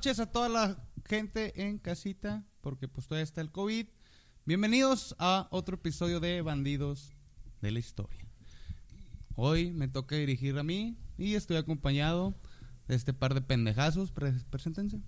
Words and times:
noches 0.00 0.18
a 0.18 0.32
toda 0.32 0.48
la 0.48 0.78
gente 1.06 1.52
en 1.66 1.76
casita, 1.76 2.42
porque 2.62 2.88
pues 2.88 3.06
todavía 3.06 3.22
está 3.24 3.42
el 3.42 3.50
COVID. 3.52 3.84
Bienvenidos 4.46 5.14
a 5.18 5.46
otro 5.50 5.74
episodio 5.74 6.20
de 6.20 6.40
Bandidos 6.40 7.12
de 7.60 7.70
la 7.70 7.80
Historia. 7.80 8.24
Hoy 9.34 9.72
me 9.72 9.88
toca 9.88 10.16
dirigir 10.16 10.58
a 10.58 10.62
mí 10.62 10.96
y 11.18 11.34
estoy 11.34 11.58
acompañado 11.58 12.34
de 12.88 12.94
este 12.94 13.12
par 13.12 13.34
de 13.34 13.42
pendejazos. 13.42 14.10
Pre- 14.10 14.32
preséntense. 14.48 15.02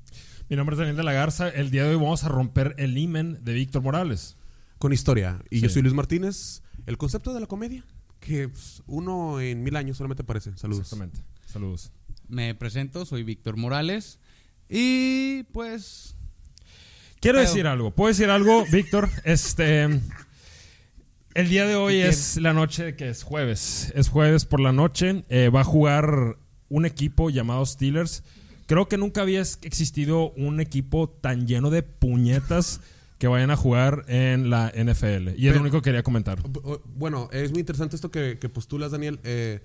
Mi 0.50 0.56
nombre 0.56 0.74
es 0.74 0.78
Daniel 0.78 0.96
de 0.98 1.04
la 1.04 1.14
Garza. 1.14 1.48
El 1.48 1.70
día 1.70 1.84
de 1.84 1.94
hoy 1.94 1.96
vamos 1.96 2.24
a 2.24 2.28
romper 2.28 2.74
el 2.76 2.98
imen 2.98 3.42
de 3.42 3.54
Víctor 3.54 3.80
Morales. 3.82 4.36
con 4.78 4.92
historia. 4.92 5.42
Y 5.48 5.60
yo 5.60 5.68
Sí. 5.68 5.74
soy 5.74 5.82
Luis 5.82 5.94
Martínez. 5.94 6.62
El 6.84 6.98
concepto 6.98 7.32
de 7.32 7.40
la 7.40 7.46
comedia, 7.46 7.82
que 8.20 8.48
pues, 8.50 8.82
uno 8.86 9.40
en 9.40 9.62
mil 9.62 9.74
años 9.76 9.96
solamente 9.96 10.22
aparece. 10.24 10.54
Saludos. 10.58 10.80
Exactamente. 10.82 11.24
Saludos. 11.46 11.92
Me 12.28 12.54
presento, 12.54 13.06
soy 13.06 13.22
Víctor 13.22 13.56
Morales. 13.56 14.18
Y 14.68 15.42
pues 15.52 16.14
Quiero 17.20 17.38
Pero- 17.38 17.48
decir 17.48 17.66
algo. 17.66 17.90
¿Puedo 17.92 18.08
decir 18.08 18.30
algo, 18.30 18.64
Víctor? 18.72 19.08
Este. 19.24 20.00
El 21.34 21.48
día 21.48 21.66
de 21.66 21.76
hoy 21.76 21.94
¿Qué 21.94 22.08
es 22.08 22.36
la 22.36 22.52
noche 22.52 22.94
que 22.96 23.08
es 23.08 23.22
jueves. 23.22 23.92
Es 23.94 24.08
jueves 24.08 24.44
por 24.44 24.60
la 24.60 24.72
noche. 24.72 25.24
Eh, 25.28 25.48
va 25.48 25.60
a 25.60 25.64
jugar 25.64 26.36
un 26.68 26.84
equipo 26.84 27.30
llamado 27.30 27.64
Steelers. 27.64 28.22
Creo 28.66 28.88
que 28.88 28.96
nunca 28.98 29.22
había 29.22 29.40
existido 29.40 30.30
un 30.32 30.60
equipo 30.60 31.08
tan 31.08 31.46
lleno 31.46 31.70
de 31.70 31.82
puñetas 31.82 32.80
que 33.18 33.28
vayan 33.28 33.50
a 33.50 33.56
jugar 33.56 34.04
en 34.08 34.50
la 34.50 34.70
NFL. 34.74 35.28
Y 35.28 35.30
es 35.30 35.36
Pero- 35.36 35.54
lo 35.54 35.60
único 35.60 35.80
que 35.80 35.90
quería 35.90 36.02
comentar. 36.02 36.40
Bueno, 36.96 37.28
es 37.32 37.50
muy 37.52 37.60
interesante 37.60 37.94
esto 37.96 38.10
que, 38.10 38.38
que 38.40 38.48
postulas, 38.48 38.90
Daniel. 38.90 39.20
Eh, 39.24 39.60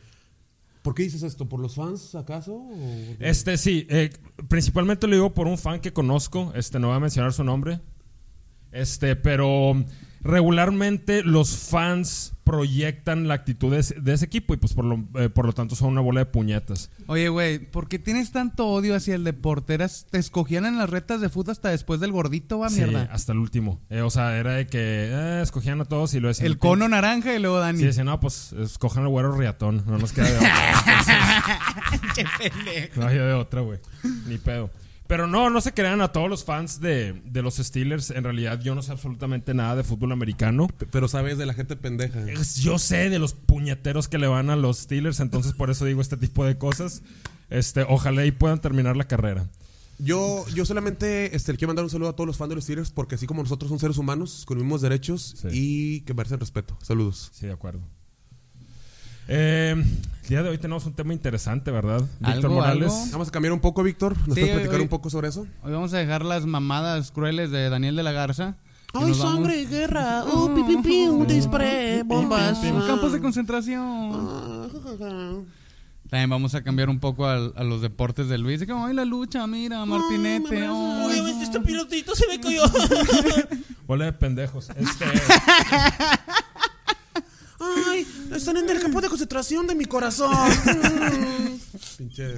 ¿Por 0.88 0.96
qué 0.96 1.04
dices 1.04 1.22
esto? 1.24 1.50
¿Por 1.50 1.60
los 1.60 1.76
fans, 1.76 2.16
acaso? 2.16 2.66
Este 3.20 3.58
sí, 3.58 3.86
eh, 3.90 4.10
principalmente 4.48 5.06
lo 5.06 5.16
digo 5.16 5.34
por 5.34 5.46
un 5.46 5.58
fan 5.58 5.82
que 5.82 5.92
conozco, 5.92 6.54
este 6.56 6.80
no 6.80 6.88
voy 6.88 6.96
a 6.96 7.02
mencionar 7.02 7.34
su 7.34 7.44
nombre. 7.44 7.82
Este, 8.72 9.18
pero 9.18 9.84
regularmente 10.22 11.24
los 11.24 11.58
fans 11.58 12.36
proyectan 12.48 13.28
la 13.28 13.34
actitud 13.34 13.72
de 13.72 13.80
ese, 13.80 13.96
de 14.00 14.14
ese 14.14 14.26
equipo 14.26 14.54
y 14.54 14.58
pues 14.58 14.74
por 14.74 14.86
lo, 14.86 15.04
eh, 15.16 15.30
por 15.30 15.46
lo 15.46 15.54
tanto 15.54 15.76
son 15.76 15.90
una 15.90 16.02
bola 16.02 16.22
de 16.22 16.26
puñetas. 16.28 16.90
Oye, 17.08 17.28
güey, 17.30 17.60
¿por 17.60 17.88
qué 17.90 18.00
tienes 18.00 18.32
tanto 18.32 18.68
odio 18.68 18.96
hacia 18.96 19.16
el 19.16 19.24
deporte? 19.26 19.74
Eras- 19.74 20.06
te 20.10 20.18
escogían 20.18 20.66
en 20.66 20.78
las 20.78 20.90
retas 20.90 21.20
de 21.22 21.30
fútbol 21.30 21.52
hasta 21.52 21.70
después 21.70 22.00
del 22.00 22.12
gordito, 22.12 22.60
va 22.60 22.70
Sí, 22.70 22.82
mierda. 22.82 23.10
hasta 23.12 23.34
el 23.34 23.40
último. 23.40 23.82
Eh, 23.90 24.02
o 24.02 24.10
sea, 24.10 24.38
era 24.38 24.54
de 24.54 24.68
que 24.68 24.78
eh, 24.80 25.42
escogían 25.44 25.82
a 25.82 25.86
todos 25.86 26.14
y 26.14 26.20
lo 26.20 26.30
decían. 26.30 26.48
el 26.48 26.58
cono 26.58 26.88
naranja 26.88 27.36
y 27.36 27.40
luego 27.40 27.60
Dani. 27.60 27.80
Sí, 27.80 27.86
decían, 27.86 28.06
no, 28.06 28.20
pues 28.20 28.54
escojan 28.54 29.04
al 29.04 29.10
güero 29.10 29.34
riatón. 29.36 29.84
No 29.86 29.98
nos 29.98 30.14
queda 30.14 30.30
de 30.30 30.38
otra. 30.38 30.54
No 32.96 33.06
había 33.08 33.24
de 33.26 33.34
otra, 33.34 33.62
güey. 33.62 33.80
Ni 34.28 34.38
pedo. 34.38 34.70
Pero 35.08 35.26
no, 35.28 35.50
no 35.50 35.62
se 35.62 35.74
crean 35.74 36.02
a 36.02 36.12
todos 36.12 36.30
los 36.30 36.44
fans 36.44 36.82
de, 36.82 37.14
de 37.26 37.42
los 37.42 37.56
Steelers. 37.56 38.12
En 38.12 38.24
realidad, 38.26 38.60
yo 38.62 38.76
no 38.76 38.82
sé 38.82 38.92
absolutamente 38.92 39.54
nada 39.54 39.76
de 39.78 39.84
fútbol 39.84 40.12
americano. 40.12 40.68
Pero 40.92 41.08
sabes 41.08 41.38
de 41.38 41.46
la 41.46 41.54
gente 41.54 41.76
pendeja. 41.78 42.20
Yo 42.60 42.78
sé 42.78 43.10
de 43.10 43.18
los 43.20 43.34
puñeteros 43.34 44.08
que 44.10 44.18
le 44.18 44.28
van 44.28 44.50
a 44.50 44.56
los 44.58 44.80
Steelers, 44.80 45.20
entonces 45.22 45.54
por 45.54 45.70
eso 45.70 45.86
digo 45.86 46.02
este 46.02 46.18
tipo 46.18 46.44
de 46.46 46.58
cosas. 46.58 47.04
Este, 47.50 47.86
ojalá 47.88 48.26
y 48.26 48.32
puedan 48.32 48.60
terminar 48.60 48.98
la 48.98 49.06
carrera. 49.06 49.48
Yo, 50.00 50.46
yo 50.54 50.64
solamente 50.66 51.36
este, 51.36 51.56
quiero 51.56 51.70
mandar 51.70 51.86
un 51.86 51.90
saludo 51.90 52.10
a 52.10 52.14
todos 52.16 52.28
los 52.28 52.38
fans 52.38 52.50
de 52.50 52.56
los 52.56 52.66
Steelers 52.66 52.92
porque 52.92 53.16
así 53.16 53.26
como 53.26 53.42
nosotros 53.42 53.70
son 53.70 53.80
seres 53.80 53.98
humanos 53.98 54.44
con 54.46 54.58
los 54.58 54.64
mismos 54.64 54.82
derechos 54.82 55.36
Sí. 55.42 55.48
y 55.54 56.02
que 56.02 56.14
merecen 56.14 56.40
respeto. 56.40 56.78
Saludos. 56.84 57.32
Sí, 57.34 57.48
de 57.48 57.54
acuerdo. 57.54 57.80
Eh, 59.28 59.76
el 60.24 60.30
día 60.30 60.44
de 60.44 60.50
hoy 60.50 60.58
tenemos 60.58 60.86
un 60.86 60.94
tema 60.94 61.14
interesante, 61.14 61.72
¿verdad? 61.72 62.02
Víctor 62.20 62.34
¿Algo, 62.46 62.50
Morales. 62.56 62.92
algo? 62.94 63.12
Vamos 63.14 63.28
a 63.28 63.32
cambiar 63.32 63.54
un 63.54 63.60
poco, 63.60 63.84
Víctor. 63.84 64.16
¿Nos 64.26 64.36
Sí, 64.36 64.42
puedes 64.42 64.52
platicar 64.52 64.76
hoy- 64.76 64.82
un 64.84 64.88
poco 64.90 65.10
sobre 65.10 65.30
eso? 65.30 65.48
Hoy 65.64 65.72
vamos 65.72 65.94
a 65.94 65.98
dejar 65.98 66.24
las 66.26 66.46
mamadas 66.46 67.12
crueles 67.12 67.52
de 67.52 67.70
Daniel 67.70 67.96
de 67.96 68.04
la 68.04 68.12
Garza. 68.12 68.56
y 68.94 68.98
¡Ay, 69.00 69.08
nos 69.10 69.20
vamos- 69.20 69.34
sangre, 69.36 69.66
guerra! 69.66 70.24
¡Oh, 70.26 70.54
pi, 70.56 70.64
pi, 70.64 70.78
pi! 70.78 71.08
¡Un 71.08 71.28
disparé! 71.28 72.04
¡Bombas! 72.04 72.58
Campos 72.88 73.12
de 73.12 73.20
concentración. 73.20 74.68
También 76.10 76.30
vamos 76.30 76.56
a 76.56 76.64
cambiar 76.64 76.90
un 76.90 77.00
poco 77.00 77.26
al- 77.28 77.52
a, 77.58 77.64
los 77.66 77.82
deportes 77.82 78.30
de 78.30 78.38
Luis. 78.38 78.62
De 78.62 78.66
que, 78.66 78.72
ay, 78.74 78.94
la 78.94 79.04
lucha, 79.04 79.46
mira, 79.46 79.86
Martinete. 79.86 80.66
ay". 80.66 81.06
Obviamente 81.06 81.44
este 81.44 81.60
pilotito 81.60 82.16
se 82.16 82.28
me 82.28 82.40
cayó. 82.40 82.64
Bola 83.86 84.06
de 84.06 84.14
pendejos. 84.14 84.70
Este, 84.70 85.06
¡Ay! 87.88 88.06
Están 88.36 88.58
en 88.58 88.70
el 88.70 88.80
campo 88.80 89.02
de 89.02 89.10
concentración 89.10 89.68
de 89.68 89.76
mi 89.76 89.86
corazón. 89.86 90.32
Pinche. 91.98 92.36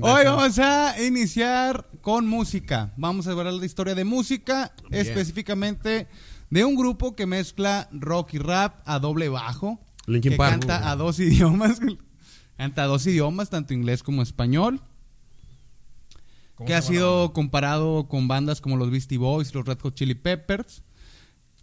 Hoy 0.00 0.24
vamos 0.24 0.58
a 0.58 1.00
iniciar 1.02 1.86
con 2.00 2.26
música. 2.26 2.92
Vamos 2.96 3.26
a 3.26 3.32
hablar 3.32 3.54
de 3.54 3.66
historia 3.66 3.94
de 3.94 4.04
música, 4.04 4.72
específicamente 4.90 6.08
de 6.50 6.64
un 6.64 6.74
grupo 6.76 7.14
que 7.14 7.26
mezcla 7.26 7.88
rock 7.92 8.34
y 8.34 8.38
rap 8.38 8.82
a 8.84 8.98
doble 8.98 9.28
bajo. 9.28 9.80
Linkin 10.06 10.32
que 10.32 10.36
Park. 10.36 10.50
canta 10.60 10.90
a 10.90 10.96
dos 10.96 11.18
idiomas. 11.20 11.80
canta 12.56 12.82
a 12.82 12.86
dos 12.86 13.06
idiomas, 13.06 13.50
tanto 13.50 13.72
inglés 13.74 14.02
como 14.02 14.22
español. 14.22 14.80
¿cómo 16.54 16.66
Que 16.66 16.74
ha 16.74 16.80
la 16.80 16.82
sido 16.82 17.32
comparado 17.32 18.08
con 18.08 18.28
bandas 18.28 18.60
como 18.60 18.76
los 18.76 18.90
Beastie 18.90 19.18
Boys 19.18 19.50
y 19.50 19.54
los 19.54 19.64
Red 19.64 19.78
Hot 19.80 19.94
Chili 19.94 20.14
Peppers. 20.14 20.82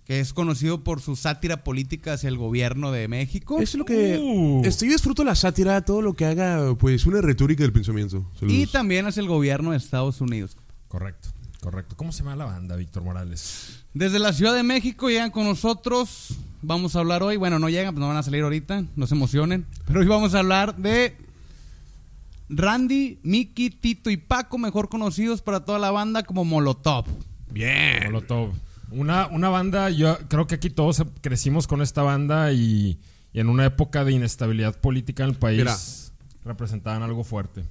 Que 0.07 0.22
es 0.22 0.31
conocido 0.31 0.85
por 0.85 1.01
su 1.01 1.18
sátira 1.18 1.66
política 1.66 2.13
hacia 2.13 2.29
el 2.29 2.38
gobierno 2.38 2.94
de 2.94 3.09
México. 3.09 3.59
Es 3.59 3.75
lo 3.75 3.84
que. 3.84 4.18
Uh. 4.18 4.63
Yo 4.63 4.88
disfruto 4.88 5.25
la 5.25 5.35
sátira, 5.35 5.84
todo 5.84 6.01
lo 6.01 6.13
que 6.13 6.23
haga, 6.23 6.75
pues, 6.75 7.06
una 7.06 7.19
retórica 7.19 7.63
del 7.63 7.73
pensamiento. 7.73 8.25
Saludos. 8.40 8.57
Y 8.57 8.67
también 8.67 9.06
hacia 9.06 9.19
el 9.19 9.28
gobierno 9.28 9.72
de 9.72 9.78
Estados 9.78 10.22
Unidos. 10.22 10.56
Correcto, 10.88 11.28
correcto. 11.59 11.97
¿Cómo 11.97 12.13
se 12.13 12.19
llama 12.19 12.38
la 12.38 12.46
banda, 12.46 12.78
Víctor 12.78 13.03
Morales? 13.03 13.84
Desde 13.94 14.17
la 14.17 14.31
Ciudad 14.31 14.56
de 14.56 14.63
México 14.63 15.09
llegan 15.09 15.29
con 15.29 15.44
nosotros. 15.44 16.35
Vamos 16.62 16.96
a 16.96 17.00
hablar 17.00 17.22
hoy. 17.22 17.35
Bueno, 17.35 17.59
no 17.59 17.67
llegan, 17.67 17.94
pues 17.94 18.00
no 18.00 18.07
van 18.07 18.16
a 18.16 18.23
salir 18.23 18.44
ahorita. 18.44 18.85
No 18.96 19.07
se 19.07 19.16
emocionen. 19.16 19.66
Pero 19.88 20.00
hoy 20.00 20.07
vamos 20.07 20.35
a 20.35 20.40
hablar 20.40 20.78
de 20.78 21.17
Randy, 22.47 23.19
Mickey, 23.23 23.72
Tito 23.72 24.09
y 24.09 24.16
Paco, 24.16 24.57
mejor 24.57 24.88
conocidos 24.88 25.41
para 25.41 25.66
toda 25.66 25.79
la 25.79 25.91
banda 25.91 26.23
como 26.23 26.46
Molotov. 26.46 27.06
Bien. 27.52 28.05
Molotov. 28.05 28.53
Una, 28.91 29.28
una 29.28 29.49
banda, 29.49 29.89
yo 29.89 30.17
creo 30.29 30.47
que 30.47 30.55
aquí 30.55 30.69
todos 30.69 31.03
crecimos 31.22 31.67
con 31.67 31.81
esta 31.81 32.03
banda 32.03 32.51
y, 32.53 32.99
y 33.34 33.39
en 33.39 33.49
una 33.49 33.66
época 33.66 34.03
de 34.05 34.13
inestabilidad 34.13 34.79
política 34.79 35.23
en 35.23 35.29
el 35.31 35.35
país 35.35 35.59
Mira. 35.59 35.75
representaban 36.45 37.03
algo 37.03 37.23
fuerte. 37.23 37.66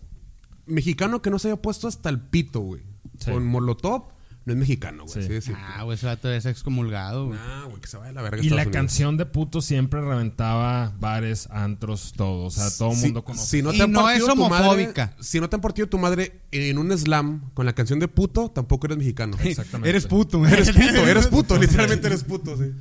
Mexicano 0.66 1.22
que 1.22 1.30
no 1.30 1.38
se 1.38 1.48
haya 1.48 1.62
puesto 1.62 1.88
hasta 1.88 2.08
el 2.08 2.20
pito, 2.20 2.60
güey. 2.60 2.82
Sí. 3.18 3.30
Con 3.30 3.46
Molotov, 3.46 4.08
no 4.46 4.52
es 4.52 4.58
mexicano, 4.58 5.04
güey. 5.04 5.40
Sí. 5.42 5.52
Ah, 5.54 5.82
güey, 5.82 5.96
ese 5.96 6.06
vato 6.06 6.30
es 6.32 6.46
excomulgado. 6.46 7.26
güey. 7.26 7.38
Ah, 7.42 7.64
güey, 7.68 7.80
que 7.80 7.88
se 7.88 7.96
vaya 7.98 8.10
a 8.10 8.12
la 8.14 8.22
verga. 8.22 8.38
Y 8.42 8.48
la 8.48 8.56
Unidos. 8.62 8.72
canción 8.72 9.16
de 9.16 9.26
puto 9.26 9.60
siempre 9.60 10.00
reventaba 10.00 10.94
bares, 11.00 11.48
antros, 11.50 12.12
todo. 12.16 12.44
O 12.46 12.50
sea, 12.50 12.70
todo 12.70 12.90
el 12.92 12.96
Si- 12.96 13.02
mundo 13.06 13.24
conoce. 13.24 13.44
Si 13.46 13.62
no 13.62 13.72
Y 13.72 13.80
han 13.80 13.92
no 13.92 14.08
es 14.08 14.24
tu 14.24 14.34
madre- 14.36 14.66
homofóbica. 14.68 15.14
si 15.20 15.40
no 15.40 15.48
te 15.50 15.56
han 15.56 15.60
partido 15.62 15.88
tu 15.88 15.98
madre 15.98 16.40
en 16.52 16.78
un 16.78 16.96
slam 16.96 17.50
con 17.54 17.66
la 17.66 17.74
canción 17.74 17.98
de 17.98 18.08
puto, 18.08 18.48
tampoco 18.50 18.86
eres 18.86 18.98
mexicano. 18.98 19.36
Exactamente. 19.42 19.90
Eres 19.90 20.06
puto. 20.06 20.46
eres 20.46 20.70
puto, 20.70 21.06
eres 21.08 21.26
puto, 21.26 21.56
literalmente 21.58 22.06
eres 22.06 22.22
puto, 22.24 22.56
sí. 22.56 22.72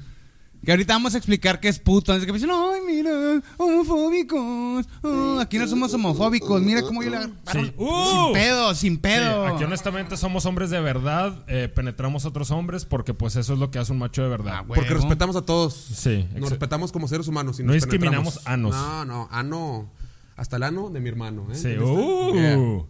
Que 0.66 0.72
ahorita 0.72 0.94
vamos 0.94 1.14
a 1.14 1.18
explicar 1.18 1.60
qué 1.60 1.68
es 1.70 1.78
puto. 1.80 2.12
Antes 2.12 2.22
de 2.22 2.26
que 2.26 2.34
me 2.34 2.40
dicen, 2.40 2.52
ay, 2.54 2.80
mira, 2.88 3.42
homofóbicos. 3.58 4.86
Oh, 5.04 5.40
aquí 5.40 5.58
no 5.58 5.68
somos 5.68 5.94
homofóbicos. 5.94 6.62
Mira 6.62 6.82
cómo 6.82 7.04
yo 7.04 7.10
le 7.12 7.18
agarro. 7.18 7.34
Sí. 7.52 7.60
Sin 7.60 7.74
¡Uh! 7.78 8.34
pedo, 8.34 8.76
sin 8.76 8.94
Sí, 8.96 9.00
pedo. 9.00 9.46
aquí 9.48 9.64
honestamente 9.64 10.18
somos 10.18 10.46
hombres 10.46 10.70
de 10.70 10.82
verdad, 10.82 11.44
eh, 11.48 11.68
penetramos 11.74 12.26
a 12.26 12.30
otros 12.30 12.52
hombres 12.52 12.86
porque 12.86 13.14
pues 13.14 13.36
eso 13.36 13.54
es 13.54 13.60
lo 13.60 13.70
que 13.72 13.80
hace 13.80 13.92
un 13.92 14.00
macho 14.00 14.24
de 14.24 14.30
verdad. 14.30 14.56
Ah, 14.58 14.62
güey. 14.68 14.80
Porque 14.80 14.94
respetamos 14.94 15.36
a 15.36 15.44
todos. 15.44 15.74
Sí, 15.76 16.28
Nos 16.36 16.50
respetamos 16.50 16.92
como 16.92 17.08
seres 17.08 17.28
humanos. 17.28 17.60
y 17.60 17.64
No 17.64 17.68
nos 17.68 17.76
discriminamos 17.76 18.36
penetramos. 18.40 18.74
anos. 18.74 18.76
No, 18.76 19.06
no, 19.06 19.28
ano. 19.32 19.90
Hasta 20.36 20.58
el 20.58 20.64
ano 20.64 20.90
de 20.90 21.00
mi 21.00 21.10
hermano. 21.10 21.48
¿eh? 21.52 21.56
Sí, 21.56 21.78
uh. 21.78 22.34
Yeah. 22.34 22.86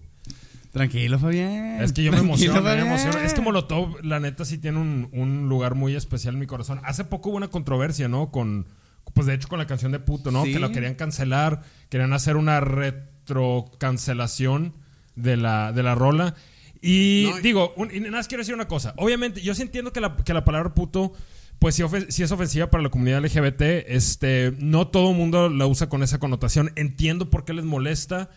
Tranquilo, 0.75 1.18
Fabián. 1.18 1.81
Es 1.81 1.94
que 1.94 2.04
yo 2.04 2.12
me 2.12 2.18
emociono, 2.18 2.62
me 2.62 2.77
emociono. 2.81 3.18
Es 3.19 3.33
que 3.33 3.39
Molotov, 3.39 4.04
la 4.04 4.19
neta, 4.19 4.44
sí 4.44 4.57
tiene 4.57 4.77
un, 4.77 5.07
un 5.13 5.48
lugar 5.48 5.74
muy 5.74 5.95
especial 5.95 6.33
en 6.33 6.42
mi 6.42 6.48
corazón. 6.48 6.81
Hace 6.83 7.06
poco 7.06 7.30
hubo 7.30 7.38
una 7.38 7.48
controversia, 7.48 8.10
¿no? 8.10 8.30
Con, 8.30 8.68
pues 9.13 9.25
de 9.25 9.36
hecho 9.36 9.48
con 9.48 9.57
la 9.57 9.68
canción 9.68 9.94
de 9.94 10.00
Puto, 10.00 10.31
¿no? 10.31 10.44
Sí. 10.44 10.51
Que 10.51 10.60
lo 10.60 10.74
querían 10.74 10.95
cancelar, 10.95 11.62
querían 11.88 12.12
hacer 12.12 12.36
una 12.36 12.60
retrocancelación 12.60 14.74
de 15.16 15.38
la, 15.38 15.72
de 15.72 15.81
la 15.81 15.95
rola. 15.95 16.36
Y 16.81 17.30
No, 17.31 17.38
digo, 17.39 17.74
un- 17.77 17.95
y 17.95 18.01
nada 18.01 18.12
más 18.12 18.27
quiero 18.27 18.42
decir 18.42 18.54
una 18.54 18.68
cosa. 18.68 18.94
Obviamente, 18.98 19.39
yo 19.42 19.56
sí 19.56 19.62
entiendo 19.62 19.94
que 19.94 20.01
la, 20.01 20.18
que 20.18 20.33
la 20.33 20.44
palabra 20.44 20.74
puto, 20.74 21.13
pues 21.57 21.75
sí, 21.75 21.83
sí 22.10 22.22
es 22.24 22.31
ofensiva 22.33 22.69
para 22.69 22.83
la 22.83 22.89
comunidad 22.89 23.24
LGBT. 23.24 23.62
Este, 23.88 24.54
no 24.60 24.89
todo 24.89 25.12
el 25.12 25.16
mundo 25.18 25.48
la 25.50 25.68
usa 25.68 25.88
con 25.88 26.04
esa 26.04 26.19
connotación. 26.19 26.74
Entiendo 26.75 27.30
por 27.30 27.45
qué 27.45 27.54
les 27.54 27.63
molesta. 27.66 28.30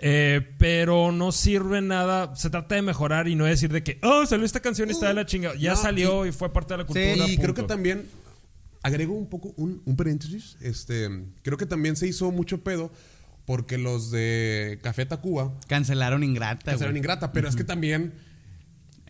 Eh, 0.00 0.54
pero 0.58 1.12
no 1.12 1.32
sirve 1.32 1.80
nada. 1.80 2.34
Se 2.36 2.50
trata 2.50 2.74
de 2.74 2.82
mejorar 2.82 3.28
y 3.28 3.34
no 3.34 3.44
decir 3.44 3.70
de 3.72 3.82
que, 3.82 3.98
oh, 4.02 4.26
salió 4.26 4.44
esta 4.44 4.60
canción 4.60 4.88
y 4.88 4.92
está 4.92 5.08
de 5.08 5.14
la 5.14 5.26
chingada. 5.26 5.54
Ya 5.56 5.70
No, 5.72 5.76
salió 5.76 6.26
y, 6.26 6.32
fue 6.32 6.52
parte 6.52 6.74
de 6.74 6.78
la 6.78 6.84
cultura. 6.84 7.28
y 7.28 7.36
creo 7.38 7.54
que 7.54 7.62
también 7.64 8.06
agrego 8.82 9.14
un 9.14 9.28
poco 9.28 9.52
un, 9.56 9.82
un 9.84 9.96
paréntesis. 9.96 10.56
Este, 10.60 11.08
creo 11.42 11.58
que 11.58 11.66
también 11.66 11.96
se 11.96 12.06
hizo 12.06 12.30
mucho 12.30 12.62
pedo 12.62 12.90
porque 13.44 13.78
los 13.78 14.10
de 14.10 14.78
Café 14.82 15.06
Tacuba 15.06 15.52
Cancelaron 15.68 16.22
Ingrata, 16.22 16.64
cancelaron. 16.72 16.96
Ingrata, 16.96 17.32
pero 17.32 17.48
es 17.48 17.56
que 17.56 17.64
también 17.64 18.12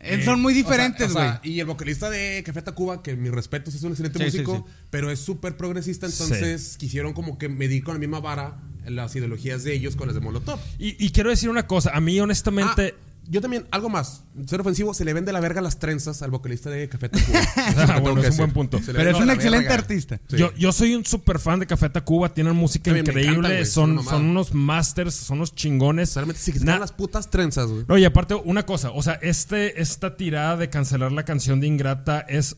Eh, 0.00 0.22
Son 0.24 0.40
muy 0.40 0.52
o 0.52 0.54
sea, 0.54 0.62
diferentes, 0.62 1.10
o 1.10 1.12
güey. 1.14 1.24
sea, 1.26 1.40
y 1.42 1.58
el 1.58 1.66
vocalista 1.66 2.08
de 2.08 2.40
Café 2.46 2.62
Tacuba, 2.62 3.02
que 3.02 3.16
mis 3.16 3.32
respetos, 3.32 3.74
es 3.74 3.82
un 3.82 3.90
excelente 3.90 4.16
Sí, 4.20 4.30
sí, 4.30 4.36
músico, 4.38 4.64
sí. 4.68 4.72
pero 4.90 5.10
es 5.10 5.18
súper 5.18 5.56
progresista, 5.56 6.06
entonces 6.06 6.76
quisieron 6.78 7.14
como 7.14 7.36
que 7.36 7.48
medir 7.48 7.82
con 7.82 7.94
la 7.94 7.98
misma 7.98 8.20
vara 8.20 8.58
las 8.90 9.14
ideologías 9.16 9.64
de 9.64 9.74
ellos 9.74 9.96
con 9.96 10.08
las 10.08 10.14
de 10.14 10.20
Molotov. 10.20 10.58
Y, 10.78 11.02
y 11.04 11.10
quiero 11.10 11.30
decir 11.30 11.48
una 11.50 11.66
cosa, 11.66 11.90
a 11.94 12.00
mí 12.00 12.18
honestamente... 12.20 12.94
Ah, 12.96 13.04
yo 13.30 13.42
también, 13.42 13.66
algo 13.70 13.90
más, 13.90 14.24
ser 14.46 14.62
ofensivo, 14.62 14.94
se 14.94 15.04
le 15.04 15.12
vende 15.12 15.32
la 15.32 15.40
verga 15.40 15.60
las 15.60 15.78
trenzas 15.78 16.22
al 16.22 16.30
vocalista 16.30 16.70
de 16.70 16.88
Café 16.88 17.10
Tacuba. 17.10 17.38
Ah, 17.76 18.00
bueno, 18.00 18.22
es 18.22 18.30
un 18.30 18.36
buen 18.38 18.52
punto. 18.52 18.80
Pero 18.86 19.10
es 19.10 19.18
un 19.18 19.28
excelente 19.28 19.68
verga. 19.68 19.82
artista. 19.82 20.18
Sí. 20.28 20.38
Yo, 20.38 20.54
yo 20.54 20.72
soy 20.72 20.94
un 20.94 21.04
super 21.04 21.38
fan 21.38 21.60
de 21.60 21.66
Café 21.66 21.90
Tacuba, 21.90 22.32
tienen 22.32 22.56
música 22.56 22.84
También 22.84 23.06
increíble, 23.06 23.48
encantan, 23.48 23.66
son, 23.66 24.02
son 24.02 24.24
unos 24.30 24.54
masters, 24.54 25.14
son 25.14 25.38
unos 25.38 25.54
chingones. 25.54 26.08
Solamente 26.08 26.40
si 26.40 26.52
Na- 26.52 26.58
quitan 26.58 26.80
las 26.80 26.92
putas 26.92 27.28
trenzas, 27.28 27.66
güey. 27.66 27.84
No, 27.86 27.98
y 27.98 28.04
aparte, 28.06 28.34
una 28.34 28.64
cosa, 28.64 28.92
o 28.92 29.02
sea, 29.02 29.14
este, 29.20 29.78
esta 29.82 30.16
tirada 30.16 30.56
de 30.56 30.70
cancelar 30.70 31.12
la 31.12 31.26
canción 31.26 31.60
de 31.60 31.66
Ingrata 31.66 32.20
es. 32.20 32.56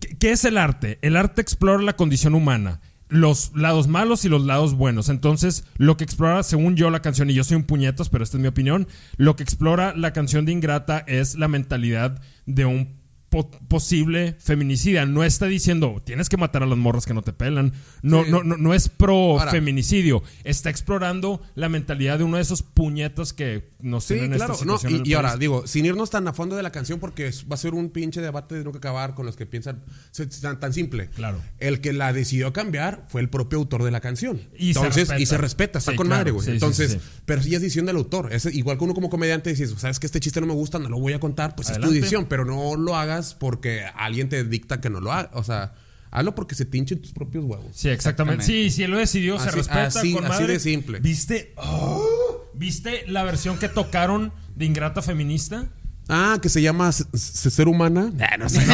¿Qué, 0.00 0.16
qué 0.16 0.30
es 0.32 0.42
el 0.46 0.56
arte? 0.56 0.98
El 1.02 1.16
arte 1.16 1.42
explora 1.42 1.82
la 1.82 1.96
condición 1.96 2.34
humana, 2.34 2.80
los 3.08 3.52
lados 3.54 3.88
malos 3.88 4.24
y 4.24 4.28
los 4.28 4.44
lados 4.44 4.74
buenos. 4.74 5.08
Entonces, 5.08 5.64
lo 5.76 5.96
que 5.96 6.04
explora, 6.04 6.42
según 6.42 6.76
yo, 6.76 6.90
la 6.90 7.02
canción, 7.02 7.30
y 7.30 7.34
yo 7.34 7.44
soy 7.44 7.56
un 7.56 7.64
puñetas, 7.64 8.08
pero 8.08 8.24
esta 8.24 8.36
es 8.36 8.42
mi 8.42 8.48
opinión, 8.48 8.86
lo 9.16 9.36
que 9.36 9.42
explora 9.42 9.94
la 9.96 10.12
canción 10.12 10.44
de 10.44 10.52
Ingrata 10.52 11.04
es 11.06 11.36
la 11.36 11.48
mentalidad 11.48 12.20
de 12.46 12.64
un 12.64 12.97
po- 13.28 13.50
posible 13.68 14.36
feminicida. 14.38 15.06
No 15.06 15.24
está 15.24 15.46
diciendo 15.46 16.00
tienes 16.04 16.28
que 16.28 16.36
matar 16.36 16.62
a 16.62 16.66
las 16.66 16.78
morras 16.78 17.06
que 17.06 17.14
no 17.14 17.22
te 17.22 17.32
pelan. 17.32 17.72
No, 18.02 18.24
Sí. 18.24 18.30
no, 18.30 18.42
no, 18.42 18.56
no 18.56 18.74
es 18.74 18.88
pro 18.88 19.38
Ahora- 19.38 19.50
feminicidio. 19.50 20.22
Está 20.44 20.70
explorando 20.70 21.42
la 21.54 21.68
mentalidad 21.68 22.18
de 22.18 22.24
uno 22.24 22.36
de 22.36 22.42
esos 22.42 22.62
puñetas 22.62 23.32
que 23.32 23.70
nos 23.80 24.04
Sí, 24.04 24.14
tienen 24.14 24.32
claro. 24.32 24.54
esta 24.54 24.64
No, 24.64 24.78
situación 24.78 25.06
y, 25.06 25.10
y 25.10 25.14
ahora, 25.14 25.36
digo, 25.36 25.66
sin 25.66 25.84
irnos 25.86 26.10
tan 26.10 26.26
a 26.28 26.32
fondo 26.32 26.56
de 26.56 26.62
la 26.62 26.72
canción, 26.72 26.98
porque 27.00 27.30
va 27.50 27.54
a 27.54 27.58
ser 27.58 27.74
un 27.74 27.90
pinche 27.90 28.20
debate 28.20 28.54
de 28.56 28.64
nunca 28.64 28.78
acabar 28.78 29.14
con 29.14 29.26
los 29.26 29.36
que 29.36 29.46
piensan 29.46 29.82
se- 30.10 30.26
tan, 30.26 30.58
tan 30.60 30.72
simple. 30.72 31.10
Claro. 31.10 31.40
El 31.58 31.80
que 31.80 31.92
la 31.92 32.12
decidió 32.12 32.52
cambiar 32.52 33.06
fue 33.08 33.20
el 33.20 33.28
propio 33.28 33.58
autor 33.58 33.82
de 33.84 33.90
la 33.90 34.00
canción. 34.00 34.40
Y 34.56 34.72
se 34.74 34.78
Entonces, 34.80 34.96
respeta. 35.08 35.20
y 35.20 35.26
se 35.26 35.36
respeta, 35.38 35.78
está 35.78 35.92
Sí, 35.92 35.96
con 35.96 36.06
claro. 36.06 36.20
madre, 36.20 36.30
güey. 36.32 36.44
Sí, 36.46 36.52
Entonces, 36.52 36.92
sí, 36.92 36.98
pero 37.24 37.42
si 37.42 37.54
es 37.54 37.60
decisión 37.60 37.86
del 37.86 37.96
autor. 37.96 38.32
Es 38.32 38.46
igual 38.46 38.78
que 38.78 38.84
uno 38.84 38.94
como 38.94 39.10
comediante 39.10 39.50
dices, 39.50 39.74
sabes 39.78 39.98
que 39.98 40.06
este 40.06 40.20
chiste 40.20 40.40
no 40.40 40.46
me 40.46 40.54
gusta, 40.54 40.78
no 40.78 40.88
lo 40.88 40.98
voy 40.98 41.12
a 41.12 41.20
contar, 41.20 41.54
pues 41.54 41.70
es 41.70 41.78
tu 41.78 41.90
decisión, 41.90 42.26
pero 42.28 42.44
no 42.44 42.76
lo 42.76 42.96
hagas 42.96 43.17
porque 43.38 43.84
alguien 43.96 44.28
te 44.28 44.42
dicta 44.44 44.80
que 44.80 44.90
no 44.90 45.00
lo 45.00 45.12
hagas. 45.12 45.30
O 45.34 45.44
sea, 45.44 45.74
hazlo 46.10 46.34
porque 46.34 46.54
se 46.54 46.64
te 46.64 46.78
hinchen 46.78 47.00
tus 47.02 47.12
propios 47.12 47.44
huevos. 47.44 47.66
Sí, 47.74 47.88
exactamente. 47.88 48.44
Sí, 48.44 48.70
si 48.70 48.82
él 48.84 48.90
lo 48.90 48.98
decidió, 48.98 49.38
se 49.38 49.50
respeta 49.50 49.86
así- 49.86 50.12
con 50.14 50.24
así 50.24 50.40
madre. 50.42 50.52
de 50.54 50.60
simple. 50.60 51.00
¿Viste? 51.00 51.52
Oh, 51.56 52.02
¿Viste 52.54 53.04
la 53.06 53.22
versión 53.24 53.58
que 53.58 53.68
tocaron 53.68 54.32
de 54.56 54.64
Ingrata 54.64 55.02
Feminista? 55.02 55.66
Ah, 56.10 56.38
que 56.40 56.48
se 56.48 56.62
llama 56.62 56.90
Ser 56.90 57.68
Humana. 57.68 58.10
No 58.38 58.48
sé. 58.48 58.64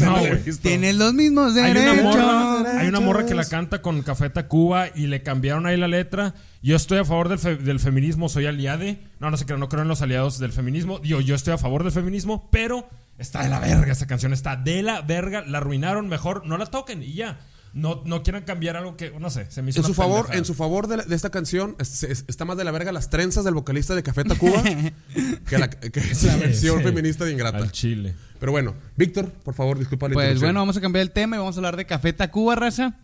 No, 0.00 0.18
güey. 0.20 0.42
Tienes 0.62 0.96
los 0.96 1.12
mismos 1.12 1.54
Hay 1.54 1.70
una, 1.72 1.80
derechos. 1.80 2.02
morra, 2.02 2.80
hay 2.80 2.88
una 2.88 3.00
morra 3.00 3.26
que 3.26 3.34
la 3.34 3.44
canta 3.44 3.82
con 3.82 4.00
Café 4.02 4.30
Tacuba 4.30 4.88
y 4.94 5.06
le 5.06 5.22
cambiaron 5.22 5.66
ahí 5.66 5.76
la 5.76 5.86
letra. 5.86 6.34
Yo 6.62 6.74
estoy 6.74 6.96
a 6.98 7.04
favor 7.04 7.28
del, 7.28 7.38
fe- 7.38 7.56
del 7.56 7.78
feminismo, 7.78 8.30
soy 8.30 8.46
aliade. 8.46 9.00
No, 9.20 9.30
no 9.30 9.36
sé 9.36 9.44
qué, 9.44 9.54
no 9.58 9.68
creo 9.68 9.82
en 9.82 9.88
los 9.88 10.00
aliados 10.00 10.38
del 10.38 10.50
feminismo. 10.52 10.98
Digo, 10.98 11.20
yo 11.20 11.34
estoy 11.34 11.52
a 11.52 11.58
favor 11.58 11.82
del 11.82 11.92
feminismo, 11.92 12.48
pero 12.50 12.88
está 13.18 13.42
de 13.42 13.48
la 13.48 13.58
verga 13.60 13.92
esa 13.92 14.06
canción, 14.06 14.32
está 14.32 14.56
de 14.56 14.82
la 14.82 15.00
verga. 15.02 15.42
La 15.46 15.58
arruinaron, 15.58 16.08
mejor 16.08 16.46
no 16.46 16.56
la 16.58 16.66
toquen 16.66 17.02
y 17.02 17.12
ya. 17.14 17.38
No, 17.72 18.00
no 18.06 18.22
quieran 18.22 18.44
cambiar 18.44 18.74
algo 18.78 18.96
que, 18.96 19.10
no 19.20 19.28
sé, 19.28 19.50
se 19.50 19.60
me 19.60 19.68
hizo 19.68 19.80
En 19.80 19.84
una 19.84 19.88
su 19.88 19.94
favor, 19.94 20.16
pendejada. 20.22 20.38
en 20.38 20.44
su 20.46 20.54
favor 20.54 20.86
de, 20.86 20.96
la- 20.96 21.02
de 21.04 21.14
esta 21.14 21.28
canción 21.28 21.76
es- 21.78 22.04
es- 22.04 22.24
está 22.26 22.46
más 22.46 22.56
de 22.56 22.64
la 22.64 22.70
verga 22.70 22.90
las 22.90 23.10
trenzas 23.10 23.44
del 23.44 23.52
vocalista 23.52 23.94
de 23.94 24.02
Café 24.02 24.24
Tacuba 24.24 24.62
que 25.48 25.58
la, 25.58 25.68
que 25.68 25.90
la 26.24 26.36
versión 26.36 26.78
sí. 26.78 26.84
feminista 26.84 27.26
de 27.26 27.32
Ingrata. 27.32 27.58
Al 27.58 27.72
chile. 27.72 28.14
Pero 28.40 28.50
bueno, 28.52 28.74
Víctor, 28.96 29.30
por 29.30 29.52
favor, 29.54 29.78
disculpa 29.78 30.08
la 30.08 30.14
Pues 30.14 30.40
bueno, 30.40 30.60
vamos 30.60 30.76
a 30.78 30.80
cambiar 30.80 31.02
el 31.02 31.10
tema 31.10 31.36
y 31.36 31.38
vamos 31.38 31.56
a 31.56 31.58
hablar 31.58 31.76
de 31.76 31.84
Café 31.84 32.14
Tacuba, 32.14 32.54
raza. 32.54 32.96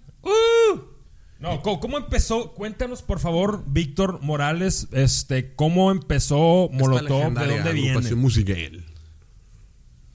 No, 1.38 1.60
¿cómo, 1.60 1.80
cómo 1.80 1.98
empezó? 1.98 2.52
Cuéntanos, 2.54 3.02
por 3.02 3.18
favor, 3.18 3.64
Víctor 3.66 4.20
Morales, 4.22 4.86
este, 4.92 5.54
cómo 5.54 5.90
empezó 5.90 6.70
Molotov, 6.72 7.34
de 7.34 7.46
dónde 7.46 7.72
viene. 7.72 8.14
musical. 8.14 8.84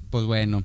Pues 0.10 0.26
bueno. 0.26 0.64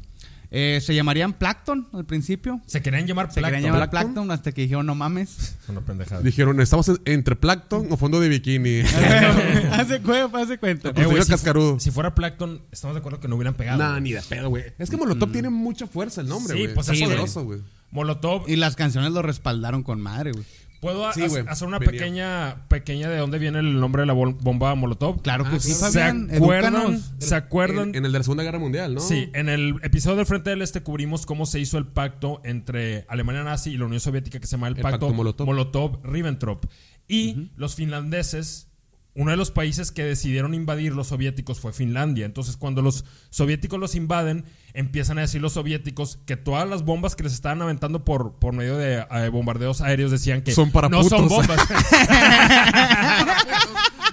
Eh, 0.55 0.81
se 0.83 0.95
llamarían 0.95 1.33
Plankton 1.33 1.89
al 1.95 2.05
principio. 2.05 2.61
Se 2.67 2.83
querían 2.83 3.07
llamar 3.07 3.29
Se 3.33 3.37
querían 3.41 3.53
Plankton. 3.63 3.73
llamar 3.73 3.91
Plankton. 3.91 4.15
Plankton 4.15 4.31
hasta 4.33 4.53
que 4.53 4.61
dijeron 4.63 4.85
no 4.85 4.95
mames. 4.95 5.57
Es 5.63 5.69
una 5.71 5.81
pendejada. 5.81 6.21
Dijeron, 6.21 6.61
estamos 6.61 6.89
en- 6.89 7.01
entre 7.07 7.37
Plankton 7.37 7.87
o 7.91 7.97
fondo 7.97 8.21
de 8.21 8.29
bikini. 8.29 8.81
hace 9.73 10.03
cuenta, 10.03 10.39
hace 10.43 10.59
cuenta. 10.59 10.91
Eh, 10.91 10.93
güey, 10.93 11.07
Señor 11.09 11.25
si, 11.25 11.31
Cascarudo. 11.31 11.81
si 11.81 11.91
fuera 11.91 12.15
Plankton, 12.15 12.61
estamos 12.71 12.95
de 12.95 12.99
acuerdo 13.01 13.19
que 13.19 13.29
no 13.29 13.37
hubieran 13.37 13.55
pegado. 13.55 13.79
nah, 13.79 13.99
ni 13.99 14.13
de 14.13 14.21
pedo, 14.21 14.51
güey. 14.51 14.65
Es 14.79 14.91
que 14.91 14.99
Molotov 14.99 15.33
tiene 15.33 15.49
mucha 15.49 15.87
fuerza 15.87 16.21
el 16.21 16.29
nombre, 16.29 16.55
Sí, 16.55 16.63
güey. 16.65 16.75
pues 16.75 16.87
es 16.91 16.99
sí, 16.99 17.05
poderoso, 17.05 17.45
güey. 17.45 17.61
Molotov. 17.91 18.45
Y 18.47 18.57
las 18.57 18.77
canciones 18.77 19.13
lo 19.13 19.23
respaldaron 19.23 19.83
con 19.83 20.03
madre, 20.03 20.33
güey. 20.33 20.45
¿Puedo 20.83 21.13
Sí, 21.13 21.23
hacer 21.23 21.69
una 21.69 21.79
venía. 21.79 21.93
pequeña, 21.93 22.57
pequeña 22.67 23.09
de 23.09 23.17
dónde 23.19 23.39
viene 23.39 23.61
el 23.61 23.79
nombre 23.79 24.03
de 24.03 24.07
la 24.07 24.15
bomba 24.15 24.75
Molotov? 24.75 25.23
Claro 25.23 25.45
que 25.45 25.57
Ah, 25.57 25.61
sí. 25.61 25.71
¿Se 25.73 25.81
Fabián. 25.81 26.29
acuerdan? 26.35 27.01
¿Se 27.19 27.37
acuerdan? 27.37 27.91
En, 27.91 27.95
en 27.95 28.05
el 28.07 28.11
de 28.13 28.19
la 28.19 28.25
Segunda 28.25 28.43
Guerra 28.43 28.59
Mundial, 28.59 28.95
¿no? 28.95 29.01
Sí, 29.01 29.31
en 29.33 29.49
el 29.49 29.77
episodio 29.85 30.17
del 30.17 30.27
Frente 30.27 30.51
del 30.51 30.61
Este 30.61 30.83
cubrimos 30.83 31.25
cómo 31.25 31.47
se 31.47 31.61
hizo 31.61 31.79
el 31.79 31.87
pacto 31.87 32.41
entre 32.45 33.07
Alemania 33.09 33.45
nazi 33.45 33.71
y 33.71 33.79
la 33.79 33.85
Unión 33.85 34.01
Soviética 34.01 34.41
que 34.41 34.47
se 34.49 34.57
llama 34.57 34.67
el, 34.67 34.77
El 34.77 34.83
pacto, 34.83 35.07
pacto 35.07 35.15
Molotov. 35.15 35.47
Molotov-Ribbentrop. 35.47 36.65
Y 37.07 37.51
los 37.57 37.77
finlandeses, 37.77 38.69
uno 39.15 39.31
de 39.31 39.37
los 39.37 39.51
países 39.51 39.93
que 39.93 40.05
decidieron 40.05 40.55
invadir 40.55 40.95
los 40.95 41.09
soviéticos 41.09 41.61
fue 41.61 41.73
Finlandia. 41.73 42.25
Entonces, 42.25 42.57
cuando 42.57 42.81
los 42.81 43.05
soviéticos 43.31 43.79
los 43.79 43.95
invaden, 43.95 44.45
empiezan 44.73 45.19
a 45.19 45.21
decir 45.23 45.41
los 45.43 45.53
soviéticos 45.53 46.19
que 46.25 46.37
todas 46.37 46.67
las 46.69 46.83
bombas 46.85 47.15
que 47.15 47.23
les 47.25 47.35
estaban 47.35 47.61
aventando 47.61 48.05
por, 48.05 48.35
por 48.39 48.55
medio 48.55 48.77
de 48.79 49.05
eh, 49.11 49.29
bombardeos 49.29 49.83
aéreos 49.83 50.11
decían 50.11 50.43
que 50.43 50.53
Son 50.53 50.71
para 50.71 50.89
no 50.89 51.05
son 51.05 51.29
bombas. 51.29 51.61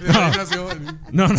El- 0.00 0.98
No, 1.12 1.28
no. 1.28 1.34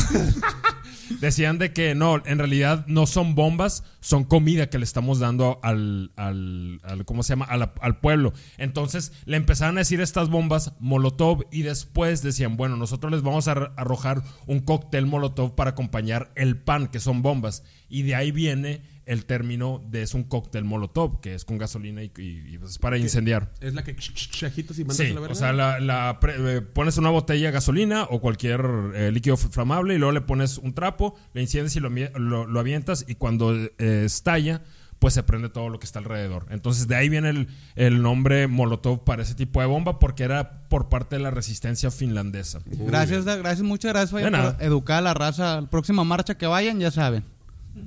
Decían 1.20 1.58
de 1.58 1.74
que 1.74 1.96
no, 1.96 2.22
en 2.26 2.38
realidad 2.38 2.86
no 2.88 3.06
son 3.06 3.36
bombas, 3.36 3.84
son 4.00 4.24
comida 4.24 4.70
que 4.70 4.78
le 4.78 4.84
estamos 4.84 5.20
dando 5.20 5.60
al, 5.64 6.12
al, 6.16 6.80
al- 6.84 7.06
¿cómo 7.06 7.24
se 7.24 7.34
llama? 7.34 7.46
Al 7.46 8.00
pueblo. 8.00 8.34
Entonces 8.58 9.12
le 9.26 9.38
empezaron 9.38 9.78
a 9.78 9.82
decir 9.82 10.02
estas 10.02 10.30
bombas 10.30 10.74
Molotov 10.80 11.46
y 11.52 11.64
después 11.64 12.22
decían, 12.22 12.58
bueno, 12.58 12.78
nosotros 12.78 13.12
les 13.12 13.22
vamos 13.22 13.48
a 13.48 13.56
arro- 13.56 13.74
arrojar 13.78 14.24
un 14.48 14.60
cóctel 14.62 15.06
Molotov 15.06 15.56
para 15.56 15.72
acompañar 15.72 16.32
el 16.36 16.58
pan, 16.58 16.88
que 16.88 17.00
son 17.00 17.22
bombas. 17.22 17.64
Y 17.90 18.04
de 18.04 18.16
ahí 18.16 18.32
viene 18.32 18.82
el 19.12 19.26
término 19.26 19.82
de 19.90 20.02
es 20.04 20.14
un 20.14 20.24
cóctel 20.24 20.64
Molotov, 20.64 21.20
que 21.22 21.36
es 21.36 21.44
con 21.46 21.58
gasolina 21.58 22.02
y, 22.04 22.12
y- 22.18 22.54
y, 22.54 22.58
pues, 22.58 22.72
es 22.72 22.78
para 22.78 22.98
incendiar. 22.98 23.52
Es 23.60 23.74
la 23.74 23.84
que 23.84 23.96
ch- 23.96 24.14
ch- 24.14 24.30
ch- 24.32 24.48
agitas 24.48 24.80
y 24.80 24.84
mandas 24.86 24.98
Sí, 24.98 25.12
a 25.12 25.14
la 25.14 25.20
verga. 25.20 25.34
o 25.34 25.36
sea, 25.36 25.54
la, 25.54 25.80
la 25.80 26.20
pre- 26.20 26.58
eh, 26.58 26.62
pones 26.62 26.98
una 26.98 27.10
botella 27.10 27.48
de 27.48 27.52
gasolina 27.52 28.04
o 28.10 28.22
cualquier 28.22 28.66
eh, 28.96 29.12
líquido 29.12 29.36
flamable 29.38 29.96
y 29.96 29.98
luego 29.98 30.14
le 30.14 30.22
pones 30.22 30.58
un 30.58 30.74
trapo, 30.74 31.16
le 31.34 31.42
enciendes 31.42 31.76
y 31.76 31.80
lo, 31.80 31.90
lo- 31.90 32.46
lo 32.48 32.60
avientas 32.60 33.04
y 33.08 33.16
cuando 33.16 33.56
eh, 33.56 34.04
estalla, 34.06 34.62
pues 35.00 35.16
se 35.16 35.24
prende 35.24 35.50
todo 35.50 35.68
lo 35.70 35.80
que 35.80 35.86
está 35.88 35.98
alrededor. 35.98 36.46
Entonces 36.52 36.88
de 36.88 36.96
ahí 36.96 37.10
viene 37.10 37.30
el, 37.32 37.48
el 37.76 38.02
nombre 38.04 38.48
Molotov 38.48 39.04
para 39.04 39.24
ese 39.24 39.34
tipo 39.34 39.60
de 39.60 39.66
bomba 39.66 39.98
porque 39.98 40.24
era 40.24 40.68
por 40.70 40.90
parte 40.90 41.16
de 41.16 41.24
la 41.24 41.32
resistencia 41.32 41.90
finlandesa. 41.90 42.60
Gracias, 42.66 43.26
gracias, 43.26 43.62
muchas 43.62 43.94
gracias, 43.94 44.12
por 44.12 44.62
educar 44.64 45.00
a 45.00 45.02
la 45.02 45.14
raza. 45.16 45.62
La 45.62 45.68
próxima 45.70 46.04
marcha 46.04 46.36
que 46.38 46.46
vayan, 46.46 46.80
ya 46.80 46.92
saben. 46.92 47.24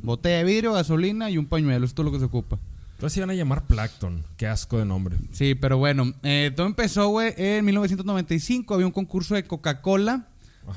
Botella 0.03 0.39
de 0.39 0.45
vidrio, 0.45 0.73
gasolina 0.73 1.31
y 1.31 1.39
un 1.39 1.47
pañuelo. 1.47 1.85
Esto 1.85 2.03
es 2.03 2.07
lo 2.07 2.13
que 2.13 2.19
se 2.19 2.25
ocupa. 2.25 2.59
Entonces 2.95 3.17
iban 3.19 3.31
a 3.31 3.35
llamar 3.35 3.67
Plankton. 3.67 4.25
Qué 4.37 4.47
asco 4.47 4.79
de 4.79 4.85
nombre. 4.85 5.17
Sí, 5.33 5.55
pero 5.55 5.79
bueno, 5.79 6.15
eh, 6.23 6.53
todo 6.55 6.67
empezó, 6.67 7.09
güey, 7.09 7.35
en 7.37 7.65
1995. 7.65 8.75
Había 8.75 8.87
un 8.87 8.93
concurso 8.93 9.35
de 9.35 9.45
Coca-Cola. 9.45 10.29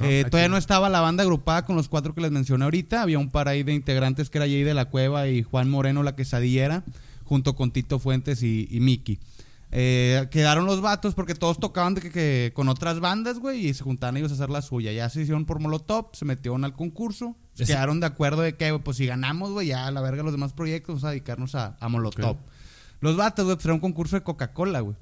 Eh, 0.02 0.26
todavía 0.30 0.50
no 0.50 0.58
estaba 0.58 0.90
la 0.90 1.00
banda 1.00 1.24
agrupada 1.24 1.64
con 1.64 1.78
los 1.78 1.88
cuatro 1.88 2.14
que 2.14 2.22
les 2.22 2.32
mencioné 2.32 2.66
ahorita. 2.66 3.02
Había 3.02 3.20
un 3.20 3.30
par 3.30 3.48
ahí 3.48 3.64
de 3.64 3.74
integrantes 3.74 4.30
que 4.30 4.40
era 4.40 4.46
Jay 4.46 4.64
de 4.64 4.74
la 4.74 4.86
Cueva 4.86 5.28
y 5.30 5.44
Juan 5.44 5.70
Moreno, 5.70 6.04
la 6.04 6.16
quesadillera, 6.16 6.84
junto 7.24 7.56
con 7.56 7.72
Tito 7.72 8.00
Fuentes 8.00 8.44
y, 8.44 8.68
y 8.70 8.80
Miki. 8.82 9.20
Eh, 9.72 10.28
quedaron 10.32 10.66
los 10.66 10.82
vatos 10.82 11.14
porque 11.14 11.36
todos 11.36 11.60
tocaban 11.60 11.94
de 11.94 12.02
que, 12.02 12.12
que 12.12 12.52
con 12.54 12.70
otras 12.70 13.00
bandas, 13.00 13.40
güey, 13.40 13.68
y 13.68 13.74
se 13.74 13.84
juntaban 13.84 14.18
ellos 14.18 14.32
a 14.32 14.36
hacer 14.36 14.50
la 14.50 14.62
suya. 14.62 14.92
Ya 14.92 15.10
se 15.10 15.22
hicieron 15.22 15.46
por 15.46 15.60
Molotov, 15.60 16.10
se 16.14 16.26
metieron 16.26 16.66
al 16.66 16.74
concurso. 16.74 17.36
Ese- 17.64 17.74
Quedaron 17.74 18.00
de 18.00 18.06
acuerdo 18.08 18.42
de 18.42 18.56
que, 18.56 18.78
pues 18.80 18.98
si 18.98 19.06
ganamos, 19.06 19.52
güey, 19.52 19.68
ya 19.68 19.88
a 19.88 19.92
la 19.92 20.02
verga 20.02 20.24
los 20.24 20.32
demás 20.32 20.54
proyectos, 20.54 20.88
vamos 20.96 21.04
a 21.06 21.10
dedicarnos 21.10 21.56
a, 21.56 21.76
a 21.80 21.90
Molotov. 21.90 22.38
Los 23.00 23.16
vatos, 23.18 23.46
güey, 23.46 23.56
pues 23.58 23.66
era 23.66 23.74
un 23.74 23.80
concurso 23.80 24.16
de 24.16 24.24
Coca-Cola, 24.24 24.80
güey. 24.82 24.96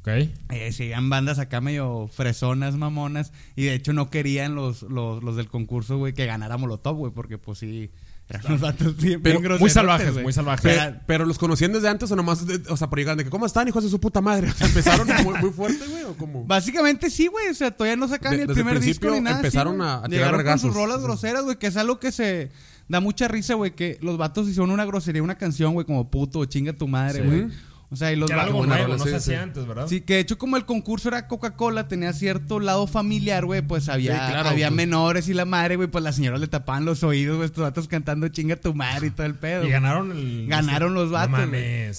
¿Ok? 0.00 0.08
Eh, 0.50 0.72
seguían 0.72 1.10
bandas 1.10 1.38
acá 1.38 1.60
medio 1.60 2.08
fresonas, 2.08 2.76
mamonas. 2.76 3.32
Y 3.56 3.64
de 3.64 3.74
hecho 3.74 3.92
no 3.92 4.10
querían 4.10 4.54
los, 4.54 4.82
los, 4.82 5.22
los 5.22 5.36
del 5.36 5.48
concurso, 5.48 5.98
güey, 5.98 6.12
que 6.14 6.24
ganara 6.26 6.56
Molotov, 6.56 6.96
güey, 6.96 7.12
porque 7.12 7.38
pues 7.38 7.58
sí, 7.58 7.90
Eran 8.28 8.46
unos 8.46 8.60
vatos 8.62 8.96
bien, 8.96 9.20
Pero 9.20 9.40
bien 9.40 9.58
muy 9.58 9.68
salvajes, 9.68 10.12
güey. 10.12 10.22
muy 10.22 10.32
salvajes. 10.32 10.62
Pe- 10.62 10.78
Pero- 10.78 11.00
Pero, 11.06 11.24
los 11.26 11.38
conocían 11.38 11.72
desde 11.72 11.88
antes 11.88 12.10
o 12.10 12.16
nomás, 12.16 12.46
de- 12.46 12.62
o 12.70 12.76
sea, 12.76 12.88
por 12.88 12.98
llegar 12.98 13.16
de 13.16 13.24
que, 13.24 13.30
¿cómo 13.30 13.44
están, 13.44 13.68
hijos 13.68 13.84
de 13.84 13.90
su 13.90 14.00
puta 14.00 14.20
madre? 14.22 14.48
O 14.50 14.54
sea, 14.54 14.66
empezaron 14.68 15.06
muy, 15.24 15.34
muy 15.38 15.50
fuerte, 15.50 15.86
güey, 15.86 16.04
o 16.04 16.14
como. 16.16 16.44
Básicamente 16.44 17.10
sí, 17.10 17.26
güey. 17.26 17.48
O 17.48 17.54
sea, 17.54 17.70
todavía 17.70 17.96
no 17.96 18.08
sacaban 18.08 18.38
De- 18.38 18.46
ni 18.46 18.50
el 18.50 18.54
primer 18.54 18.80
disco 18.80 19.10
ni 19.10 19.20
nada. 19.20 19.36
sí, 19.36 19.40
empezaron 19.46 19.76
güey. 19.76 19.88
a- 19.88 19.92
a 19.94 19.96
tirar 20.02 20.10
Llegaron 20.10 20.30
con 20.32 20.38
vergazos. 20.38 20.60
sus 20.68 20.74
rolas 20.74 21.02
groseras, 21.02 21.42
güey, 21.44 21.58
que 21.58 21.66
es 21.66 21.76
algo 21.76 21.98
que 21.98 22.10
se 22.12 22.50
da 22.88 23.00
mucha 23.00 23.28
risa, 23.28 23.54
güey. 23.54 23.72
Que 23.74 23.98
los 24.00 24.16
vatos 24.16 24.48
hicieron 24.48 24.70
una 24.70 24.84
grosería, 24.86 25.22
una 25.22 25.36
canción, 25.36 25.74
güey, 25.74 25.84
como 25.84 26.10
puto 26.10 26.44
chinga 26.46 26.72
tu 26.72 26.88
madre, 26.88 27.22
Sí. 27.22 27.54
O 27.92 27.96
sea, 27.96 28.10
y 28.10 28.16
los 28.16 28.30
era 28.30 28.38
vatos. 28.44 28.54
algo 28.54 28.66
nuevo, 28.66 28.82
rola, 28.84 28.96
no 28.96 29.04
sí, 29.04 29.10
se 29.10 29.20
sí. 29.20 29.30
hacía 29.32 29.42
antes, 29.42 29.66
¿verdad? 29.66 29.86
Sí, 29.86 30.00
que 30.00 30.14
de 30.14 30.20
hecho 30.20 30.38
como 30.38 30.56
el 30.56 30.64
concurso 30.64 31.08
era 31.08 31.28
Coca-Cola, 31.28 31.88
tenía 31.88 32.14
cierto 32.14 32.58
lado 32.58 32.86
familiar, 32.86 33.44
güey, 33.44 33.60
pues 33.60 33.90
había, 33.90 34.12
Sí, 34.26 34.32
claro, 34.32 34.48
había 34.48 34.68
pues. 34.68 34.76
menores 34.76 35.28
y 35.28 35.34
la 35.34 35.44
madre, 35.44 35.76
güey, 35.76 35.88
pues 35.88 36.02
las 36.02 36.16
señoras 36.16 36.40
le 36.40 36.46
tapaban 36.46 36.86
los 36.86 37.02
oídos, 37.04 37.36
güey, 37.36 37.46
estos 37.46 37.62
vatos 37.62 37.88
cantando 37.88 38.26
chinga 38.28 38.56
tu 38.56 38.72
madre 38.74 39.08
y 39.08 39.10
todo 39.10 39.26
el 39.26 39.34
pedo. 39.34 39.66
Y 39.66 39.70
ganaron 39.70 40.10
el. 40.12 40.46
Ganaron 40.48 40.94
los 40.94 41.10
vatos, 41.10 41.38
No. 41.48 41.52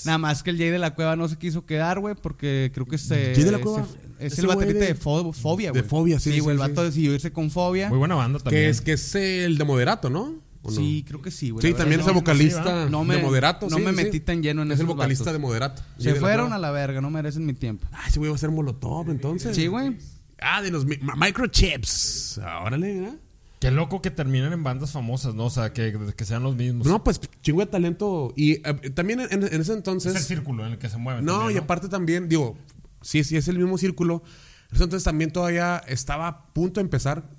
Nada 0.06 0.18
más 0.18 0.42
que 0.42 0.50
el 0.50 0.58
Jay 0.58 0.70
de 0.72 0.80
la 0.80 0.96
Cueva 0.96 1.16
no 1.16 1.28
se 1.28 1.38
quiso 1.38 1.66
quedar, 1.66 2.00
güey, 2.00 2.16
porque 2.16 2.72
creo 2.74 2.88
que 2.88 2.98
se... 2.98 3.34
Jay 3.36 3.44
de 3.44 3.52
la 3.52 3.60
Cueva, 3.60 3.86
se- 3.86 4.26
es 4.26 4.40
el 4.40 4.48
baterista 4.48 4.80
de, 4.86 4.94
de- 4.94 5.00
Fo- 5.00 5.32
Fobia, 5.34 5.72
de 5.72 5.80
güey. 5.82 5.90
Fobia, 5.90 6.20
sí, 6.20 6.32
Sí, 6.34 6.40
güey, 6.40 6.56
sí, 6.58 6.62
el 6.62 6.66
sí. 6.68 6.72
vato 6.72 6.84
decidió 6.86 7.14
irse 7.14 7.32
con 7.32 7.52
Fobia. 7.52 7.90
Muy 7.90 8.00
buena 8.00 8.16
banda 8.16 8.40
también. 8.40 8.64
Que 8.64 8.70
es, 8.70 8.82
que 8.82 8.94
es 8.94 9.14
el 9.16 9.58
de 9.60 9.64
Moderato, 9.64 10.10
¿no? 10.10 10.34
¿O 10.64 10.72
no? 10.72 10.76
Sí, 10.78 11.04
creo 11.08 11.22
que 11.22 11.30
sí, 11.30 11.50
güey. 11.50 11.62
Sí, 11.62 11.72
la 11.74 11.78
también 11.78 12.00
es 12.00 12.06
verdad, 12.06 12.18
el 12.18 12.24
vocalista 12.24 12.86
no 12.90 13.04
me- 13.04 13.18
de 13.18 13.22
Moderato. 13.22 13.70
no 13.70 13.76
sí, 13.78 13.82
me 13.84 13.90
sí. 13.92 13.96
metí 13.98 14.20
tan 14.22 14.42
lleno 14.42 14.62
en 14.64 14.72
Es 14.72 14.80
el 14.80 14.86
vocalista 14.86 15.26
vatos. 15.26 15.34
de 15.34 15.40
Moderato. 15.40 15.82
Se 16.00 16.16
fueron 16.16 16.54
a 16.54 16.58
la 16.58 16.72
verga, 16.72 17.02
no 17.02 17.10
merecen 17.10 17.46
mi 17.46 17.54
tiempo. 17.54 17.86
Ah, 17.92 18.04
ese 18.08 18.18
güey 18.20 18.30
va 18.32 18.36
a 18.36 18.40
ser 18.40 18.50
Molotov, 18.50 19.10
entonces. 19.12 19.56
Sí, 19.56 19.68
güey. 19.68 19.98
Ah, 20.40 20.62
de 20.62 20.72
los 20.72 20.86
mi- 20.86 20.98
microchips. 21.18 22.40
Órale, 22.66 22.98
¿eh? 23.06 23.14
Qué 23.60 23.72
loco 23.72 24.02
que 24.02 24.12
terminen 24.12 24.52
en 24.52 24.62
bandas 24.64 24.92
famosas, 24.92 25.36
¿no? 25.36 25.46
O 25.46 25.50
sea, 25.50 25.72
que, 25.72 25.98
que 26.18 26.26
sean 26.26 26.44
los 26.44 26.56
mismos. 26.56 26.86
No, 26.86 27.02
pues 27.04 27.22
chingo 27.42 27.62
de 27.62 27.68
talento. 27.68 28.34
Y 28.36 28.54
eh, 28.68 28.74
también 28.94 29.22
en, 29.22 29.32
en 29.32 29.44
ese 29.44 29.58
es 29.62 29.70
el 29.70 29.78
entonces. 29.78 30.26
círculo 30.26 30.66
en 30.66 30.74
el 30.74 30.78
que 30.78 30.90
se 30.90 30.98
mueven. 30.98 31.24
No, 31.24 31.40
también, 31.40 31.56
y 31.56 31.60
aparte 31.60 31.88
también, 31.88 32.28
digo, 32.28 32.58
sí, 33.02 33.24
sí 33.24 33.38
es 33.38 33.48
el 33.48 33.58
mismo 33.60 33.78
círculo. 33.78 34.22
En 34.70 34.76
ese 34.76 34.84
entonces 34.84 35.06
también 35.06 35.32
todavía 35.32 35.78
estaba 35.88 36.28
a 36.28 36.46
punto 36.54 36.82
de 36.82 36.84
empezar. 36.86 37.30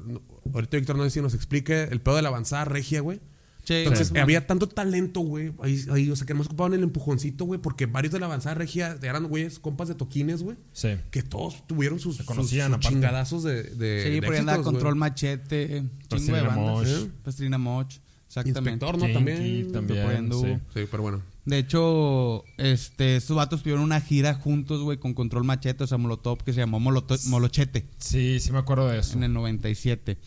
Ahorita 0.52 0.76
Víctor 0.76 0.96
no 0.96 1.04
sé 1.04 1.10
si 1.10 1.20
nos 1.20 1.34
explique 1.34 1.84
el 1.84 2.00
pedo 2.00 2.16
de 2.16 2.22
la 2.22 2.28
avanzada 2.28 2.64
regia, 2.64 3.00
güey. 3.00 3.20
Sí, 3.64 3.72
Entonces 3.76 4.08
sí. 4.08 4.18
había 4.18 4.46
tanto 4.46 4.68
talento, 4.68 5.20
güey. 5.20 5.52
Ahí, 5.62 5.82
ahí, 5.90 6.10
o 6.10 6.16
sea, 6.16 6.26
que 6.26 6.34
nomás 6.34 6.48
ocupaban 6.48 6.74
el 6.74 6.82
empujoncito, 6.82 7.46
güey. 7.46 7.58
Porque 7.58 7.86
varios 7.86 8.12
de 8.12 8.20
la 8.20 8.26
avanzada 8.26 8.54
regia 8.56 8.98
eran, 9.00 9.26
güeyes, 9.26 9.58
compas 9.58 9.88
de 9.88 9.94
toquines, 9.94 10.42
güey. 10.42 10.58
Sí. 10.74 10.90
Que 11.10 11.22
todos 11.22 11.66
tuvieron 11.66 11.98
sus, 11.98 12.16
Se 12.18 12.26
conocían, 12.26 12.74
sus- 12.74 12.82
sus 12.84 12.92
chingadazos 12.92 13.42
de, 13.42 13.62
de, 13.62 14.02
Sí, 14.04 14.10
de 14.10 14.22
por 14.22 14.34
ahí 14.34 14.40
andaba 14.40 14.58
éxitos, 14.58 14.72
Control. 14.74 14.96
Machete, 14.96 15.66
chingo 15.68 15.82
de 15.86 16.08
Pastrina 16.08 16.42
bandas. 16.42 16.64
Mosh. 16.66 17.06
Pastrina 17.24 17.58
Moch, 17.58 17.94
exactamente. 18.26 18.60
Inspector, 18.70 18.98
¿no? 18.98 19.12
También. 19.14 19.72
también. 19.72 20.30
sí. 20.32 20.58
Sí, 20.74 20.86
pero 20.90 21.02
bueno. 21.02 21.22
De 21.46 21.58
hecho, 21.58 22.44
este, 22.56 23.16
estos 23.16 23.36
vatos 23.36 23.62
tuvieron 23.62 23.82
una 23.84 24.00
gira 24.00 24.34
juntos, 24.34 24.80
güey, 24.82 24.98
con 24.98 25.12
Control 25.14 25.44
Machete, 25.44 25.84
o 25.84 25.86
sea, 25.86 25.98
Molotov, 25.98 26.42
que 26.42 26.52
se 26.52 26.60
llamó 26.60 26.80
Moloto- 26.80 27.18
Molochete 27.28 27.86
Sí, 27.98 28.40
sí 28.40 28.50
me 28.52 28.58
acuerdo 28.58 28.88
de 28.88 28.98
eso. 29.00 29.16
en 29.16 29.24
el 29.24 29.32
97. 29.34 30.18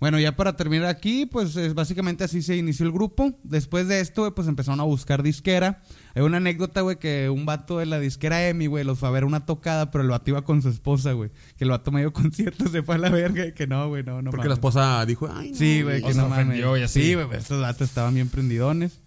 Bueno, 0.00 0.18
ya 0.18 0.34
para 0.34 0.56
terminar 0.56 0.88
aquí, 0.88 1.26
pues 1.26 1.54
es 1.54 1.74
básicamente 1.74 2.24
así 2.24 2.42
se 2.42 2.56
inició 2.56 2.84
el 2.86 2.90
grupo. 2.90 3.38
Después 3.44 3.86
de 3.86 4.00
esto, 4.00 4.22
güey, 4.22 4.32
pues 4.34 4.48
empezaron 4.48 4.80
a 4.80 4.82
buscar 4.82 5.22
disquera. 5.22 5.80
Hay 6.16 6.22
una 6.22 6.38
anécdota, 6.38 6.80
güey, 6.80 6.98
que 6.98 7.30
un 7.30 7.46
vato 7.46 7.78
de 7.78 7.86
la 7.86 8.00
disquera 8.00 8.48
Emi, 8.48 8.66
güey, 8.66 8.82
los 8.82 8.98
fue 8.98 9.08
a 9.08 9.12
ver 9.12 9.24
una 9.24 9.46
tocada, 9.46 9.92
pero 9.92 10.02
el 10.02 10.10
vato 10.10 10.30
iba 10.30 10.42
con 10.42 10.60
su 10.60 10.70
esposa, 10.70 11.12
güey. 11.12 11.30
Que 11.56 11.62
el 11.62 11.70
vato 11.70 11.92
medio 11.92 12.12
concierto 12.14 12.66
se 12.68 12.82
fue 12.82 12.96
a 12.96 12.98
la 12.98 13.10
verga 13.10 13.46
y 13.46 13.52
que 13.52 13.68
no, 13.68 13.88
güey, 13.90 14.02
no, 14.02 14.22
no 14.22 14.30
Porque 14.32 14.48
la 14.48 14.54
esposa 14.54 15.06
dijo, 15.06 15.28
ay, 15.32 15.52
no. 15.52 15.56
Sí, 15.56 15.82
güey, 15.82 16.02
que 16.02 16.14
no 16.14 16.28
mames. 16.28 16.58
y 16.58 16.82
así. 16.82 17.00
Sí, 17.00 17.14
güey, 17.14 17.28
estos 17.38 17.60
datos 17.60 17.86
estaban 17.88 18.14
bien 18.14 18.28
prendidones. 18.28 19.01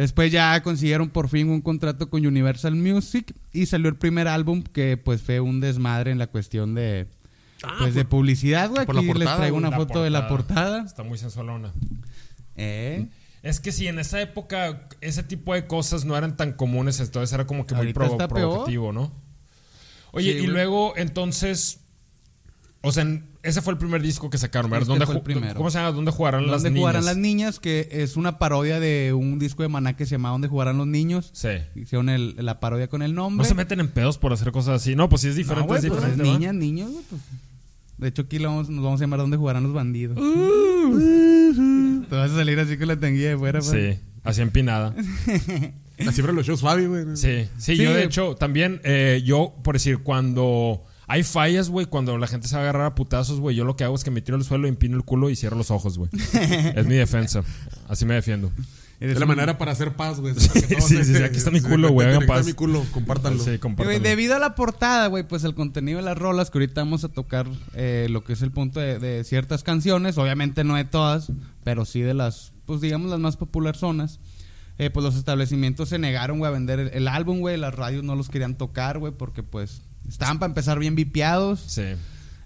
Después 0.00 0.32
ya 0.32 0.62
consiguieron 0.62 1.10
por 1.10 1.28
fin 1.28 1.50
un 1.50 1.60
contrato 1.60 2.08
con 2.08 2.24
Universal 2.26 2.74
Music 2.74 3.34
y 3.52 3.66
salió 3.66 3.90
el 3.90 3.96
primer 3.96 4.28
álbum 4.28 4.62
que 4.62 4.96
pues 4.96 5.20
fue 5.20 5.40
un 5.40 5.60
desmadre 5.60 6.10
en 6.10 6.18
la 6.18 6.26
cuestión 6.26 6.74
de 6.74 7.06
Ah, 7.62 7.74
pues 7.80 7.94
de 7.94 8.06
publicidad, 8.06 8.70
güey. 8.70 8.78
la 8.78 8.82
Aquí 8.84 8.92
les 9.02 9.06
portada, 9.12 9.36
traigo 9.36 9.56
güey. 9.58 9.68
una 9.68 9.76
foto 9.76 10.02
de 10.02 10.08
la 10.08 10.26
portada. 10.28 10.82
Está 10.86 11.02
muy 11.02 11.18
sensualona. 11.18 11.74
Eh. 12.56 13.08
Es 13.42 13.60
que 13.60 13.72
sí, 13.72 13.88
en 13.88 13.98
esa 13.98 14.20
época 14.22 14.88
ese 15.02 15.22
tipo 15.22 15.52
de 15.52 15.66
cosas 15.66 16.06
no 16.06 16.16
eran 16.16 16.36
tan 16.36 16.52
comunes, 16.54 16.98
entonces 17.00 17.32
era 17.34 17.46
como 17.46 17.66
que 17.66 17.74
muy 17.74 17.92
peor. 17.92 18.28
provocativo, 18.28 18.92
¿no? 18.92 19.12
Oye, 20.12 20.32
Sí, 20.32 20.38
y 20.44 20.46
luego 20.46 20.94
entonces, 20.96 21.80
o 22.80 22.90
sea, 22.92 23.06
ese 23.42 23.62
fue 23.62 23.72
el 23.72 23.78
primer 23.78 24.02
disco 24.02 24.28
que 24.30 24.36
sacaron, 24.38 24.70
¿verdad? 24.70 24.82
Este 24.82 24.90
¿Dónde 24.92 25.06
fue 25.06 25.14
el 25.16 25.22
primero. 25.22 25.54
¿Cómo 25.54 25.70
se 25.70 25.78
llama? 25.78 25.92
¿Dónde 25.92 26.10
jugarán 26.10 26.46
las 26.46 26.62
¿Dónde 26.62 26.70
niñas? 26.70 26.80
jugarán 26.82 27.04
las 27.06 27.16
niñas? 27.16 27.58
Que 27.60 27.88
es 27.90 28.16
una 28.16 28.38
parodia 28.38 28.80
de 28.80 29.12
un 29.14 29.38
disco 29.38 29.62
de 29.62 29.68
Maná 29.68 29.96
que 29.96 30.04
se 30.06 30.12
llama 30.12 30.28
¿Dónde 30.30 30.48
jugarán 30.48 30.76
los 30.78 30.86
niños? 30.86 31.30
Sí. 31.32 31.48
Hicieron 31.74 32.08
el- 32.08 32.34
la 32.38 32.60
parodia 32.60 32.88
con 32.88 33.02
el 33.02 33.14
nombre. 33.14 33.42
No 33.44 33.48
se 33.48 33.54
meten 33.54 33.80
en 33.80 33.88
pedos 33.88 34.18
por 34.18 34.32
hacer 34.32 34.52
cosas 34.52 34.82
así. 34.82 34.94
No, 34.94 35.08
pues 35.08 35.22
sí 35.22 35.28
es 35.28 35.36
diferente, 35.36 35.62
No, 35.62 35.68
güey, 35.80 35.84
es 35.84 35.90
pues, 35.90 36.16
niñas, 36.18 36.54
niños, 36.54 36.90
güey, 36.90 37.04
pues. 37.08 37.22
De 37.98 38.08
hecho, 38.08 38.22
aquí 38.22 38.38
lo 38.38 38.48
vamos- 38.48 38.68
nos 38.70 38.82
vamos 38.84 39.00
a 39.00 39.04
llamar 39.04 39.20
¿Dónde 39.20 39.36
jugarán 39.36 39.62
los 39.62 39.72
bandidos? 39.72 40.16
Te 42.08 42.16
vas 42.16 42.30
a 42.30 42.34
salir 42.36 42.58
así 42.58 42.76
con 42.76 42.88
la 42.88 42.98
tanguilla 42.98 43.30
de 43.30 43.38
fuera, 43.38 43.60
pues. 43.60 43.70
Sí, 43.70 44.00
así 44.24 44.42
empinada. 44.42 44.94
Así 46.06 46.20
fueron 46.22 46.36
los 46.36 46.46
shows 46.46 46.60
Fabi, 46.62 46.86
güey. 46.86 47.04
Sí, 47.14 47.44
sí, 47.58 47.76
Sí, 47.76 47.76
yo 47.76 47.90
de 47.90 47.96
güey. 47.96 48.04
hecho 48.06 48.34
también, 48.34 48.80
eh, 48.84 49.22
yo 49.24 49.54
por 49.62 49.74
decir, 49.74 49.98
cuando 49.98 50.82
hay 51.12 51.24
fallas, 51.24 51.68
güey, 51.70 51.86
cuando 51.86 52.16
la 52.18 52.26
gente 52.28 52.46
se 52.46 52.54
va 52.54 52.60
a 52.60 52.62
agarrar 52.64 52.86
a 52.86 52.94
putazos, 52.94 53.40
güey, 53.40 53.56
yo 53.56 53.64
lo 53.64 53.74
que 53.74 53.82
hago 53.84 53.96
es 53.96 54.04
que 54.04 54.12
me 54.12 54.22
tiro 54.22 54.36
al 54.36 54.44
suelo, 54.44 54.68
empino 54.68 54.96
el 54.96 55.02
culo 55.04 55.28
y 55.28 55.34
cierro 55.34 55.56
los 55.56 55.70
ojos, 55.72 55.98
güey. 55.98 56.08
es 56.76 56.86
mi 56.86 56.94
defensa. 56.94 57.42
Así 57.88 58.04
me 58.06 58.14
defiendo. 58.14 58.52
Es 59.00 59.16
la 59.18 59.24
un- 59.24 59.28
manera 59.28 59.56
para 59.58 59.72
hacer 59.72 59.94
paz, 59.96 60.20
güey. 60.20 60.34
sí, 60.38 60.48
sí, 60.80 61.04
sí, 61.04 61.16
aquí 61.22 61.38
está 61.38 61.50
mi 61.50 61.60
culo, 61.62 61.90
güey, 61.90 62.06
hagan 62.06 62.18
Aquí 62.22 62.24
está 62.26 62.34
paz. 62.36 62.46
mi 62.46 62.52
culo, 62.52 62.84
compártanlo. 62.92 63.42
Sí, 63.42 63.58
compártanlo. 63.58 63.98
debido 64.00 64.36
a 64.36 64.38
la 64.38 64.54
portada, 64.54 65.06
güey, 65.08 65.26
pues 65.26 65.42
el 65.44 65.54
contenido 65.54 65.96
de 65.98 66.04
las 66.04 66.16
rolas, 66.16 66.50
que 66.50 66.58
ahorita 66.58 66.82
vamos 66.82 67.02
a 67.02 67.08
tocar 67.08 67.46
eh, 67.74 68.06
lo 68.10 68.22
que 68.22 68.34
es 68.34 68.42
el 68.42 68.52
punto 68.52 68.78
de, 68.78 68.98
de 68.98 69.24
ciertas 69.24 69.62
canciones, 69.64 70.16
obviamente 70.18 70.62
no 70.64 70.76
de 70.76 70.84
todas, 70.84 71.32
pero 71.64 71.84
sí 71.86 72.02
de 72.02 72.14
las, 72.14 72.52
pues 72.66 72.80
digamos, 72.80 73.10
las 73.10 73.18
más 73.20 73.36
popular 73.36 73.76
zonas. 73.76 74.20
Eh, 74.78 74.90
pues 74.90 75.02
los 75.04 75.16
establecimientos 75.16 75.88
se 75.90 75.98
negaron, 75.98 76.38
güey, 76.38 76.48
a 76.48 76.52
vender 76.52 76.78
el, 76.78 76.88
el 76.88 77.08
álbum, 77.08 77.40
güey, 77.40 77.56
las 77.56 77.74
radios 77.74 78.04
no 78.04 78.14
los 78.16 78.28
querían 78.28 78.56
tocar, 78.56 78.98
güey, 78.98 79.12
porque 79.12 79.42
pues 79.42 79.82
estaban 80.10 80.38
para 80.38 80.50
empezar 80.50 80.78
bien 80.78 80.94
vipiados. 80.94 81.60
Sí. 81.66 81.82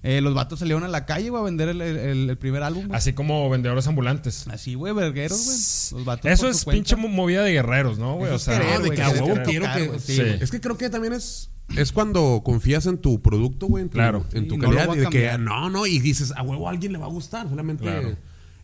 Eh, 0.06 0.20
los 0.20 0.34
vatos 0.34 0.58
salieron 0.58 0.84
a 0.84 0.88
la 0.88 1.06
calle, 1.06 1.30
güey, 1.30 1.40
a 1.40 1.44
vender 1.46 1.70
el, 1.70 1.80
el- 1.80 2.28
el 2.28 2.36
primer 2.36 2.62
álbum, 2.62 2.88
güey. 2.88 2.96
Así 2.98 3.14
como 3.14 3.48
vendedores 3.48 3.86
ambulantes. 3.86 4.46
Así, 4.48 4.74
güey, 4.74 4.92
vergueros, 4.92 5.42
güey. 5.44 5.98
Los 6.00 6.04
vatos 6.04 6.30
Eso 6.30 6.48
es 6.48 6.64
pinche 6.66 6.94
mo- 6.94 7.08
movida 7.08 7.42
de 7.42 7.52
guerreros, 7.52 7.98
¿no, 7.98 8.16
güey? 8.16 8.26
Eso 8.26 8.34
O 8.34 8.36
es 8.36 8.42
sea, 8.42 8.58
querer, 8.60 8.78
No, 8.80 8.84
de 8.84 8.90
que 8.90 9.02
a 9.02 9.08
huevo 9.10 9.34
quiero 9.46 9.66
que. 9.74 9.86
güey, 9.86 9.98
sí. 10.00 10.16
sí. 10.16 10.22
Es 10.40 10.50
que 10.50 10.60
creo 10.60 10.76
que 10.76 10.90
también 10.90 11.14
es. 11.14 11.48
Es 11.74 11.92
cuando 11.92 12.42
confías 12.44 12.84
en 12.84 12.98
tu 12.98 13.22
producto, 13.22 13.66
güey, 13.66 13.84
en 13.84 13.88
tu, 13.88 13.94
Claro. 13.94 14.26
en 14.34 14.46
tu 14.46 14.56
Sí, 14.56 14.60
no 14.60 14.64
calidad. 14.68 14.90
a 14.90 14.94
y 14.94 14.98
de 14.98 15.06
que 15.08 15.38
no, 15.38 15.70
no, 15.70 15.86
y 15.86 15.98
dices, 16.00 16.34
a 16.36 16.42
huevo 16.42 16.68
a 16.68 16.72
alguien 16.72 16.92
le 16.92 16.98
va 16.98 17.06
a 17.06 17.08
gustar. 17.08 17.48
Solamente 17.48 17.84
Claro. 17.84 18.14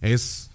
es. 0.03 0.50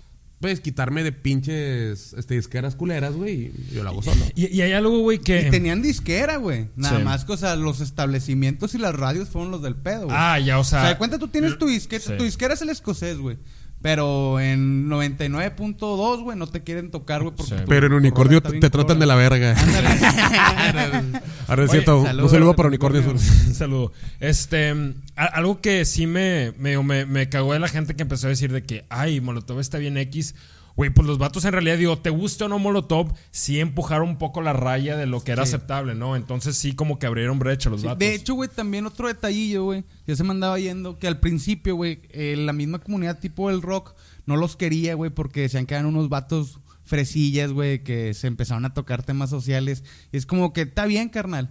Pues 0.46 0.60
quitarme 0.60 1.04
de 1.04 1.12
pinches 1.12 2.14
este, 2.14 2.36
disqueras 2.36 2.76
culeras, 2.76 3.16
güey, 3.16 3.46
y 3.48 3.74
yo 3.74 3.82
lo 3.84 3.90
hago 3.90 4.04
solo. 4.04 4.24
y, 4.36 4.56
y 4.56 4.62
hay 4.62 4.74
algo, 4.74 5.00
güey, 5.00 5.18
que... 5.18 5.48
Y 5.48 5.50
tenían 5.50 5.82
disquera, 5.82 6.38
güey. 6.38 6.68
Nada 6.76 7.00
Sí. 7.00 7.04
más 7.04 7.26
que, 7.26 7.32
o 7.34 7.38
sea, 7.38 7.56
los 7.56 7.82
establecimientos 7.82 8.76
y 8.76 8.78
las 8.78 8.94
radios 8.94 9.30
fueron 9.30 9.50
los 9.50 9.64
del 9.64 9.76
pedo, 9.76 10.06
güey. 10.06 10.16
Ah, 10.20 10.38
ya, 10.40 10.60
o 10.60 10.62
o 10.62 10.64
sea... 10.64 10.82
sea, 10.82 10.90
de 10.90 10.98
cuenta 11.00 11.18
tú 11.18 11.30
tienes 11.30 11.58
tu 11.58 11.66
disqueta, 11.66 12.06
Sí. 12.12 12.18
tu 12.18 12.24
disquera 12.26 12.54
es 12.54 12.62
el 12.62 12.70
escocés, 12.70 13.18
güey. 13.18 13.38
Pero 13.86 14.40
en 14.40 14.90
99.2, 14.90 16.24
güey, 16.24 16.36
no 16.36 16.48
te 16.48 16.64
quieren 16.64 16.90
tocar, 16.90 17.22
güey, 17.22 17.36
porque 17.36 17.56
Sí. 17.56 17.64
Pero 17.68 17.86
en 17.86 17.94
Unicornio 17.94 18.42
te, 18.42 18.70
tratan 18.72 18.98
de 18.98 19.06
la 19.06 19.14
verga. 19.14 19.52
Ándale. 19.56 21.20
Ahora 21.48 21.66
es 21.66 21.70
cierto, 21.70 22.00
un 22.00 22.30
saludo 22.32 22.50
al 22.50 22.56
para 22.56 22.70
Unicornio. 22.70 23.02
Unicornio. 23.02 23.32
Un 23.48 23.54
saludo. 23.54 23.92
Este, 24.20 24.72
a- 25.16 25.26
algo 25.26 25.62
que 25.62 25.86
sí 25.86 26.08
me, 26.08 26.52
me, 26.58 26.82
me, 26.82 27.06
me 27.06 27.30
cagó 27.30 27.54
de 27.54 27.60
la 27.60 27.68
gente 27.68 27.96
que 27.96 28.02
empezó 28.02 28.26
a 28.26 28.32
decir 28.32 28.52
de 28.52 28.64
que, 28.64 28.86
ay, 28.90 29.22
Molotov 29.22 29.60
está 29.60 29.78
bien 29.78 29.98
X. 29.98 30.34
Güey, 30.76 30.90
pues 30.90 31.08
los 31.08 31.18
vatos 31.18 31.46
en 31.46 31.54
realidad, 31.54 31.78
digo, 31.78 31.98
te 32.00 32.10
guste 32.10 32.44
o 32.44 32.50
no 32.50 32.60
Molotov, 32.60 33.14
sí 33.32 33.60
empujaron 33.62 34.10
un 34.10 34.18
poco 34.18 34.42
la 34.42 34.52
raya 34.52 34.98
de 34.98 35.06
lo 35.06 35.24
que 35.24 35.32
era 35.32 35.46
Sí. 35.46 35.54
aceptable, 35.56 35.96
¿no? 35.96 36.18
Entonces 36.18 36.58
sí 36.58 36.74
como 36.76 37.00
que 37.00 37.06
abrieron 37.08 37.40
brecha 37.40 37.70
los 37.70 37.82
Sí, 37.82 37.88
vatos. 37.88 38.00
de 38.00 38.14
hecho, 38.14 38.34
güey, 38.34 38.50
también 38.54 38.86
otro 38.86 39.08
detallillo, 39.08 39.64
güey. 39.64 39.86
Ya 40.06 40.16
se 40.18 40.24
me 40.26 40.32
andaba 40.32 40.60
yendo 40.60 41.00
que 41.00 41.08
al 41.08 41.20
principio, 41.22 41.76
güey, 41.78 42.02
eh, 42.10 42.36
la 42.38 42.52
misma 42.52 42.80
comunidad 42.80 43.20
tipo 43.20 43.50
el 43.50 43.62
rock 43.62 43.96
no 44.26 44.36
los 44.36 44.58
quería, 44.58 44.96
güey, 44.96 45.12
porque 45.12 45.42
decían 45.42 45.66
que 45.66 45.76
eran 45.76 45.86
unos 45.86 46.10
vatos 46.10 46.60
fresillas, 46.84 47.52
güey, 47.52 47.84
que 47.84 48.14
se 48.14 48.28
empezaron 48.28 48.66
a 48.66 48.74
tocar 48.74 49.02
temas 49.02 49.30
sociales. 49.30 49.84
Y 50.12 50.18
es 50.18 50.26
como 50.26 50.52
que 50.54 50.62
está 50.62 50.86
bien, 50.86 51.08
carnal. 51.10 51.50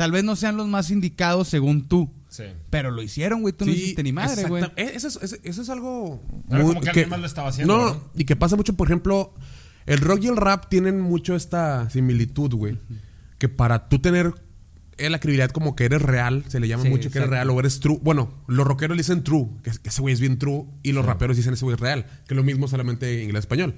Tal 0.00 0.12
vez 0.12 0.24
no 0.24 0.34
sean 0.34 0.56
los 0.56 0.66
más 0.66 0.90
indicados 0.90 1.46
según 1.48 1.86
tú. 1.86 2.10
Sí. 2.30 2.44
Pero 2.70 2.90
lo 2.90 3.02
hicieron, 3.02 3.42
güey. 3.42 3.52
Tú 3.52 3.66
no 3.66 3.72
hiciste 3.72 4.02
ni 4.02 4.12
madre, 4.12 4.44
güey. 4.48 4.64
eh, 4.76 4.92
Eso 4.94 5.08
es, 5.08 5.16
eso- 5.20 5.36
eso 5.42 5.60
es 5.60 5.68
algo. 5.68 6.22
Era 6.48 6.62
como 6.62 6.80
que 6.80 6.88
alguien 6.88 7.08
más 7.10 7.20
lo 7.20 7.26
estaba 7.26 7.48
haciendo, 7.50 7.76
No, 7.76 7.84
¿no? 7.90 8.04
y 8.14 8.24
que 8.24 8.34
pasa 8.34 8.56
mucho, 8.56 8.74
por 8.74 8.88
ejemplo, 8.88 9.34
el 9.84 9.98
rock 9.98 10.20
y 10.22 10.28
el 10.28 10.38
rap 10.38 10.70
tienen 10.70 11.02
mucho 11.02 11.36
esta 11.36 11.90
similitud, 11.90 12.54
güey. 12.54 12.78
Que 13.36 13.50
para 13.50 13.90
tú 13.90 13.98
tener 13.98 14.32
eh, 14.96 15.10
la 15.10 15.20
credibilidad 15.20 15.50
como 15.50 15.76
que 15.76 15.84
eres 15.84 16.00
real, 16.00 16.44
se 16.48 16.60
le 16.60 16.68
llama 16.68 16.84
Sí, 16.84 16.88
mucho 16.88 17.10
que 17.10 17.18
eres 17.18 17.28
real 17.28 17.50
o 17.50 17.60
eres 17.60 17.80
true. 17.80 17.98
Bueno, 18.02 18.32
los 18.46 18.66
rockeros 18.66 18.96
dicen 18.96 19.22
true, 19.22 19.48
que, 19.62 19.70
que 19.70 19.90
ese 19.90 20.00
güey 20.00 20.14
es 20.14 20.20
bien 20.20 20.38
true, 20.38 20.64
y 20.82 20.92
los 20.92 21.04
raperos 21.04 21.36
dicen 21.36 21.52
ese 21.52 21.64
güey 21.66 21.74
es 21.74 21.80
real, 21.80 22.06
que 22.26 22.32
es 22.32 22.36
lo 22.36 22.42
mismo 22.42 22.68
solamente 22.68 23.18
en 23.18 23.24
inglés 23.24 23.40
español. 23.42 23.74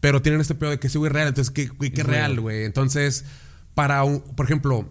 Pero 0.00 0.20
tienen 0.20 0.42
este 0.42 0.54
pedo 0.54 0.68
de 0.68 0.78
que 0.78 0.88
ese 0.88 0.98
güey 0.98 1.08
es 1.08 1.12
real. 1.14 1.28
Entonces, 1.28 1.50
¿qué, 1.50 1.70
qué, 1.80 1.92
qué 1.92 2.02
real. 2.02 2.40
güey? 2.40 2.64
Entonces, 2.64 3.24
para 3.74 4.04
un, 4.04 4.20
por 4.20 4.44
ejemplo, 4.44 4.90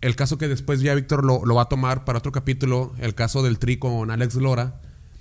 el 0.00 0.16
caso 0.16 0.38
que 0.38 0.48
después 0.48 0.80
ya 0.80 0.94
Víctor 0.94 1.24
lo, 1.24 1.44
lo 1.44 1.54
va 1.54 1.62
a 1.62 1.68
tomar 1.68 2.04
para 2.04 2.18
otro 2.18 2.32
capítulo, 2.32 2.92
el 2.98 3.14
caso 3.14 3.42
del 3.42 3.58
tri 3.58 3.76
con 3.78 4.10
Alex 4.10 4.34
Lora. 4.36 4.80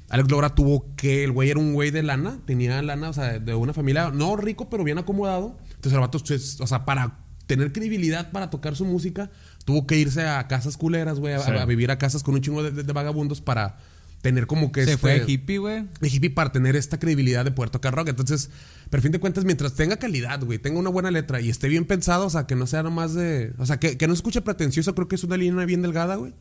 Alex 0.10 0.32
Lora 0.32 0.56
tuvo 0.56 0.96
que, 0.96 1.24
el 1.24 1.32
güey 1.32 1.50
era 1.52 1.60
un 1.60 1.74
güey 1.74 1.92
de 1.92 2.02
lana, 2.02 2.40
tenía 2.46 2.82
lana, 2.82 3.10
o 3.10 3.14
sea, 3.14 3.40
de 3.40 3.54
una 3.54 3.74
familia, 3.74 4.10
no 4.12 4.36
rico, 4.38 4.70
pero 4.70 4.84
bien 4.84 4.98
acomodado. 4.98 5.58
Entonces 5.68 5.94
el 5.94 6.00
vato, 6.00 6.20
pues, 6.26 6.60
o 6.62 6.68
sea, 6.68 6.86
para 6.86 7.20
tener 7.46 7.72
credibilidad 7.74 8.32
para 8.32 8.50
tocar 8.50 8.76
su 8.76 8.86
música, 8.86 9.30
tuvo 9.66 9.86
que 9.88 9.98
irse 9.98 10.28
a 10.28 10.48
casas 10.48 10.78
culeras, 10.78 11.20
güey, 11.20 11.34
a, 11.34 11.66
vivir 11.66 11.92
a 11.92 11.98
casas 11.98 12.24
con 12.24 12.36
un 12.36 12.42
chingo 12.42 12.64
de, 12.64 12.72
de- 12.72 12.84
de 12.84 12.94
vagabundos 12.94 13.42
para 13.42 13.78
tener 14.22 14.48
como 14.48 14.72
que 14.72 14.84
Se 14.84 14.92
este- 14.94 15.02
fue 15.02 15.24
hippie, 15.28 15.58
güey. 15.60 15.86
de 16.02 16.08
hippie 16.10 16.30
para 16.30 16.52
tener 16.52 16.76
esta 16.76 17.00
credibilidad 17.00 17.46
de 17.46 17.52
poder 17.52 17.70
tocar 17.70 17.94
rock. 17.96 18.10
Entonces, 18.10 18.50
pero 18.90 19.00
a 19.00 19.04
fin 19.04 19.12
de 19.12 19.20
cuentas, 19.20 19.46
mientras 19.46 19.76
tenga 19.76 19.98
calidad, 19.98 20.44
güey, 20.44 20.60
tenga 20.60 20.80
una 20.80 20.90
buena 20.90 21.10
letra 21.12 21.40
y 21.42 21.50
esté 21.50 21.68
bien 21.70 21.86
pensado, 21.86 22.26
o 22.26 22.30
sea, 22.30 22.46
que 22.48 22.56
no 22.56 22.68
sea 22.68 22.84
nomás 22.84 23.14
de. 23.14 23.54
O 23.58 23.66
sea, 23.66 23.78
que, 23.80 23.98
que 23.98 24.08
no 24.08 24.14
se 24.14 24.18
escuche 24.20 24.42
pretencioso, 24.42 24.94
creo 24.96 25.08
que 25.08 25.16
es 25.16 25.24
una 25.24 25.38
línea 25.38 25.66
bien 25.66 25.82
delgada, 25.82 26.16
güey. 26.16 26.34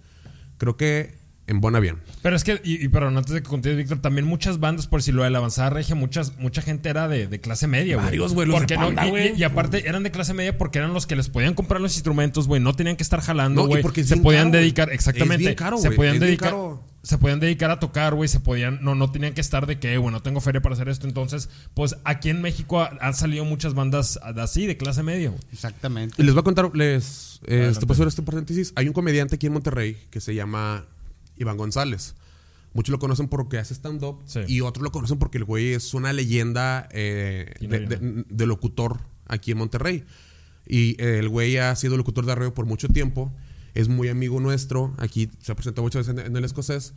Creo 0.56 0.76
que 0.76 1.16
embona 1.46 1.80
bien. 1.80 1.96
Pero 2.20 2.36
es 2.36 2.44
que, 2.44 2.60
y, 2.64 2.84
y 2.84 2.88
perdón, 2.88 3.16
antes 3.16 3.32
de 3.32 3.42
que 3.42 3.48
continúes, 3.48 3.78
Víctor, 3.78 4.00
también 4.02 4.26
muchas 4.26 4.58
bandas, 4.60 4.86
por 4.86 5.02
si 5.02 5.12
lo 5.12 5.22
de 5.22 5.30
la 5.30 5.38
avanzada 5.38 5.70
regia, 5.70 5.94
muchas, 5.94 6.36
mucha 6.38 6.60
gente 6.60 6.90
era 6.90 7.08
de, 7.08 7.26
de 7.26 7.40
clase 7.40 7.66
media, 7.68 7.94
güey. 7.94 8.04
Varios, 8.06 8.34
güey, 8.34 8.46
los 8.46 8.56
de 8.56 8.60
Porque 8.60 8.74
no- 8.76 8.86
Panda, 8.86 9.06
y- 9.06 9.10
güey. 9.10 9.32
y, 9.34 9.40
y 9.40 9.44
aparte 9.44 9.88
eran 9.88 10.02
de 10.02 10.10
clase 10.10 10.34
media 10.34 10.58
porque 10.58 10.78
eran 10.78 10.92
los 10.92 11.06
que 11.06 11.16
les 11.16 11.28
podían 11.30 11.54
comprar 11.54 11.80
los 11.80 11.94
instrumentos, 11.94 12.46
güey. 12.48 12.60
No 12.60 12.74
tenían 12.74 12.96
que 12.96 13.02
estar 13.02 13.20
jalando, 13.22 13.62
No, 13.62 13.68
güey. 13.68 13.80
porque 13.82 14.02
es 14.02 14.08
Se 14.08 14.14
bien 14.16 14.24
podían 14.24 14.40
caro, 14.42 14.50
güey. 14.50 14.60
dedicar, 14.62 14.88
Es 14.90 14.94
exactamente. 14.96 15.38
bien 15.44 15.54
caro, 15.54 15.78
se 15.78 15.90
podían 15.92 16.14
Es 16.16 16.20
bien 16.20 16.26
dedicar. 16.30 16.50
caro. 16.50 16.84
Se 17.08 17.16
podían 17.16 17.40
dedicar 17.40 17.70
a 17.70 17.80
tocar, 17.80 18.14
güey. 18.14 18.28
Se 18.28 18.38
podían. 18.38 18.80
No, 18.82 18.94
no 18.94 19.10
tenían 19.10 19.32
que 19.32 19.40
estar 19.40 19.66
de 19.66 19.78
que, 19.78 19.96
bueno, 19.96 20.20
tengo 20.20 20.42
feria 20.42 20.60
para 20.60 20.74
hacer 20.74 20.90
esto. 20.90 21.06
Entonces, 21.08 21.48
pues 21.72 21.96
aquí 22.04 22.28
en 22.28 22.42
México 22.42 22.82
ha- 22.82 22.98
han 23.00 23.14
salido 23.14 23.46
muchas 23.46 23.72
bandas 23.72 24.18
así, 24.22 24.66
de 24.66 24.76
clase 24.76 25.02
media, 25.02 25.30
güey. 25.30 25.40
Exactamente. 25.50 26.14
Y 26.18 26.22
les 26.26 26.34
voy 26.34 26.40
a 26.40 26.44
contar, 26.44 26.70
les. 26.76 27.40
Eh, 27.46 27.52
Adelante. 27.54 27.72
este, 27.72 27.86
puedo 27.86 27.96
hacer 27.96 28.08
este 28.08 28.20
paréntesis. 28.22 28.74
Hay 28.76 28.88
un 28.88 28.92
comediante 28.92 29.36
aquí 29.36 29.46
en 29.46 29.54
Monterrey 29.54 29.96
que 30.10 30.20
se 30.20 30.34
llama 30.34 30.84
Iván 31.38 31.56
González. 31.56 32.14
Muchos 32.74 32.92
lo 32.92 32.98
conocen 32.98 33.28
porque 33.28 33.56
hace 33.56 33.72
stand-up 33.72 34.20
Sí. 34.26 34.40
y 34.46 34.60
otros 34.60 34.82
lo 34.84 34.92
conocen 34.92 35.18
porque 35.18 35.38
el 35.38 35.44
güey 35.44 35.72
es 35.72 35.94
una 35.94 36.12
leyenda 36.12 36.90
eh, 36.92 37.54
Y 37.60 37.68
de, 37.68 37.80
no, 37.80 37.88
de- 37.88 38.24
de 38.28 38.46
locutor 38.46 39.00
aquí 39.26 39.52
en 39.52 39.56
Monterrey. 39.56 40.04
Y 40.66 40.90
eh, 41.02 41.20
el 41.20 41.30
güey 41.30 41.56
ha 41.56 41.74
sido 41.74 41.96
locutor 41.96 42.26
de 42.26 42.34
radio 42.34 42.52
por 42.52 42.66
mucho 42.66 42.88
tiempo. 42.88 43.32
Es 43.74 43.88
muy 43.88 44.08
amigo 44.08 44.40
nuestro. 44.40 44.94
Aquí 44.98 45.30
se 45.40 45.52
ha 45.52 45.54
presentado 45.54 45.82
muchas 45.82 46.06
veces 46.06 46.20
en, 46.24 46.30
en 46.32 46.36
el 46.36 46.44
escocés. 46.44 46.94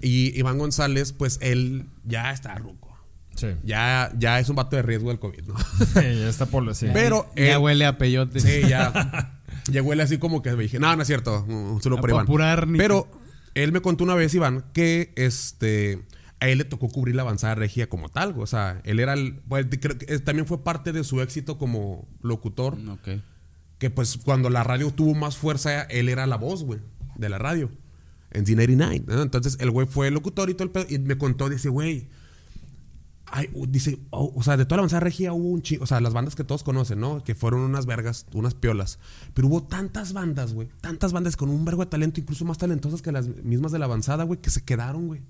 Y 0.00 0.36
Iván 0.38 0.58
González, 0.58 1.12
pues 1.12 1.38
él 1.42 1.86
ya 2.04 2.32
está 2.32 2.54
ruco. 2.56 2.96
Sí. 3.36 3.48
Ya, 3.64 4.12
ya 4.18 4.38
es 4.40 4.48
un 4.48 4.56
vato 4.56 4.76
de 4.76 4.82
riesgo 4.82 5.08
del 5.08 5.18
COVID, 5.18 5.42
¿no? 5.46 5.54
ya 5.94 6.28
está 6.28 6.46
por 6.46 6.62
la. 6.64 6.74
Sí. 6.74 6.86
Pero 6.92 7.30
Ya 7.36 7.52
él- 7.54 7.58
huele 7.58 7.86
a 7.86 7.96
peyote. 7.98 8.40
Sí, 8.40 8.68
ya. 8.68 9.40
ya 9.70 9.82
huele 9.82 10.02
así 10.02 10.18
como 10.18 10.42
que 10.42 10.54
me 10.54 10.62
dije, 10.64 10.78
no, 10.78 10.94
no 10.96 11.02
es 11.02 11.08
cierto, 11.08 11.42
un 11.44 11.80
solo 11.82 11.96
por 11.98 12.10
A 12.10 12.24
Iván. 12.24 12.74
Pero 12.76 13.08
él 13.54 13.72
me 13.72 13.80
contó 13.80 14.04
una 14.04 14.14
vez, 14.14 14.34
Iván, 14.34 14.64
que 14.72 15.12
este 15.16 16.02
a 16.40 16.48
él 16.48 16.58
le 16.58 16.64
tocó 16.64 16.88
cubrir 16.88 17.14
la 17.14 17.22
avanzada 17.22 17.54
regia 17.54 17.88
como 17.88 18.08
tal. 18.08 18.34
O 18.38 18.46
sea, 18.46 18.80
él 18.84 18.98
era 18.98 19.12
el. 19.14 19.36
pues, 19.48 19.66
creo 19.80 19.96
que, 19.96 20.12
eh, 20.12 20.18
también 20.18 20.46
fue 20.46 20.64
parte 20.64 20.92
de 20.92 21.04
su 21.04 21.22
éxito 21.22 21.56
como 21.56 22.08
locutor. 22.20 22.76
Ok. 22.90 23.22
Que 23.82 23.90
pues 23.90 24.16
cuando 24.16 24.48
la 24.48 24.62
radio 24.62 24.92
tuvo 24.92 25.12
más 25.12 25.36
fuerza, 25.36 25.82
él 25.82 26.08
era 26.08 26.28
la 26.28 26.36
voz, 26.36 26.62
güey, 26.62 26.78
de 27.16 27.28
la 27.28 27.38
radio. 27.38 27.68
En 28.30 28.46
Z99. 28.46 29.06
¿no? 29.06 29.22
Entonces 29.22 29.56
el 29.58 29.72
güey 29.72 29.88
fue 29.88 30.08
locutor 30.12 30.48
y 30.50 30.54
todo 30.54 30.62
el 30.62 30.70
pedo. 30.70 30.86
Y 30.88 31.00
me 31.00 31.18
contó, 31.18 31.48
dice, 31.48 31.68
güey. 31.68 32.06
ay, 33.26 33.50
dice, 33.68 33.98
oh, 34.10 34.32
o 34.36 34.42
sea, 34.44 34.56
de 34.56 34.66
toda 34.66 34.76
la 34.76 34.80
avanzada 34.82 35.00
regia 35.00 35.32
hubo 35.32 35.48
un 35.48 35.62
chingo. 35.62 35.82
O 35.82 35.86
sea, 35.88 36.00
las 36.00 36.12
bandas 36.12 36.36
que 36.36 36.44
todos 36.44 36.62
conocen, 36.62 37.00
¿no? 37.00 37.24
Que 37.24 37.34
fueron 37.34 37.60
unas 37.62 37.86
vergas, 37.86 38.26
unas 38.34 38.54
piolas. 38.54 39.00
Pero 39.34 39.48
hubo 39.48 39.64
tantas 39.64 40.12
bandas, 40.12 40.54
güey. 40.54 40.68
Tantas 40.80 41.12
bandas 41.12 41.36
con 41.36 41.50
un 41.50 41.64
vergo 41.64 41.82
de 41.84 41.90
talento, 41.90 42.20
incluso 42.20 42.44
más 42.44 42.58
talentosas 42.58 43.02
que 43.02 43.10
las 43.10 43.26
mismas 43.26 43.72
de 43.72 43.80
la 43.80 43.86
avanzada, 43.86 44.22
güey, 44.22 44.40
que 44.40 44.50
se 44.50 44.62
quedaron, 44.64 45.08
güey. 45.08 45.22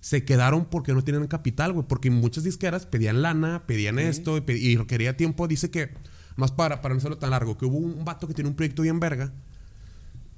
Se 0.00 0.24
quedaron 0.26 0.66
porque 0.66 0.92
no 0.92 1.02
tenían 1.02 1.26
capital, 1.26 1.72
güey. 1.72 1.86
Porque 1.88 2.10
muchas 2.10 2.44
disqueras 2.44 2.84
pedían 2.84 3.22
lana, 3.22 3.64
pedían 3.66 3.98
esto 3.98 4.36
y, 4.36 4.42
pe- 4.42 4.58
y 4.58 4.76
quería 4.86 5.16
tiempo. 5.16 5.48
Dice 5.48 5.70
que, 5.70 5.94
más 6.38 6.52
para, 6.52 6.80
para 6.80 6.94
no 6.94 6.98
hacerlo 6.98 7.18
tan 7.18 7.30
largo, 7.30 7.58
que 7.58 7.66
hubo 7.66 7.76
un 7.76 8.04
vato 8.04 8.26
que 8.26 8.32
tenía 8.34 8.48
un 8.50 8.56
proyecto 8.56 8.82
bien 8.82 8.98
verga 9.00 9.32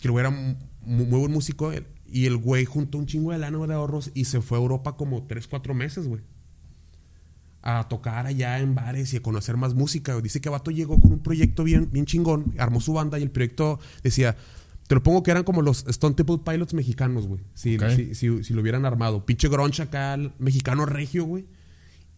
que 0.00 0.08
güey 0.08 0.22
era 0.26 0.30
mu- 0.30 0.56
muy, 0.82 1.04
buen 1.20 1.30
músico 1.30 1.70
él, 1.72 1.86
y 2.06 2.24
el 2.26 2.36
güey 2.38 2.64
juntó 2.64 2.96
un 2.98 3.06
chingo 3.06 3.32
de 3.32 3.38
lana 3.38 3.58
de 3.66 3.74
ahorros 3.74 4.10
y 4.14 4.24
se 4.24 4.40
fue 4.40 4.56
a 4.58 4.60
Europa 4.62 4.96
como 4.96 5.22
3, 5.24 5.46
4 5.46 5.74
meses, 5.74 6.08
güey. 6.08 6.22
A 7.62 7.86
tocar 7.88 8.26
allá 8.26 8.58
en 8.58 8.74
bares 8.74 9.12
y 9.12 9.18
a 9.18 9.22
conocer 9.22 9.58
más 9.58 9.74
música. 9.74 10.12
güey. 10.14 10.22
Dice 10.22 10.40
que 10.40 10.48
Vato 10.48 10.70
llegó 10.70 10.98
con 10.98 11.12
un 11.12 11.18
proyecto 11.18 11.62
bien, 11.64 11.90
bien 11.92 12.06
chingón, 12.06 12.54
armó 12.58 12.80
su 12.80 12.94
banda 12.94 13.18
y 13.18 13.22
el 13.22 13.30
proyecto 13.30 13.78
decía, 14.02 14.34
te 14.88 14.94
lo 14.94 15.02
pongo 15.02 15.22
que 15.22 15.30
eran 15.30 15.44
como 15.44 15.60
los 15.60 15.86
Stone 15.86 16.14
Temple 16.14 16.38
Pilots 16.42 16.72
mexicanos, 16.72 17.26
güey. 17.26 17.42
Si, 17.52 17.76
si, 17.94 18.14
si- 18.14 18.42
si 18.42 18.54
lo 18.54 18.62
hubieran 18.62 18.86
armado. 18.86 19.26
Pinche 19.26 19.48
grunge 19.50 19.82
acá, 19.82 20.14
el 20.14 20.32
mexicano 20.38 20.86
regio, 20.86 21.24
güey. 21.24 21.44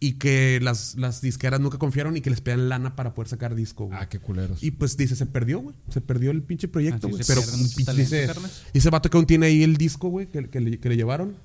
Y 0.05 0.13
que 0.15 0.59
las, 0.61 0.95
las 0.95 1.21
disqueras 1.21 1.61
nunca 1.61 1.77
confiaron 1.77 2.17
y 2.17 2.21
que 2.21 2.29
les 2.29 2.41
pedían 2.41 2.67
lana 2.67 2.93
para 2.95 3.13
poder 3.13 3.29
sacar 3.29 3.55
disco, 3.55 3.85
güey. 3.85 3.97
Ah, 4.01 4.09
qué 4.09 4.19
culeros. 4.19 4.61
Y 4.61 4.71
pues 4.71 4.97
dice, 4.97 5.15
se 5.15 5.25
perdió, 5.25 5.59
güey. 5.61 5.75
Se 5.89 6.01
perdió 6.01 6.31
el 6.31 6.43
pinche 6.43 6.67
proyecto, 6.67 7.07
Así 7.07 7.15
güey. 7.15 7.23
Pero 7.25 7.41
dice, 7.95 8.25
carnal. 8.27 8.51
dice 8.73 8.89
vato 8.89 9.09
que 9.09 9.15
aún 9.15 9.25
tiene 9.25 9.45
ahí 9.45 9.63
el 9.63 9.77
disco, 9.77 10.09
güey, 10.09 10.27
que, 10.27 10.49
que 10.49 10.59
le, 10.59 10.77
que 10.79 10.89
le 10.89 10.97
llevaron. 10.97 11.37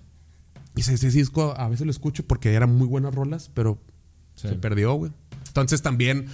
Y 0.75 0.79
dice, 0.79 0.95
ese 0.95 1.09
disco 1.11 1.55
a 1.57 1.69
veces 1.69 1.87
lo 1.87 1.93
escucho 1.93 2.27
porque 2.27 2.53
eran 2.55 2.75
muy 2.75 2.89
buenas 2.89 3.15
rolas, 3.15 3.49
pero 3.55 3.81
Sí. 4.35 4.49
se 4.49 4.55
perdió, 4.55 4.95
güey. 4.95 5.13
Entonces 5.47 5.81
también 5.83 6.27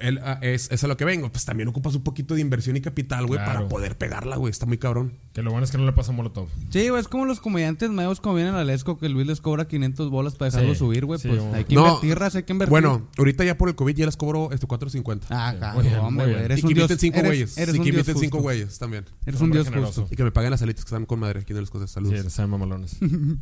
él, 0.00 0.18
ah, 0.24 0.38
es, 0.42 0.70
es 0.70 0.82
a 0.84 0.86
lo 0.88 0.96
que 0.96 1.04
vengo. 1.04 1.30
Pues 1.30 1.44
también 1.44 1.68
ocupas 1.68 1.94
un 1.94 2.02
poquito 2.02 2.34
de 2.34 2.40
inversión 2.40 2.76
y 2.76 2.80
capital, 2.80 3.26
güey, 3.26 3.38
Claro. 3.38 3.52
para 3.60 3.68
poder 3.68 3.96
pegarla, 3.98 4.36
güey. 4.36 4.50
Está 4.50 4.66
muy 4.66 4.78
cabrón. 4.78 5.18
Que 5.32 5.42
lo 5.42 5.50
bueno 5.52 5.64
es 5.64 5.70
que 5.70 5.78
no 5.78 5.84
le 5.86 5.92
pasa 5.92 6.12
molotov. 6.12 6.48
Sí, 6.70 6.88
güey, 6.88 7.00
es 7.00 7.08
como 7.08 7.24
los 7.24 7.40
comediantes 7.40 7.90
nuevos 7.90 8.20
como 8.20 8.34
vienen 8.34 8.54
a 8.54 8.64
Lesco 8.64 8.98
que 8.98 9.08
Luis 9.08 9.26
les 9.26 9.40
cobra 9.40 9.68
500 9.68 10.10
bolas 10.10 10.34
para 10.34 10.50
dejarlo 10.50 10.72
Sí, 10.74 10.78
subir, 10.80 11.04
güey. 11.06 11.20
sí, 11.20 11.28
pues 11.28 11.40
hay 11.54 11.64
que 11.64 11.74
No. 11.74 11.86
invertir, 11.86 12.18
raza, 12.18 12.38
hay 12.38 12.44
que 12.44 12.52
invertir. 12.52 12.70
Bueno, 12.70 13.08
ahorita 13.18 13.44
ya 13.44 13.56
por 13.56 13.68
el 13.68 13.74
COVID 13.76 13.94
ya 13.94 14.06
les 14.06 14.16
cobro 14.16 14.50
este 14.52 14.66
4.50. 14.66 15.26
Ah, 15.30 15.54
Sí, 15.54 15.76
muy 15.76 15.84
bien, 15.84 15.98
hombre, 16.00 16.26
güey. 16.32 16.44
Eres 16.44 16.58
y 16.58 16.62
un 16.62 16.68
que 16.68 16.74
dios. 16.74 16.90
cinco 16.98 17.18
eres- 17.18 17.28
güeyes. 17.30 17.58
Eres 17.58 17.74
y 17.74 17.78
un 17.78 17.84
que 17.84 17.90
dios 17.92 18.00
inviten 18.08 18.20
cinco 18.22 18.36
justo. 18.38 18.42
güeyes 18.42 18.78
también. 18.78 19.04
Eres 19.26 19.40
un 19.40 19.50
dios 19.52 19.64
generoso. 19.68 20.02
justo. 20.02 20.14
Y 20.14 20.16
que 20.16 20.24
me 20.24 20.30
paguen 20.32 20.50
las 20.50 20.62
alitas 20.62 20.84
que 20.84 20.88
están 20.88 21.06
con 21.06 21.20
madre 21.20 21.40
aquí 21.40 21.52
en 21.52 21.60
las 21.60 21.70
cosas. 21.70 21.90
Sí, 21.90 21.94
Saludos. 21.94 22.32
saben 22.32 22.50
mamalones. 22.50 22.96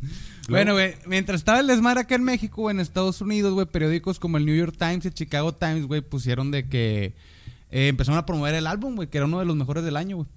Bueno, 0.49 0.73
güey, 0.73 0.95
mientras 1.05 1.41
estaba 1.41 1.59
el 1.59 1.67
desmadre 1.67 2.01
acá 2.01 2.15
en 2.15 2.23
México, 2.23 2.63
o 2.63 2.71
en 2.71 2.79
Estados 2.79 3.21
Unidos, 3.21 3.53
güey, 3.53 3.67
periódicos 3.67 4.19
como 4.19 4.37
el 4.37 4.45
New 4.45 4.55
York 4.55 4.75
Times 4.77 5.05
y 5.05 5.11
Chicago 5.11 5.53
Times, 5.53 5.85
güey, 5.85 6.01
pusieron 6.01 6.48
de 6.51 6.67
que 6.67 7.13
eh, 7.71 7.87
empezaron 7.89 8.17
a 8.17 8.25
promover 8.25 8.55
el 8.55 8.67
álbum, 8.67 8.95
güey, 8.95 9.09
que 9.09 9.17
era 9.17 9.25
uno 9.25 9.39
de 9.39 9.45
los 9.45 9.55
mejores 9.55 9.83
del 9.83 9.95
año, 9.97 10.17
güey. 10.17 10.27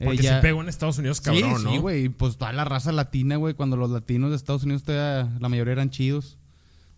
Eh, 0.00 0.04
Porque 0.06 0.22
ya- 0.22 0.36
se 0.36 0.42
pegó 0.42 0.60
en 0.60 0.68
Estados 0.68 0.98
Unidos, 0.98 1.20
cabrón, 1.20 1.58
sí, 1.58 1.64
¿no? 1.64 1.70
Sí, 1.72 1.78
güey, 1.78 2.08
pues 2.08 2.36
toda 2.36 2.52
la 2.52 2.64
raza 2.64 2.90
latina, 2.90 3.36
güey, 3.36 3.54
cuando 3.54 3.76
los 3.76 3.90
latinos 3.90 4.30
de 4.30 4.36
Estados 4.36 4.64
Unidos 4.64 4.82
todavía, 4.82 5.30
la 5.38 5.48
mayoría 5.48 5.72
eran 5.72 5.90
chidos. 5.90 6.36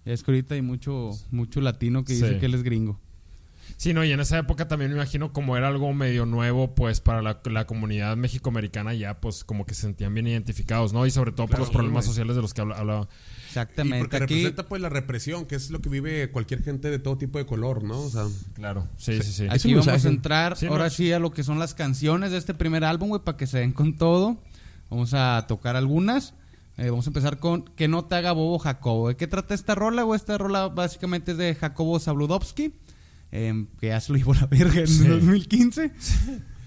Es 0.06 0.22
que 0.22 0.30
ahorita 0.30 0.54
hay 0.54 0.62
mucho, 0.62 1.10
mucho 1.30 1.60
latino 1.60 2.04
que 2.04 2.14
dice 2.14 2.38
que 2.38 2.46
él 2.46 2.54
es 2.54 2.62
gringo. 2.62 2.98
Sí, 3.76 3.92
no, 3.92 4.04
y 4.04 4.12
en 4.12 4.20
esa 4.20 4.38
época 4.38 4.68
también 4.68 4.92
me 4.92 4.96
imagino 4.96 5.32
como 5.32 5.56
era 5.56 5.68
algo 5.68 5.92
medio 5.92 6.24
nuevo, 6.24 6.74
pues 6.74 7.00
para 7.00 7.20
la, 7.20 7.40
la 7.44 7.66
comunidad 7.66 8.16
mexicoamericana 8.16 8.94
ya 8.94 9.20
pues 9.20 9.42
como 9.44 9.66
que 9.66 9.74
se 9.74 9.82
sentían 9.82 10.14
bien 10.14 10.28
identificados, 10.28 10.92
¿no? 10.92 11.04
Y 11.04 11.10
sobre 11.10 11.32
todo 11.32 11.48
por 11.48 11.58
los 11.58 11.70
problemas 11.70 12.04
sociales 12.06 12.36
de 12.36 12.42
los 12.42 12.54
que 12.54 12.60
habla- 12.62 13.08
Y 13.46 13.58
Exactamente. 13.58 13.98
porque 14.00 14.16
Aquí, 14.16 14.34
representa 14.34 14.68
pues 14.68 14.82
la 14.82 14.88
represión, 14.88 15.46
que 15.46 15.54
es 15.54 15.70
lo 15.70 15.80
que 15.80 15.88
vive 15.88 16.30
cualquier 16.30 16.62
gente 16.62 16.90
de 16.90 16.98
todo 16.98 17.16
tipo 17.16 17.38
de 17.38 17.46
color, 17.46 17.84
¿no? 17.84 17.98
O 18.00 18.10
sea, 18.10 18.24
Claro, 18.54 18.88
sí, 18.96 19.20
sí, 19.22 19.32
sí. 19.32 19.46
Aquí 19.50 19.72
vamos 19.72 19.86
mensaje. 19.86 20.08
a 20.08 20.10
entrar 20.10 20.56
Sí, 20.56 20.66
ahora 20.66 20.84
no. 20.84 20.90
sí 20.90 21.12
a 21.12 21.18
lo 21.18 21.30
que 21.32 21.42
son 21.44 21.58
las 21.58 21.74
canciones 21.74 22.30
de 22.32 22.38
este 22.38 22.54
primer 22.54 22.84
álbum, 22.84 23.08
güey, 23.10 23.22
para 23.22 23.36
que 23.38 23.46
se 23.46 23.58
den 23.58 23.72
con 23.72 23.96
todo. 23.96 24.36
Vamos 24.90 25.14
a 25.14 25.44
tocar 25.48 25.76
algunas. 25.76 26.34
Eh, 26.78 26.90
vamos 26.90 27.06
a 27.06 27.10
empezar 27.10 27.38
con 27.38 27.64
Que 27.74 27.88
no 27.88 28.04
te 28.04 28.16
haga 28.16 28.32
bobo 28.32 28.58
Jacobo. 28.58 29.08
¿De 29.08 29.16
qué 29.16 29.26
trata 29.26 29.54
esta 29.54 29.74
rola, 29.74 30.02
güey? 30.02 30.16
Esta 30.18 30.36
rola 30.36 30.68
básicamente 30.68 31.32
es 31.32 31.38
de 31.38 31.54
Jacobo 31.54 31.98
Zabludovsky, 31.98 32.74
eh, 33.32 33.66
que 33.80 33.86
ya 33.88 34.00
se 34.00 34.12
lo 34.12 34.18
llevó 34.18 34.34
la 34.34 34.46
verga 34.46 34.80
en 34.80 34.86
Sí. 34.88 35.06
2015. 35.08 35.92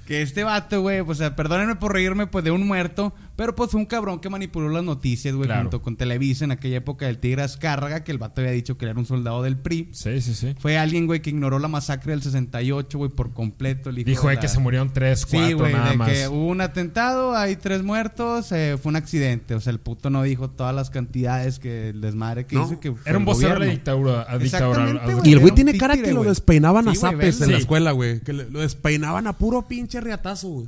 Que 0.09 0.23
este 0.23 0.43
vato, 0.43 0.81
güey, 0.81 1.03
pues, 1.03 1.19
o 1.19 1.21
sea, 1.21 1.35
perdónenme 1.35 1.75
por 1.75 1.93
reírme, 1.93 2.25
pues, 2.25 2.43
de 2.43 2.49
un 2.49 2.65
muerto, 2.65 3.13
pero 3.39 3.55
pues 3.55 3.71
fue 3.71 3.79
un 3.79 3.85
cabrón 3.85 4.19
que 4.19 4.27
manipuló 4.29 4.67
las 4.67 4.83
noticias, 4.83 5.33
güey, 5.33 5.47
Claro. 5.47 5.61
junto 5.61 5.81
con 5.81 5.95
Televisa 5.95 6.43
en 6.43 6.51
aquella 6.51 6.75
época 6.75 7.05
del 7.05 7.19
Tigre 7.19 7.41
Azcárraga, 7.43 8.03
que 8.03 8.11
el 8.11 8.17
vato 8.17 8.41
había 8.41 8.51
dicho 8.51 8.77
que 8.77 8.83
era 8.85 8.99
un 8.99 9.05
soldado 9.05 9.41
del 9.43 9.55
PRI. 9.55 9.87
Sí, 9.93 10.19
sí, 10.19 10.33
sí. 10.35 10.55
Fue 10.59 10.77
alguien, 10.77 11.07
güey, 11.07 11.21
que 11.21 11.29
ignoró 11.29 11.57
la 11.57 11.69
masacre 11.69 12.11
del 12.11 12.21
68, 12.21 12.97
güey, 12.97 13.09
por 13.09 13.31
completo. 13.31 13.91
El 13.91 13.99
hijo 13.99 14.09
Dijo 14.09 14.27
de 14.27 14.35
la- 14.35 14.41
que 14.41 14.49
se 14.49 14.59
murieron 14.59 14.91
tres, 14.91 15.25
cuatro, 15.25 15.47
Sí, 15.47 15.53
güey, 15.53 15.71
nada 15.71 15.91
de 15.91 15.95
más. 15.97 16.09
que 16.11 16.27
hubo 16.27 16.47
un 16.47 16.59
atentado, 16.59 17.33
hay 17.33 17.55
tres 17.55 17.81
muertos, 17.81 18.51
eh, 18.51 18.77
fue 18.77 18.89
un 18.89 18.97
accidente. 18.97 19.55
O 19.55 19.61
sea, 19.61 19.71
el 19.71 19.79
puto 19.79 20.09
no 20.09 20.21
dijo 20.23 20.49
todas 20.49 20.75
las 20.75 20.89
cantidades 20.89 21.59
que 21.59 21.91
el 21.91 22.01
desmadre 22.01 22.45
que 22.45 22.57
No, 22.57 22.65
hizo 22.65 22.79
que 22.81 22.91
fue 22.91 22.99
Era 23.05 23.17
un 23.19 23.23
vocero 23.23 23.57
de 23.61 23.67
dictadura. 23.71 24.25
a 24.29 24.37
dictadura. 24.37 25.01
Y 25.23 25.31
el 25.31 25.39
güey 25.39 25.55
tiene 25.55 25.77
cara 25.77 25.93
títere, 25.93 26.09
que 26.09 26.13
lo 26.13 26.23
despeinaban 26.25 26.89
a 26.89 26.91
Sí, 26.91 26.97
zapes 26.97 27.39
en 27.39 27.53
la 27.53 27.57
escuela, 27.57 27.91
güey. 27.93 28.19
Que 28.19 28.33
lo 28.33 28.59
despeinaban 28.59 29.27
a 29.27 29.37
puro 29.37 29.65
pinche 29.65 30.01
riatazo, 30.01 30.49
güey. 30.49 30.67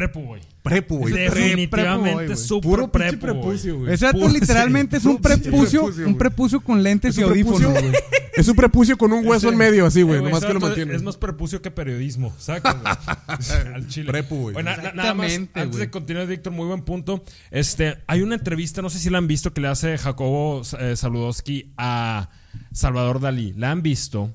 Prepu, 0.00 0.20
güey. 0.22 0.40
Prepu, 0.62 0.96
güey. 0.96 1.12
Definitivamente 1.12 2.34
súper 2.34 2.88
prepucio, 2.90 3.78
güey. 3.80 3.92
Ese 3.92 4.10
literalmente 4.12 4.96
es 4.96 5.04
un 5.04 5.20
prepucio, 5.20 5.82
prepucio, 5.82 6.06
un 6.06 6.16
prepucio 6.16 6.60
con 6.60 6.82
lentes 6.82 7.10
Es 7.10 7.18
y 7.18 7.22
audífonos, 7.22 7.70
güey. 7.70 7.92
Es 8.34 8.48
un 8.48 8.56
prepucio 8.56 8.96
con 8.96 9.12
un 9.12 9.26
hueso 9.26 9.50
en 9.50 9.58
medio, 9.58 9.84
así, 9.84 10.00
güey. 10.00 10.20
Eh, 10.20 10.22
Nomás 10.22 10.42
que 10.42 10.54
lo 10.54 10.60
mantiene. 10.60 10.94
Es 10.94 11.02
más 11.02 11.18
prepucio 11.18 11.60
que 11.60 11.70
periodismo. 11.70 12.34
Sacas, 12.38 12.76
güey. 12.80 13.74
Al 13.74 13.88
chile. 13.88 14.06
Prepu, 14.06 14.36
güey. 14.36 14.54
Bueno, 14.54 14.74
na- 14.74 14.92
nada 14.92 15.12
más, 15.12 15.38
antes 15.52 15.76
de 15.78 15.90
continuar, 15.90 16.26
Víctor, 16.26 16.52
muy 16.52 16.66
buen 16.66 16.80
punto. 16.80 17.22
Este, 17.50 17.98
hay 18.06 18.22
una 18.22 18.36
entrevista, 18.36 18.80
no 18.80 18.88
sé 18.88 18.98
si 19.00 19.10
la 19.10 19.18
han 19.18 19.26
visto, 19.26 19.52
que 19.52 19.60
le 19.60 19.68
hace 19.68 19.98
Jacobo 19.98 20.62
eh, 20.78 20.96
Saludowski 20.96 21.72
a 21.76 22.30
Salvador 22.72 23.20
Dalí. 23.20 23.52
¿La 23.54 23.70
han 23.70 23.82
visto? 23.82 24.32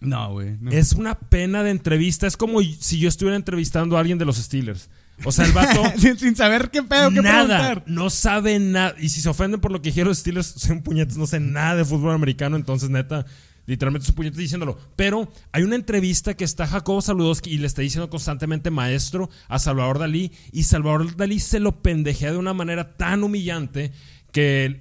No, 0.00 0.32
güey. 0.32 0.56
no. 0.60 0.70
Es 0.70 0.92
una 0.92 1.18
pena 1.18 1.64
de 1.64 1.70
entrevista. 1.70 2.28
Es 2.28 2.36
como 2.36 2.60
si 2.62 3.00
yo 3.00 3.08
estuviera 3.08 3.36
entrevistando 3.36 3.96
a 3.96 4.00
alguien 4.00 4.18
de 4.18 4.24
los 4.24 4.36
Steelers. 4.36 4.88
O 5.24 5.32
sea, 5.32 5.44
el 5.44 5.52
vato. 5.52 5.82
sin, 5.98 6.18
sin 6.18 6.36
saber 6.36 6.70
qué 6.70 6.82
pedo, 6.82 7.10
qué 7.10 7.22
nada, 7.22 7.58
preguntar. 7.58 7.82
no 7.86 8.10
sabe 8.10 8.58
nada. 8.58 8.94
Y 8.98 9.08
si 9.08 9.20
se 9.20 9.28
ofenden 9.28 9.60
por 9.60 9.72
lo 9.72 9.82
que 9.82 9.90
dijeron 9.90 10.08
los 10.08 10.18
Steelers, 10.18 10.46
son 10.46 10.82
puñetes, 10.82 11.16
no 11.16 11.26
sé 11.26 11.40
nada 11.40 11.76
de 11.76 11.84
fútbol 11.84 12.14
americano, 12.14 12.56
entonces 12.56 12.90
neta, 12.90 13.26
literalmente 13.66 14.06
son 14.06 14.14
puñetes 14.14 14.38
diciéndolo. 14.38 14.78
Pero 14.96 15.30
hay 15.52 15.62
una 15.62 15.76
entrevista 15.76 16.34
que 16.34 16.44
está 16.44 16.66
Jacobo 16.66 17.02
Saludowski 17.02 17.50
y 17.50 17.58
le 17.58 17.66
está 17.66 17.82
diciendo 17.82 18.10
constantemente 18.10 18.70
maestro 18.70 19.30
a 19.48 19.58
Salvador 19.58 19.98
Dalí, 19.98 20.32
y 20.52 20.64
Salvador 20.64 21.16
Dalí 21.16 21.38
se 21.40 21.60
lo 21.60 21.82
pendejea 21.82 22.32
de 22.32 22.38
una 22.38 22.54
manera 22.54 22.96
tan 22.96 23.22
humillante 23.22 23.92
que 24.32 24.80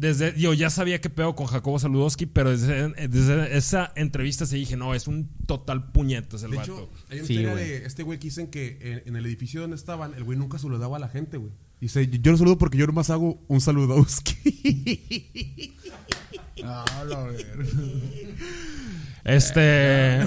desde, 0.00 0.38
yo 0.40 0.54
ya 0.54 0.70
sabía 0.70 1.00
que 1.00 1.10
pedo 1.10 1.34
con 1.34 1.46
Jacobo 1.46 1.78
Saludowski, 1.78 2.26
pero 2.26 2.50
desde, 2.50 2.88
desde 3.08 3.56
esa 3.56 3.92
entrevista 3.96 4.46
se 4.46 4.56
dije, 4.56 4.76
no, 4.76 4.94
es 4.94 5.06
un 5.06 5.28
total 5.46 5.92
puñetes 5.92 6.42
el 6.42 6.52
De 6.52 6.56
vato. 6.56 6.72
hecho, 6.72 6.90
hay 7.10 7.18
una 7.18 7.26
Sí, 7.26 7.32
historia 7.34 7.52
güey. 7.52 7.68
de 7.68 7.86
este 7.86 8.02
güey 8.02 8.18
que 8.18 8.24
dicen 8.28 8.46
que 8.48 8.78
en, 8.80 9.02
en 9.08 9.16
el 9.16 9.26
edificio 9.26 9.60
donde 9.60 9.76
estaban, 9.76 10.14
el 10.14 10.24
güey 10.24 10.38
nunca 10.38 10.58
saludaba 10.58 10.96
a 10.96 11.00
la 11.00 11.08
gente, 11.08 11.36
güey. 11.36 11.52
Dice, 11.80 12.06
yo 12.08 12.32
no 12.32 12.38
saludo 12.38 12.58
porque 12.58 12.76
yo 12.78 12.86
nomás 12.86 13.10
hago 13.10 13.42
un 13.48 13.60
saludowski. 13.60 15.74
Ah, 16.62 16.84
la 17.08 17.22
verga. 17.22 17.64
Este. 19.24 20.20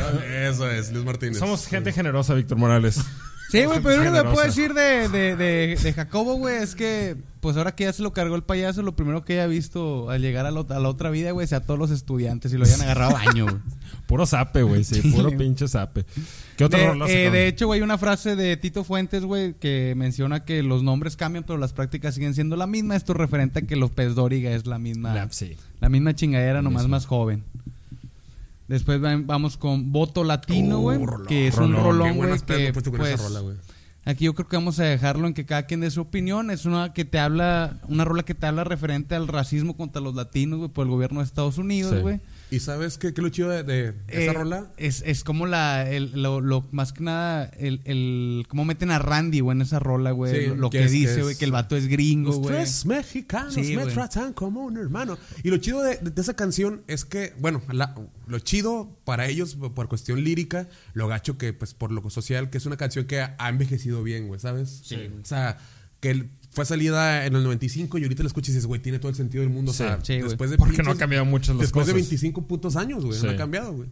Eso 0.48 0.70
es, 0.70 0.92
Luis 0.92 1.06
Martínez. 1.06 1.38
Somos 1.38 1.68
gente 1.68 1.92
generosa, 1.92 2.34
Víctor 2.34 2.58
Morales. 2.58 3.00
Sí, 3.60 3.66
güey, 3.66 3.80
pero 3.84 4.04
lo 4.04 4.12
que 4.24 4.30
puedo 4.30 4.46
decir 4.46 4.74
de, 4.74 5.08
de, 5.10 5.36
de, 5.36 5.78
de 5.82 5.94
Jacobo, 5.94 6.34
güey, 6.36 6.58
es 6.58 6.74
que, 6.76 7.16
pues 7.40 7.56
ahora 7.56 7.76
que 7.76 7.84
ya 7.84 7.94
se 7.94 8.02
lo 8.02 8.12
cargó 8.14 8.36
el 8.36 8.44
payaso, 8.44 8.82
lo 8.82 8.96
primero 8.96 9.24
que 9.24 9.34
haya 9.34 9.48
visto 9.48 10.10
al 10.10 10.22
llegar 10.22 10.46
a, 10.46 10.52
la 10.52 10.62
ot- 10.62 10.76
a 10.76 10.80
la 10.80 10.90
otra 10.90 11.10
vida, 11.12 11.32
güey, 11.32 11.46
sea 11.48 11.60
a 11.60 11.62
todos 11.62 11.80
los 11.80 11.92
estudiantes 11.92 12.52
y 12.52 12.58
lo 12.58 12.66
hayan 12.66 12.82
agarrado 12.82 13.16
a 13.16 13.24
baño, 13.26 13.46
güey. 13.46 13.58
Puro 14.08 14.26
zape, 14.26 14.64
güey, 14.64 14.84
sí, 14.84 15.02
puro 15.12 15.36
pinche 15.38 15.68
zape. 15.68 16.06
¿Qué 16.58 16.66
otra 16.66 16.80
De, 16.80 16.88
rola 16.88 17.06
eh, 17.10 17.32
de 17.32 17.48
hecho, 17.48 17.68
güey, 17.68 17.82
una 17.82 17.98
frase 17.98 18.36
de 18.36 18.58
Tito 18.58 18.84
Fuentes, 18.84 19.24
güey, 19.24 19.54
que 19.54 19.94
menciona 19.96 20.44
que 20.44 20.62
los 20.62 20.84
nombres 20.84 21.16
cambian, 21.16 21.44
pero 21.46 21.58
las 21.58 21.74
prácticas 21.74 22.14
siguen 22.16 22.34
siendo 22.34 22.56
la 22.58 22.68
misma. 22.68 22.96
Esto 22.96 23.14
referente 23.14 23.60
a 23.60 23.62
que 23.62 23.76
López 23.76 24.14
Dóriga 24.14 24.52
es 24.52 24.68
la 24.68 24.78
misma, 24.78 25.14
La- 25.16 25.30
sí. 25.32 25.56
la 25.80 25.90
misma 25.90 26.14
chingadera, 26.16 26.62
nomás 26.62 26.84
mismo. 26.84 26.96
más 26.96 27.06
joven. 27.06 27.44
Después 28.74 29.04
va- 29.04 29.16
vamos 29.24 29.56
con 29.58 29.92
Voto 29.92 30.24
Latino, 30.24 30.80
güey, 30.80 30.98
que 31.28 31.48
es 31.50 31.56
rolón. 31.56 31.76
un 31.76 31.84
rolón, 31.84 32.16
güey, 32.18 32.40
que 32.42 32.74
pues, 32.74 33.22
rola, 33.22 33.40
güey. 33.42 33.56
Aquí 34.04 34.26
yo 34.26 34.34
creo 34.34 34.48
que 34.50 34.56
vamos 34.58 34.80
a 34.80 34.84
dejarlo 34.84 35.28
en 35.28 35.36
que 35.36 35.46
cada 35.46 35.68
quien 35.68 35.82
dé 35.82 35.92
su 35.92 36.02
opinión. 36.02 36.50
Es 36.50 36.66
una 36.66 36.92
que 36.92 37.06
te 37.06 37.20
habla, 37.20 37.80
una 37.88 38.04
rola 38.04 38.24
que 38.24 38.34
te 38.34 38.48
habla 38.48 38.64
referente 38.64 39.14
al 39.14 39.28
racismo 39.28 39.78
contra 39.78 40.02
los 40.02 40.16
latinos, 40.16 40.58
güey, 40.58 40.70
por 40.72 40.86
el 40.88 40.92
gobierno 40.92 41.20
de 41.20 41.26
Estados 41.28 41.60
Unidos, 41.60 41.94
Sí. 42.04 42.20
¿Y 42.52 42.60
sabes 42.60 43.00
qué, 43.00 43.14
qué 43.16 43.22
es 43.22 43.24
lo 43.24 43.30
chido 43.30 43.50
de, 43.50 43.64
de 43.64 43.96
esa 44.10 44.32
Eh, 44.32 44.34
rola? 44.34 44.72
Es, 44.78 45.02
es 45.08 45.24
como 45.24 45.48
la, 45.48 45.90
el- 45.90 46.12
lo, 46.22 46.40
lo- 46.40 46.64
más 46.72 46.94
que 46.94 47.04
nada, 47.04 47.46
el, 47.58 47.82
el, 47.86 48.46
cómo 48.48 48.64
meten 48.64 48.92
a 48.92 49.00
Randy, 49.00 49.40
güey, 49.40 49.56
en 49.56 49.64
esa 49.64 49.80
rola, 49.80 50.12
güey. 50.12 50.36
Sí, 50.40 50.48
lo, 50.50 50.56
lo 50.56 50.70
que 50.70 50.78
que, 50.80 50.84
es- 50.86 50.92
que 50.92 50.98
dice, 50.98 51.22
güey, 51.24 51.36
que 51.36 51.46
el 51.46 51.52
vato 51.52 51.76
es 51.76 51.88
gringo, 51.88 52.30
Los 52.30 52.38
güey. 52.40 52.56
tres 52.56 52.86
mexicanos 52.86 53.56
Sí, 53.56 53.76
me 53.76 53.84
güey. 53.84 53.94
tratan 53.96 54.34
como 54.34 54.66
un 54.66 54.78
hermano. 54.78 55.18
Y 55.42 55.50
lo 55.50 55.58
chido 55.58 55.82
de, 55.82 55.98
de 55.98 56.22
esa 56.22 56.36
canción 56.36 56.84
es 56.88 57.06
que, 57.06 57.34
bueno, 57.40 57.62
la- 57.72 57.96
lo 58.28 58.38
chido 58.40 58.96
para 59.04 59.26
ellos 59.28 59.56
por 59.74 59.88
cuestión 59.90 60.24
lírica, 60.24 60.68
lo 60.94 61.08
gacho 61.08 61.40
que, 61.40 61.54
pues, 61.54 61.74
por 61.74 61.92
lo 61.92 62.08
social, 62.12 62.52
que 62.52 62.60
es 62.60 62.66
una 62.68 62.78
canción 62.78 63.06
que 63.06 63.20
ha, 63.22 63.36
ha 63.40 63.50
envejecido 63.50 64.04
bien, 64.04 64.28
güey, 64.28 64.40
¿sabes? 64.40 64.82
Sí. 64.84 65.10
O 65.22 65.26
sea, 65.26 65.58
que 66.00 66.12
el- 66.12 66.30
fue 66.54 66.66
salida 66.66 67.26
en 67.26 67.36
el 67.36 67.44
95 67.44 67.98
y 67.98 68.04
ahorita 68.04 68.24
la 68.24 68.28
escuchas 68.28 68.50
y 68.50 68.52
dices, 68.54 68.66
güey, 68.68 68.82
tiene 68.82 69.00
todo 69.00 69.10
el 69.10 69.16
sentido 69.16 69.42
del 69.42 69.52
mundo. 69.52 69.74
Sí. 69.74 69.84
o 69.84 69.88
sea, 69.88 70.00
Sí, 70.04 70.22
después 70.22 70.50
de 70.52 70.58
Porque 70.58 70.78
no 70.84 70.92
pinches- 70.92 70.96
ha 70.96 70.98
cambiado 71.00 71.26
mucho 71.26 71.54
las 71.54 71.62
Después 71.62 71.88
de 71.88 71.94
cosas. 71.94 72.10
25 72.10 72.48
putos 72.48 72.76
años, 72.76 73.04
güey, 73.04 73.18
Sí. 73.20 73.26
no 73.26 73.32
ha 73.32 73.36
cambiado, 73.36 73.74
güey. 73.74 73.90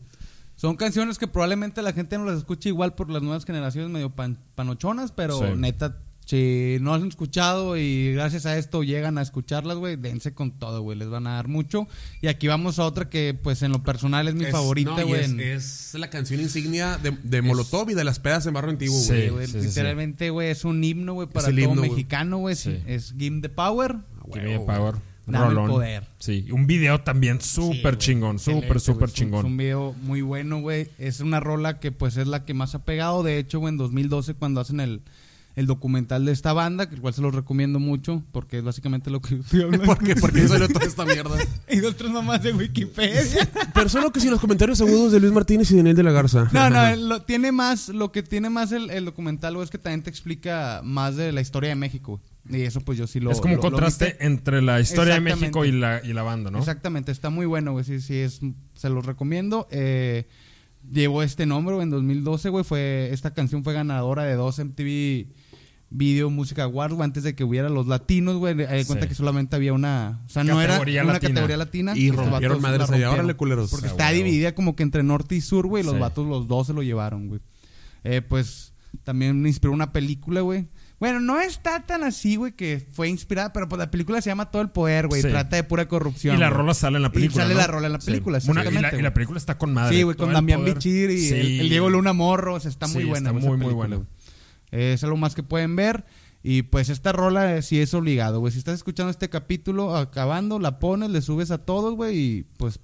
Son 0.56 0.76
canciones 0.76 1.18
que 1.18 1.28
probablemente 1.28 1.82
la 1.82 1.92
gente 1.92 2.18
no 2.20 2.26
las 2.26 2.38
escucha 2.38 2.70
igual 2.70 2.94
por 2.94 3.10
las 3.10 3.24
nuevas 3.24 3.46
generaciones 3.46 3.90
medio 3.90 4.12
pan- 4.12 4.38
panochonas, 4.54 5.12
pero 5.12 5.38
Sí. 5.40 5.46
neta, 5.58 5.98
si 6.26 6.78
no 6.82 6.94
han 6.94 7.08
escuchado 7.08 7.78
y 7.78 8.14
gracias 8.14 8.46
a 8.46 8.58
esto 8.58 8.84
llegan 8.84 9.18
a 9.18 9.22
escucharlas, 9.22 9.78
güey, 9.78 9.96
dense 9.98 10.34
con 10.34 10.52
todo, 10.52 10.82
güey, 10.82 10.98
les 10.98 11.10
van 11.10 11.28
a 11.28 11.32
dar 11.36 11.48
mucho. 11.48 11.88
Y 12.22 12.28
aquí 12.28 12.48
vamos 12.48 12.80
a 12.80 12.86
otra 12.86 13.10
que, 13.10 13.34
pues, 13.34 13.62
en 13.64 13.72
lo 13.72 13.84
personal 13.84 14.28
es 14.28 14.36
mi 14.36 14.46
Es- 14.46 14.52
favorita, 14.52 14.92
no, 14.98 15.08
güey. 15.08 15.42
es, 15.42 15.94
la 15.96 16.10
canción 16.10 16.40
insignia 16.40 16.98
de, 16.98 17.12
de 17.24 17.42
Molotov 17.42 17.90
y 17.90 17.94
de 17.96 18.04
las 18.04 18.20
pedas 18.20 18.46
en 18.46 18.54
Barrio 18.54 18.72
Antiguo, 18.72 18.98
Sí. 18.98 19.08
güey. 19.10 19.30
güey, 19.30 19.48
sí, 19.48 19.54
sí, 19.62 19.68
literalmente, 19.68 20.30
güey, 20.30 20.50
es 20.52 20.64
un 20.64 20.82
himno, 20.84 21.14
güey, 21.14 21.28
para 21.28 21.48
el 21.50 21.56
todo 21.56 21.64
himno, 21.66 21.82
güey. 21.82 21.90
mexicano, 21.92 22.38
güey. 22.38 22.56
Sí. 22.56 22.78
Es 22.86 23.14
Give 23.18 23.42
the 23.42 23.50
Power. 23.50 23.98
Give 24.34 24.44
me 24.46 24.50
Huevo, 24.58 24.66
power. 24.68 24.96
Dame 25.28 25.46
el 25.50 25.56
Rolón. 25.56 25.70
poder. 25.70 26.08
Sí, 26.18 26.48
un 26.52 26.66
video 26.66 27.02
también 27.02 27.42
súper 27.42 27.94
güey. 27.94 27.98
chingón, 27.98 28.40
súper, 28.40 28.80
súper 28.80 29.08
güey. 29.10 29.14
Chingón. 29.14 29.40
Es 29.40 29.46
un 29.46 29.58
video 29.58 29.96
muy 30.02 30.22
bueno, 30.22 30.60
güey. 30.62 30.88
Es 30.98 31.20
una 31.20 31.40
rola 31.40 31.80
que 31.80 31.92
pues 31.92 32.18
es 32.18 32.28
la 32.28 32.44
que 32.44 32.54
más 32.54 32.74
ha 32.76 32.84
pegado. 32.86 33.22
De 33.24 33.38
hecho, 33.38 33.60
güey, 33.60 33.72
en 33.72 33.78
2012 33.78 34.34
cuando 34.34 34.60
hacen 34.62 34.80
el, 34.80 35.02
el 35.56 35.68
documental 35.68 36.26
de 36.26 36.32
esta 36.32 36.54
banda, 36.54 36.88
que 36.88 36.96
el 36.96 37.02
cual 37.02 37.14
se 37.14 37.22
los 37.22 37.36
recomiendo 37.36 37.80
mucho, 37.80 38.24
porque 38.32 38.60
es 38.60 38.64
básicamente 38.64 39.10
lo 39.10 39.22
que 39.22 39.36
yo 39.36 39.42
estoy 39.42 39.62
hablando. 39.64 39.86
¿Por 39.86 40.04
qué? 40.04 40.16
¿Por 40.16 40.32
qué 40.32 40.48
salió 40.48 40.68
toda 40.70 40.86
esta 40.86 41.06
mierda? 41.06 41.38
y 41.70 41.80
dos, 41.80 41.96
tres 41.98 42.12
nomás 42.12 42.42
de 42.44 42.54
Wikipedia. 42.54 43.50
Pero 43.74 43.90
solo 43.90 44.12
que 44.12 44.20
si 44.20 44.30
los 44.30 44.40
comentarios 44.40 44.80
agudos 44.82 45.12
de 45.12 45.20
Luis 45.20 45.34
Martínez 45.34 45.70
y 45.72 45.78
Daniel 45.78 45.96
de 45.96 46.04
la 46.04 46.12
Garza. 46.12 46.50
No, 46.52 46.70
no, 46.70 46.96
lo, 46.96 47.22
tiene 47.24 47.52
más, 47.52 47.90
lo 47.90 48.12
que 48.12 48.24
tiene 48.24 48.50
más 48.50 48.72
el, 48.72 48.90
el 48.90 49.06
documental, 49.06 49.56
es 49.62 49.70
que 49.70 49.78
también 49.78 50.04
te 50.04 50.10
explica 50.10 50.82
más 50.84 51.16
de 51.16 51.32
la 51.32 51.42
historia 51.42 51.70
de 51.70 51.76
México. 51.76 52.22
Y 52.50 52.62
eso 52.62 52.82
pues 52.82 52.98
yo 52.98 53.06
sí 53.06 53.20
lo 53.20 53.32
es 53.32 53.40
como 53.40 53.54
un 53.54 53.58
lo- 53.58 53.62
contraste 53.62 54.18
entre 54.26 54.62
la 54.64 54.80
historia 54.80 55.14
de. 55.14 55.20
México 55.20 55.64
y 55.64 55.72
la, 55.72 56.02
y 56.04 56.12
la 56.14 56.24
banda, 56.24 56.50
¿no? 56.50 56.58
Exactamente, 56.58 57.12
está 57.12 57.30
muy 57.30 57.46
bueno, 57.46 57.74
güey. 57.74 57.86
Sí, 57.86 58.02
sí, 58.02 58.16
es, 58.16 58.40
se 58.74 58.90
los 58.90 59.06
recomiendo. 59.06 59.68
Eh, 59.70 60.28
llevó 60.92 61.22
este 61.22 61.46
nombre, 61.46 61.76
güey, 61.76 61.84
en 61.84 61.92
2012, 61.92 62.50
güey. 62.50 62.64
Fue, 62.64 63.10
esta 63.12 63.34
canción 63.36 63.64
fue 63.64 63.74
ganadora 63.74 64.24
de 64.24 64.34
dos 64.34 64.58
MTV 64.58 65.28
Video 65.94 66.32
Awards, 66.58 66.94
güey, 66.96 67.04
antes 67.04 67.24
de 67.24 67.36
que 67.36 67.44
hubiera 67.44 67.68
los 67.70 67.86
latinos, 67.86 68.38
güey. 68.38 68.54
Hay 68.66 68.78
de 68.80 68.86
cuenta 68.86 69.04
Sí. 69.06 69.10
que 69.10 69.16
solamente 69.16 69.58
había 69.58 69.74
una. 69.74 70.22
O 70.26 70.30
sea, 70.30 70.44
no 70.46 70.62
era 70.62 70.74
Categoría 70.74 71.04
una 71.04 71.14
latina. 71.14 71.30
categoría 71.34 71.58
latina. 71.58 71.94
Y 71.98 72.06
Estos 72.10 72.26
rompieron 72.30 72.62
vatos 72.62 72.80
madres 72.88 72.90
allá. 72.92 73.12
Órale, 73.12 73.34
culeros. 73.36 73.70
Porque 73.70 73.88
Ah, 73.88 73.92
está 73.92 74.10
dividida 74.12 74.56
como 74.56 74.76
que 74.78 74.84
entre 74.84 75.04
norte 75.04 75.36
y 75.36 75.42
sur, 75.42 75.68
güey. 75.68 75.84
y 75.84 75.86
Los 75.86 75.96
Sí. 75.96 76.00
vatos, 76.00 76.26
los 76.28 76.48
dos 76.48 76.68
se 76.68 76.74
lo 76.74 76.82
llevaron, 76.82 77.28
güey. 77.28 77.42
Eh, 78.06 78.22
pues 78.22 78.74
también 79.04 79.42
me 79.42 79.50
inspiró 79.50 79.74
una 79.74 79.92
película, 79.92 80.42
güey. 80.42 80.68
Bueno, 81.00 81.20
no 81.20 81.40
está 81.42 81.86
tan 81.88 82.04
así, 82.04 82.36
güey, 82.36 82.52
que 82.56 82.80
fue 82.94 83.10
inspirada, 83.10 83.52
pero 83.52 83.68
pues 83.68 83.80
la 83.80 83.90
película 83.92 84.22
se 84.22 84.30
llama 84.30 84.52
Todo 84.52 84.62
el 84.62 84.70
Poder, 84.70 85.08
güey. 85.08 85.22
Sí. 85.24 85.28
Trata 85.30 85.56
de 85.56 85.64
pura 85.64 85.88
corrupción. 85.88 86.36
Y 86.36 86.40
la 86.40 86.48
güey. 86.50 86.58
rola 86.60 86.74
sale 86.76 86.98
en 86.98 87.02
la 87.02 87.08
Y 87.10 87.12
película. 87.12 87.44
sale 87.44 87.56
¿no? 87.56 87.60
la 87.60 87.68
rola 87.68 87.88
en 87.88 87.94
la 87.94 88.00
Sí. 88.02 88.06
película, 88.06 88.40
Una- 88.48 88.62
y, 88.64 88.72
la, 89.02 89.08
y 89.08 89.12
película 89.12 89.38
está 89.40 89.58
con 89.58 89.74
madre. 89.74 89.96
Sí, 89.98 90.04
güey, 90.04 90.16
con 90.16 90.32
Damián. 90.32 90.64
Bichir 90.64 91.10
y 91.10 91.18
Sí. 91.18 91.34
el, 91.34 91.60
el 91.62 91.70
Diego 91.70 91.90
Luna 91.90 92.14
Morro. 92.14 92.54
O 92.56 92.60
sea, 92.60 92.70
está 92.70 92.88
muy 92.88 93.02
Sí, 93.04 93.10
buena. 93.10 93.30
está 93.32 93.34
muy, 93.34 93.42
muy 93.42 93.58
película, 93.58 93.76
buena. 93.76 93.96
güey. 93.98 94.08
Es 94.72 95.04
algo 95.04 95.18
más 95.18 95.36
que 95.36 95.44
pueden 95.44 95.76
ver. 95.76 96.06
Y 96.44 96.64
pues 96.64 96.90
esta 96.90 97.12
rola 97.12 97.56
eh, 97.58 97.62
sí 97.62 97.80
es 97.80 97.94
obligado, 97.94 98.40
güey. 98.40 98.52
Si 98.52 98.58
estás 98.60 98.76
escuchando 98.76 99.12
este 99.12 99.30
capítulo 99.30 99.96
acabando, 99.96 100.58
la 100.60 100.80
pones, 100.80 101.10
le 101.12 101.22
subes 101.22 101.52
a 101.52 101.60
todos, 101.60 101.94
güey, 101.96 102.18
y 102.18 102.44
pues 102.58 102.80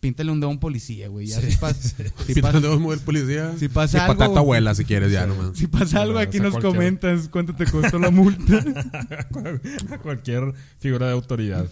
píntale 0.00 0.30
un 0.32 0.40
dedo 0.40 0.48
a 0.48 0.52
un 0.52 0.60
policía, 0.60 1.08
güey. 1.08 1.26
Ya 1.26 1.40
si, 1.40 1.56
pas- 1.58 1.74
si 2.26 2.34
Si 2.34 2.40
pas- 2.42 2.52
debemos 2.52 2.80
mover 2.80 2.98
policía. 2.98 3.54
si 3.58 3.68
pasa 3.68 3.98
Y 3.98 4.00
algo- 4.02 4.16
patata 4.18 4.40
abuela, 4.40 4.74
si 4.74 4.84
quieres, 4.84 5.12
ya 5.12 5.26
nomás. 5.26 5.56
si 5.56 5.66
pasa 5.66 6.02
algo, 6.02 6.18
aquí 6.18 6.40
nos 6.40 6.52
cualquier- 6.52 6.74
comentas 6.74 7.28
cuánto 7.28 7.54
te 7.54 7.64
costó 7.66 7.98
la 7.98 8.10
multa. 8.10 8.62
a 9.90 9.98
cualquier 9.98 10.52
figura 10.78 11.06
de 11.06 11.12
autoridad. 11.12 11.66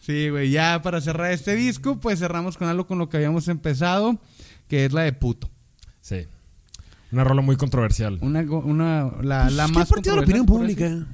sí, 0.00 0.28
güey. 0.28 0.50
Ya 0.50 0.80
para 0.82 1.00
cerrar 1.00 1.32
este 1.32 1.54
disco, 1.56 1.98
pues 2.00 2.18
cerramos 2.20 2.56
con 2.56 2.68
algo 2.68 2.86
con 2.86 2.98
lo 2.98 3.08
que 3.08 3.16
habíamos 3.16 3.48
empezado, 3.48 4.18
que 4.68 4.84
es 4.84 4.92
la 4.92 5.02
de 5.02 5.12
puto. 5.12 5.50
Sí. 6.00 6.26
Una 7.12 7.24
rola 7.24 7.42
muy 7.42 7.56
controversial. 7.56 8.18
Una, 8.20 8.42
go- 8.44 8.58
una, 8.64 9.10
la, 9.22 9.48
la 9.50 9.66
¿Qué 9.66 9.72
más 9.72 9.88
partido 9.88 10.14
de 10.14 10.20
la 10.20 10.24
opinión 10.24 10.46
pública? 10.46 11.06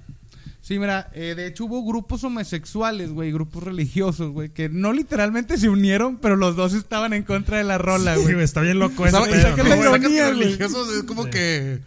Sí, 0.61 0.79
mira, 0.79 1.11
eh, 1.13 1.35
de 1.37 1.47
hecho 1.47 1.67
hubo 1.67 1.85
grupos 1.85 2.25
homosexuales, 2.25 3.13
güey, 3.13 3.31
grupos 3.33 3.63
religiosos, 3.63 4.31
güey, 4.33 4.49
que 4.49 4.71
no 4.71 4.95
literalmente 4.95 5.59
se 5.59 5.69
unieron, 5.69 6.17
pero 6.17 6.37
los 6.37 6.57
dos 6.57 6.73
estaban 6.73 7.13
en 7.13 7.23
contra 7.23 7.59
de 7.59 7.65
la 7.65 7.77
rola, 7.77 8.15
Sí, 8.17 8.23
güey. 8.23 8.35
güey, 8.35 8.45
está 8.45 8.63
bien 8.63 8.79
loco 8.79 9.03
pedo, 9.03 9.25
saca 9.27 9.63
¿no? 9.63 9.69
la 9.69 9.77
ironía, 9.77 10.31
religiosos 10.31 10.89
es 10.97 11.03
como 11.05 11.27
que. 11.27 11.81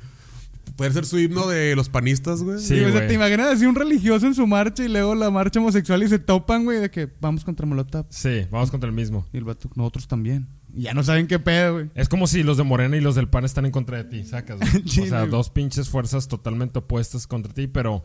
Puede 0.76 0.91
ser 0.93 1.08
su 1.08 1.17
himno 1.17 1.48
de 1.48 1.76
los 1.76 1.89
panistas, 1.89 2.43
güey. 2.43 2.60
Sí, 2.60 2.78
Sí, 2.78 2.84
o 2.84 2.91
sea, 2.91 3.08
te 3.08 3.15
imaginas 3.15 3.48
así 3.48 3.65
un 3.65 3.74
religioso 3.74 4.28
en 4.28 4.36
su 4.36 4.46
marcha 4.46 4.84
y 4.86 4.89
luego 4.89 5.15
la 5.15 5.32
marcha 5.32 5.60
homosexual 5.60 6.04
y 6.04 6.08
se 6.08 6.20
topan, 6.20 6.65
güey, 6.65 6.80
de 6.80 6.91
que 6.91 7.10
vamos 7.20 7.43
contra 7.43 7.65
Molotov. 7.65 8.06
Sí, 8.10 8.46
vamos 8.52 8.70
contra 8.70 8.88
el 8.88 8.96
mismo. 8.96 9.26
Y 9.34 9.38
el 9.38 9.43
vato, 9.43 9.72
nosotros 9.74 10.08
también. 10.08 10.46
Ya 10.73 10.93
no 10.93 11.03
saben 11.03 11.27
qué 11.27 11.39
pedo, 11.39 11.73
güey. 11.73 11.89
Es 11.95 12.10
como 12.10 12.27
si 12.27 12.43
los 12.43 12.58
de 12.58 12.63
Morena 12.63 12.97
y 12.97 13.01
los 13.01 13.15
del 13.15 13.30
PAN 13.30 13.45
están 13.45 13.65
en 13.65 13.71
contra 13.71 13.97
de 13.97 14.03
ti, 14.03 14.23
sacas. 14.23 14.60
güey? 14.60 14.84
Sí, 14.88 15.01
o 15.01 15.06
sea, 15.08 15.19
güey. 15.21 15.32
dos 15.32 15.49
pinches 15.49 15.89
fuerzas 15.89 16.27
totalmente 16.27 16.80
opuestas 16.80 17.25
contra 17.25 17.53
ti, 17.53 17.67
pero, 17.67 18.03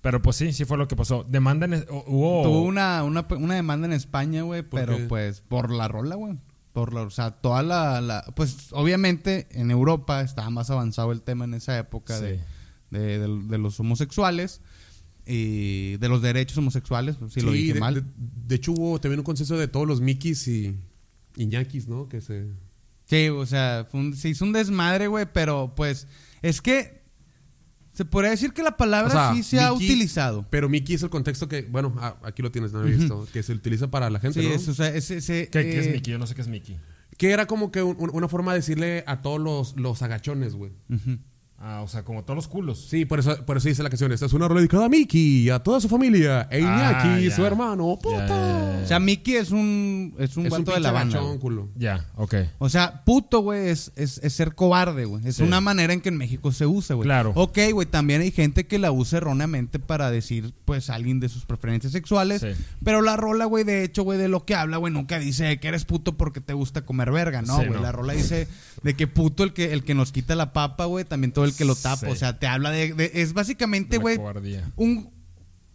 pero 0.00 0.20
pues 0.20 0.36
sí, 0.36 0.52
sí 0.52 0.64
fue 0.64 0.76
lo 0.76 0.88
que 0.88 0.96
pasó. 0.96 1.24
Demanda 1.28 1.66
en, 1.66 1.72
hu- 1.86 2.04
hubo... 2.06 2.42
Tuvo 2.42 2.62
una, 2.62 3.02
una, 3.04 3.26
una 3.38 3.54
demanda 3.54 3.86
en 3.86 3.92
España, 3.92 4.42
güey, 4.42 4.62
¿Por 4.62 4.80
pero 4.80 4.96
qué? 4.96 5.04
pues 5.04 5.40
por 5.40 5.70
la 5.70 5.88
rola, 5.88 6.16
güey. 6.16 6.36
Por 6.72 6.92
la, 6.94 7.02
o 7.02 7.10
sea, 7.10 7.30
toda 7.32 7.62
la, 7.62 8.00
la- 8.00 8.24
Pues 8.36 8.68
obviamente 8.72 9.46
en 9.52 9.70
Europa 9.70 10.20
estaba 10.20 10.50
más 10.50 10.68
avanzado 10.70 11.12
el 11.12 11.22
tema 11.22 11.44
en 11.44 11.54
esa 11.54 11.78
época 11.78 12.16
Sí. 12.18 12.24
de, 12.24 12.40
de, 12.90 13.18
de- 13.18 13.42
de 13.48 13.58
los 13.58 13.78
homosexuales 13.80 14.60
y 15.26 15.96
de 15.98 16.08
los 16.08 16.22
derechos 16.22 16.58
homosexuales, 16.58 17.16
si 17.28 17.40
lo 17.40 17.52
Sí, 17.52 17.58
dije 17.58 17.74
de, 17.74 17.80
mal. 17.80 17.94
de- 17.94 18.02
de 18.16 18.54
hecho 18.56 18.72
hubo 18.72 19.00
también 19.00 19.20
un 19.20 19.24
consenso 19.24 19.56
de 19.56 19.68
todos 19.68 19.86
los 19.86 20.00
Mickeys 20.00 20.48
y 20.48 20.76
Iñakis, 21.36 21.88
¿no? 21.88 22.08
Que 22.08 22.20
se... 22.20 22.46
Sí, 23.06 23.28
o 23.28 23.44
sea, 23.46 23.86
fue 23.90 24.00
un- 24.00 24.16
se 24.16 24.28
hizo 24.28 24.44
un 24.44 24.52
desmadre, 24.52 25.08
güey, 25.08 25.26
pero 25.32 25.72
pues 25.74 26.06
es 26.42 26.60
que 26.62 27.00
se 27.92 28.04
podría 28.04 28.30
decir 28.30 28.52
que 28.52 28.62
la 28.62 28.76
palabra 28.76 29.08
O 29.08 29.12
sea, 29.12 29.34
sí 29.34 29.42
se 29.42 29.60
ha 29.60 29.72
utilizado. 29.72 30.46
Pero 30.48 30.68
Mickey 30.68 30.94
es 30.94 31.02
el 31.02 31.10
contexto 31.10 31.48
que, 31.48 31.62
bueno, 31.62 31.92
ah, 31.98 32.16
aquí 32.22 32.40
lo 32.40 32.50
tienes, 32.52 32.72
no 32.72 32.80
había 32.80 32.96
visto, 32.96 33.26
que 33.32 33.42
se 33.42 33.52
utiliza 33.52 33.90
para 33.90 34.08
la 34.10 34.20
gente, 34.20 34.40
Sí, 34.40 34.48
¿no? 34.48 34.54
es, 34.54 34.68
o 34.68 34.74
sea, 34.74 34.88
es, 34.94 35.10
ese, 35.10 35.48
¿Qué, 35.50 35.62
qué 35.62 35.78
es 35.80 35.86
eh, 35.88 35.92
Mickey? 35.92 36.12
Yo 36.12 36.18
no 36.18 36.26
sé 36.26 36.34
qué 36.36 36.42
es 36.42 36.48
Mickey. 36.48 36.78
Que 37.18 37.30
era 37.32 37.46
como 37.46 37.70
que 37.72 37.82
un- 37.82 37.96
un- 37.98 38.10
una 38.14 38.28
forma 38.28 38.52
de 38.52 38.60
decirle 38.60 39.02
a 39.06 39.22
todos 39.22 39.40
los, 39.40 39.76
los 39.76 40.00
agachones, 40.02 40.54
güey. 40.54 40.72
ujú. 40.88 41.18
Ah, 41.62 41.82
o 41.82 41.88
sea, 41.88 42.04
como 42.04 42.22
todos 42.24 42.36
los 42.36 42.48
culos. 42.48 42.86
Sí, 42.88 43.04
por 43.04 43.18
eso, 43.18 43.44
por 43.44 43.58
eso 43.58 43.68
dice 43.68 43.82
la 43.82 43.90
canción. 43.90 44.10
Esta 44.12 44.24
es 44.24 44.32
una 44.32 44.48
rola 44.48 44.60
dedicada 44.60 44.86
a 44.86 44.88
Mickey, 44.88 45.50
a 45.50 45.58
toda 45.58 45.78
su 45.78 45.90
familia, 45.90 46.48
e 46.50 46.60
Iñaki, 46.60 47.08
Ah, 47.08 47.20
ya. 47.20 47.36
su 47.36 47.44
hermano, 47.44 47.98
puta. 48.00 48.26
Ya, 48.26 48.28
ya, 48.28 48.76
ya. 48.78 48.80
O 48.82 48.86
sea, 48.88 48.98
Mickey 48.98 49.34
es 49.36 49.50
un, 49.50 50.14
es 50.18 50.38
un 50.38 50.46
es 50.46 50.52
un 50.54 50.64
de 50.64 50.80
la 50.80 50.90
banda. 50.90 51.20
culo. 51.38 51.68
Ya, 51.76 52.06
ok. 52.16 52.34
O 52.58 52.70
sea, 52.70 53.04
puto, 53.04 53.40
güey, 53.40 53.68
es, 53.68 53.92
es, 53.96 54.16
es 54.24 54.32
ser 54.32 54.54
cobarde, 54.54 55.04
güey. 55.04 55.26
Es 55.28 55.36
Sí. 55.36 55.42
una 55.42 55.60
manera 55.60 55.92
en 55.92 56.00
que 56.00 56.08
en 56.08 56.16
México 56.16 56.50
se 56.50 56.64
usa, 56.64 56.96
güey. 56.96 57.04
Claro. 57.04 57.32
Ok, 57.36 57.58
güey, 57.74 57.86
también 57.86 58.22
hay 58.22 58.30
gente 58.30 58.66
que 58.66 58.78
la 58.78 58.90
usa 58.90 59.18
erróneamente 59.18 59.78
para 59.78 60.10
decir, 60.10 60.54
pues, 60.64 60.88
a 60.88 60.94
alguien 60.94 61.20
de 61.20 61.28
sus 61.28 61.44
preferencias 61.44 61.92
sexuales. 61.92 62.40
Sí. 62.40 62.48
Pero 62.82 63.02
la 63.02 63.16
rola, 63.18 63.44
güey, 63.44 63.64
de 63.64 63.84
hecho, 63.84 64.02
güey, 64.02 64.18
de 64.18 64.28
lo 64.28 64.46
que 64.46 64.54
habla, 64.54 64.78
güey, 64.78 64.94
nunca 64.94 65.18
dice 65.18 65.60
que 65.60 65.68
eres 65.68 65.84
puto 65.84 66.16
porque 66.16 66.40
te 66.40 66.54
gusta 66.54 66.86
comer 66.86 67.10
verga, 67.12 67.42
¿no, 67.42 67.58
Sí, 67.60 67.66
güey? 67.66 67.76
no. 67.78 67.82
La 67.82 67.92
rola 67.92 68.14
dice 68.14 68.48
de 68.82 68.96
que 68.96 69.06
puto 69.06 69.44
el 69.44 69.52
que, 69.52 69.74
el 69.74 69.84
que 69.84 69.94
nos 69.94 70.10
quita 70.10 70.34
la 70.34 70.54
papa, 70.54 70.86
güey, 70.86 71.04
también 71.04 71.32
todo 71.32 71.44
el 71.44 71.49
que 71.52 71.64
lo 71.64 71.74
tapa. 71.74 72.06
Sí. 72.06 72.12
O 72.12 72.16
sea, 72.16 72.38
te 72.38 72.46
habla 72.46 72.70
de... 72.70 72.92
de- 72.94 73.10
es 73.14 73.32
básicamente, 73.32 73.98
güey, 73.98 74.16
cobardía. 74.16 74.70
un, 74.76 75.10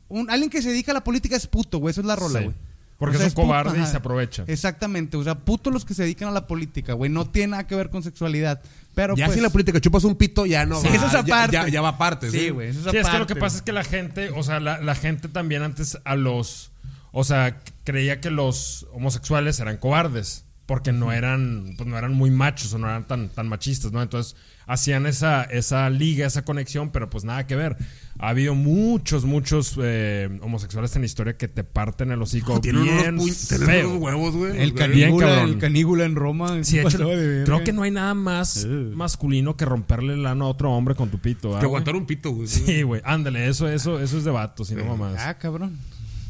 un... 0.09 0.29
Alguien 0.29 0.49
que 0.49 0.61
se 0.61 0.69
dedica 0.69 0.91
a 0.91 0.95
la 0.95 1.03
política 1.03 1.35
es 1.35 1.47
puto, 1.47 1.77
güey. 1.79 1.91
Eso 1.91 2.01
es 2.01 2.07
la 2.07 2.15
rola, 2.15 2.39
Sí. 2.39 2.45
güey. 2.45 2.57
Porque 2.97 3.17
O 3.17 3.19
sea, 3.19 3.27
es 3.27 3.33
un 3.33 3.35
puto, 3.35 3.47
cobarde 3.47 3.81
y 3.81 3.85
se 3.85 3.97
aprovecha. 3.97 4.45
Exactamente, 4.47 5.17
o 5.17 5.23
sea, 5.25 5.35
puto 5.37 5.69
los 5.69 5.83
que 5.83 5.93
se 5.93 6.03
dedican 6.03 6.29
a 6.29 6.31
la 6.31 6.47
política, 6.47 6.93
güey, 6.93 7.11
no 7.11 7.25
tiene 7.29 7.47
nada 7.51 7.67
que 7.67 7.75
ver 7.75 7.89
con 7.89 8.01
sexualidad. 8.03 8.61
Pero 8.93 9.17
ya 9.17 9.25
pues, 9.25 9.35
si 9.35 9.41
la 9.43 9.49
política 9.49 9.81
chupas 9.81 10.05
un 10.05 10.15
pito, 10.15 10.45
ya 10.45 10.65
no 10.65 10.79
Sí, 10.79 10.87
va. 10.87 10.95
eso 10.95 11.07
es 11.07 11.13
aparte. 11.15 11.51
Ya, 11.51 11.67
ya 11.67 11.81
va 11.81 11.89
aparte, 11.89 12.31
Sí, 12.31 12.51
güey, 12.51 12.69
eso 12.69 12.79
es 12.79 12.91
Sí, 12.91 12.97
es 12.97 13.09
que 13.09 13.17
lo 13.19 13.27
que 13.27 13.35
pasa 13.35 13.57
es 13.57 13.63
que 13.63 13.73
la 13.73 13.83
gente, 13.83 14.29
o 14.29 14.41
sea, 14.43 14.61
la, 14.61 14.79
la 14.81 14.95
gente 14.95 15.27
también 15.27 15.61
antes 15.61 15.97
a 16.05 16.15
los, 16.15 16.71
o 17.11 17.25
sea, 17.25 17.59
creía 17.83 18.21
que 18.21 18.29
los 18.29 18.87
homosexuales 18.93 19.59
eran 19.59 19.75
cobardes 19.75 20.44
porque 20.65 20.91
no 20.91 21.11
eran, 21.11 21.75
pues 21.77 21.87
no 21.87 21.97
eran 21.97 22.13
muy 22.13 22.31
machos 22.31 22.73
o 22.73 22.79
no 22.79 22.87
eran 22.87 23.05
tan, 23.05 23.29
tan 23.29 23.47
machistas, 23.47 23.91
¿no? 23.91 24.01
Entonces 24.01 24.35
hacían 24.65 25.05
esa, 25.05 25.43
esa 25.43 25.89
liga, 25.91 26.25
esa 26.25 26.43
conexión, 26.43 26.89
pero 26.89 27.09
pues 27.09 27.23
nada 27.23 27.45
que 27.45 27.55
ver. 27.55 27.77
Ha 28.17 28.29
habido 28.29 28.55
muchos, 28.55 29.25
muchos 29.25 29.77
eh, 29.79 30.39
homosexuales 30.41 30.95
en 30.95 31.03
la 31.03 31.05
historia 31.05 31.37
que 31.37 31.47
te 31.47 31.63
parten 31.63 32.11
el 32.11 32.21
hocico 32.21 32.59
Tienen 32.61 32.83
unos, 32.83 33.01
bien 33.01 33.17
tienen 33.47 33.67
feo. 33.67 33.89
unos 33.89 34.01
huevos, 34.01 34.35
güey. 34.35 34.59
El 34.59 34.73
cabrón. 34.73 35.49
el 35.49 35.57
canígula 35.59 36.05
en 36.05 36.15
Roma. 36.15 36.63
Sí, 36.63 36.79
hecho, 36.79 37.09
de 37.09 37.43
creo 37.43 37.63
que 37.63 37.73
no 37.73 37.83
hay 37.83 37.91
nada 37.91 38.13
más 38.15 38.65
masculino 38.65 39.55
que 39.57 39.65
romperle 39.65 40.13
el 40.13 40.25
ano 40.25 40.45
a 40.45 40.47
otro 40.47 40.71
hombre 40.71 40.95
con 40.95 41.09
tu 41.09 41.19
pito. 41.19 41.49
¿verdad, 41.49 41.59
Que 41.59 41.65
aguantar 41.65 41.95
un 41.95 42.05
pito, 42.05 42.31
güey. 42.31 42.47
Sí, 42.47 42.81
güey, 42.81 43.01
ándale, 43.05 43.47
eso, 43.47 43.69
eso, 43.69 43.99
eso 43.99 44.17
es 44.17 44.23
de 44.23 44.31
vato, 44.31 44.65
si 44.65 44.73
no 44.73 44.85
mamás. 44.85 45.17
Ah, 45.19 45.37
cabrón. 45.37 45.77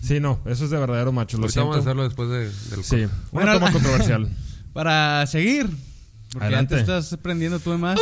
Sí, 0.05 0.19
no, 0.19 0.39
eso 0.45 0.65
es 0.65 0.69
de 0.71 0.77
verdadero 0.77 1.11
macho, 1.11 1.37
lo 1.37 1.43
Ahorita 1.43 1.59
vamos 1.61 1.77
a 1.77 1.81
siento. 1.81 1.89
hacerlo 1.89 2.03
después 2.03 2.29
de, 2.29 2.75
del 2.75 2.83
Sí, 2.83 2.95
una 3.03 3.11
Bueno, 3.31 3.53
toma 3.53 3.71
controversial. 3.73 4.29
Para 4.73 5.25
seguir, 5.27 5.67
porque 6.31 6.45
Adelante. 6.45 6.75
ya 6.75 6.85
te 6.85 6.97
estás 6.97 7.17
prendiendo 7.21 7.59
tú 7.59 7.71
de 7.71 7.77
más. 7.77 7.99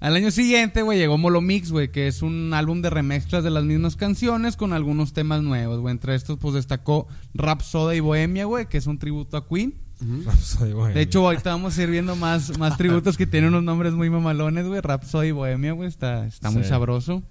Al 0.00 0.16
año 0.16 0.30
siguiente, 0.32 0.82
güey, 0.82 0.98
llegó 0.98 1.16
Molo 1.18 1.40
Mix, 1.40 1.70
güey, 1.70 1.90
que 1.92 2.08
es 2.08 2.22
un 2.22 2.52
álbum 2.54 2.82
de 2.82 2.90
remezclas 2.90 3.44
de 3.44 3.50
las 3.50 3.62
mismas 3.64 3.94
canciones 3.94 4.56
con 4.56 4.72
algunos 4.72 5.12
temas 5.12 5.42
nuevos, 5.42 5.78
güey. 5.80 5.92
Entre 5.92 6.14
estos, 6.16 6.38
pues 6.38 6.54
destacó 6.54 7.06
Rhapsody 7.34 7.98
y 7.98 8.00
Bohemia, 8.00 8.46
güey, 8.46 8.68
que 8.68 8.78
es 8.78 8.86
un 8.88 8.98
tributo 8.98 9.36
a 9.36 9.46
Queen. 9.46 9.74
Rhapsody, 10.24 10.72
güey. 10.72 10.94
De 10.94 11.02
hecho, 11.02 11.24
ahorita 11.24 11.50
vamos 11.50 11.78
a 11.78 11.82
ir 11.84 11.90
viendo 11.90 12.16
más, 12.16 12.58
más 12.58 12.76
tributos 12.76 13.16
que 13.16 13.28
tienen 13.28 13.50
unos 13.50 13.62
nombres 13.62 13.92
muy 13.92 14.10
mamalones, 14.10 14.66
güey. 14.66 14.80
Rhapsody 14.80 15.28
y 15.28 15.32
Bohemia, 15.32 15.72
güey, 15.72 15.88
está, 15.88 16.26
está 16.26 16.50
muy 16.50 16.64
Sí. 16.64 16.70
sabroso. 16.70 17.22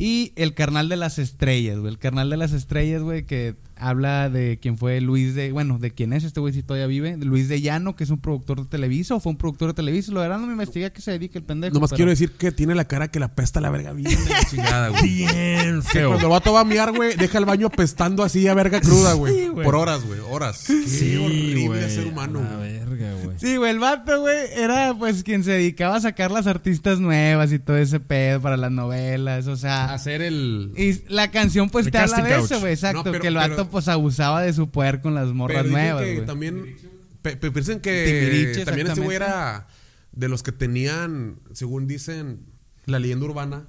Y 0.00 0.32
el 0.36 0.54
carnal 0.54 0.88
de 0.88 0.96
las 0.96 1.18
estrellas, 1.18 1.78
güey. 1.78 1.92
El 1.92 1.98
carnal 1.98 2.30
de 2.30 2.38
las 2.38 2.52
estrellas, 2.52 3.02
güey, 3.02 3.26
que 3.26 3.56
habla 3.80 4.28
de 4.30 4.58
quién 4.60 4.76
fue 4.78 5.00
Luis 5.00 5.34
de... 5.34 5.52
Bueno, 5.52 5.78
de 5.78 5.90
quién 5.92 6.12
es 6.12 6.24
este 6.24 6.40
güey 6.40 6.52
si 6.54 6.62
todavía 6.62 6.86
vive. 6.86 7.16
Luis 7.16 7.48
de 7.48 7.60
Llano, 7.60 7.96
que 7.96 8.04
es 8.04 8.10
un 8.10 8.20
productor 8.20 8.60
de 8.62 8.66
Televisa. 8.68 9.14
O 9.14 9.20
fue 9.20 9.32
un 9.32 9.38
productor 9.38 9.68
de 9.68 9.74
Televisa. 9.74 10.12
Lo 10.12 10.20
verán, 10.20 10.40
no 10.40 10.46
me 10.46 10.52
investigué 10.52 10.86
a 10.86 10.92
qué 10.92 11.00
se 11.00 11.10
dedica 11.12 11.38
el 11.38 11.44
pendejo. 11.44 11.74
Nomás 11.74 11.90
pero- 11.90 11.96
quiero 11.96 12.10
decir 12.10 12.32
que 12.32 12.52
tiene 12.52 12.74
la 12.74 12.84
cara 12.86 13.08
que 13.08 13.18
la 13.20 13.34
pesta 13.34 13.60
la 13.60 13.70
verga 13.70 13.92
bien 13.92 14.16
chingada, 14.50 14.88
güey. 14.90 15.02
bien 15.02 15.82
Que 15.82 15.88
feo. 15.90 16.08
cuando 16.10 16.26
el 16.26 16.30
vato 16.30 16.52
va 16.52 16.60
a 16.60 16.64
miar, 16.64 16.92
güey, 16.92 17.16
deja 17.16 17.38
el 17.38 17.44
baño 17.44 17.66
apestando 17.68 18.22
así 18.22 18.46
a 18.46 18.54
verga 18.54 18.80
cruda, 18.80 19.14
güey. 19.14 19.34
Sí. 19.46 19.50
Por 19.54 19.74
horas, 19.74 20.04
güey. 20.04 20.20
Horas. 20.20 20.64
Qué 20.66 20.86
Sí, 20.86 21.16
horrible 21.16 21.66
güey, 21.66 21.90
ser 21.90 22.06
humano, 22.06 22.40
a 22.40 22.56
verga, 22.58 23.12
güey. 23.24 23.36
Sí, 23.38 23.56
güey, 23.56 23.70
el 23.70 23.78
vato, 23.78 24.20
güey, 24.20 24.36
era 24.56 24.94
pues 24.98 25.22
quien 25.22 25.44
se 25.44 25.52
dedicaba 25.52 25.96
a 25.96 26.00
sacar 26.00 26.30
las 26.30 26.46
artistas 26.46 26.98
nuevas 27.00 27.52
y 27.52 27.58
todo 27.58 27.78
ese 27.78 28.00
pedo 28.00 28.40
para 28.40 28.56
las 28.56 28.70
novelas, 28.70 29.46
o 29.46 29.56
sea... 29.56 29.92
Hacer 29.94 30.22
el. 30.22 30.72
Y 30.76 31.00
la 31.12 31.30
canción 31.30 31.70
pues 31.70 31.90
te 31.90 31.96
habla 31.98 32.22
de 32.22 32.34
couch. 32.36 32.44
eso, 32.44 32.60
güey, 32.60 32.72
exacto, 32.72 32.98
No, 32.98 33.04
pero- 33.04 33.20
que 33.22 33.28
el 33.28 33.34
vato 33.34 33.68
pues 33.70 33.88
abusaba 33.88 34.42
de 34.42 34.52
su 34.52 34.70
poder 34.70 35.00
con 35.00 35.14
las 35.14 35.28
morras 35.32 35.58
Pero 35.62 35.70
nuevas, 35.70 36.04
que 36.04 36.20
también. 36.22 36.76
pe- 37.22 37.36
pe- 37.36 37.50
piensan 37.50 37.80
que 37.80 38.62
también 38.64 38.86
este 38.88 39.00
güey 39.00 39.16
era 39.16 39.66
de 40.12 40.28
los 40.28 40.42
que 40.42 40.52
tenían, 40.52 41.38
según 41.52 41.86
dicen, 41.86 42.40
la 42.86 42.98
leyenda 42.98 43.26
urbana, 43.26 43.66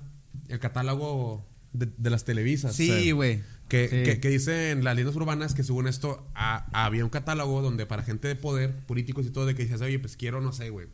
el 0.47 0.59
catálogo 0.59 1.45
de, 1.73 1.87
de 1.97 2.09
las 2.09 2.25
televisas. 2.25 2.75
Sí, 2.75 3.11
güey. 3.11 3.41
Que, 3.67 3.87
Sí. 3.87 4.03
que- 4.03 4.19
que 4.19 4.29
dicen 4.29 4.83
las 4.83 4.95
leyendas 4.95 5.15
urbanas 5.15 5.53
que 5.53 5.63
según 5.63 5.87
esto 5.87 6.27
a- 6.35 6.65
había 6.85 7.03
un 7.05 7.09
catálogo 7.09 7.61
donde 7.61 7.85
para 7.85 8.03
gente 8.03 8.27
de 8.27 8.35
poder, 8.35 8.75
políticos 8.85 9.25
y 9.25 9.29
todo, 9.29 9.45
de 9.45 9.55
que 9.55 9.63
decías, 9.63 9.79
oye, 9.81 9.97
pues 9.99 10.17
quiero, 10.17 10.41
no 10.41 10.51
sé, 10.51 10.69
güey, 10.71 10.87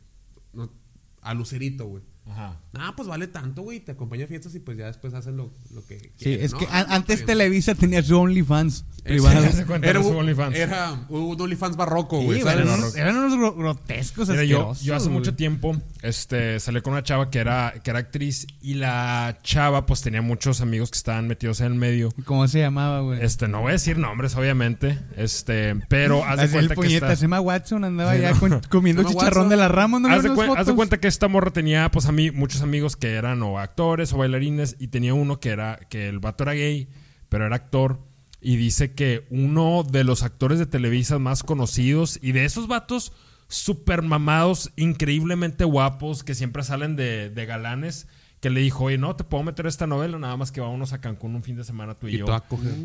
no- 0.53 0.71
a 1.21 1.33
Lucerito, 1.33 1.85
güey. 1.87 2.03
Ajá. 2.29 2.57
Ah, 2.79 2.93
pues 2.95 3.07
vale 3.07 3.27
tanto, 3.27 3.63
güey, 3.63 3.79
te 3.79 3.93
acompaña 3.93 4.25
a 4.25 4.27
fiestas 4.27 4.53
y 4.53 4.59
pues 4.59 4.77
ya 4.77 4.85
después 4.85 5.13
hacen 5.15 5.35
lo, 5.37 5.51
lo 5.73 5.83
que 5.85 5.97
Sí, 5.99 6.09
quieren, 6.19 6.45
es 6.45 6.51
¿no? 6.53 6.59
que 6.59 6.67
Ah, 6.69 6.85
antes 6.89 7.21
está 7.21 7.25
bien. 7.33 7.37
Televisa 7.39 7.73
tenía 7.75 8.03
su 8.03 8.17
OnlyFans 8.19 8.85
privado. 9.03 9.41
Cuenta, 9.67 9.87
Era 9.89 9.99
un 9.99 10.15
OnlyFans. 10.15 10.55
Era 10.55 10.91
un 11.09 11.41
OnlyFans 11.41 11.75
barroco, 11.75 12.21
güey, 12.21 12.41
eran, 12.41 12.63
unos, 12.67 12.95
eran 12.95 13.17
unos 13.17 13.33
gro- 13.33 13.55
grotescos 13.57 14.29
Mira, 14.29 14.43
yo, 14.43 14.73
yo 14.83 14.95
hace 14.95 15.05
güey. 15.07 15.17
mucho 15.17 15.33
tiempo 15.35 15.75
este, 16.03 16.59
salí 16.59 16.81
con 16.81 16.93
una 16.93 17.01
chava 17.03 17.31
que 17.31 17.39
era, 17.39 17.73
que 17.83 17.89
era 17.89 17.99
actriz 17.99 18.45
y 18.61 18.75
la 18.75 19.39
chava 19.41 19.85
pues 19.87 20.01
tenía 20.01 20.21
muchos 20.21 20.61
amigos 20.61 20.91
que 20.91 20.97
estaban 20.97 21.27
metidos 21.27 21.61
en 21.61 21.67
el 21.67 21.75
medio. 21.75 22.13
¿Cómo 22.25 22.47
se 22.47 22.59
llamaba, 22.59 23.01
güey? 23.01 23.23
Este, 23.23 23.47
no 23.47 23.61
voy 23.61 23.69
a 23.69 23.73
decir 23.73 23.97
nombres, 23.97 24.35
obviamente. 24.35 24.99
Este, 25.15 25.75
pero 25.89 26.23
haz 26.25 26.37
de 26.37 26.43
Hacía 26.43 26.59
el 26.59 26.67
cuenta 26.67 26.75
que 26.75 26.81
puñeta, 26.87 27.13
esta- 27.13 27.25
Emma 27.25 27.41
Watson 27.41 27.83
andaba 27.83 28.13
Sí, 28.13 28.21
ya 28.21 28.33
no. 28.33 28.61
comiendo 28.69 29.01
Emma 29.01 29.11
chicharrón 29.11 29.45
Watson. 29.45 29.49
de 29.49 29.57
la 29.57 29.67
rama, 29.67 29.99
¿no? 29.99 30.07
haz, 30.09 30.21
de 30.23 30.29
haz 30.57 30.67
de 30.67 30.75
cuenta 30.75 30.99
que 30.99 31.07
esta 31.07 31.27
morra 31.27 31.51
tenía, 31.51 31.89
pues 31.89 32.05
a 32.05 32.11
muchos 32.33 32.61
amigos 32.61 32.95
que 32.95 33.13
eran 33.13 33.41
o 33.43 33.59
actores 33.59 34.13
o 34.13 34.17
bailarines 34.17 34.75
y 34.79 34.87
tenía 34.87 35.13
uno 35.13 35.39
que 35.39 35.49
era, 35.49 35.79
que 35.89 36.07
el 36.07 36.19
vato 36.19 36.43
era 36.43 36.53
gay, 36.53 36.89
pero 37.29 37.45
era 37.45 37.55
actor. 37.55 37.99
Y 38.41 38.57
dice 38.57 38.93
que 38.93 39.25
uno 39.29 39.83
de 39.83 40.03
los 40.03 40.23
actores 40.23 40.59
de 40.59 40.65
Televisa 40.65 41.19
más 41.19 41.43
conocidos 41.43 42.19
y 42.21 42.31
de 42.33 42.45
esos 42.45 42.67
vatos 42.67 43.13
super 43.47 44.01
mamados, 44.01 44.71
increíblemente 44.75 45.63
guapos, 45.63 46.23
que 46.23 46.35
siempre 46.35 46.63
salen 46.63 46.95
de, 46.95 47.29
de 47.29 47.45
galanes, 47.45 48.07
que 48.39 48.49
le 48.49 48.61
dijo, 48.61 48.85
oye, 48.85 48.97
no, 48.97 49.15
te 49.15 49.23
puedo 49.23 49.43
meter 49.43 49.65
esta 49.65 49.87
novela, 49.87 50.19
nada 50.19 50.37
más 50.37 50.51
que 50.51 50.61
vámonos 50.61 50.93
a 50.93 51.01
Cancún 51.01 51.35
un 51.35 51.43
fin 51.43 51.55
de 51.55 51.63
semana 51.63 51.95
tú 51.95 52.07
y, 52.07 52.15
Y 52.15 52.17
yo. 52.19 52.25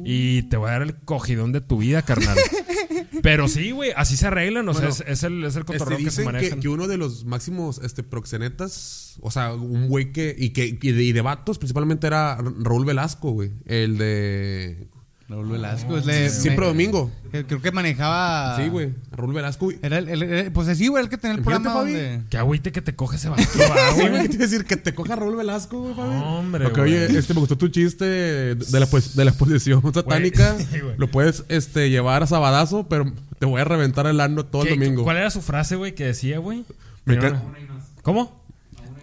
Y 0.04 0.42
te 0.44 0.56
voy 0.56 0.68
a 0.68 0.72
dar 0.72 0.82
el 0.82 0.96
cogidón 0.96 1.52
de 1.52 1.60
tu 1.60 1.78
vida, 1.78 2.02
carnal. 2.02 2.36
Pero 3.22 3.48
sí, 3.48 3.70
güey, 3.70 3.92
así 3.94 4.16
se 4.16 4.26
arreglan, 4.26 4.68
o 4.68 4.72
sea, 4.72 4.88
Bueno, 4.88 4.94
es, 4.94 5.04
es 5.06 5.22
el, 5.22 5.44
es 5.44 5.54
el 5.56 5.62
Este, 5.62 5.72
que 5.72 5.78
se 5.78 5.96
dicen 5.96 6.26
que, 6.26 6.32
manejan. 6.32 6.60
que 6.60 6.68
uno 6.68 6.88
de 6.88 6.96
los 6.96 7.24
máximos 7.24 7.80
este, 7.82 8.02
proxenetas, 8.02 9.18
o 9.20 9.30
sea, 9.30 9.54
un 9.54 9.88
güey 9.88 10.12
que. 10.12 10.34
Y, 10.36 10.50
que, 10.50 10.78
y 10.80 10.92
de, 10.92 11.02
y 11.02 11.12
de 11.12 11.20
vatos, 11.20 11.58
principalmente 11.58 12.06
era 12.06 12.36
Raúl 12.36 12.84
Velasco, 12.84 13.30
güey. 13.32 13.52
El 13.66 13.98
de. 13.98 14.88
Raúl 15.28 15.48
Velasco. 15.48 15.96
es 15.96 16.32
Siempre 16.42 16.62
me- 16.62 16.66
domingo. 16.72 17.10
Creo 17.30 17.62
que 17.62 17.72
manejaba. 17.72 18.56
Sí, 18.58 18.68
güey. 18.68 18.90
Raúl 19.12 19.32
Velasco. 19.32 19.66
güey. 19.66 19.78
Era 19.82 19.98
el, 19.98 20.08
el- 20.08 20.22
el- 20.22 20.52
pues 20.52 20.76
sí, 20.76 20.88
güey, 20.88 21.02
el 21.04 21.08
que 21.08 21.16
tenía 21.16 21.36
el 21.36 21.42
Fíjate, 21.42 21.62
programa 21.62 21.80
Fabi. 21.80 21.92
donde. 21.94 22.20
Qué 22.28 22.36
agüite 22.36 22.72
que 22.72 22.82
te 22.82 22.94
coge 22.94 23.16
ese 23.16 23.28
vato, 23.30 23.42
va, 23.42 23.90
Sí, 23.92 24.00
güey, 24.00 24.08
güey. 24.10 24.22
¿qué 24.22 24.28
te 24.28 24.34
iba 24.34 24.44
a 24.44 24.48
decir? 24.48 24.64
Que 24.66 24.76
te 24.76 24.94
coja 24.94 25.16
Raúl 25.16 25.36
Velasco, 25.36 25.80
güey, 25.80 25.94
Fabi. 25.94 26.14
Hombre, 26.16 26.66
Ok, 26.66 26.76
güey. 26.78 26.94
oye, 26.94 27.18
este 27.18 27.32
me 27.34 27.40
gustó 27.40 27.56
tu 27.56 27.68
chiste 27.68 28.04
de 28.04 28.80
la, 28.80 28.86
pues- 28.86 29.16
de 29.16 29.24
la 29.24 29.30
exposición 29.30 29.80
satánica. 29.94 30.56
Sí, 30.70 30.80
güey. 30.80 30.94
Lo 30.98 31.10
puedes 31.10 31.44
este, 31.48 31.88
llevar 31.88 32.22
a 32.22 32.26
Sabadazo, 32.26 32.86
pero 32.88 33.10
te 33.38 33.46
voy 33.46 33.60
a 33.60 33.64
reventar 33.64 34.06
el 34.06 34.20
ano 34.20 34.44
todo 34.44 34.62
el 34.62 34.68
¿Qué- 34.68 34.74
domingo. 34.74 35.02
¿Cuál 35.04 35.16
era 35.16 35.30
su 35.30 35.40
frase, 35.40 35.76
güey, 35.76 35.94
que 35.94 36.04
decía, 36.04 36.38
güey? 36.38 36.64
Me 37.04 37.14
Tenía 37.16 37.32
ca- 37.32 37.42
una- 37.42 37.82
¿Cómo? 38.02 38.41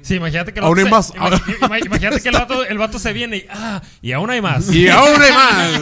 Sí, 0.10 0.16
imagínate 0.16 0.52
que 0.52 0.60
el 0.60 0.66
Aún 0.66 0.74
vato 0.74 0.86
hay 0.88 0.92
más. 0.92 1.06
se- 1.06 1.14
imag- 1.14 1.60
imag- 1.60 1.86
Imagínate 1.86 2.20
que 2.20 2.30
el 2.30 2.36
vato, 2.36 2.66
el 2.66 2.78
vato 2.80 2.98
se 2.98 3.14
viene 3.14 3.38
y 3.38 3.46
ah, 3.52 3.80
y 4.02 4.12
aún 4.12 4.32
hay 4.32 4.42
más. 4.42 4.68
Y 4.74 4.88
aún 4.90 5.22
hay 5.22 5.32
más. 5.32 5.82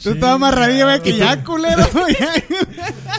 Tú 0.00 0.10
estabas 0.10 0.38
más 0.38 0.54
güey, 0.54 1.02
que 1.02 1.16
ya, 1.16 1.42
culero. 1.42 1.84
güey. 1.92 2.14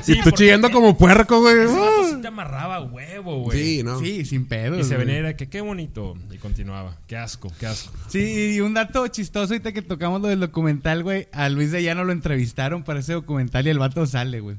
Sí, 0.01 0.13
y 0.13 0.15
tú 0.19 0.21
porque 0.29 0.38
chillando 0.45 0.71
como 0.71 0.97
puerco, 0.97 1.41
güey. 1.41 1.57
ese 1.65 1.73
vato 1.73 2.09
sí 2.09 2.21
te 2.21 2.27
amarraba 2.29 2.83
huevo, 2.83 3.41
güey. 3.43 3.61
Sí, 3.61 3.83
¿no? 3.83 3.99
sí, 3.99 4.23
sin 4.23 4.47
pedo. 4.47 4.79
Y 4.79 4.85
se 4.85 4.95
venía 4.95 5.15
y 5.15 5.17
era 5.17 5.35
que 5.35 5.49
qué 5.49 5.59
bonito. 5.59 6.13
Y 6.31 6.38
continuaba. 6.38 6.95
Qué 7.05 7.17
asco, 7.17 7.51
qué 7.59 7.67
asco. 7.67 7.91
Sí, 8.07 8.53
y 8.55 8.61
un 8.61 8.73
dato 8.75 9.05
chistoso 9.09 9.53
ahorita 9.55 9.73
que 9.73 9.81
tocamos 9.81 10.21
lo 10.21 10.29
del 10.29 10.39
documental, 10.39 11.03
güey. 11.03 11.27
A 11.33 11.49
Luis 11.49 11.71
de 11.71 11.83
Llano 11.83 12.05
lo 12.05 12.13
entrevistaron 12.13 12.85
para 12.85 13.01
ese 13.01 13.11
documental 13.11 13.67
y 13.67 13.71
el 13.71 13.79
vato 13.79 14.05
sale, 14.07 14.39
güey. 14.39 14.55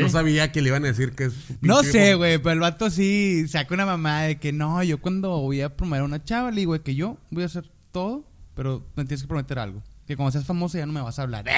No 0.00 0.08
sabía 0.08 0.52
que 0.52 0.62
le 0.62 0.68
iban 0.68 0.84
a 0.84 0.88
decir 0.88 1.12
que 1.12 1.24
es. 1.24 1.34
No 1.60 1.82
sé, 1.82 2.14
güey, 2.14 2.38
pero 2.38 2.52
el 2.52 2.60
vato 2.60 2.90
sí 2.90 3.46
saca 3.48 3.74
una 3.74 3.86
mamá 3.86 4.22
de 4.22 4.38
que 4.38 4.52
no, 4.52 4.82
yo 4.82 5.00
cuando 5.00 5.38
voy 5.40 5.60
a 5.60 5.76
promover 5.76 6.02
a 6.02 6.04
una 6.04 6.24
chava, 6.24 6.50
le 6.50 6.58
digo 6.60 6.70
güey, 6.70 6.82
que 6.82 6.94
yo 6.94 7.18
voy 7.30 7.42
a 7.42 7.46
hacer 7.46 7.70
todo, 7.92 8.24
pero 8.54 8.86
me 8.96 9.04
tienes 9.04 9.22
que 9.22 9.28
prometer 9.28 9.58
algo. 9.58 9.82
Que 10.06 10.16
cuando 10.16 10.32
seas 10.32 10.44
famoso 10.44 10.78
ya 10.78 10.86
no 10.86 10.92
me 10.92 11.00
vas 11.00 11.18
a 11.18 11.22
hablar. 11.22 11.44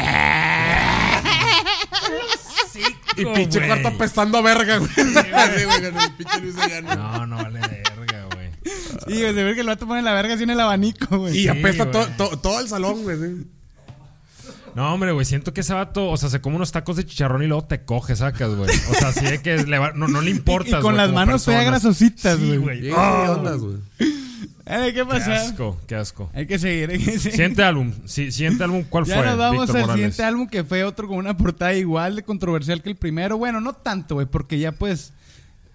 Y 3.16 3.24
pinche 3.26 3.64
cuarto 3.66 3.88
apestando 3.88 4.38
a 4.38 4.42
verga, 4.42 4.78
güey. 4.78 4.90
No, 6.96 7.26
no 7.26 7.36
vale 7.36 7.60
verga, 7.60 8.28
güey. 8.34 8.50
Sí, 9.06 9.20
güey, 9.20 9.34
se 9.34 9.42
ve 9.44 9.54
que 9.54 9.60
el 9.60 9.66
vato 9.66 9.86
pone 9.86 10.02
la 10.02 10.14
verga 10.14 10.34
así 10.34 10.44
en 10.44 10.50
el 10.50 10.60
abanico, 10.60 11.18
güey. 11.18 11.36
Y 11.36 11.42
Sí, 11.42 11.48
apesta 11.48 11.90
to- 11.90 12.38
todo 12.38 12.60
el 12.60 12.68
salón, 12.68 13.02
güey. 13.02 13.16
No, 14.74 14.92
hombre, 14.92 15.12
güey, 15.12 15.24
siento 15.24 15.52
que 15.52 15.60
ese 15.60 15.72
vato, 15.74 16.08
o 16.10 16.16
sea, 16.16 16.28
se 16.28 16.40
come 16.40 16.56
unos 16.56 16.72
tacos 16.72 16.96
de 16.96 17.04
chicharrón 17.06 17.42
y 17.42 17.46
luego 17.46 17.64
te 17.64 17.84
coge, 17.84 18.16
sacas, 18.16 18.50
güey. 18.54 18.68
O 18.90 18.94
sea, 18.94 19.08
así 19.08 19.24
de 19.24 19.40
que 19.40 19.58
le 19.64 19.78
va- 19.78 19.92
no, 19.92 20.08
no 20.08 20.20
le 20.20 20.30
importa. 20.30 20.70
Y- 20.76 20.80
y 20.80 20.82
con 20.82 20.96
las 20.96 21.12
manos 21.12 21.44
todavía 21.44 21.66
grasositas, 21.70 22.38
güey. 22.40 22.76
Sí, 22.80 22.82
¿qué 22.88 22.92
ondas, 22.94 23.58
güey? 23.58 23.76
Ay, 24.66 24.92
¿Qué 24.92 25.00
qué 25.00 25.04
pasa? 25.04 25.34
asco, 25.36 25.78
qué 25.86 25.94
asco. 25.94 26.30
Hay 26.34 26.46
que 26.46 26.58
seguir, 26.58 26.90
hay 26.90 26.98
que 26.98 27.04
seguir. 27.18 27.32
Siguiente 27.32 27.62
álbum. 27.64 27.92
Sí, 28.06 28.32
siguiente 28.32 28.64
álbum, 28.64 28.82
¿cuál 28.88 29.04
Ya 29.04 29.16
fue? 29.16 29.26
nos 29.26 29.36
vamos 29.38 29.60
Víctor 29.66 29.76
al 29.76 29.82
Morales? 29.82 29.94
siguiente 29.94 30.24
álbum 30.24 30.48
que 30.48 30.64
fue 30.64 30.84
otro 30.84 31.06
con 31.06 31.18
una 31.18 31.36
portada 31.36 31.74
igual 31.74 32.16
de 32.16 32.22
controversial 32.22 32.82
que 32.82 32.88
el 32.90 32.96
primero. 32.96 33.36
Bueno, 33.36 33.60
no 33.60 33.74
tanto, 33.74 34.14
güey, 34.16 34.26
porque 34.26 34.58
ya 34.58 34.72
pues... 34.72 35.12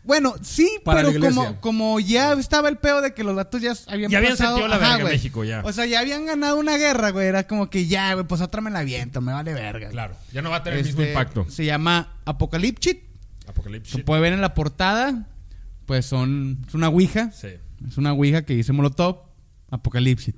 Bueno, 0.10 0.34
sí, 0.41 0.67
Para 0.84 1.04
pero 1.04 1.19
como, 1.19 1.62
como 1.62 2.00
ya 2.00 2.34
estaba 2.34 2.67
el 2.67 2.78
pedo 2.78 3.00
de 3.02 3.13
que 3.13 3.24
los 3.24 3.36
datos 3.36 3.62
ya 3.62 3.74
habían 3.88 4.10
Ya 4.10 4.17
habían 4.17 4.34
pasado- 4.34 4.56
sentido 4.58 4.67
la 4.67 4.76
Ajá, 4.78 4.84
verga 4.86 4.95
en 4.95 5.02
güey. 5.04 5.13
México, 5.13 5.43
ya. 5.43 5.62
O 5.63 5.72
sea, 5.72 5.86
ya 5.86 6.00
habían 6.00 6.26
ganado 6.26 6.58
una 6.58 6.78
guerra, 6.78 7.12
güey. 7.12 7.28
Era 7.28 7.45
como 7.45 7.69
que 7.69 7.86
ya, 7.86 8.15
güey, 8.15 8.26
pues 8.26 8.41
otra 8.41 8.60
me 8.60 8.72
la 8.72 8.82
viento, 8.82 9.22
me 9.22 9.32
vale 9.34 9.54
verga. 9.54 9.89
Claro, 9.89 10.15
ya 10.34 10.41
no 10.41 10.50
va 10.50 10.56
a 10.58 10.63
tener 10.63 10.80
el 10.80 10.86
mismo 10.86 11.02
Este, 11.02 11.12
impacto. 11.13 11.45
Se 11.48 11.63
llama 11.63 12.15
Apocalipsis. 12.26 12.98
Apocalipsis. 13.48 13.93
Se 13.93 14.00
puede 14.04 14.19
ver 14.19 14.34
en 14.34 14.41
la 14.41 14.56
portada. 14.56 15.28
Pues 15.86 16.08
son... 16.08 16.65
Es 16.67 16.74
una 16.74 16.89
ouija. 16.89 17.32
Sí. 17.32 17.50
Es 17.88 17.98
una 18.00 18.12
ouija 18.13 18.41
que 18.41 18.56
dice 18.56 18.74
Molotov. 18.74 19.26
Apocalipsis. 19.69 20.34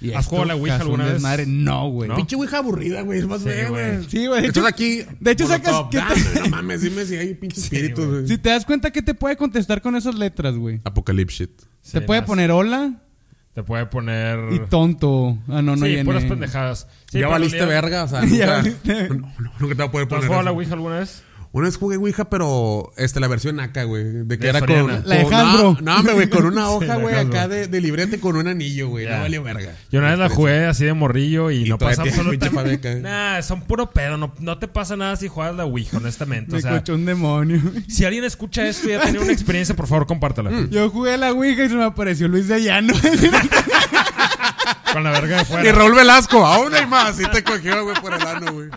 Y 0.00 0.12
¿Has 0.12 0.26
jugado 0.26 0.44
a 0.44 0.46
la 0.46 0.54
ouija 0.56 0.76
alguna 0.76 1.04
vez? 1.04 1.12
desmadre. 1.14 1.44
No, 1.46 1.90
güey. 1.90 2.08
¿No? 2.08 2.16
Pinche 2.16 2.34
ouija 2.36 2.58
aburrida, 2.58 3.02
güey. 3.02 3.18
Es 3.18 3.26
más 3.26 3.42
güey. 3.44 4.04
Sí, 4.08 4.26
güey. 4.26 4.42
De 4.42 4.48
Estás 4.48 4.64
hecho, 4.64 4.66
aquí. 4.66 5.02
de 5.20 5.30
hecho 5.30 5.46
sacas 5.46 5.74
que 5.90 5.98
te- 5.98 6.40
No 6.40 6.48
mames, 6.48 6.80
dime 6.82 7.04
si 7.04 7.16
hay 7.16 7.34
pinche 7.34 7.60
espíritu, 7.60 8.02
güey. 8.06 8.10
güey. 8.22 8.28
Si 8.28 8.38
te 8.38 8.48
das 8.48 8.64
cuenta, 8.64 8.90
¿qué 8.90 9.02
te 9.02 9.12
puede 9.14 9.36
contestar 9.36 9.82
con 9.82 9.96
esas 9.96 10.14
letras, 10.14 10.54
güey? 10.56 10.80
Apocalipsis. 10.84 11.48
Sí, 11.82 11.92
te 11.92 12.00
puede 12.00 12.22
poner 12.22 12.50
hola 12.50 12.94
Te 13.54 13.62
puede 13.62 13.84
poner. 13.86 14.38
y 14.52 14.60
tonto. 14.70 15.36
Ah, 15.48 15.60
no, 15.60 15.76
no 15.76 15.84
sí, 15.86 15.98
puras 16.04 16.24
pendejadas. 16.24 16.86
Sí, 17.10 17.18
ya 17.18 17.28
valiste 17.28 17.64
verga, 17.66 18.04
o 18.04 18.08
sea, 18.08 18.20
Ya 18.24 18.46
nunca, 18.46 18.56
valiste. 18.56 19.08
no, 19.10 19.14
no, 19.38 19.52
nunca 19.58 19.74
te 19.74 19.82
va 19.82 19.84
a 19.84 19.90
poder 19.90 20.08
¿Tú 20.08 20.14
has 20.14 20.18
poner 20.20 20.26
jugado 20.28 20.40
a 20.40 20.44
la. 20.44 20.52
Ouija 20.52 20.72
alguna 20.74 20.98
vez? 21.00 21.22
Una 21.52 21.66
vez 21.66 21.78
jugué 21.78 21.96
Ouija, 21.96 22.30
pero 22.30 22.92
este, 22.96 23.18
la 23.18 23.26
versión 23.26 23.58
acá, 23.58 23.82
güey. 23.82 24.04
De 24.24 24.38
que 24.38 24.44
De 24.44 24.48
era 24.50 24.60
con. 24.60 24.86
La 25.04 25.16
de 25.16 25.22
con- 25.24 25.34
Hasbro. 25.34 25.76
No, 25.80 25.94
no, 25.94 25.96
hombre, 25.98 26.14
güey, 26.14 26.30
con 26.30 26.46
una 26.46 26.68
hoja, 26.70 26.86
la 26.86 26.96
güey, 26.96 27.12
acá 27.16 27.48
de, 27.48 27.66
de 27.66 27.80
librete 27.80 28.16
y 28.16 28.18
con 28.20 28.36
un 28.36 28.46
anillo, 28.46 28.88
güey. 28.88 29.06
No 29.06 29.18
valió 29.18 29.42
verga. 29.42 29.74
Yo 29.90 29.98
una 29.98 30.10
vez 30.10 30.18
la 30.20 30.28
jugué 30.28 30.66
así 30.66 30.84
de 30.84 30.92
morrillo 30.94 31.50
y, 31.50 31.66
Y 31.66 31.68
no 31.68 31.76
pasa 31.76 32.02
absolutamente. 32.02 33.00
Nah, 33.00 33.42
son 33.42 33.62
puro 33.62 33.90
pedo. 33.90 34.16
No, 34.16 34.32
no 34.38 34.58
te 34.58 34.68
pasa 34.68 34.96
nada 34.96 35.16
si 35.16 35.26
juegas 35.26 35.56
la 35.56 35.64
Ouija, 35.64 35.96
honestamente. 35.96 36.52
O 36.52 36.54
Me 36.54 36.62
sea, 36.62 36.74
escuchó 36.76 36.94
un 36.94 37.04
demonio. 37.04 37.60
si 37.88 38.04
alguien 38.04 38.22
escucha 38.22 38.68
esto 38.68 38.88
y 38.88 38.92
ha 38.92 39.00
tenido 39.00 39.24
una 39.24 39.32
experiencia, 39.32 39.74
por 39.74 39.88
favor, 39.88 40.06
compártala. 40.06 40.50
Mm. 40.50 40.70
Yo 40.70 40.88
jugué 40.90 41.14
a 41.14 41.16
la 41.16 41.32
Ouija 41.32 41.64
y 41.64 41.68
se 41.68 41.74
me 41.74 41.82
apareció 41.84 42.28
Luis 42.28 42.46
de 42.46 42.62
Llano. 42.62 42.94
Con 44.92 45.02
la 45.04 45.10
verga 45.10 45.36
de 45.38 45.42
Y 45.42 45.44
fuera. 45.46 45.72
Raúl 45.72 45.94
Velasco, 45.94 46.44
aún 46.46 46.74
hay 46.74 46.86
más. 46.86 47.16
Sí 47.16 47.24
te 47.32 47.42
cogió, 47.42 47.82
güey, 47.84 47.96
por 48.00 48.14
el 48.14 48.22
ano, 48.26 48.52
güey. 48.52 48.68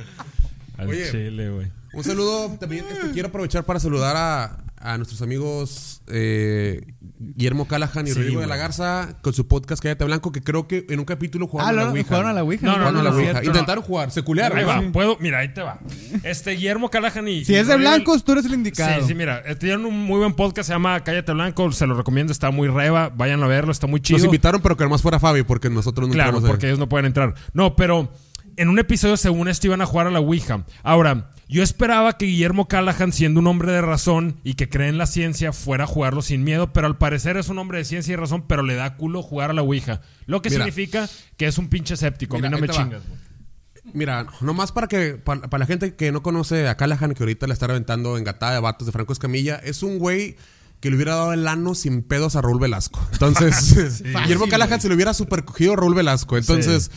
Al 0.77 0.87
Oye. 0.87 1.11
chile, 1.11 1.49
güey. 1.49 1.67
Un 1.93 2.03
saludo 2.03 2.49
también. 2.59 2.85
este, 2.91 3.11
quiero 3.11 3.29
aprovechar 3.29 3.63
para 3.65 3.79
saludar 3.79 4.15
a, 4.17 4.63
a 4.77 4.97
nuestros 4.97 5.21
amigos 5.21 6.01
eh, 6.07 6.81
Guillermo 7.19 7.67
Callahan 7.67 8.07
y 8.07 8.11
Sí, 8.11 8.19
Rodrigo 8.19 8.41
de 8.41 8.47
la 8.47 8.57
Garza 8.57 9.17
con 9.21 9.33
su 9.33 9.47
podcast 9.47 9.81
Cállate 9.81 10.03
Blanco, 10.03 10.31
que 10.31 10.41
creo 10.41 10.67
que 10.67 10.85
en 10.89 10.99
un 10.99 11.05
capítulo 11.05 11.45
ah, 11.45 11.49
jugaron 11.51 11.79
a 11.79 11.83
la 11.83 11.89
Ouija. 11.91 12.07
jugaron 12.07 12.29
a 12.29 12.33
la 12.33 12.43
Ouija. 12.43 12.65
No, 12.65 12.91
no, 12.91 13.03
la 13.03 13.11
no, 13.11 13.15
Ouija. 13.15 13.43
Intentaron 13.43 13.83
jugar, 13.83 14.11
se 14.11 14.23
culearon. 14.23 14.57
Ahí 14.57 14.65
va, 14.65 14.81
puedo, 14.91 15.17
mira, 15.19 15.39
ahí 15.39 15.53
te 15.53 15.61
va. 15.61 15.79
Este 16.23 16.51
Guillermo 16.51 16.89
Callahan 16.89 17.27
y. 17.27 17.45
Si 17.45 17.55
es 17.55 17.67
de 17.67 17.77
blancos, 17.77 18.23
tú 18.23 18.33
eres 18.33 18.45
el 18.45 18.53
indicado. 18.53 19.01
Sí, 19.01 19.07
sí, 19.07 19.15
mira, 19.15 19.43
eh, 19.45 19.55
tienen 19.55 19.85
un 19.85 19.97
muy 19.97 20.19
buen 20.19 20.33
podcast, 20.33 20.67
se 20.67 20.73
llama 20.73 20.99
Cállate 21.03 21.31
Blanco, 21.31 21.71
se 21.71 21.87
lo 21.87 21.95
recomiendo, 21.95 22.33
está 22.33 22.51
muy 22.51 22.67
reba, 22.67 23.09
vayan 23.15 23.41
a 23.43 23.47
verlo, 23.47 23.71
está 23.71 23.87
muy 23.87 24.01
chido. 24.01 24.17
Nos 24.17 24.25
invitaron, 24.25 24.61
pero 24.61 24.75
que 24.75 24.83
nomás 24.83 25.01
fuera 25.01 25.19
Fabi, 25.19 25.43
porque 25.43 25.69
nosotros 25.69 26.07
no 26.07 26.13
Claro, 26.13 26.41
porque 26.41 26.67
ellos 26.67 26.79
no 26.79 26.89
pueden 26.89 27.05
entrar. 27.05 27.35
No, 27.53 27.75
pero 27.75 28.11
en 28.57 28.67
un 28.69 28.79
episodio, 28.79 29.15
según 29.17 29.47
esto, 29.47 29.67
iban 29.67 29.81
a 29.81 29.85
jugar 29.85 30.07
a 30.07 30.11
la 30.11 30.19
Ouija. 30.19 30.65
Ahora, 30.83 31.31
yo 31.47 31.63
esperaba 31.63 32.17
que 32.17 32.25
Guillermo 32.25 32.67
Callahan, 32.67 33.11
siendo 33.11 33.39
un 33.39 33.47
hombre 33.47 33.71
de 33.71 33.81
razón 33.81 34.37
y 34.43 34.55
que 34.55 34.69
cree 34.69 34.89
en 34.89 34.97
la 34.97 35.05
ciencia, 35.05 35.53
fuera 35.53 35.83
a 35.83 35.87
jugarlo 35.87 36.21
sin 36.21 36.43
miedo, 36.43 36.73
pero 36.73 36.87
al 36.87 36.97
parecer 36.97 37.37
es 37.37 37.49
un 37.49 37.59
hombre 37.59 37.79
de 37.79 37.85
ciencia 37.85 38.13
y 38.13 38.15
razón, 38.15 38.45
pero 38.47 38.63
le 38.63 38.75
da 38.75 38.95
culo 38.95 39.21
jugar 39.21 39.49
a 39.49 39.53
la 39.53 39.61
Ouija. 39.61 40.01
Lo 40.25 40.41
que 40.41 40.49
Mira. 40.49 40.65
significa 40.65 41.09
que 41.37 41.47
es 41.47 41.57
un 41.57 41.67
pinche 41.67 41.93
escéptico. 41.95 42.37
Mira, 42.37 42.47
a 42.47 42.51
mí 42.51 42.55
no 42.55 42.67
me 42.67 42.73
chingas, 42.73 43.07
güey. 43.07 43.19
Mira, 43.93 44.25
nomás 44.39 44.71
para 44.71 44.87
que 44.87 45.15
para, 45.15 45.41
para 45.41 45.59
la 45.59 45.65
gente 45.65 45.95
que 45.95 46.11
no 46.13 46.23
conoce 46.23 46.67
a 46.69 46.77
Callahan, 46.77 47.13
que 47.13 47.23
ahorita 47.23 47.47
le 47.47 47.53
está 47.53 47.67
reventando 47.67 48.17
engatada 48.17 48.53
de 48.53 48.59
vatos 48.61 48.85
de 48.85 48.93
Franco 48.93 49.11
Escamilla, 49.11 49.57
es 49.57 49.83
un 49.83 49.99
güey 49.99 50.37
que 50.79 50.89
le 50.89 50.95
hubiera 50.95 51.15
dado 51.15 51.33
el 51.33 51.47
ano 51.47 51.75
sin 51.75 52.01
pedos 52.01 52.35
a 52.35 52.41
Raúl 52.41 52.59
Velasco. 52.59 53.05
Entonces, 53.11 54.03
Guillermo 54.23 54.47
Callahan 54.47 54.81
se 54.81 54.87
le 54.87 54.95
hubiera 54.95 55.13
super 55.13 55.43
cogido 55.43 55.73
a 55.73 55.75
Raúl 55.75 55.95
Velasco. 55.95 56.37
Entonces, 56.37 56.91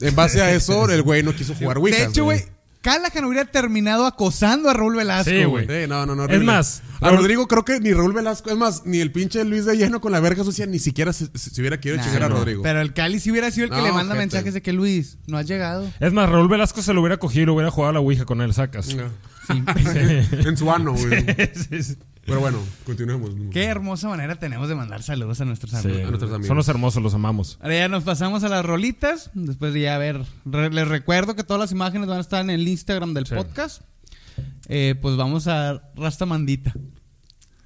en 0.00 0.14
base 0.14 0.40
a 0.40 0.52
eso, 0.52 0.88
el 0.90 1.02
güey 1.02 1.22
no 1.22 1.34
quiso 1.34 1.54
jugar 1.54 1.78
Ouija. 1.78 1.98
de 1.98 2.04
hecho, 2.04 2.24
güey, 2.24 2.44
Callahan 2.80 3.24
hubiera 3.24 3.44
terminado 3.44 4.06
acosando 4.06 4.70
a 4.70 4.74
Raúl 4.74 4.96
Velasco. 4.96 5.30
Sí, 5.30 5.44
güey. 5.44 5.66
Sí, 5.66 5.88
no, 5.88 6.06
no, 6.06 6.14
no. 6.14 6.26
Es 6.26 6.42
más, 6.42 6.82
a 7.00 7.10
Raúl- 7.10 7.16
Rodrigo 7.18 7.48
creo 7.48 7.64
que 7.64 7.80
ni 7.80 7.92
Raúl 7.92 8.12
Velasco, 8.12 8.50
es 8.50 8.56
más, 8.56 8.86
ni 8.86 9.00
el 9.00 9.10
pinche 9.12 9.44
Luis 9.44 9.64
de 9.64 9.76
Lleno 9.76 10.00
con 10.00 10.12
la 10.12 10.20
verga 10.20 10.44
sucia 10.44 10.64
ni 10.66 10.78
siquiera 10.78 11.12
se, 11.12 11.26
se- 11.34 11.50
se 11.50 11.60
hubiera 11.60 11.80
querido 11.80 11.98
Nah, 11.98 12.04
chingar 12.04 12.22
a 12.24 12.28
no. 12.28 12.36
Rodrigo. 12.36 12.62
Pero 12.62 12.80
el 12.80 12.94
Cali 12.94 13.18
sí 13.20 13.30
hubiera 13.30 13.50
sido 13.50 13.64
el 13.64 13.70
que 13.70 13.76
No, 13.78 13.82
le 13.82 13.92
manda 13.92 14.14
mensajes 14.14 14.54
de 14.54 14.62
que 14.62 14.72
Luis, 14.72 15.18
no 15.26 15.38
has 15.38 15.46
llegado. 15.46 15.90
Es 16.00 16.12
más, 16.12 16.28
Raúl 16.30 16.48
Velasco 16.48 16.80
se 16.82 16.94
lo 16.94 17.00
hubiera 17.00 17.16
cogido 17.18 17.42
y 17.42 17.46
lo 17.46 17.54
hubiera 17.54 17.70
jugado 17.70 17.90
a 17.90 17.92
la 17.94 18.00
Ouija 18.00 18.24
con 18.24 18.40
él, 18.40 18.54
sacas. 18.54 18.94
No. 18.94 19.08
Sí. 19.48 19.62
en 20.46 20.56
su 20.56 20.70
ano, 20.70 20.92
güey. 20.94 21.24
Sí, 21.70 21.82
sí. 21.82 21.96
Pero 22.28 22.40
bueno, 22.40 22.58
continuemos. 22.84 23.30
Qué 23.50 23.64
hermosa 23.64 24.08
manera 24.08 24.36
tenemos 24.36 24.68
de 24.68 24.74
mandar 24.74 25.02
saludos 25.02 25.40
a 25.40 25.44
nuestros 25.44 25.72
Sí, 25.72 25.76
amigos. 25.78 26.02
a 26.02 26.06
nuestros 26.08 26.30
amigos. 26.30 26.46
Son 26.46 26.56
los 26.56 26.68
hermosos, 26.68 27.02
los 27.02 27.14
amamos. 27.14 27.58
Ahora 27.60 27.74
ya 27.74 27.88
nos 27.88 28.04
pasamos 28.04 28.44
a 28.44 28.48
las 28.48 28.64
rolitas. 28.64 29.30
Después 29.34 29.72
de 29.74 29.80
ya 29.80 29.98
ver. 29.98 30.20
re- 30.44 30.70
les 30.70 30.86
recuerdo 30.86 31.34
que 31.34 31.42
todas 31.44 31.60
las 31.60 31.72
imágenes 31.72 32.06
van 32.08 32.18
a 32.18 32.20
estar 32.20 32.40
en 32.42 32.50
el 32.50 32.68
Instagram 32.68 33.14
del 33.14 33.26
Sí. 33.26 33.34
podcast. 33.34 33.82
Eh, 34.68 34.94
pues 35.00 35.16
vamos 35.16 35.48
a 35.48 35.82
Rastamandita. 35.96 36.72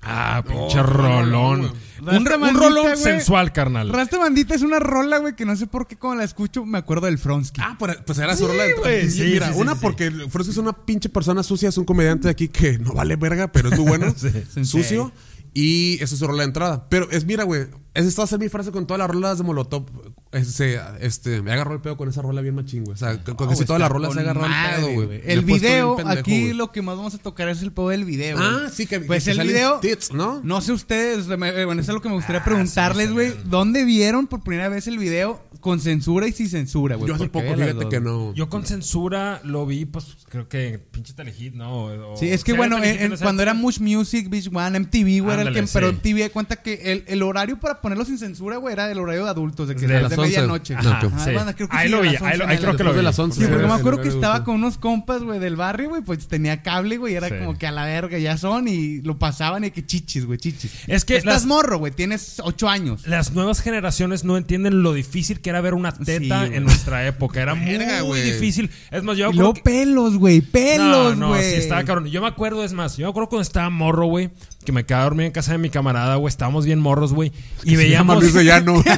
Ah, 0.04 0.42
pinche 0.46 0.82
rolón. 0.82 1.72
no, 2.00 2.12
un, 2.12 2.26
Rasta 2.26 2.52
rolón 2.52 2.96
sensual, 2.96 3.52
carnal. 3.52 3.88
Rastamandita 3.88 4.54
es 4.54 4.62
una 4.62 4.80
rola, 4.80 5.18
güey, 5.18 5.36
que 5.36 5.44
no 5.44 5.54
sé 5.54 5.68
por 5.68 5.86
qué 5.86 5.96
cuando 5.96 6.18
la 6.18 6.24
escucho 6.24 6.64
me 6.64 6.78
acuerdo 6.78 7.06
del 7.06 7.18
Fronsky. 7.18 7.60
Ah, 7.62 7.76
pues, 7.78 8.18
era 8.18 8.36
su 8.36 8.48
rola 8.48 8.64
de 8.64 9.08
sí, 9.08 9.22
Mira, 9.22 9.48
sí, 9.48 9.54
sí, 9.54 9.60
una 9.60 9.76
porque 9.76 10.10
Frosty 10.10 10.50
es 10.50 10.56
una 10.56 10.72
pinche 10.72 11.08
persona 11.08 11.44
sucia, 11.44 11.68
es 11.68 11.78
un 11.78 11.84
comediante 11.84 12.26
de 12.26 12.32
aquí 12.32 12.48
que 12.48 12.78
no 12.78 12.92
vale 12.94 13.14
verga, 13.14 13.52
pero 13.52 13.68
es 13.68 13.78
muy 13.78 13.88
bueno. 13.88 14.12
Sucio. 14.64 15.12
Y 15.54 16.02
esa 16.02 16.14
es 16.14 16.18
su 16.18 16.26
rola 16.26 16.42
de 16.42 16.46
entrada. 16.46 16.88
Pero 16.88 17.10
es, 17.10 17.24
mira, 17.24 17.44
güey, 17.44 17.66
esa 17.94 18.22
va 18.22 18.24
a 18.24 18.26
ser 18.26 18.38
mi 18.38 18.48
frase 18.48 18.70
con 18.72 18.86
todas 18.86 18.98
las 18.98 19.10
rolas 19.10 19.38
de 19.38 19.44
Molotov. 19.44 19.84
Este, 20.32 20.80
este, 21.00 21.42
me 21.42 21.52
agarró 21.52 21.74
el 21.74 21.80
pedo 21.82 21.98
con 21.98 22.08
esa 22.08 22.22
rola 22.22 22.40
bien 22.40 22.54
machín, 22.54 22.84
güey. 22.84 22.94
O 22.94 22.96
sea, 22.96 23.22
con, 23.22 23.34
con 23.36 23.48
casi 23.48 23.58
güey, 23.58 23.66
toda 23.66 23.78
la 23.78 23.84
está 23.86 23.92
rola 23.94 24.10
se 24.12 24.20
agarró 24.20 24.46
el 24.46 24.52
pedo, 24.52 24.92
güey. 25.06 25.20
El 25.26 25.42
video, 25.42 25.96
pendejo, 25.96 26.18
aquí 26.20 26.52
lo 26.54 26.72
que 26.72 26.80
más 26.80 26.96
vamos 26.96 27.14
a 27.14 27.18
tocar 27.18 27.48
es 27.50 27.60
el 27.60 27.70
pedo 27.72 27.90
del 27.90 28.04
video. 28.06 28.38
güey. 28.38 28.48
Ah, 28.50 28.70
sí, 28.72 28.86
que 28.86 29.00
Pues 29.00 29.24
que 29.24 29.32
el 29.32 29.40
video, 29.46 29.78
tits, 29.80 30.12
¿no? 30.12 30.40
no 30.42 30.60
sé 30.62 30.72
ustedes, 30.72 31.26
eh, 31.28 31.64
bueno, 31.66 31.82
eso 31.82 31.92
es 31.92 31.94
lo 31.94 32.00
que 32.00 32.08
me 32.08 32.14
Ah, 32.14 32.16
gustaría 32.16 32.42
preguntarles, 32.44 33.12
güey. 33.12 33.34
¿Dónde 33.44 33.84
vieron 33.84 34.26
por 34.26 34.42
primera 34.42 34.70
vez 34.70 34.86
el 34.86 34.96
video 34.98 35.42
con 35.60 35.78
censura 35.78 36.26
y 36.26 36.32
sin 36.32 36.48
censura, 36.48 36.96
güey? 36.96 37.08
Yo 37.08 37.14
hace 37.14 37.28
poco, 37.28 37.44
las 37.54 37.58
fíjate 37.68 37.88
que 37.90 38.00
no. 38.00 38.32
Yo 38.34 38.48
con 38.48 38.64
censura 38.64 39.42
lo 39.44 39.66
vi, 39.66 39.84
pues 39.84 40.16
creo 40.30 40.48
que 40.48 40.78
pinche 40.78 41.12
Telehit, 41.12 41.52
¿no? 41.54 41.84
O- 42.12 42.16
Sí, 42.16 42.30
es 42.30 42.42
que 42.42 42.52
¿sí 42.52 42.56
bueno, 42.56 42.82
en- 42.82 43.16
cuando 43.18 43.42
era? 43.42 43.52
Much 43.52 43.80
Music, 43.80 44.30
Beach 44.30 44.48
One, 44.50 44.78
MTV, 44.80 45.20
güey, 45.20 45.38
era 45.38 45.42
el 45.42 45.52
que, 45.54 45.62
pero. 45.74 45.88
MTV 45.92 46.30
cuenta 46.30 46.56
que 46.56 46.92
el, 46.92 47.04
el 47.06 47.22
horario 47.22 47.60
para 47.60 47.81
ponerlo 47.82 48.04
sin 48.04 48.18
censura, 48.18 48.56
güey, 48.56 48.72
era 48.72 48.90
el 48.90 48.98
horario 48.98 49.24
de 49.24 49.30
adultos, 49.30 49.68
de 49.68 49.74
que 49.74 49.82
De 49.86 49.94
de, 49.94 50.00
las 50.02 50.10
de 50.10 50.16
11. 50.16 50.28
medianoche. 50.30 50.74
Ajá, 50.74 50.98
Ajá, 51.00 51.24
sí. 51.24 51.32
banda, 51.34 51.54
creo 51.54 51.68
que 51.68 51.76
Ahí 51.76 51.88
sí, 51.88 51.92
lo 51.92 52.00
vi, 52.00 52.08
ahí 52.08 52.14
lo- 52.14 52.20
11 52.20 52.30
ahí 52.32 52.38
creo 52.58 52.76
que 52.76 52.84
lo 52.84 52.92
Después 52.92 52.94
de 52.94 53.00
vi. 53.00 53.04
las 53.04 53.18
11. 53.18 53.40
Sí, 53.40 53.46
porque 53.50 53.66
me 53.66 53.72
acuerdo 53.74 54.00
que 54.00 54.08
estaba 54.08 54.44
con 54.44 54.54
unos 54.54 54.78
compas, 54.78 55.22
güey, 55.22 55.38
del 55.38 55.56
barrio, 55.56 55.90
güey, 55.90 56.02
pues 56.02 56.26
tenía 56.28 56.62
cable, 56.62 56.96
güey, 56.96 57.14
era 57.14 57.28
Sí. 57.28 57.34
como 57.38 57.58
que 57.58 57.66
a 57.66 57.72
la 57.72 57.84
verga, 57.84 58.16
ya 58.18 58.36
son, 58.38 58.68
y 58.68 59.02
lo 59.02 59.18
pasaban 59.18 59.64
y 59.64 59.70
que 59.70 59.84
chichis, 59.84 60.24
güey, 60.24 60.38
chichis. 60.38 60.72
Es 60.86 61.04
que 61.04 61.16
Estás 61.16 61.34
las- 61.34 61.46
morro, 61.46 61.78
güey, 61.78 61.92
tienes 61.92 62.40
ocho 62.44 62.68
años. 62.68 63.06
Las 63.06 63.32
nuevas 63.32 63.60
generaciones 63.60 64.24
no 64.24 64.36
entienden 64.36 64.82
lo 64.82 64.92
difícil 64.94 65.40
que 65.40 65.50
era 65.50 65.60
ver 65.60 65.74
una 65.74 65.92
teta 65.92 66.46
en 66.46 66.64
nuestra 66.64 67.06
época. 67.06 67.42
Era 67.42 67.54
Verga, 67.54 68.04
muy 68.04 68.20
difícil. 68.20 68.70
Es 68.90 69.02
más, 69.02 69.16
yo 69.16 69.28
me 69.28 69.34
Y 69.34 69.38
luego 69.38 69.54
pelos, 69.54 70.16
güey, 70.16 70.40
pelos, 70.40 71.16
no, 71.16 71.28
güey. 71.30 71.40
no, 71.42 71.48
sí 71.48 71.54
estaba 71.56 71.82
cabrón. 71.84 72.06
Yo 72.06 72.20
me 72.22 72.28
acuerdo, 72.28 72.64
es 72.64 72.72
más, 72.72 72.96
yo 72.96 73.06
me 73.06 73.10
acuerdo 73.10 73.28
cuando 73.28 73.42
estaba 73.42 73.68
morro, 73.70 74.06
güey, 74.06 74.30
que 74.64 74.72
me 74.72 74.84
quedaba 74.84 75.04
dormido 75.04 75.26
en 75.26 75.32
casa 75.32 75.52
de 75.52 75.58
mi 75.58 75.70
camarada, 75.70 76.16
güey. 76.16 76.28
Estábamos 76.30 76.64
bien 76.64 76.78
morros, 76.80 77.12
güey. 77.12 77.32
Y 77.64 77.76
Se 77.76 77.88
llama 77.90 78.14
veíamos. 78.14 78.22
Luis 78.22 78.34
de 78.34 78.44
Llano. 78.44 78.82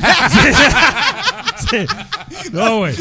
Sí. 1.70 1.86
No, 2.52 2.78
güey. 2.78 2.94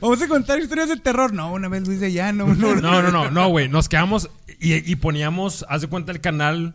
Vamos 0.00 0.22
a 0.22 0.28
contar 0.28 0.60
historias 0.60 0.88
de 0.88 0.96
terror. 0.98 1.32
No, 1.32 1.52
una 1.52 1.68
vez 1.68 1.86
Luis 1.86 2.00
de 2.00 2.12
Llano. 2.12 2.46
No, 2.46 2.74
No, 2.76 3.02
no, 3.02 3.10
no, 3.10 3.30
no, 3.30 3.48
güey. 3.48 3.68
Nos 3.68 3.88
quedamos 3.88 4.30
y, 4.60 4.74
y 4.90 4.96
poníamos, 4.96 5.64
haz 5.68 5.80
de 5.80 5.88
cuenta, 5.88 6.12
el 6.12 6.20
canal 6.20 6.74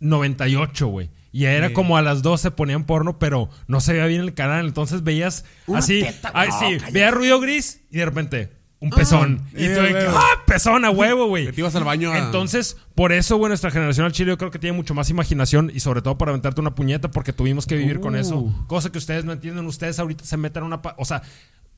98, 0.00 0.86
güey. 0.86 1.10
Y 1.32 1.44
era 1.46 1.68
Sí. 1.68 1.74
como 1.74 1.96
a 1.96 2.02
las 2.02 2.22
12 2.22 2.50
ponían 2.52 2.84
porno, 2.84 3.18
pero 3.18 3.50
no 3.66 3.80
se 3.80 3.92
veía 3.94 4.06
bien 4.06 4.20
el 4.22 4.34
canal. 4.34 4.66
Entonces 4.66 5.02
veías 5.02 5.44
así. 5.74 6.04
ay, 6.32 6.48
sí, 6.58 6.78
veía 6.92 7.10
ruido 7.10 7.40
gris 7.40 7.80
y 7.90 7.98
de 7.98 8.04
repente 8.04 8.52
un 8.78 8.90
pezón. 8.90 9.42
y 9.56 9.64
eh, 9.64 9.74
tú 9.74 9.80
que, 9.86 9.92
huevo. 9.94 10.16
¡ah! 10.18 10.42
Pezón 10.46 10.84
a 10.84 10.90
huevo, 10.90 11.26
güey. 11.28 11.50
Te 11.50 11.60
ibas 11.60 11.74
al 11.76 11.84
baño 11.84 12.12
a- 12.12 12.18
Entonces, 12.18 12.76
por 12.94 13.12
eso, 13.12 13.36
güey, 13.36 13.48
nuestra 13.48 13.70
generación 13.70 14.04
al 14.06 14.12
chile 14.12 14.30
yo 14.30 14.38
creo 14.38 14.50
que 14.50 14.58
tiene 14.58 14.76
mucho 14.76 14.94
más 14.94 15.08
imaginación 15.10 15.70
y 15.74 15.80
sobre 15.80 16.02
todo 16.02 16.18
para 16.18 16.30
aventarte 16.32 16.60
una 16.60 16.74
puñeta 16.74 17.10
porque 17.10 17.32
tuvimos 17.32 17.66
que 17.66 17.76
vivir 17.76 18.00
con 18.00 18.16
eso. 18.16 18.38
Uh. 18.38 18.66
Cosa 18.66 18.90
que 18.92 18.98
ustedes 18.98 19.24
no 19.24 19.32
entienden. 19.32 19.66
Ustedes 19.66 19.98
ahorita 19.98 20.24
se 20.24 20.36
meten 20.36 20.62
a 20.62 20.66
una... 20.66 20.82
pa- 20.82 20.94
O 20.98 21.04
sea, 21.04 21.22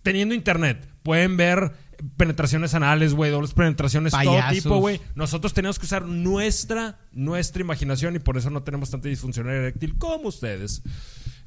teniendo 0.03 0.35
internet, 0.35 0.89
pueden 1.03 1.37
ver 1.37 1.73
penetraciones 2.17 2.75
anales, 2.75 3.15
güey, 3.15 3.31
dobles 3.31 3.53
penetraciones, 3.55 4.13
todo 4.13 4.21
Payasos. 4.25 4.63
tipo, 4.63 4.77
güey. 4.79 5.01
Nosotros 5.15 5.53
tenemos 5.55 5.79
que 5.79 5.87
usar 5.87 6.03
nuestra, 6.05 6.99
nuestra 7.13 7.61
imaginación 7.63 8.17
y 8.17 8.19
por 8.21 8.37
eso 8.37 8.51
no 8.51 8.63
tenemos 8.63 8.91
tanta 8.91 9.09
disfunción 9.09 9.49
eréctil 9.49 9.97
como 9.99 10.29
ustedes. 10.29 10.83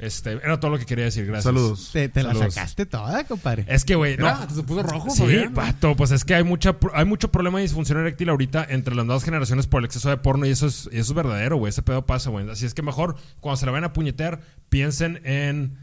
Este, 0.02 0.32
era 0.34 0.60
todo 0.60 0.72
lo 0.72 0.80
que 0.80 0.86
quería 0.86 1.06
decir, 1.06 1.26
gracias. 1.26 1.44
Saludos. 1.44 1.90
Te, 1.94 2.10
te 2.10 2.24
la 2.24 2.34
sacaste 2.34 2.86
toda, 2.88 3.24
compadre. 3.24 3.66
Es 3.68 3.86
que, 3.86 3.94
güey, 3.96 4.18
no. 4.18 4.24
Mira, 4.26 4.50
se 4.50 4.64
puso 4.64 4.82
rojo, 4.84 5.10
Sí, 5.12 5.22
Fabián. 5.22 5.54
pato, 5.54 5.96
pues 5.96 6.10
es 6.12 6.26
que 6.26 6.34
hay 6.36 6.44
mucha 6.44 6.76
hay 6.94 7.06
mucho 7.06 7.32
problema 7.32 7.60
de 7.60 7.64
disfunción 7.64 8.00
eréctil 8.00 8.30
ahorita 8.30 8.66
entre 8.68 8.96
las 8.96 9.06
nuevas 9.06 9.24
generaciones 9.24 9.68
por 9.68 9.80
el 9.82 9.86
exceso 9.86 10.10
de 10.10 10.18
porno 10.18 10.46
y 10.46 10.50
eso 10.50 10.66
es, 10.68 10.90
y 10.92 10.98
eso 10.98 11.12
es 11.12 11.14
verdadero, 11.14 11.58
güey. 11.58 11.70
Ese 11.70 11.84
pedo 11.84 12.06
pasa, 12.06 12.32
güey. 12.32 12.50
Así 12.50 12.66
es 12.66 12.74
que 12.74 12.82
mejor 12.82 13.16
cuando 13.40 13.58
se 13.58 13.66
la 13.68 13.72
vayan 13.74 13.86
a 13.86 13.94
puñetear, 13.94 14.42
piensen 14.70 15.22
en 15.24 15.78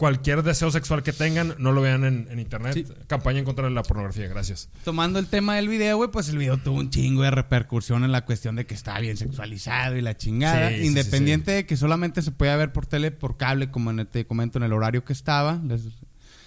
cualquier 0.00 0.42
deseo 0.42 0.70
sexual 0.70 1.02
que 1.02 1.12
tengan, 1.12 1.54
no 1.58 1.72
lo 1.72 1.82
vean 1.82 2.04
en, 2.04 2.26
en 2.30 2.38
internet. 2.38 2.72
Sí. 2.72 2.86
Campaña 3.06 3.40
en 3.40 3.44
contra 3.44 3.66
de 3.66 3.70
la 3.70 3.82
pornografía, 3.82 4.26
gracias. 4.28 4.70
Tomando 4.82 5.18
el 5.18 5.26
tema 5.26 5.56
del 5.56 5.68
video, 5.68 5.98
güey, 5.98 6.10
pues 6.10 6.30
el 6.30 6.38
video 6.38 6.56
tuvo 6.56 6.78
un 6.78 6.88
chingo 6.88 7.22
de 7.22 7.30
repercusión 7.30 8.02
en 8.02 8.10
la 8.10 8.24
cuestión 8.24 8.56
de 8.56 8.64
que 8.64 8.72
estaba 8.72 8.98
bien 9.00 9.18
sexualizado 9.18 9.98
y 9.98 10.00
la 10.00 10.16
chingada. 10.16 10.70
Sí, 10.70 10.78
sí, 10.80 10.86
Independiente 10.86 11.50
de 11.50 11.66
que 11.66 11.76
solamente 11.76 12.22
se 12.22 12.30
podía 12.32 12.56
ver 12.56 12.72
por 12.72 12.86
tele, 12.86 13.10
por 13.10 13.36
cable, 13.36 13.70
como 13.70 13.90
en 13.90 13.98
el- 14.00 14.06
te 14.06 14.24
comento 14.26 14.56
en 14.56 14.64
el 14.64 14.72
horario 14.72 15.04
que 15.04 15.12
estaba. 15.12 15.60
Les- 15.68 15.82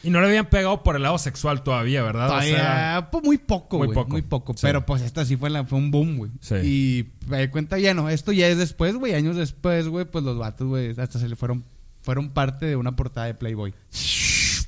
Y 0.01 0.09
no 0.09 0.19
le 0.19 0.27
habían 0.27 0.47
pegado 0.49 0.81
por 0.81 0.95
el 0.95 1.03
lado 1.03 1.19
sexual 1.19 1.61
todavía, 1.63 2.01
¿verdad? 2.01 2.35
O 2.35 2.41
sea, 2.41 3.09
pues, 3.11 3.23
muy 3.23 3.37
poco, 3.37 3.77
muy 3.77 3.85
güey. 3.87 3.95
poco. 3.95 4.09
Muy 4.09 4.21
poco. 4.23 4.55
Pero 4.61 4.83
pues 4.85 5.03
esta 5.03 5.23
sí 5.25 5.37
fue, 5.37 5.51
la, 5.51 5.63
fue 5.63 5.77
un 5.77 5.91
boom, 5.91 6.17
güey. 6.17 6.31
Sí. 6.41 6.55
Y 6.55 7.09
me 7.29 7.39
di 7.41 7.47
cuenta 7.49 7.77
ya 7.77 7.93
no. 7.93 8.09
Esto 8.09 8.31
ya 8.31 8.47
es 8.47 8.57
después, 8.57 8.95
güey. 8.95 9.13
Años 9.13 9.35
después, 9.37 9.87
güey. 9.87 10.05
Pues 10.05 10.25
los 10.25 10.37
vatos, 10.39 10.67
güey, 10.67 10.89
hasta 10.97 11.19
se 11.19 11.29
le 11.29 11.35
fueron, 11.35 11.63
fueron 12.03 12.29
parte 12.29 12.67
de 12.67 12.75
una 12.75 12.95
portada 12.95 13.25
de 13.25 13.33
Playboy. 13.33 13.73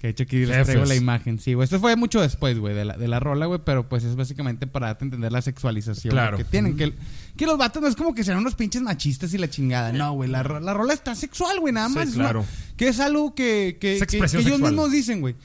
Que 0.02 0.08
de 0.08 0.12
hecho 0.12 0.24
aquí 0.24 0.46
les 0.46 0.66
traigo 0.66 0.86
la 0.86 0.96
imagen. 0.96 1.40
Sí, 1.40 1.54
güey. 1.54 1.64
Esto 1.64 1.80
fue 1.80 1.96
mucho 1.96 2.22
después, 2.22 2.60
güey, 2.60 2.76
de 2.76 2.86
la, 2.86 2.98
de 2.98 3.08
la 3.08 3.20
rola, 3.20 3.46
güey. 3.46 3.62
Pero 3.66 3.88
pues 3.88 4.04
es 4.04 4.16
básicamente 4.16 4.68
para 4.68 4.88
darte 4.88 5.04
a 5.04 5.08
entender 5.08 5.32
la 5.32 5.42
sexualización 5.42 6.12
Claro. 6.12 6.38
que 6.38 6.44
tienen. 6.44 6.76
Que, 6.78 6.94
que 7.38 7.46
los 7.46 7.58
vatos 7.58 7.82
no 7.82 7.88
es 7.88 7.96
como 7.96 8.14
que 8.14 8.24
sean 8.24 8.38
unos 8.38 8.56
pinches 8.56 8.82
machistas 8.82 9.34
y 9.34 9.38
la 9.38 9.50
chingada. 9.50 9.92
No, 9.94 10.14
güey. 10.14 10.30
La, 10.30 10.44
la 10.44 10.74
rola 10.74 10.94
está 10.94 11.16
sexual, 11.16 11.60
güey. 11.60 11.74
Nada 11.74 11.90
Sí, 11.90 11.96
más. 11.96 12.08
Una- 12.16 12.24
claro. 12.26 12.46
que 12.78 12.88
es 12.90 13.00
algo 13.00 13.34
que, 13.36 13.78
que, 13.80 14.00
que- 14.00 14.20
que 14.20 14.38
ellos 14.40 14.60
mismos 14.60 14.92
dicen, 14.92 15.22
güey. 15.22 15.36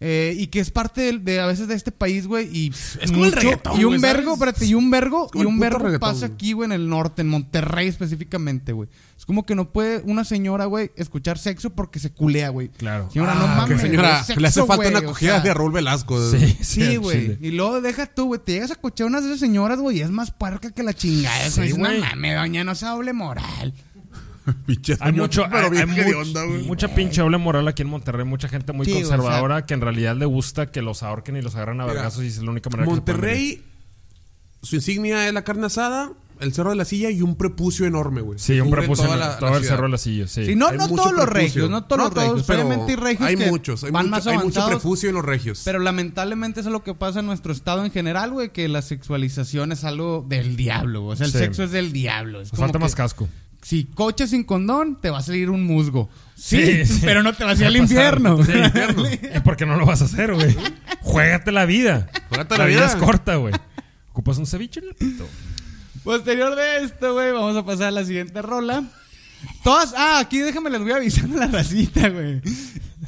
Eh, 0.00 0.32
y 0.38 0.46
que 0.46 0.60
es 0.60 0.70
parte 0.70 1.18
de, 1.18 1.40
a 1.40 1.46
veces 1.46 1.66
de 1.66 1.74
este 1.74 1.90
país, 1.90 2.28
güey. 2.28 2.48
Y 2.56 2.72
Es 3.00 3.10
como 3.10 3.24
el 3.24 3.32
reggaetón, 3.32 3.80
Y 3.80 3.84
un 3.84 4.00
vergo, 4.00 4.34
espérate, 4.34 4.64
y 4.64 4.74
un 4.74 4.90
vergo, 4.92 5.28
y 5.34 5.44
un 5.44 5.58
vergo 5.58 5.98
pasa 5.98 6.26
aquí, 6.26 6.52
güey, 6.52 6.66
en 6.66 6.72
el 6.72 6.88
norte, 6.88 7.22
en 7.22 7.28
Monterrey 7.28 7.88
específicamente, 7.88 8.72
güey. 8.72 8.88
Es 9.18 9.26
como 9.26 9.44
que 9.44 9.56
no 9.56 9.70
puede 9.72 10.00
una 10.04 10.22
señora, 10.24 10.66
güey, 10.66 10.92
escuchar 10.94 11.36
sexo 11.36 11.70
porque 11.70 11.98
se 11.98 12.12
culea, 12.12 12.50
güey. 12.50 12.68
Claro. 12.68 13.10
Señora, 13.10 13.34
no 13.34 13.46
Ah, 13.46 13.54
mames. 13.56 13.80
señora, 13.80 14.22
sexo, 14.22 14.40
le 14.40 14.46
hace 14.48 14.64
falta 14.64 14.88
una 14.88 14.98
o 15.00 15.04
cogida 15.04 15.32
sea, 15.32 15.40
de 15.40 15.52
Raúl 15.54 15.72
Velasco. 15.72 16.30
Sí, 16.30 16.56
Sí, 16.60 16.96
güey. 16.96 17.36
Y 17.40 17.50
luego 17.50 17.80
deja 17.80 18.06
tú, 18.06 18.26
güey. 18.26 18.40
Te 18.40 18.52
llegas 18.52 18.70
a 18.70 18.76
cochar 18.76 19.08
unas 19.08 19.22
de 19.24 19.30
esas 19.30 19.40
señoras, 19.40 19.80
güey, 19.80 19.98
y 19.98 20.00
es 20.02 20.10
más 20.10 20.30
puerca 20.30 20.70
que 20.70 20.84
la 20.84 20.94
chingada. 20.94 21.50
Sí, 21.50 21.58
güey. 21.60 21.72
no 21.72 21.78
güey. 21.78 22.00
mames, 22.00 22.36
doña, 22.36 22.62
no 22.62 22.76
se 22.76 22.86
doble 22.86 23.12
moral. 23.12 23.74
Pinche 24.66 24.96
Hay 25.00 25.12
mucho, 25.12 25.44
pero 25.50 25.64
hay- 25.66 25.70
bien 25.70 25.90
hay 25.90 26.00
hedionda, 26.00 26.44
much- 26.44 26.48
güey. 26.48 26.62
mucha 26.64 26.94
pinche 26.94 27.20
doble 27.20 27.38
moral 27.38 27.66
aquí 27.68 27.82
en 27.82 27.88
Monterrey, 27.88 28.24
mucha 28.24 28.48
gente 28.48 28.72
muy 28.72 28.86
Sí, 28.86 28.92
o 28.92 28.94
conservadora 29.00 29.66
que 29.66 29.74
en 29.74 29.80
realidad 29.80 30.16
le 30.16 30.26
gusta 30.26 30.70
que 30.70 30.82
los 30.82 31.02
ahorquen 31.02 31.36
y 31.36 31.42
los 31.42 31.54
agarran 31.56 31.80
a 31.80 31.86
vergazos 31.86 32.24
y 32.24 32.28
es 32.28 32.38
la 32.42 32.50
única 32.50 32.70
manera 32.70 32.84
que 32.86 32.90
se. 32.90 32.96
Monterrey, 32.96 33.64
su 34.62 34.76
insignia 34.76 35.26
es 35.28 35.34
la 35.34 35.42
carne 35.44 35.66
asada, 35.66 36.12
el 36.40 36.52
cerro 36.54 36.70
de 36.70 36.76
la 36.76 36.84
silla 36.84 37.10
y 37.10 37.20
un 37.20 37.34
prepucio 37.36 37.84
enorme, 37.84 38.20
güey. 38.20 38.38
Sí, 38.38 38.60
un 38.60 38.70
prepucio, 38.70 39.04
toda 39.04 39.14
en- 39.16 39.20
la- 39.20 39.38
todo 39.38 39.50
la 39.50 39.56
el 39.56 39.64
cerro 39.64 39.84
de 39.84 39.88
la 39.90 39.98
silla, 39.98 40.28
sí. 40.28 40.46
Sí, 40.46 40.54
no, 40.54 40.68
Hay 40.68 40.78
no 40.78 40.88
todos 40.88 41.12
los 41.12 41.28
regios, 41.28 41.68
no 41.68 41.84
todos 41.84 42.04
los 42.04 42.14
regios. 42.14 42.44
pero 42.46 42.60
Obviamente 42.66 42.92
hay 42.92 42.96
regios 42.96 43.28
hay 43.28 43.36
que 43.36 43.50
muchos, 43.50 43.82
hay, 43.84 43.90
van 43.90 44.04
mucho, 44.06 44.10
más 44.16 44.26
hay 44.28 44.38
mucho 44.38 44.66
prepucio 44.68 45.08
en 45.08 45.16
los 45.16 45.24
regios. 45.24 45.62
Pero 45.64 45.80
lamentablemente 45.80 46.60
eso 46.60 46.68
es 46.68 46.72
lo 46.72 46.84
que 46.84 46.94
pasa 46.94 47.20
en 47.20 47.26
nuestro 47.26 47.52
estado 47.52 47.84
en 47.84 47.90
general, 47.90 48.30
güey, 48.30 48.50
que 48.52 48.68
la 48.68 48.82
sexualización 48.82 49.72
es 49.72 49.82
algo 49.82 50.24
del 50.28 50.56
diablo, 50.56 51.00
güey. 51.02 51.14
O 51.14 51.16
sea, 51.16 51.26
el 51.26 51.32
Sí. 51.32 51.38
sexo 51.38 51.64
es 51.64 51.72
del 51.72 51.92
diablo. 51.92 52.40
Es 52.40 52.48
Nos 52.48 52.50
como 52.52 52.62
falta 52.66 52.78
que 52.78 52.84
más 52.84 52.94
casco. 52.94 53.28
Si 53.62 53.84
coches 53.84 54.30
sin 54.30 54.44
condón, 54.44 55.00
te 55.00 55.10
va 55.10 55.18
a 55.18 55.22
salir 55.22 55.50
un 55.50 55.64
musgo. 55.66 56.08
Sí, 56.34 56.84
Sí, 56.84 56.84
sí. 56.94 57.00
pero 57.04 57.22
no 57.22 57.32
te 57.34 57.44
va 57.44 57.50
a 57.50 57.54
ir 57.54 57.64
al 57.66 57.76
infierno. 57.76 58.42
Sí, 58.44 58.52
infierno. 58.52 59.04
¿Y 59.36 59.40
por 59.40 59.56
qué 59.56 59.66
no 59.66 59.76
lo 59.76 59.84
vas 59.84 60.00
a 60.02 60.06
hacer, 60.06 60.34
güey? 60.34 60.56
Juégate 61.00 61.52
la 61.52 61.66
vida. 61.66 62.08
Juégate 62.28 62.54
la 62.56 62.64
la 62.64 62.64
vida 62.66 62.80
vida. 62.80 62.88
es 62.88 62.96
corta, 62.96 63.36
güey. 63.36 63.54
Ocupas 64.10 64.38
un 64.38 64.46
ceviche 64.46 64.80
en 64.80 64.88
el 64.88 64.94
pito. 64.94 65.26
Posterior 66.04 66.54
de 66.56 66.84
esto, 66.84 67.12
güey, 67.14 67.32
vamos 67.32 67.56
a 67.56 67.64
pasar 67.64 67.88
a 67.88 67.90
la 67.90 68.04
siguiente 68.04 68.40
rola. 68.40 68.84
Todas, 69.62 69.94
ah, 69.96 70.18
aquí 70.20 70.38
déjame 70.38 70.70
les 70.70 70.80
voy 70.80 70.92
avisando 70.92 71.36
a 71.36 71.46
la 71.46 71.52
racita, 71.58 72.08
güey. 72.08 72.40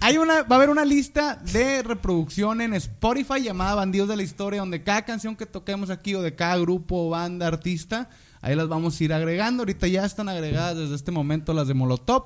Hay 0.00 0.18
una, 0.18 0.42
va 0.42 0.56
a 0.56 0.58
haber 0.58 0.70
una 0.70 0.84
lista 0.84 1.36
de 1.52 1.82
reproducción 1.82 2.60
en 2.60 2.74
Spotify 2.74 3.42
llamada 3.42 3.74
Bandidos 3.74 4.08
de 4.08 4.16
la 4.16 4.22
Historia, 4.22 4.60
donde 4.60 4.82
cada 4.82 5.04
canción 5.04 5.36
que 5.36 5.46
toquemos 5.46 5.90
aquí 5.90 6.14
o 6.14 6.22
de 6.22 6.34
cada 6.34 6.56
grupo, 6.58 7.08
banda, 7.10 7.46
artista, 7.48 8.08
ahí 8.40 8.54
las 8.56 8.68
vamos 8.68 8.98
a 9.00 9.04
ir 9.04 9.12
agregando. 9.12 9.62
Ahorita 9.62 9.86
ya 9.86 10.04
están 10.04 10.28
agregadas 10.28 10.76
desde 10.76 10.94
este 10.94 11.10
momento 11.12 11.52
las 11.52 11.68
de 11.68 11.74
Molotov. 11.74 12.24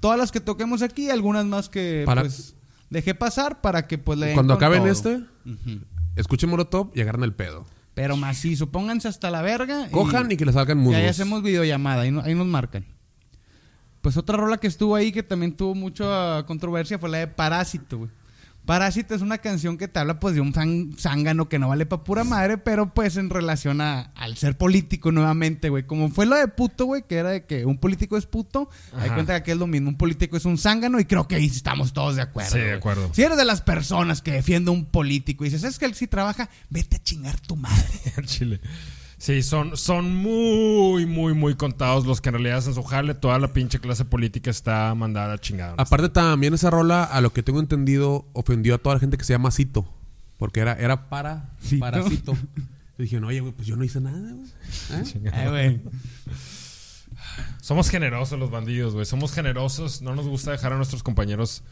Todas 0.00 0.18
las 0.18 0.30
que 0.32 0.40
toquemos 0.40 0.82
aquí, 0.82 1.10
algunas 1.10 1.44
más 1.46 1.68
que 1.68 2.02
Para- 2.06 2.22
pues 2.22 2.54
dejé 2.90 3.14
pasar 3.14 3.60
para 3.60 3.86
que 3.86 3.98
pues 3.98 4.18
le 4.18 4.34
Cuando 4.34 4.54
acaben 4.54 4.80
todo. 4.82 4.90
este, 4.92 5.20
escuchen 6.16 6.50
Molotov 6.50 6.90
y 6.94 7.00
agarren 7.00 7.24
el 7.24 7.32
pedo. 7.34 7.64
Pero 7.94 8.16
macizo, 8.16 8.70
pónganse 8.70 9.08
hasta 9.08 9.30
la 9.30 9.42
verga. 9.42 9.86
y- 9.88 9.90
Cojan 9.90 10.30
y 10.32 10.36
que 10.36 10.44
les 10.46 10.54
salgan 10.54 10.78
y 10.78 10.82
musgos. 10.82 10.96
ahí 11.00 11.06
hacemos 11.06 11.42
videollamada, 11.42 12.02
ahí, 12.02 12.10
no- 12.10 12.20
ahí 12.22 12.34
nos 12.34 12.46
marcan. 12.46 12.84
Pues 14.00 14.16
otra 14.16 14.36
rola 14.38 14.56
que 14.56 14.66
estuvo 14.66 14.94
ahí 14.94 15.12
que 15.12 15.22
también 15.22 15.54
tuvo 15.54 15.74
mucha 15.74 16.44
controversia 16.46 16.98
fue 16.98 17.10
la 17.10 17.18
de 17.18 17.26
Parásito, 17.26 17.98
güey. 17.98 18.10
Parásito 18.66 19.14
es 19.14 19.22
una 19.22 19.38
canción 19.38 19.78
que 19.78 19.88
te 19.88 19.98
habla 19.98 20.20
pues 20.20 20.34
de 20.34 20.40
un 20.40 20.52
zángano 20.96 21.48
que 21.48 21.58
no 21.58 21.68
vale 21.68 21.86
pa' 21.86 22.04
pura 22.04 22.24
madre, 22.24 22.58
pero 22.58 22.94
pues 22.94 23.16
en 23.16 23.30
relación 23.30 23.80
a, 23.80 24.12
al 24.14 24.36
ser 24.36 24.56
político 24.56 25.10
nuevamente, 25.10 25.70
güey. 25.70 25.84
Como 25.86 26.08
fue 26.10 26.26
lo 26.26 26.36
de 26.36 26.46
puto, 26.46 26.84
güey, 26.84 27.02
que 27.02 27.16
era 27.16 27.30
de 27.30 27.44
que 27.46 27.64
un 27.64 27.78
político 27.78 28.16
es 28.16 28.26
puto, 28.26 28.70
hay 28.92 29.06
Ajá. 29.06 29.14
cuenta 29.14 29.42
que 29.42 29.52
es 29.52 29.58
lo 29.58 29.66
mismo, 29.66 29.88
un 29.88 29.96
político 29.96 30.36
es 30.36 30.44
un 30.44 30.58
zángano 30.58 31.00
y 31.00 31.04
creo 31.04 31.26
que 31.26 31.36
ahí 31.36 31.46
estamos 31.46 31.92
todos 31.92 32.16
de 32.16 32.22
acuerdo. 32.22 32.52
Sí, 32.52 32.58
de 32.58 32.74
acuerdo. 32.74 33.10
Si 33.12 33.22
eres 33.22 33.38
de 33.38 33.44
las 33.44 33.62
personas 33.62 34.22
que 34.22 34.32
defiende 34.32 34.70
un 34.70 34.84
político 34.84 35.44
y 35.44 35.48
dices, 35.48 35.64
es 35.64 35.78
que 35.78 35.86
él 35.86 35.94
sí 35.94 36.06
trabaja, 36.06 36.48
vete 36.68 36.96
a 36.96 37.02
chingar 37.02 37.40
tu 37.40 37.56
madre. 37.56 37.88
Chile. 38.24 38.60
Sí, 39.20 39.42
son, 39.42 39.76
son 39.76 40.16
muy, 40.16 41.04
muy, 41.04 41.34
muy 41.34 41.54
contados 41.54 42.06
los 42.06 42.22
que 42.22 42.30
en 42.30 42.36
realidad 42.36 42.56
hacen 42.56 42.72
su 42.72 42.82
jale. 42.82 43.12
Toda 43.12 43.38
la 43.38 43.52
pinche 43.52 43.78
clase 43.78 44.06
política 44.06 44.48
está 44.50 44.94
mandada 44.94 45.34
a 45.34 45.38
chingada. 45.38 45.74
Aparte 45.76 46.08
también 46.08 46.54
esa 46.54 46.70
rola, 46.70 47.04
a 47.04 47.20
lo 47.20 47.30
que 47.30 47.42
tengo 47.42 47.60
entendido, 47.60 48.24
ofendió 48.32 48.76
a 48.76 48.78
toda 48.78 48.94
la 48.94 49.00
gente 49.00 49.18
que 49.18 49.24
se 49.24 49.34
llama 49.34 49.50
Cito. 49.50 49.86
Porque 50.38 50.60
era, 50.60 50.72
era 50.72 51.10
para, 51.10 51.50
Cito. 51.62 51.80
para 51.80 52.02
Cito. 52.02 52.34
Y 52.96 53.02
dije, 53.02 53.18
oye, 53.18 53.40
güey, 53.40 53.52
pues 53.52 53.68
yo 53.68 53.76
no 53.76 53.84
hice 53.84 54.00
nada. 54.00 54.32
¿Eh? 54.90 55.48
Güey. 55.50 55.80
Somos 57.60 57.90
generosos 57.90 58.38
los 58.38 58.50
bandidos, 58.50 58.94
güey. 58.94 59.04
Somos 59.04 59.34
generosos. 59.34 60.00
No 60.00 60.14
nos 60.14 60.26
gusta 60.28 60.50
dejar 60.52 60.72
a 60.72 60.76
nuestros 60.76 61.02
compañeros 61.02 61.62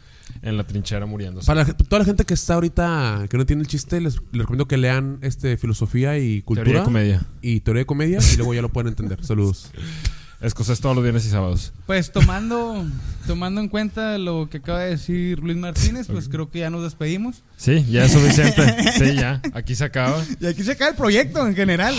en 0.41 0.57
la 0.57 0.65
trinchera 0.65 1.05
muriéndose. 1.05 1.47
Para 1.47 1.63
la- 1.63 1.73
toda 1.73 1.99
la 1.99 2.05
gente 2.05 2.25
que 2.25 2.33
está 2.33 2.55
ahorita, 2.55 3.25
que 3.29 3.37
no 3.37 3.45
tiene 3.45 3.61
el 3.61 3.67
chiste, 3.67 3.99
les, 4.01 4.15
les 4.31 4.41
recomiendo 4.41 4.67
que 4.67 4.77
lean 4.77 5.19
este 5.21 5.57
filosofía 5.57 6.17
y 6.17 6.41
cultura. 6.41 6.63
Teoría 6.65 6.79
de 6.81 6.85
comedia. 6.85 7.21
Y 7.41 7.59
teoría 7.61 7.81
de 7.81 7.85
comedia 7.85 8.19
y 8.33 8.37
luego 8.37 8.53
ya 8.53 8.61
lo 8.61 8.69
pueden 8.69 8.89
entender. 8.89 9.23
Saludos. 9.25 9.71
Escocés 10.41 10.79
todos 10.79 10.95
los 10.95 11.03
viernes 11.03 11.25
y 11.25 11.29
sábados. 11.29 11.73
Pues 11.85 12.13
tomando, 12.13 12.85
tomando 13.27 13.59
en 13.59 13.67
cuenta 13.67 14.17
lo 14.17 14.49
que 14.49 14.57
acaba 14.57 14.79
de 14.79 14.91
decir 14.91 15.39
Luis 15.39 15.57
Martínez, 15.57 16.07
pues 16.07 16.29
creo 16.29 16.49
que 16.49 16.59
ya 16.59 16.69
nos 16.69 16.81
despedimos. 16.83 17.43
Sí, 17.57 17.85
ya 17.89 18.05
es 18.05 18.13
suficiente. 18.13 18.61
Sí, 18.99 19.15
ya. 19.15 19.41
Aquí 19.53 19.75
se 19.75 19.83
acaba. 19.83 20.23
Y 20.39 20.45
aquí 20.45 20.63
se 20.63 20.71
acaba 20.71 20.91
el 20.91 20.97
proyecto 20.97 21.45
en 21.45 21.55
general. 21.55 21.93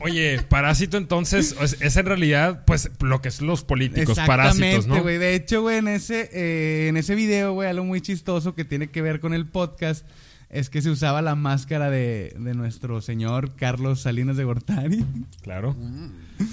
Oye, 0.00 0.40
Parásito 0.48 0.96
entonces 0.96 1.54
es, 1.60 1.76
es 1.80 1.96
en 1.96 2.06
realidad 2.06 2.64
pues 2.64 2.90
lo 3.00 3.20
que 3.20 3.28
es 3.28 3.40
los 3.40 3.62
políticos, 3.62 4.18
parásitos, 4.26 4.86
¿no? 4.86 5.02
güey. 5.02 5.18
De 5.18 5.34
hecho, 5.34 5.62
güey, 5.62 5.78
en 5.78 5.88
ese, 5.88 6.30
eh, 6.32 6.88
en 6.88 6.96
ese 6.96 7.14
video, 7.14 7.52
güey, 7.52 7.68
algo 7.68 7.84
muy 7.84 8.00
chistoso 8.00 8.54
que 8.54 8.64
tiene 8.64 8.88
que 8.88 9.02
ver 9.02 9.20
con 9.20 9.34
el 9.34 9.46
podcast 9.46 10.04
es 10.50 10.68
que 10.68 10.82
se 10.82 10.90
usaba 10.90 11.22
la 11.22 11.36
máscara 11.36 11.90
de, 11.90 12.34
de 12.38 12.54
nuestro 12.54 13.00
señor 13.00 13.54
Carlos 13.54 14.00
Salinas 14.02 14.36
de 14.36 14.44
Gortari. 14.44 15.04
Claro. 15.42 15.76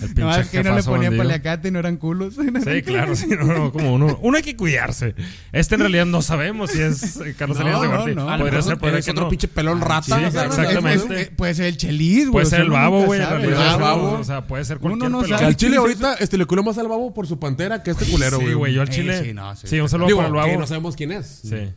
El 0.01 0.09
No, 0.15 0.27
pinche 0.27 0.41
es 0.41 0.49
que 0.49 0.63
no 0.63 0.75
le 0.75 0.83
ponían 0.83 1.15
paliacate 1.17 1.69
y 1.69 1.71
no 1.71 1.79
eran 1.79 1.97
culos. 1.97 2.35
Sí, 2.67 2.81
claro, 2.83 3.15
sí, 3.15 3.27
no, 3.27 3.45
no, 3.45 3.71
como 3.71 3.93
uno, 3.93 4.19
uno 4.21 4.37
hay 4.37 4.43
que 4.43 4.55
cuidarse. 4.57 5.15
Este 5.53 5.75
en 5.75 5.81
realidad 5.81 6.05
no 6.05 6.21
sabemos 6.21 6.71
si 6.71 6.81
es 6.81 7.17
eh, 7.21 7.33
Carlos 7.37 7.57
No, 7.57 7.63
Salinas 7.63 7.81
de 7.81 7.87
no, 7.87 7.93
Gortari. 7.95 8.15
no. 8.15 8.37
Lo 8.37 8.43
Podría 8.43 8.61
ser, 8.61 8.77
podría 8.77 9.01
que 9.01 9.11
otro 9.11 9.23
no. 9.23 9.29
pinche 9.29 9.47
pelón 9.47 9.79
rata. 9.81 10.01
sí, 10.17 10.23
exactamente. 10.25 11.15
Es- 11.15 11.27
es- 11.29 11.29
puede 11.35 11.53
ser 11.55 11.65
el 11.67 11.77
chelis, 11.77 12.23
güey. 12.29 12.31
Puede 12.33 12.45
ser 12.47 12.59
el 12.61 12.67
uno 12.67 12.75
babo, 12.75 13.05
güey, 13.05 13.19
en 13.21 13.25
sabe. 13.25 13.39
realidad. 13.45 13.75
El 13.75 13.81
babo. 13.81 14.11
O 14.19 14.23
sea, 14.23 14.45
puede 14.45 14.65
ser 14.65 14.77
Uno 14.77 14.89
cualquier 14.89 15.11
no 15.11 15.21
pelón. 15.21 15.39
Que 15.39 15.45
al 15.45 15.55
chile 15.55 15.77
ahorita 15.77 16.13
este, 16.15 16.37
le 16.37 16.45
culó 16.45 16.61
más 16.63 16.77
al 16.77 16.87
babo 16.87 17.13
por 17.13 17.25
su 17.25 17.39
pantera 17.39 17.81
que 17.81 17.91
este 17.91 18.05
culero, 18.05 18.37
Sí, 18.39 18.53
güey, 18.53 18.73
yo 18.73 18.81
al 18.81 18.89
chile. 18.89 19.23
sí, 19.23 19.33
no, 19.33 19.55
sí, 19.55 19.67
sí, 19.67 19.79
un 19.79 19.89
saludo 19.89 20.15
para 20.17 20.27
el 20.27 20.33
babo. 20.33 20.51
que 20.51 20.57
no 20.57 20.67
sabemos 20.67 20.95
quién 20.95 21.13
es. 21.13 21.25
Sí. 21.43 21.69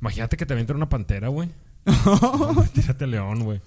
Imagínate 0.00 0.36
que 0.36 0.46
te 0.46 0.52
avienten 0.52 0.76
una 0.76 0.88
pantera, 0.88 1.28
güey. 1.28 1.48
Tírate 2.74 3.06
león, 3.06 3.44
güey. 3.44 3.60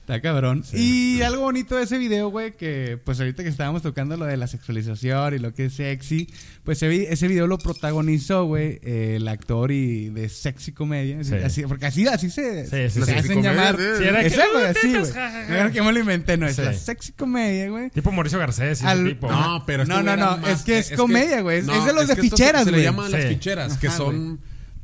Está 0.00 0.20
cabrón. 0.22 0.64
Y 0.72 1.20
algo 1.22 1.42
bonito 1.42 1.76
de 1.76 1.84
ese 1.84 1.96
video, 1.98 2.30
güey, 2.30 2.56
que 2.56 2.98
pues 3.04 3.20
ahorita 3.20 3.44
que 3.44 3.48
estábamos 3.48 3.82
tocando 3.82 4.16
lo 4.16 4.24
de 4.24 4.36
la 4.36 4.48
sexualización 4.48 5.34
y 5.34 5.38
lo 5.38 5.54
que 5.54 5.66
es 5.66 5.74
sexy, 5.74 6.28
pues 6.64 6.78
ese, 6.78 6.88
vi- 6.88 7.06
ese 7.08 7.28
video 7.28 7.46
lo 7.46 7.58
protagonizó, 7.58 8.44
güey, 8.46 8.80
eh, 8.82 9.14
el 9.16 9.28
actor 9.28 9.70
y 9.70 10.08
de 10.08 10.28
sexy 10.28 10.72
comedia. 10.72 11.22
Sí. 11.22 11.34
Así, 11.36 11.62
porque 11.62 11.86
así, 11.86 12.08
así 12.08 12.28
se, 12.30 12.64
Sí, 12.64 12.70
se 12.70 12.90
sí, 12.90 13.02
sí. 13.04 13.10
hacen 13.12 13.22
Sexy 13.22 13.42
llamar. 13.42 13.76
comedia, 13.76 13.98
sí. 13.98 14.04
era 14.04 14.22
Es 14.22 14.34
que, 14.34 14.42
algo 14.42 14.58
"Uh, 14.58 14.64
así, 14.64 14.88
güey. 14.90 15.04
ja, 15.12 15.12
ja, 15.12 15.30
ja". 15.30 15.46
Mira 15.48 15.70
que 15.70 15.82
me 15.82 15.92
lo 15.92 16.00
inventé, 16.00 16.36
no, 16.38 16.46
es 16.48 16.56
Sí. 16.56 16.62
la 16.62 16.72
sexy 16.74 17.12
comedia, 17.12 17.68
güey. 17.70 17.90
Tipo 17.90 18.10
Mauricio 18.10 18.38
Garcés 18.40 18.82
y 18.82 18.86
Al- 18.86 19.00
ese 19.00 19.08
tipo. 19.10 19.30
No, 19.30 19.62
pero 19.64 19.84
No, 19.84 19.94
güey 20.02 20.06
no, 20.06 20.16
no, 20.16 20.38
más- 20.38 20.50
es 20.50 20.62
que 20.64 20.78
es 20.78 20.90
comedia, 20.92 21.40
güey, 21.42 21.58
es- 21.58 21.68
es 21.68 21.84
de 21.84 21.92
los 21.92 22.08
de 22.08 22.16
ficheras, 22.16 22.62
se, 22.62 22.64
se 22.64 22.70
güey. 22.70 22.82
le 22.82 22.88
llaman 22.88 23.12
las 23.12 23.26
ficheras, 23.26 23.76
que 23.78 23.90
son 23.90 24.40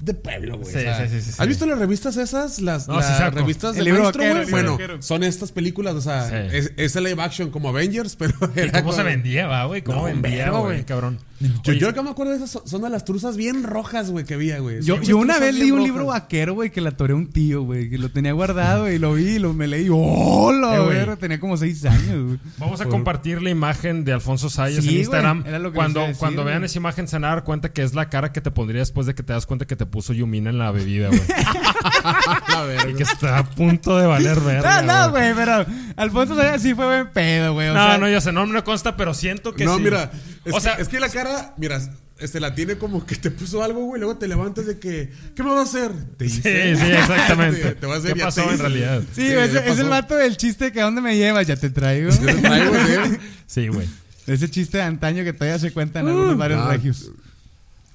de 0.06 0.14
pueblo, 0.14 0.56
güey. 0.58 0.70
Sí, 0.72 0.78
o 0.78 0.80
sea, 0.80 1.06
sí, 1.08 1.14
sí, 1.16 1.20
sí, 1.20 1.32
sí. 1.32 1.36
¿Has 1.42 1.46
visto 1.48 1.66
las 1.66 1.78
revistas 1.78 2.16
esas? 2.16 2.60
Las, 2.60 2.88
No, 2.88 2.98
las 3.00 3.34
revistas 3.34 3.72
El 3.72 3.78
de 3.78 3.84
libro 3.84 4.02
maestro, 4.04 4.22
vaquero, 4.22 4.50
Bueno, 4.50 4.72
vaquero. 4.72 5.02
son 5.02 5.22
estas 5.24 5.52
películas, 5.52 5.94
o 5.94 6.00
sea, 6.00 6.28
Sí. 6.28 6.56
es, 6.56 6.72
es 6.76 6.96
el 6.96 7.04
live 7.04 7.22
action 7.22 7.50
como 7.50 7.68
Avengers, 7.68 8.16
pero 8.16 8.32
¿Y 8.56 8.70
cómo 8.70 8.92
se 8.92 8.98
con- 8.98 9.04
vendía, 9.06 9.64
güey? 9.66 9.82
¿Cómo 9.82 9.98
No, 9.98 10.04
vendía, 10.04 10.50
güey. 10.50 10.84
Cabrón. 10.84 11.18
Yo, 11.38 11.48
Oye, 11.72 11.78
yo 11.78 11.88
lo 11.88 11.94
que 11.94 12.02
me 12.02 12.10
acuerdo 12.10 12.32
de 12.32 12.38
esas 12.44 12.62
son- 12.64 12.82
de 12.82 12.88
las 12.90 13.04
truzas 13.04 13.36
bien 13.36 13.62
rojas, 13.62 14.10
güey, 14.10 14.24
que 14.24 14.34
había, 14.34 14.58
güey. 14.60 14.80
Yo, 14.82 14.96
una 15.18 15.38
vez 15.38 15.54
leí 15.54 15.70
un 15.70 15.78
rojas. 15.78 15.86
libro 15.92 16.06
vaquero, 16.06 16.54
güey, 16.54 16.70
que 16.70 16.80
la 16.80 16.92
toré 16.92 17.12
un 17.14 17.26
tío, 17.28 17.62
güey, 17.62 17.90
que 17.90 17.98
lo 17.98 18.08
tenía 18.10 18.32
guardado 18.32 18.90
y 18.90 18.98
lo 18.98 19.12
vi 19.14 19.26
y 19.36 19.38
lo 19.38 19.52
me 19.52 19.66
leí. 19.66 19.88
¡Hola, 19.90 20.76
Eh, 20.76 20.80
güey. 20.80 21.04
güey! 21.04 21.16
Tenía 21.18 21.38
como 21.40 21.56
seis 21.56 21.84
años, 21.84 22.24
güey. 22.26 22.38
Vamos 22.58 22.80
a 22.80 22.86
compartir 22.86 23.42
la 23.42 23.50
imagen 23.50 24.04
de 24.04 24.12
Alfonso 24.12 24.48
Sayas 24.48 24.82
Sí, 24.84 24.90
en 24.90 24.96
Instagram. 25.00 25.44
era 25.46 25.58
lo 25.58 25.72
que 25.72 25.76
cuando 25.76 26.00
a 26.00 26.04
decir, 26.06 26.18
cuando 26.18 26.44
vean 26.44 26.64
esa 26.64 26.78
imagen 26.78 27.06
se 27.08 27.16
van 27.16 27.24
a 27.24 27.28
dar 27.28 27.44
cuenta 27.44 27.72
que 27.72 27.82
es 27.82 27.94
la 27.94 28.08
cara 28.08 28.32
que 28.32 28.40
te 28.40 28.50
pondría 28.50 28.80
después 28.80 29.06
de 29.06 29.14
que 29.14 29.22
te 29.22 29.32
das 29.32 29.44
cuenta 29.46 29.66
que 29.66 29.76
te 29.76 29.84
puso 29.86 30.12
Yumina 30.12 30.50
en 30.50 30.58
la 30.58 30.70
bebida, 30.70 31.08
güey. 31.08 31.20
Verga. 32.66 32.90
y 32.90 32.94
que 32.94 33.02
está 33.02 33.38
a 33.38 33.44
punto 33.44 33.96
de 33.98 34.06
valer 34.06 34.40
verga. 34.40 34.82
No, 34.82 35.04
no, 35.06 35.10
güey, 35.10 35.34
pero 35.34 35.66
Alfonso 35.96 36.34
Sayas 36.34 36.62
sí 36.62 36.74
fue 36.74 36.86
buen 36.86 37.10
pedo, 37.12 37.52
güey. 37.54 37.68
o 37.68 37.74
No, 37.74 37.86
sea, 37.86 37.98
no, 37.98 38.08
yo 38.08 38.20
sé, 38.20 38.32
no 38.32 38.46
me 38.46 38.62
consta, 38.62 38.96
pero 38.96 39.14
siento 39.14 39.54
que 39.54 39.64
no, 39.64 39.76
sí. 39.76 39.82
mira, 39.82 40.10
es, 40.46 40.52
o 40.52 40.56
que, 40.56 40.62
sea, 40.62 40.74
es 40.74 40.88
que 40.88 41.00
la 41.00 41.08
cara, 41.08 41.54
mira, 41.58 41.80
este 42.18 42.40
la 42.40 42.54
tiene 42.54 42.78
como 42.78 43.04
que 43.04 43.16
te 43.16 43.30
puso 43.30 43.62
algo, 43.62 43.84
güey, 43.84 44.00
luego 44.00 44.16
te 44.16 44.26
levantas 44.26 44.66
de 44.66 44.78
que, 44.78 45.12
¿qué 45.34 45.42
me 45.42 45.50
va 45.50 45.60
a 45.60 45.64
hacer? 45.64 45.92
Te 46.16 46.28
sí, 46.28 46.38
hice. 46.38 46.76
sí, 46.76 46.82
exactamente. 46.92 47.60
Te- 47.60 47.74
te 47.74 47.86
va 47.86 47.94
a 47.94 47.98
hacer, 47.98 48.14
¿Qué 48.14 48.20
pasó 48.22 48.42
en 48.42 48.54
hice. 48.54 48.62
realidad? 48.62 49.02
Sí, 49.12 49.26
es, 49.26 49.78
el 49.78 49.88
vato 49.88 50.16
del 50.16 50.36
chiste 50.36 50.72
que 50.72 50.80
a 50.80 50.84
dónde 50.84 51.02
me 51.02 51.16
llevas, 51.16 51.46
ya 51.46 51.56
te 51.56 51.68
traigo. 51.68 52.10
Te 52.10 52.34
traigo, 52.34 52.70
güey. 52.70 53.18
Sí, 53.46 53.68
güey. 53.68 53.86
Ese 54.26 54.50
chiste 54.50 54.78
de 54.78 54.84
antaño 54.84 55.22
que 55.22 55.32
todavía 55.32 55.58
se 55.58 55.72
cuenta 55.72 56.00
en 56.00 56.08
algunos 56.08 56.36
varios 56.36 56.60
ah. 56.60 56.70
regios. 56.72 57.12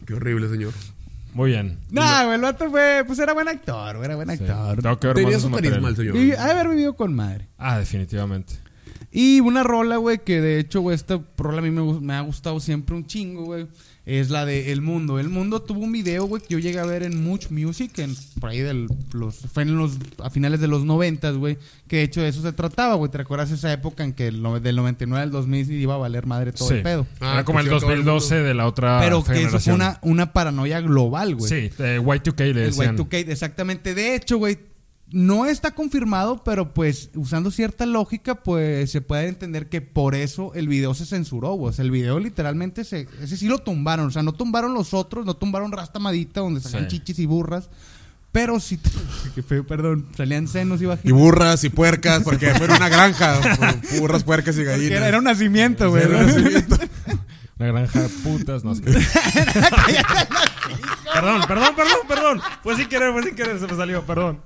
Qué 0.05 0.13
horrible, 0.13 0.49
señor. 0.49 0.71
Muy 1.33 1.51
bien. 1.51 1.77
No, 1.89 2.01
güey, 2.01 2.35
el 2.35 2.41
vato 2.41 2.69
fue, 2.69 3.03
pues 3.07 3.19
era 3.19 3.33
buen 3.33 3.47
actor, 3.47 3.95
güey, 3.97 4.05
era 4.05 4.15
buen 4.15 4.27
Sí. 4.37 4.43
actor. 4.43 4.99
Que 4.99 5.07
ver 5.07 5.15
Tenía 5.15 5.39
su 5.39 5.47
su 5.47 5.51
carisma 5.51 5.89
el 5.89 5.95
señor. 5.95 6.39
Haber 6.39 6.69
vivido 6.69 6.95
con 6.95 7.13
madre. 7.13 7.47
Ah, 7.57 7.79
definitivamente. 7.79 8.53
Y 9.11 9.41
una 9.41 9.63
rola, 9.63 9.97
güey, 9.97 10.19
que 10.23 10.39
de 10.39 10.59
hecho, 10.59 10.81
güey, 10.81 10.95
esta 10.95 11.21
rola 11.37 11.59
a 11.59 11.61
mí 11.61 11.69
me, 11.71 11.99
me 11.99 12.13
ha 12.13 12.21
gustado 12.21 12.59
siempre 12.59 12.95
un 12.95 13.05
chingo, 13.05 13.43
güey. 13.43 13.67
Es 14.03 14.31
la 14.31 14.45
de 14.45 14.71
El 14.71 14.81
Mundo. 14.81 15.19
El 15.19 15.29
Mundo 15.29 15.61
tuvo 15.61 15.81
un 15.81 15.91
video, 15.91 16.25
güey, 16.25 16.41
que 16.41 16.53
yo 16.53 16.59
llegué 16.59 16.79
a 16.79 16.85
ver 16.85 17.03
en 17.03 17.23
Much 17.23 17.51
Music, 17.51 17.99
en, 17.99 18.15
por 18.39 18.49
ahí 18.49 18.59
del, 18.59 18.87
los, 19.13 19.35
fue 19.53 19.61
en 19.61 19.77
los, 19.77 19.97
a 20.23 20.31
finales 20.31 20.59
de 20.59 20.67
los 20.67 20.83
noventas, 20.85 21.35
güey. 21.35 21.59
Que 21.87 21.97
de 21.97 22.03
hecho 22.03 22.21
de 22.21 22.29
eso 22.29 22.41
se 22.41 22.51
trataba, 22.51 22.95
güey. 22.95 23.11
¿Te 23.11 23.19
recuerdas 23.19 23.51
esa 23.51 23.71
época 23.71 24.03
en 24.03 24.13
que 24.13 24.27
el 24.27 24.41
del 24.63 24.75
99 24.75 25.21
al 25.23 25.29
2000 25.31 25.71
iba 25.73 25.93
a 25.93 25.97
valer 25.97 26.25
madre 26.25 26.51
todo 26.51 26.69
Sí. 26.69 26.75
el 26.75 26.81
pedo? 26.81 27.05
Ah, 27.19 27.33
Era 27.33 27.45
como 27.45 27.59
el 27.59 27.67
se 27.67 27.75
acabó 27.75 27.91
el 27.91 28.03
2012 28.03 28.35
de 28.37 28.53
la 28.55 28.65
otra 28.65 28.99
Pero 29.01 29.23
que 29.23 29.43
eso 29.43 29.59
fue 29.59 29.73
una, 29.73 29.99
una 30.01 30.33
paranoia 30.33 30.81
global, 30.81 31.35
güey. 31.35 31.49
Sí, 31.49 31.69
de 31.77 32.01
Y2K 32.01 32.39
le 32.39 32.49
El 32.49 32.55
decían. 32.71 32.97
Y2K, 32.97 33.29
exactamente. 33.29 33.93
De 33.93 34.15
hecho, 34.15 34.37
güey, 34.39 34.57
no 35.11 35.45
está 35.45 35.71
confirmado, 35.71 36.43
pero 36.43 36.73
pues 36.73 37.09
usando 37.15 37.51
cierta 37.51 37.85
lógica, 37.85 38.35
pues 38.35 38.91
se 38.91 39.01
puede 39.01 39.27
entender 39.27 39.67
que 39.69 39.81
por 39.81 40.15
eso 40.15 40.53
el 40.55 40.67
video 40.67 40.93
se 40.93 41.05
censuró. 41.05 41.55
O 41.55 41.71
sea, 41.71 41.83
el 41.83 41.91
video 41.91 42.19
literalmente 42.19 42.83
se... 42.83 43.07
Ese 43.21 43.37
sí 43.37 43.47
lo 43.47 43.59
tumbaron. 43.59 44.07
O 44.07 44.11
sea, 44.11 44.23
no 44.23 44.33
tumbaron 44.33 44.73
los 44.73 44.93
otros, 44.93 45.25
no 45.25 45.35
tumbaron 45.35 45.71
Rastamadita, 45.71 46.39
donde 46.41 46.61
sacan 46.61 46.83
Sí. 46.89 46.97
chichis 46.99 47.19
y 47.19 47.25
burras. 47.25 47.69
Pero 48.31 48.59
sí... 48.61 48.79
Qué 49.35 49.43
feo, 49.43 49.67
perdón. 49.67 50.07
Salían 50.15 50.47
senos 50.47 50.79
y 50.79 50.85
Y 50.85 50.87
vaginas. 50.87 51.17
burras 51.19 51.63
y 51.65 51.69
puercas, 51.69 52.23
porque 52.23 52.53
fue 52.55 52.67
una 52.67 52.87
granja. 52.87 53.39
burras, 53.99 54.23
puercas 54.23 54.57
y 54.57 54.63
gallinas. 54.63 54.91
era, 54.97 55.07
era 55.09 55.17
un 55.17 55.25
nacimiento, 55.25 55.89
güey. 55.89 56.03
Era 56.03 56.17
un 56.19 56.25
nacimiento. 56.27 56.77
La 57.61 57.67
granja 57.67 58.01
de 58.01 58.09
putas, 58.09 58.63
no 58.63 58.73
sé. 58.73 58.81
perdón, 61.13 61.41
perdón, 61.47 61.75
perdón, 61.75 61.97
perdón. 62.07 62.41
Fue 62.63 62.75
sin 62.75 62.87
querer, 62.87 63.11
fue 63.13 63.21
sin 63.23 63.35
querer, 63.35 63.59
se 63.59 63.67
me 63.67 63.75
salió, 63.75 64.03
perdón. 64.03 64.39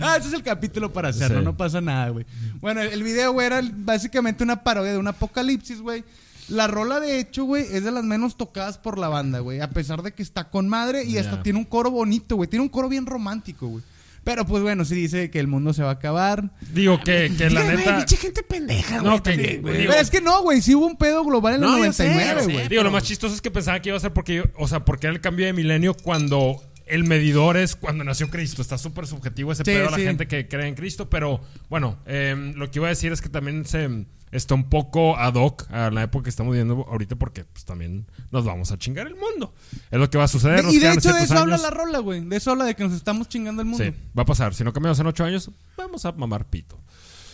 Ah, 0.00 0.16
ese 0.16 0.28
es 0.28 0.34
el 0.34 0.42
capítulo 0.44 0.92
para 0.92 1.08
hacerlo, 1.08 1.40
Sí. 1.40 1.44
no 1.44 1.56
pasa 1.56 1.80
nada, 1.80 2.10
güey. 2.10 2.24
Bueno, 2.60 2.82
el 2.82 3.02
video, 3.02 3.32
güey, 3.32 3.46
era 3.48 3.60
básicamente 3.74 4.44
una 4.44 4.62
parodia 4.62 4.92
de 4.92 4.98
un 4.98 5.08
apocalipsis, 5.08 5.80
güey. 5.80 6.04
La 6.48 6.68
rola, 6.68 7.00
de 7.00 7.18
hecho, 7.18 7.42
güey, 7.44 7.64
es 7.64 7.82
de 7.84 7.90
las 7.90 8.04
menos 8.04 8.36
tocadas 8.36 8.78
por 8.78 8.96
la 8.98 9.08
banda, 9.08 9.40
güey. 9.40 9.60
A 9.60 9.70
pesar 9.70 10.02
de 10.02 10.12
que 10.12 10.22
está 10.22 10.50
con 10.50 10.68
madre 10.68 11.02
y 11.04 11.18
hasta 11.18 11.42
tiene 11.42 11.58
un 11.58 11.64
coro 11.64 11.90
bonito, 11.90 12.36
güey. 12.36 12.48
Tiene 12.48 12.62
un 12.62 12.68
coro 12.68 12.88
bien 12.88 13.06
romántico, 13.06 13.66
güey. 13.66 13.82
Pero 14.22 14.44
pues 14.46 14.62
bueno, 14.62 14.84
sí 14.84 14.94
dice 14.94 15.30
que 15.30 15.40
el 15.40 15.46
mundo 15.46 15.72
se 15.72 15.82
va 15.82 15.88
a 15.90 15.92
acabar. 15.92 16.50
Digo 16.72 16.98
que, 17.02 17.32
que 17.36 17.48
la 17.50 17.64
neta. 17.64 17.96
pinche 17.98 18.16
gente 18.16 18.42
pendeja, 18.42 18.98
güey. 19.00 19.10
No, 19.10 19.22
que, 19.22 19.30
también, 19.30 19.62
güey. 19.62 19.76
digo, 19.78 19.90
Pero 19.90 20.02
es 20.02 20.10
que 20.10 20.20
no, 20.20 20.42
güey. 20.42 20.60
Sí 20.60 20.74
hubo 20.74 20.86
un 20.86 20.96
pedo 20.96 21.24
global 21.24 21.54
en 21.54 21.64
el 21.64 21.70
No, 21.70 21.78
yo 21.84 21.92
sé, 21.92 22.04
99, 22.08 22.34
yo 22.40 22.46
sé. 22.46 22.52
güey. 22.52 22.68
Digo, 22.68 22.82
lo 22.82 22.90
más 22.90 23.02
chistoso 23.04 23.34
es 23.34 23.40
que 23.40 23.50
pensaba 23.50 23.80
que 23.80 23.88
iba 23.88 23.96
a 23.96 24.00
ser 24.00 24.12
porque, 24.12 24.34
yo- 24.36 24.44
o 24.58 24.68
sea, 24.68 24.84
porque 24.84 25.06
era 25.06 25.14
el 25.14 25.20
cambio 25.22 25.46
de 25.46 25.52
milenio 25.54 25.94
cuando 25.94 26.62
el 26.90 27.04
medidor 27.04 27.56
es 27.56 27.76
cuando 27.76 28.04
nació 28.04 28.28
Cristo. 28.30 28.62
Está 28.62 28.78
súper 28.78 29.06
subjetivo 29.06 29.52
ese 29.52 29.64
Sí, 29.64 29.70
pedo 29.72 29.88
a 29.88 29.90
la 29.92 29.96
sí. 29.96 30.02
gente 30.04 30.26
que 30.28 30.48
cree 30.48 30.66
en 30.68 30.74
Cristo. 30.74 31.08
Pero 31.10 31.40
bueno, 31.68 31.98
eh, 32.06 32.52
lo 32.56 32.70
que 32.70 32.78
iba 32.78 32.86
a 32.86 32.90
decir 32.90 33.12
es 33.12 33.20
que 33.22 33.28
también 33.28 33.64
se 33.64 34.06
está 34.30 34.54
un 34.54 34.68
poco 34.70 35.16
ad 35.16 35.34
hoc 35.34 35.66
a 35.72 35.90
la 35.90 36.04
época 36.04 36.24
que 36.24 36.30
estamos 36.30 36.52
viviendo 36.52 36.86
ahorita 36.88 37.16
porque 37.16 37.44
pues 37.44 37.64
también 37.64 38.06
nos 38.30 38.44
vamos 38.44 38.70
a 38.70 38.78
chingar 38.78 39.06
el 39.08 39.16
mundo. 39.16 39.54
Es 39.90 39.98
lo 39.98 40.08
que 40.08 40.18
va 40.18 40.24
a 40.24 40.28
suceder. 40.28 40.64
Y 40.70 40.78
de 40.78 40.92
hecho 40.92 41.12
de 41.12 41.22
eso 41.22 41.38
habla 41.38 41.56
la 41.58 41.70
rola, 41.70 41.98
güey. 41.98 42.20
De 42.20 42.36
eso 42.36 42.52
habla 42.52 42.64
de 42.64 42.74
que 42.76 42.84
nos 42.84 42.92
estamos 42.92 43.28
chingando 43.28 43.62
el 43.62 43.68
mundo. 43.68 43.84
Sí, 43.84 43.92
va 44.16 44.22
a 44.22 44.26
pasar. 44.26 44.54
Si 44.54 44.62
no 44.62 44.72
cambiamos 44.72 44.98
en 45.00 45.06
ocho 45.06 45.24
años, 45.24 45.50
vamos 45.76 46.04
a 46.04 46.12
mamar 46.12 46.48
pito. 46.48 46.78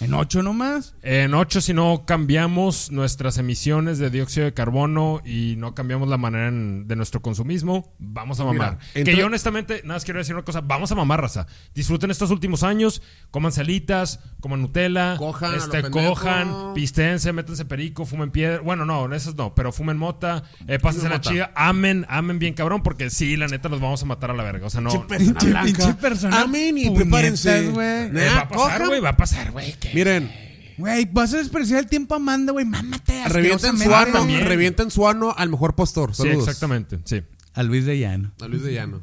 En 0.01 0.13
ocho 0.15 0.43
nomás. 0.43 0.95
En 1.03 1.33
8, 1.35 1.61
si 1.61 1.73
no 1.73 2.05
cambiamos 2.07 2.91
nuestras 2.91 3.39
emisiones 3.39 3.99
de 3.99 4.11
dióxido 4.11 4.45
de 4.45 4.53
carbono 4.53 5.23
y 5.25 5.55
no 5.57 5.75
cambiamos 5.75 6.09
la 6.09 6.17
manera 6.19 6.49
en- 6.49 6.87
de 6.87 6.97
nuestro 6.97 7.23
consumismo, 7.23 7.95
vamos 7.99 8.39
a 8.41 8.45
mamar. 8.45 8.79
Mira, 8.95 9.05
que 9.05 9.17
yo 9.17 9.27
honestamente, 9.27 9.81
nada 9.85 9.95
más 9.95 10.05
quiero 10.05 10.19
decir 10.19 10.35
una 10.35 10.45
cosa, 10.45 10.61
vamos 10.61 10.93
a 10.93 10.95
mamar, 10.95 11.21
raza. 11.23 11.47
Disfruten 11.75 12.11
estos 12.11 12.31
últimos 12.31 12.63
años, 12.63 13.01
coman 13.31 13.53
salitas, 13.53 14.21
coman 14.41 14.61
Nutella, 14.63 15.17
Cojan 15.17 15.55
este, 15.55 15.83
cojan, 15.91 16.75
pistense, 16.75 17.33
métanse 17.33 17.65
perico, 17.65 18.05
fumen 18.05 18.31
piedra. 18.31 18.61
Bueno, 18.61 18.85
no, 18.85 19.13
esas 19.15 19.35
no, 19.35 19.55
pero 19.55 19.73
fumen 19.73 19.97
mota, 19.97 20.43
eh, 20.69 20.79
pásense 20.79 21.09
la 21.09 21.21
chida, 21.21 21.53
amen, 21.55 22.05
amen 22.09 22.39
bien 22.39 22.55
cabrón, 22.55 22.83
porque 22.83 23.09
sí, 23.11 23.37
la 23.37 23.47
neta, 23.49 23.69
los 23.69 23.81
vamos 23.81 24.03
a 24.03 24.07
matar 24.07 24.31
a 24.31 24.35
la 24.35 24.43
verga. 24.43 24.67
O 24.67 24.71
sea, 24.71 24.81
no. 24.81 24.91
Pinche, 25.07 25.55
pinche 25.65 25.95
persona. 25.95 26.43
Amén 26.43 26.77
y 26.79 26.85
puñetas, 26.87 27.03
prepárense. 27.03 27.69
güey. 27.71 27.87
Eh, 27.87 28.29
va 28.37 28.41
a 28.43 28.49
pasar, 28.49 28.87
güey, 28.87 29.01
va 29.01 29.09
a 29.11 29.17
pasar, 29.17 29.51
güey. 29.53 29.75
Miren, 29.95 30.31
Güey, 30.79 31.09
vas 31.11 31.33
a 31.33 31.39
desperdiciar 31.39 31.81
el 31.81 31.87
tiempo 31.87 32.15
amando, 32.15 32.53
güey. 32.53 32.67
Mámate. 32.67 33.29
revienten 33.29 33.79
su 33.79 33.95
ano, 33.95 34.27
revienten 34.45 34.91
su 34.91 35.09
ano 35.09 35.35
al 35.37 35.49
mejor 35.49 35.75
postor. 35.75 36.15
Sí, 36.15 36.29
exactamente, 36.29 36.99
sí. 37.05 37.23
A 37.55 37.63
Luis 37.63 37.87
de 37.87 37.99
Llano. 37.99 38.33
A 38.41 38.47
Luis 38.47 38.63
de 38.63 38.75
Llano. 38.75 39.01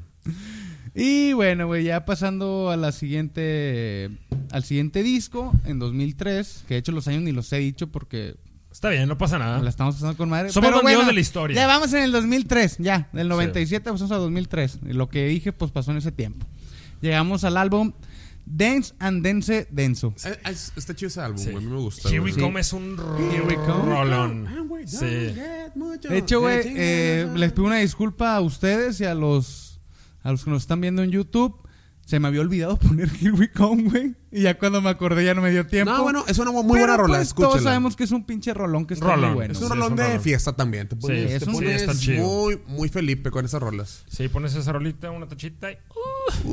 Y 0.93 1.34
bueno, 1.34 1.65
güey, 1.65 1.84
ya 1.84 2.05
pasando 2.05 2.69
a 2.69 2.77
la 2.77 2.91
siguiente. 2.91 4.11
Al 4.51 4.63
siguiente 4.63 5.01
disco, 5.01 5.51
en 5.65 5.79
2003. 5.79 6.65
Que 6.67 6.75
de 6.75 6.79
hecho 6.79 6.91
los 6.91 7.07
años 7.07 7.23
ni 7.23 7.31
los 7.31 7.51
he 7.51 7.57
dicho 7.57 7.88
porque 7.88 8.36
Está 8.71 8.89
bien, 8.89 9.07
no 9.07 9.17
pasa 9.17 9.39
nada. 9.39 9.59
la 9.59 9.69
estamos 9.69 9.95
pasando 9.95 10.15
con 10.17 10.29
madre. 10.29 10.51
Somos 10.51 10.67
Pero 10.67 10.77
bandidos 10.77 10.97
bueno, 10.97 11.07
de 11.09 11.13
la 11.13 11.19
historia. 11.19 11.55
Ya 11.55 11.67
vamos 11.67 11.93
en 11.93 12.03
el 12.03 12.11
2003, 12.11 12.77
ya. 12.79 13.09
Del 13.13 13.27
97 13.29 13.91
pasamos 13.91 14.11
a 14.11 14.17
2003. 14.17 14.79
Y 14.89 14.93
lo 14.93 15.09
que 15.09 15.25
dije, 15.27 15.51
pues 15.53 15.71
pasó 15.71 15.91
en 15.91 15.97
ese 15.97 16.11
tiempo. 16.11 16.45
Llegamos 17.01 17.43
al 17.43 17.57
álbum 17.57 17.93
Dance 18.45 18.93
and 18.99 19.23
Dance 19.25 19.67
Denso. 19.71 20.13
Eh, 20.25 20.37
es- 20.49 20.73
Está 20.75 20.93
chido 20.95 21.07
ese 21.07 21.21
álbum, 21.21 21.37
Sí. 21.43 21.51
güey. 21.51 21.57
A 21.63 21.67
mí 21.67 21.73
me 21.73 21.79
gusta. 21.79 22.09
Here. 22.09 22.19
We 22.19 22.33
Come 22.33 22.59
es 22.59 22.73
un 22.73 22.97
Here 23.31 23.43
We 23.43 23.55
Come. 23.55 23.85
rolón. 23.95 24.47
Sí. 24.85 25.05
De 25.05 26.17
hecho, 26.17 26.41
güey, 26.41 26.61
eh, 26.75 27.27
les 27.35 27.51
pido 27.53 27.65
una 27.65 27.77
disculpa 27.77 28.35
a 28.35 28.41
ustedes 28.41 28.99
y 28.99 29.05
a 29.05 29.15
los, 29.15 29.79
a 30.23 30.31
los 30.31 30.43
que 30.43 30.49
nos 30.51 30.63
están 30.63 30.81
viendo 30.81 31.03
en 31.03 31.11
YouTube. 31.11 31.55
Se 32.05 32.19
me 32.19 32.27
había 32.27 32.41
olvidado 32.41 32.77
poner 32.79 33.09
Here 33.21 33.31
We 33.31 33.49
Come, 33.49 33.83
güey. 33.83 34.15
Y 34.29 34.41
ya 34.41 34.59
cuando 34.59 34.81
me 34.81 34.89
acordé 34.89 35.23
ya 35.23 35.33
no 35.33 35.41
me 35.41 35.51
dio 35.51 35.65
tiempo. 35.65 35.93
No, 35.93 36.03
bueno, 36.03 36.25
es 36.27 36.37
una 36.37 36.51
muy 36.51 36.63
Pero, 36.63 36.73
buena 36.79 36.97
rola. 36.97 37.17
pues, 37.19 37.33
Todos 37.33 37.63
sabemos 37.63 37.95
que 37.95 38.03
es 38.03 38.11
un 38.11 38.25
pinche 38.25 38.53
rolón 38.53 38.85
que 38.85 38.95
está 38.95 39.05
Rolón. 39.05 39.29
muy 39.29 39.35
bueno. 39.35 39.53
Es 39.53 39.59
un 39.61 39.67
Sí, 39.67 39.69
rolón 39.69 39.85
es 39.85 39.91
un 39.91 39.95
de 39.95 40.03
rolón. 40.07 40.21
fiesta 40.21 40.53
también. 40.53 40.89
Te 40.89 40.97
pones, 40.97 41.29
Sí, 41.29 41.33
es 41.35 41.43
te 41.43 41.49
un- 41.49 41.55
pones 41.55 42.07
muy, 42.19 42.59
muy 42.67 42.89
Felipe 42.89 43.31
con 43.31 43.45
esas 43.45 43.61
rolas. 43.61 44.03
Sí, 44.09 44.27
pones 44.27 44.53
esa 44.53 44.73
rolita, 44.73 45.11
una 45.11 45.27
tachita 45.29 45.71
y... 45.71 45.77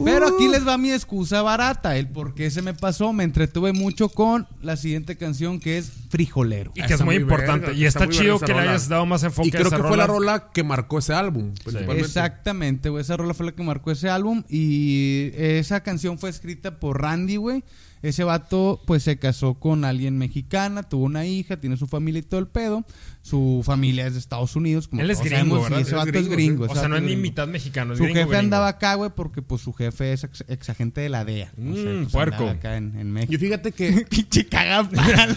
Pero 0.05 0.29
aquí 0.29 0.49
les 0.49 0.66
va 0.66 0.79
mi 0.79 0.93
excusa 0.93 1.43
barata, 1.43 1.97
el 1.97 2.09
por 2.09 2.35
qué 2.35 2.51
se 2.51 2.62
me 2.62 2.75
pasó. 2.75 3.12
Me 3.12 3.25
entretuve 3.25 3.73
mucho 3.73 4.09
con 4.09 4.47
la 4.62 4.77
siguiente 4.77 5.16
canción 5.16 5.61
que 5.61 5.79
es 5.79 5.93
Frijolero. 6.09 6.73
Y 6.75 6.83
que 6.83 6.95
es 6.95 7.01
muy 7.01 7.16
muy 7.16 7.23
importante. 7.23 7.66
verga, 7.66 7.79
y 7.81 7.85
está, 7.85 8.09
chido 8.09 8.39
que 8.39 8.53
le 8.53 8.61
hayas 8.61 8.89
dado 8.89 9.07
más 9.07 9.23
enfoque 9.23 9.49
Y 9.49 9.51
creo 9.51 9.64
a 9.64 9.68
esa 9.68 9.77
que 9.77 9.83
fue 9.83 9.97
la 9.97 10.07
rola. 10.07 10.51
que 10.53 10.62
marcó 10.62 10.99
ese 10.99 11.14
álbum. 11.14 11.53
Exactamente, 11.97 12.89
güey. 12.89 13.03
Esa 13.03 13.16
rola 13.16 13.35
fue 13.35 13.47
la 13.47 13.53
que 13.53 13.62
marcó 13.62 13.91
ese 13.91 14.09
álbum. 14.09 14.43
Y 14.49 15.31
esa 15.35 15.83
canción 15.83 16.18
fue 16.18 16.31
escrita 16.31 16.79
por 16.79 17.01
Randy, 17.01 17.37
güey. 17.37 17.64
Ese 18.03 18.25
vato, 18.25 18.81
pues 18.87 19.03
se 19.03 19.19
casó 19.19 19.55
con 19.55 19.85
alguien 19.85 20.17
mexicana, 20.17 20.83
tuvo 20.85 21.05
una 21.05 21.27
hija, 21.27 21.59
tiene 21.59 21.77
su 21.77 21.87
familia 21.87 22.21
y 22.21 22.23
todo 22.23 22.41
el 22.41 22.47
pedo. 22.49 22.85
Su 23.21 23.61
familia 23.65 24.07
es 24.07 24.15
de 24.15 24.19
Estados 24.21 24.57
Unidos. 24.57 24.89
Como 24.89 25.03
Él 25.03 25.11
es 25.11 25.19
gringo, 25.21 25.37
sabemos, 25.37 25.63
¿verdad? 25.65 25.79
Y 25.79 25.83
ese 25.83 25.91
Es 25.91 25.97
vato 25.97 26.19
es 26.19 26.29
gringo. 26.29 26.65
O 26.67 26.75
sea, 26.75 26.89
no 26.89 26.97
es 26.97 27.03
ni 27.03 27.17
mitad 27.17 27.47
mexicano. 27.47 27.93
Es 27.93 27.99
Su 27.99 28.05
gringo, 28.05 28.19
jefe 28.21 28.29
gringo. 28.31 28.39
andaba 28.41 28.69
acá, 28.69 28.95
güey, 28.95 29.11
porque 29.15 29.43
pues 29.43 29.61
su 29.61 29.75
jefe 29.75 30.15
es 30.15 30.25
ex, 30.25 30.45
ex 30.49 30.71
agente 30.71 31.03
de 31.03 31.11
la 31.11 31.25
DEA. 31.27 31.53
O 31.53 31.75
sea, 31.75 31.85
Mm, 31.93 31.99
pues, 32.03 32.13
puerco. 32.13 32.49
acá 32.49 32.77
en, 32.79 32.99
en 32.99 33.11
México. 33.13 33.31
Yo 33.35 33.39
fíjate 33.39 33.73
que. 33.73 34.07
Pinche 34.09 34.47
cagapal. 34.47 35.37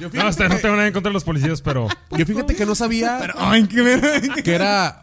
Yo 0.00 0.10
No, 0.12 0.22
hasta 0.26 0.48
no 0.48 0.56
que, 0.56 0.62
tengo 0.62 0.76
nada 0.76 0.88
en 0.88 0.92
contra 0.92 1.10
de 1.10 1.14
los 1.14 1.24
policías, 1.24 1.62
pero... 1.62 1.88
yo 2.16 2.26
fíjate 2.26 2.54
que 2.54 2.66
no 2.66 2.74
sabía 2.74 3.16
Pero, 3.20 3.34
ay, 3.38 3.66
qué 3.66 3.82
ver- 3.82 4.42
que 4.42 4.54
era 4.54 5.00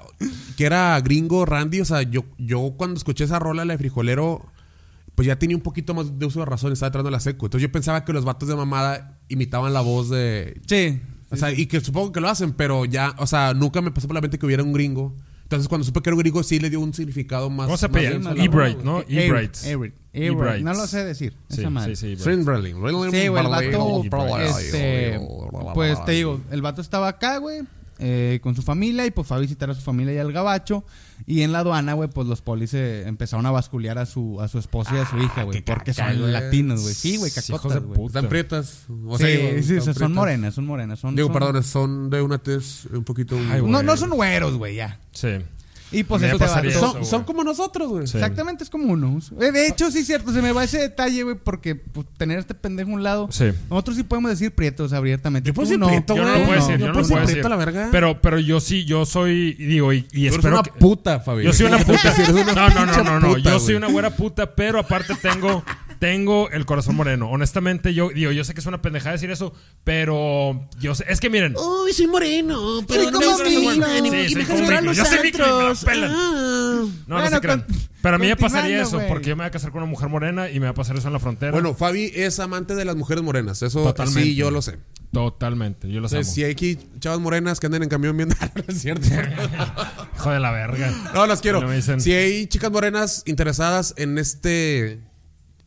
que 0.55 0.65
era 0.65 0.99
gringo 1.01 1.45
Randy. 1.45 1.81
O 1.81 1.85
sea, 1.85 2.03
yo, 2.03 2.25
yo 2.37 2.73
cuando 2.77 2.97
escuché 2.97 3.23
esa 3.23 3.39
rola, 3.39 3.65
la 3.65 3.73
de 3.73 3.77
frijolero, 3.79 4.45
pues 5.21 5.27
ya 5.27 5.37
tenía 5.37 5.55
un 5.55 5.61
poquito 5.61 5.93
más 5.93 6.17
de 6.17 6.25
uso 6.25 6.39
de 6.39 6.47
razón. 6.47 6.73
Estaba 6.73 6.87
entrando 6.87 7.09
a 7.09 7.11
la 7.11 7.19
seco. 7.19 7.45
Entonces 7.45 7.61
yo 7.61 7.71
pensaba 7.71 8.03
que 8.03 8.11
los 8.11 8.25
vatos 8.25 8.49
de 8.49 8.55
mamada 8.55 9.19
imitaban 9.29 9.71
la 9.71 9.81
voz 9.81 10.09
de. 10.09 10.59
Sí. 10.65 10.99
O 11.29 11.37
sea, 11.37 11.51
y 11.51 11.67
que 11.67 11.79
supongo 11.79 12.11
que 12.11 12.19
lo 12.19 12.27
hacen, 12.27 12.53
pero 12.53 12.85
ya, 12.85 13.13
o 13.19 13.27
sea, 13.27 13.53
nunca 13.53 13.83
me 13.83 13.91
pasó 13.91 14.07
por 14.07 14.15
la 14.15 14.21
mente 14.21 14.39
que 14.39 14.47
hubiera 14.47 14.63
un 14.63 14.73
gringo. 14.73 15.15
Entonces, 15.43 15.67
cuando 15.67 15.85
supe 15.85 16.01
que 16.01 16.09
era 16.09 16.15
un 16.15 16.21
gringo, 16.21 16.41
sí 16.41 16.57
le 16.57 16.71
dio 16.71 16.79
un 16.79 16.91
significado 16.91 17.51
más. 17.51 17.67
¿Cómo 17.67 17.77
se 17.77 17.87
más 17.87 17.91
apellida? 17.91 18.13
denso 18.13 18.29
a 18.29 18.33
la 18.33 18.43
Ebright, 18.43 18.79
¿no? 18.79 19.03
Ebright. 19.07 19.57
Ebright. 20.11 20.63
No 20.63 20.73
lo 20.73 20.87
sé 20.87 21.05
decir. 21.05 21.37
Sí, 21.49 21.59
esa 21.59 21.69
madre. 21.69 21.95
sí, 21.95 22.15
sí, 22.17 22.27
Ebright. 22.27 22.65
Sí, 23.11 23.27
güey, 23.27 23.45
el 23.45 23.51
vato, 23.51 24.03
este, 24.39 25.19
pues 25.75 26.03
te 26.03 26.13
digo, 26.13 26.41
el 26.49 26.63
vato 26.63 26.81
estaba 26.81 27.09
acá, 27.09 27.37
güey, 27.37 27.61
eh, 28.03 28.39
con 28.41 28.55
su 28.55 28.63
familia 28.63 29.05
y 29.05 29.11
pues 29.11 29.27
fue 29.27 29.37
a 29.37 29.39
visitar 29.39 29.69
a 29.69 29.75
su 29.75 29.81
familia 29.81 30.13
y 30.13 30.17
al 30.17 30.31
gabacho 30.33 30.83
y 31.27 31.43
en 31.43 31.51
la 31.51 31.59
aduana, 31.59 31.93
güey, 31.93 32.09
pues 32.09 32.27
los 32.27 32.41
polis 32.41 32.73
eh, 32.73 33.07
empezaron 33.07 33.45
a 33.45 33.51
basculear 33.51 33.99
a 33.99 34.07
su 34.07 34.41
a 34.41 34.47
su 34.47 34.57
esposa 34.57 34.95
y 34.95 34.97
a 34.99 35.05
su 35.05 35.17
hija, 35.19 35.43
güey, 35.43 35.61
porque 35.61 35.93
caca, 35.93 36.11
son 36.11 36.19
güey. 36.21 36.31
latinos, 36.31 36.81
güey. 36.81 36.95
Sí, 36.95 37.17
güey, 37.17 37.31
cacotas, 37.31 37.83
güey. 37.83 38.07
Están 38.07 38.27
prietas. 38.27 38.85
O 39.07 39.17
Sí, 39.17 39.23
sea, 39.23 39.27
digo, 39.29 39.63
sí, 39.63 39.73
o 39.73 39.77
están 39.77 39.93
sea, 39.93 40.03
son 40.05 40.13
morenas, 40.13 40.55
son 40.55 40.65
morenas, 40.65 40.99
son 40.99 41.15
Digo, 41.15 41.27
son- 41.27 41.33
perdón, 41.33 41.63
son 41.63 42.09
de 42.09 42.21
una 42.21 42.39
tez 42.39 42.85
un 42.91 43.03
poquito. 43.03 43.37
Ay. 43.51 43.61
No, 43.63 43.83
no 43.83 43.95
son 43.97 44.09
güeros, 44.09 44.57
güey, 44.57 44.75
ya. 44.75 44.99
Sí. 45.11 45.29
Y 45.91 46.03
pues 46.03 46.21
A 46.21 46.25
mí 46.25 46.27
me 46.29 46.33
este 46.35 46.45
pasaría 46.45 46.71
vato- 46.71 46.77
eso, 46.77 46.85
son, 46.91 46.99
güey. 46.99 47.05
son 47.09 47.23
como 47.25 47.43
nosotros, 47.43 47.89
güey. 47.89 48.07
Sí. 48.07 48.17
Exactamente, 48.17 48.63
es 48.63 48.69
como 48.69 48.85
uno. 48.93 49.19
Eh, 49.41 49.51
De 49.51 49.67
hecho, 49.67 49.91
sí 49.91 49.99
es 49.99 50.07
cierto, 50.07 50.31
se 50.31 50.41
me 50.41 50.51
va 50.53 50.63
ese 50.63 50.77
detalle, 50.79 51.23
güey, 51.23 51.35
porque 51.35 51.75
pues, 51.75 52.07
tener 52.17 52.39
este 52.39 52.53
pendejo 52.53 52.91
a 52.91 52.93
un 52.93 53.03
lado. 53.03 53.27
Sí. 53.31 53.45
Nosotros 53.69 53.97
sí 53.97 54.03
podemos 54.03 54.31
decir 54.31 54.51
prietos 54.55 54.93
abiertamente. 54.93 55.47
Yo 55.47 55.53
puedo 55.53 55.65
decir 55.67 55.79
no. 55.79 55.87
prieto, 55.87 56.15
Yo 56.15 56.23
no 56.23 56.29
güey. 56.29 56.39
lo 56.39 56.45
puedo 56.47 56.59
no, 56.59 56.65
decir, 56.67 56.79
yo 56.79 56.87
no 56.87 56.93
puedo 56.93 57.03
lo 57.03 57.09
puedo 57.15 57.27
decir 57.27 57.49
la 57.49 57.55
verga. 57.57 57.89
Pero, 57.91 58.21
pero 58.21 58.39
yo 58.39 58.59
sí, 58.61 58.85
yo 58.85 59.05
soy, 59.05 59.53
digo, 59.55 59.91
y, 59.91 59.97
y 59.97 60.03
Tú 60.03 60.17
eres 60.19 60.33
espero 60.35 60.53
una 60.55 60.63
que... 60.63 60.71
puta, 60.71 61.19
Fabi. 61.19 61.43
Yo 61.43 61.51
soy 61.53 61.65
una 61.67 61.77
puta. 61.85 62.13
No, 62.55 62.69
no, 62.69 62.85
no, 62.85 63.03
no, 63.03 63.19
no. 63.19 63.37
Yo 63.37 63.59
soy 63.59 63.73
güey. 63.73 63.75
una 63.77 63.87
güera 63.87 64.09
puta, 64.11 64.55
pero 64.55 64.79
aparte 64.79 65.13
tengo, 65.21 65.63
tengo 66.01 66.49
el 66.49 66.65
corazón 66.65 66.95
moreno. 66.95 67.29
Honestamente, 67.29 67.93
yo 67.93 68.09
digo, 68.09 68.31
yo 68.31 68.43
sé 68.43 68.55
que 68.55 68.59
es 68.59 68.65
una 68.65 68.81
pendejada 68.81 69.11
decir 69.11 69.29
eso, 69.29 69.53
pero 69.83 70.67
yo 70.79 70.95
sé, 70.95 71.05
es 71.07 71.19
que 71.19 71.29
miren. 71.29 71.53
Uy, 71.55 71.93
soy 71.93 72.07
moreno, 72.07 72.83
pero 72.87 73.03
Soy 73.03 73.11
no 73.11 73.19
como 73.21 73.43
ni- 73.43 74.09
Sí, 74.09 74.17
y 74.17 74.29
soy 74.29 74.35
me 74.41 74.47
como 74.47 74.91
Yo 74.93 75.05
soy 75.05 75.19
Mickey, 75.21 75.39
me 75.41 75.47
la 75.47 75.53
antros. 75.59 75.85
pelan. 75.85 76.11
Ah. 76.11 76.85
No, 77.05 77.19
no 77.19 77.29
se 77.29 77.39
crean. 77.39 77.65
Pero 78.01 78.15
a 78.15 78.17
mí 78.17 78.25
me 78.25 78.35
pasaría 78.35 78.81
eso, 78.81 78.99
porque 79.07 79.29
yo 79.29 79.35
me 79.35 79.43
voy 79.43 79.49
a 79.49 79.51
casar 79.51 79.69
con 79.71 79.83
una 79.83 79.91
mujer 79.91 80.09
morena 80.09 80.49
y 80.49 80.59
me 80.59 80.65
va 80.65 80.71
a 80.71 80.73
pasar 80.73 80.97
eso 80.97 81.05
en 81.05 81.13
la 81.13 81.19
frontera. 81.19 81.51
Bueno, 81.51 81.75
Fabi 81.75 82.11
es 82.15 82.39
amante 82.39 82.73
de 82.73 82.83
las 82.83 82.95
mujeres 82.95 83.23
morenas. 83.23 83.61
Eso 83.61 83.83
Totalmente. 83.83 84.23
sí, 84.23 84.33
yo 84.33 84.49
lo 84.49 84.63
sé. 84.63 84.79
Totalmente, 85.13 85.87
yo 85.87 85.99
amo. 85.99 86.07
Entonces, 86.07 86.33
si 86.33 86.43
hay 86.43 86.51
aquí 86.53 86.79
chavas 86.99 87.19
morenas 87.19 87.59
que 87.59 87.67
anden 87.67 87.83
en 87.83 87.89
camión 87.89 88.17
viendo. 88.17 88.35
no 88.55 88.63
es 88.67 88.81
cierto. 88.81 89.07
Hijo 90.15 90.31
de 90.31 90.39
la 90.39 90.49
verga. 90.51 91.11
No, 91.13 91.27
las 91.27 91.41
quiero. 91.41 91.61
No 91.61 91.67
me 91.67 91.75
dicen- 91.75 92.01
Si 92.01 92.11
hay 92.11 92.47
chicas 92.47 92.71
morenas 92.71 93.21
interesadas 93.27 93.93
en 93.97 94.17
este. 94.17 95.10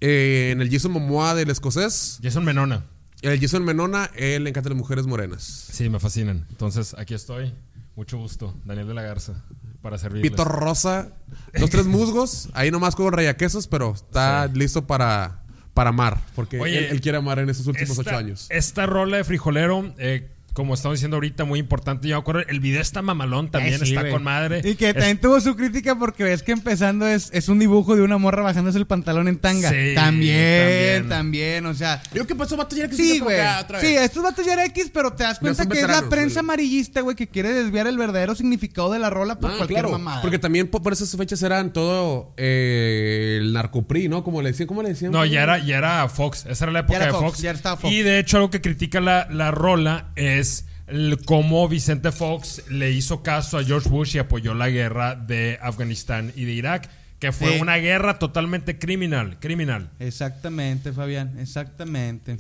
Eh, 0.07 0.51
en 0.51 0.61
el 0.61 0.71
Jason 0.71 0.93
Momoa 0.93 1.35
del 1.35 1.49
escocés, 1.49 2.19
Jason 2.23 2.45
Menona. 2.45 2.85
el 3.23 3.41
Jason 3.41 3.65
Menona, 3.65 4.11
él 4.15 4.45
le 4.45 4.51
encantan 4.51 4.73
las 4.73 4.79
mujeres 4.79 5.07
morenas. 5.07 5.43
Sí, 5.43 5.89
me 5.89 5.99
fascinan. 5.99 6.47
Entonces, 6.51 6.95
aquí 6.99 7.15
estoy. 7.15 7.55
Mucho 7.97 8.19
gusto. 8.19 8.55
Daniel 8.67 8.87
de 8.89 8.95
la 8.95 9.03
Garza. 9.03 9.43
Para 9.81 9.97
servirles. 9.97 10.31
Pito 10.31 10.45
rosa, 10.45 11.13
los 11.55 11.71
tres 11.71 11.87
musgos, 11.87 12.51
ahí 12.53 12.71
nomás 12.71 12.97
con 12.97 13.11
rayaquesos, 13.13 13.67
pero 13.67 13.95
está 13.95 14.47
listo 14.49 14.87
para, 14.87 15.43
para 15.73 15.91
amar, 15.91 16.21
porque 16.35 16.61
Oye, 16.61 16.79
él, 16.79 16.85
él 16.93 17.01
quiere 17.01 17.17
amar 17.19 17.39
en 17.39 17.49
estos 17.49 17.67
últimos 17.67 17.91
esta, 17.99 18.11
ocho 18.11 18.17
años. 18.19 18.47
Esta 18.51 18.85
rola 18.87 19.19
de 19.19 19.25
frijolero, 19.25 19.95
eh, 19.99 20.34
como 20.55 20.73
estamos 20.75 20.97
diciendo 20.99 21.17
ahorita, 21.17 21.45
muy 21.45 21.59
importante. 21.59 22.09
Yo 22.09 22.17
me 22.17 22.21
acuerdo, 22.21 22.43
el 22.49 22.61
video 22.61 22.81
está 22.81 23.03
mamalón 23.03 23.51
también, 23.51 23.75
Eh, 23.83 23.87
sí, 23.87 23.95
está 23.95 24.09
con 24.09 24.23
madre. 24.23 24.63
Y 24.65 24.77
que 24.77 24.89
Es- 24.89 24.95
también 24.95 25.19
tuvo 25.21 25.39
su 25.41 25.55
crítica 25.57 25.97
porque 25.99 26.25
ves 26.25 26.43
que 26.43 26.53
empezando 26.53 27.07
es, 27.07 27.29
es 27.33 27.49
un 27.49 27.59
dibujo 27.59 27.95
de 27.97 28.03
una 28.03 28.17
morra 28.19 28.43
bajándose 28.43 28.79
el 28.79 28.87
pantalón 28.87 29.29
en 29.29 29.39
tanga. 29.39 29.69
Sí, 29.71 29.95
también, 29.95 31.09
también. 31.09 31.09
también, 31.09 31.67
o 31.67 31.75
sea. 31.75 32.03
Yo 32.15 32.27
qué 32.27 32.35
pasó, 32.35 32.57
ya 32.71 32.89
que 32.89 32.97
Sí, 32.97 33.19
güey. 33.19 33.39
acá 33.41 33.61
otra 33.63 33.79
vez. 33.81 33.89
Sí, 33.89 33.95
estos 33.97 34.47
era 34.47 34.65
X, 34.67 34.91
pero 34.95 35.13
te 35.13 35.25
das 35.25 35.39
cuenta 35.39 35.67
que 35.67 35.81
es 35.81 35.89
la 35.89 36.09
prensa 36.09 36.41
amarillista, 36.41 37.01
güey, 37.03 37.17
que 37.17 37.27
quiere 37.29 37.53
desviar 37.53 37.87
el 37.87 37.99
verdadero 37.99 38.35
significado 38.35 38.93
de 38.93 38.99
la 39.01 39.11
rola 39.11 39.39
por 39.41 39.51
Ah, 39.51 39.55
cualquier 39.57 39.81
claro, 39.81 39.91
mamada. 39.99 40.23
porque 40.23 40.39
también 40.39 40.69
por, 40.69 40.83
por 40.83 40.93
esas 40.93 41.11
fechas 41.17 41.43
eran 41.43 41.73
todo 41.73 42.33
eh, 42.37 43.39
el 43.41 43.53
narcopri, 43.53 44.09
¿no? 44.09 44.23
Como 44.23 44.41
le 44.41 44.51
decían, 44.53 44.69
¿cómo 44.69 44.83
le 44.83 44.91
decían? 44.91 45.11
No, 45.11 45.25
ya 45.25 45.43
era, 45.43 45.59
ya 45.59 45.79
era 45.79 46.09
Fox. 46.09 46.47
Esa 46.49 46.65
era 46.67 46.73
la 46.73 46.79
época 46.81 46.99
Ya 46.99 47.05
era 47.05 47.13
de 47.13 47.19
Fox, 47.19 47.25
Fox. 47.33 47.39
ya 47.43 47.51
estaba 47.51 47.77
Fox. 47.77 47.93
Y 47.93 48.03
de 48.03 48.19
hecho, 48.21 48.37
algo 48.37 48.51
que 48.51 48.61
critica 48.61 49.01
la, 49.01 49.27
la 49.31 49.51
rola 49.51 50.13
es 50.15 50.44
el 50.87 51.19
cómo 51.25 51.69
Vicente 51.69 52.13
Fox 52.13 52.65
le 52.71 52.93
hizo 52.93 53.23
caso 53.23 53.59
a 53.59 53.65
George 53.65 53.89
Bush 53.89 54.17
y 54.17 54.19
apoyó 54.19 54.55
la 54.55 54.69
guerra 54.69 55.15
de 55.15 55.59
Afganistán 55.63 56.33
y 56.37 56.45
de 56.45 56.53
Irak, 56.53 56.91
que 57.19 57.33
fue 57.33 57.61
una 57.61 57.77
guerra 57.77 58.19
totalmente 58.19 58.79
criminal. 58.79 59.39
Criminal. 59.41 59.91
Exactamente, 59.99 60.93
Fabián, 60.93 61.39
exactamente. 61.39 62.39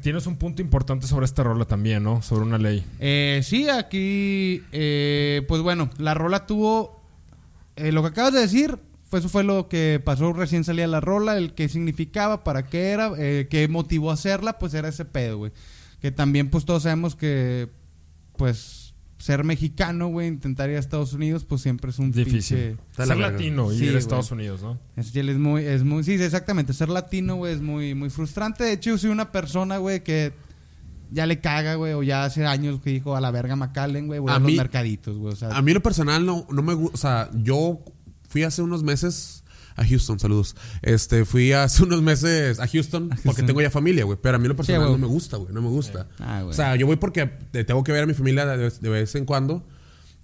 Tienes 0.00 0.26
un 0.26 0.36
punto 0.36 0.62
importante 0.62 1.06
sobre 1.06 1.26
esta 1.26 1.42
rola 1.42 1.64
también, 1.64 2.04
¿no? 2.04 2.22
Sobre 2.22 2.44
una 2.44 2.56
ley. 2.56 2.84
Eh, 3.00 3.40
sí, 3.42 3.68
aquí, 3.68 4.62
eh, 4.70 5.42
pues 5.48 5.60
bueno, 5.60 5.90
la 5.98 6.14
rola 6.14 6.46
tuvo, 6.46 7.02
eh, 7.76 7.90
lo 7.90 8.02
que 8.02 8.08
acabas 8.08 8.32
de 8.32 8.40
decir 8.40 8.78
pues 9.12 9.24
eso 9.24 9.28
fue 9.28 9.44
lo 9.44 9.68
que 9.68 10.00
pasó 10.02 10.32
recién 10.32 10.64
salía 10.64 10.86
la 10.86 10.98
rola, 10.98 11.36
el 11.36 11.52
qué 11.52 11.68
significaba, 11.68 12.44
para 12.44 12.64
qué 12.64 12.92
era, 12.92 13.12
eh, 13.18 13.46
qué 13.50 13.68
motivó 13.68 14.10
hacerla, 14.10 14.58
pues 14.58 14.72
era 14.72 14.88
ese 14.88 15.04
pedo, 15.04 15.36
güey. 15.36 15.52
Que 16.02 16.10
también, 16.10 16.50
pues 16.50 16.64
todos 16.66 16.82
sabemos 16.82 17.16
que, 17.16 17.70
pues, 18.36 18.92
ser 19.18 19.44
mexicano, 19.44 20.08
güey, 20.08 20.26
intentar 20.26 20.68
ir 20.68 20.76
a 20.76 20.80
Estados 20.80 21.12
Unidos, 21.12 21.44
pues 21.44 21.62
siempre 21.62 21.90
es 21.92 21.98
un 22.00 22.10
Difícil. 22.10 22.76
pinche- 22.76 23.06
Ser 23.06 23.16
latino 23.16 23.72
y 23.72 23.76
Sí, 23.78 23.84
ir 23.84 23.88
a 23.90 23.92
güey. 23.92 23.98
Estados 24.00 24.30
Unidos, 24.32 24.62
¿no? 24.62 24.80
Es, 24.96 25.14
es 25.14 25.38
muy, 25.38 25.64
es 25.64 25.84
muy, 25.84 26.02
sí, 26.02 26.14
exactamente. 26.14 26.72
Ser 26.72 26.88
latino, 26.88 27.36
güey, 27.36 27.54
es 27.54 27.60
muy, 27.62 27.94
muy 27.94 28.10
frustrante. 28.10 28.64
De 28.64 28.72
hecho, 28.72 28.90
yo 28.90 28.98
soy 28.98 29.10
una 29.10 29.30
persona, 29.30 29.78
güey, 29.78 30.02
que 30.02 30.32
ya 31.12 31.26
le 31.26 31.38
caga, 31.40 31.76
güey, 31.76 31.92
o 31.92 32.02
ya 32.02 32.24
hace 32.24 32.44
años 32.46 32.80
que 32.82 32.90
dijo 32.90 33.14
a 33.14 33.20
la 33.20 33.30
verga 33.30 33.54
McAllen, 33.54 34.08
güey, 34.08 34.18
voy 34.18 34.32
a, 34.32 34.36
A 34.36 34.38
los 34.40 34.52
mercaditos, 34.52 35.16
güey. 35.18 35.32
O 35.34 35.36
sea, 35.36 35.50
A 35.50 35.62
mí 35.62 35.72
lo 35.72 35.82
personal 35.84 36.26
no, 36.26 36.44
no 36.50 36.62
me 36.62 36.74
gusta. 36.74 36.94
O 36.94 36.98
sea, 36.98 37.30
yo 37.44 37.78
fui 38.28 38.42
hace 38.42 38.60
unos 38.62 38.82
meses 38.82 39.41
a 39.76 39.86
Houston, 39.86 40.18
saludos. 40.18 40.56
Este, 40.82 41.24
fui 41.24 41.52
hace 41.52 41.82
unos 41.84 42.02
meses 42.02 42.60
a 42.60 42.66
Houston, 42.68 43.08
porque 43.08 43.22
Houston. 43.24 43.46
tengo 43.46 43.60
ya 43.62 43.70
familia, 43.70 44.04
güey. 44.04 44.18
Pero 44.20 44.36
a 44.36 44.38
mí 44.38 44.48
lo 44.48 44.56
personal 44.56 44.82
no 44.90 44.98
me 44.98 45.06
gusta, 45.06 45.36
güey. 45.36 45.52
No 45.52 45.62
me 45.62 45.68
gusta. 45.68 46.08
Ah, 46.18 46.44
o 46.46 46.52
sea, 46.52 46.76
yo 46.76 46.86
voy 46.86 46.96
porque 46.96 47.26
te- 47.26 47.64
tengo 47.64 47.82
que 47.84 47.92
ver 47.92 48.02
a 48.02 48.06
mi 48.06 48.14
familia 48.14 48.46
de, 48.46 48.70
de 48.70 48.88
vez 48.88 49.14
en 49.14 49.24
cuando. 49.24 49.66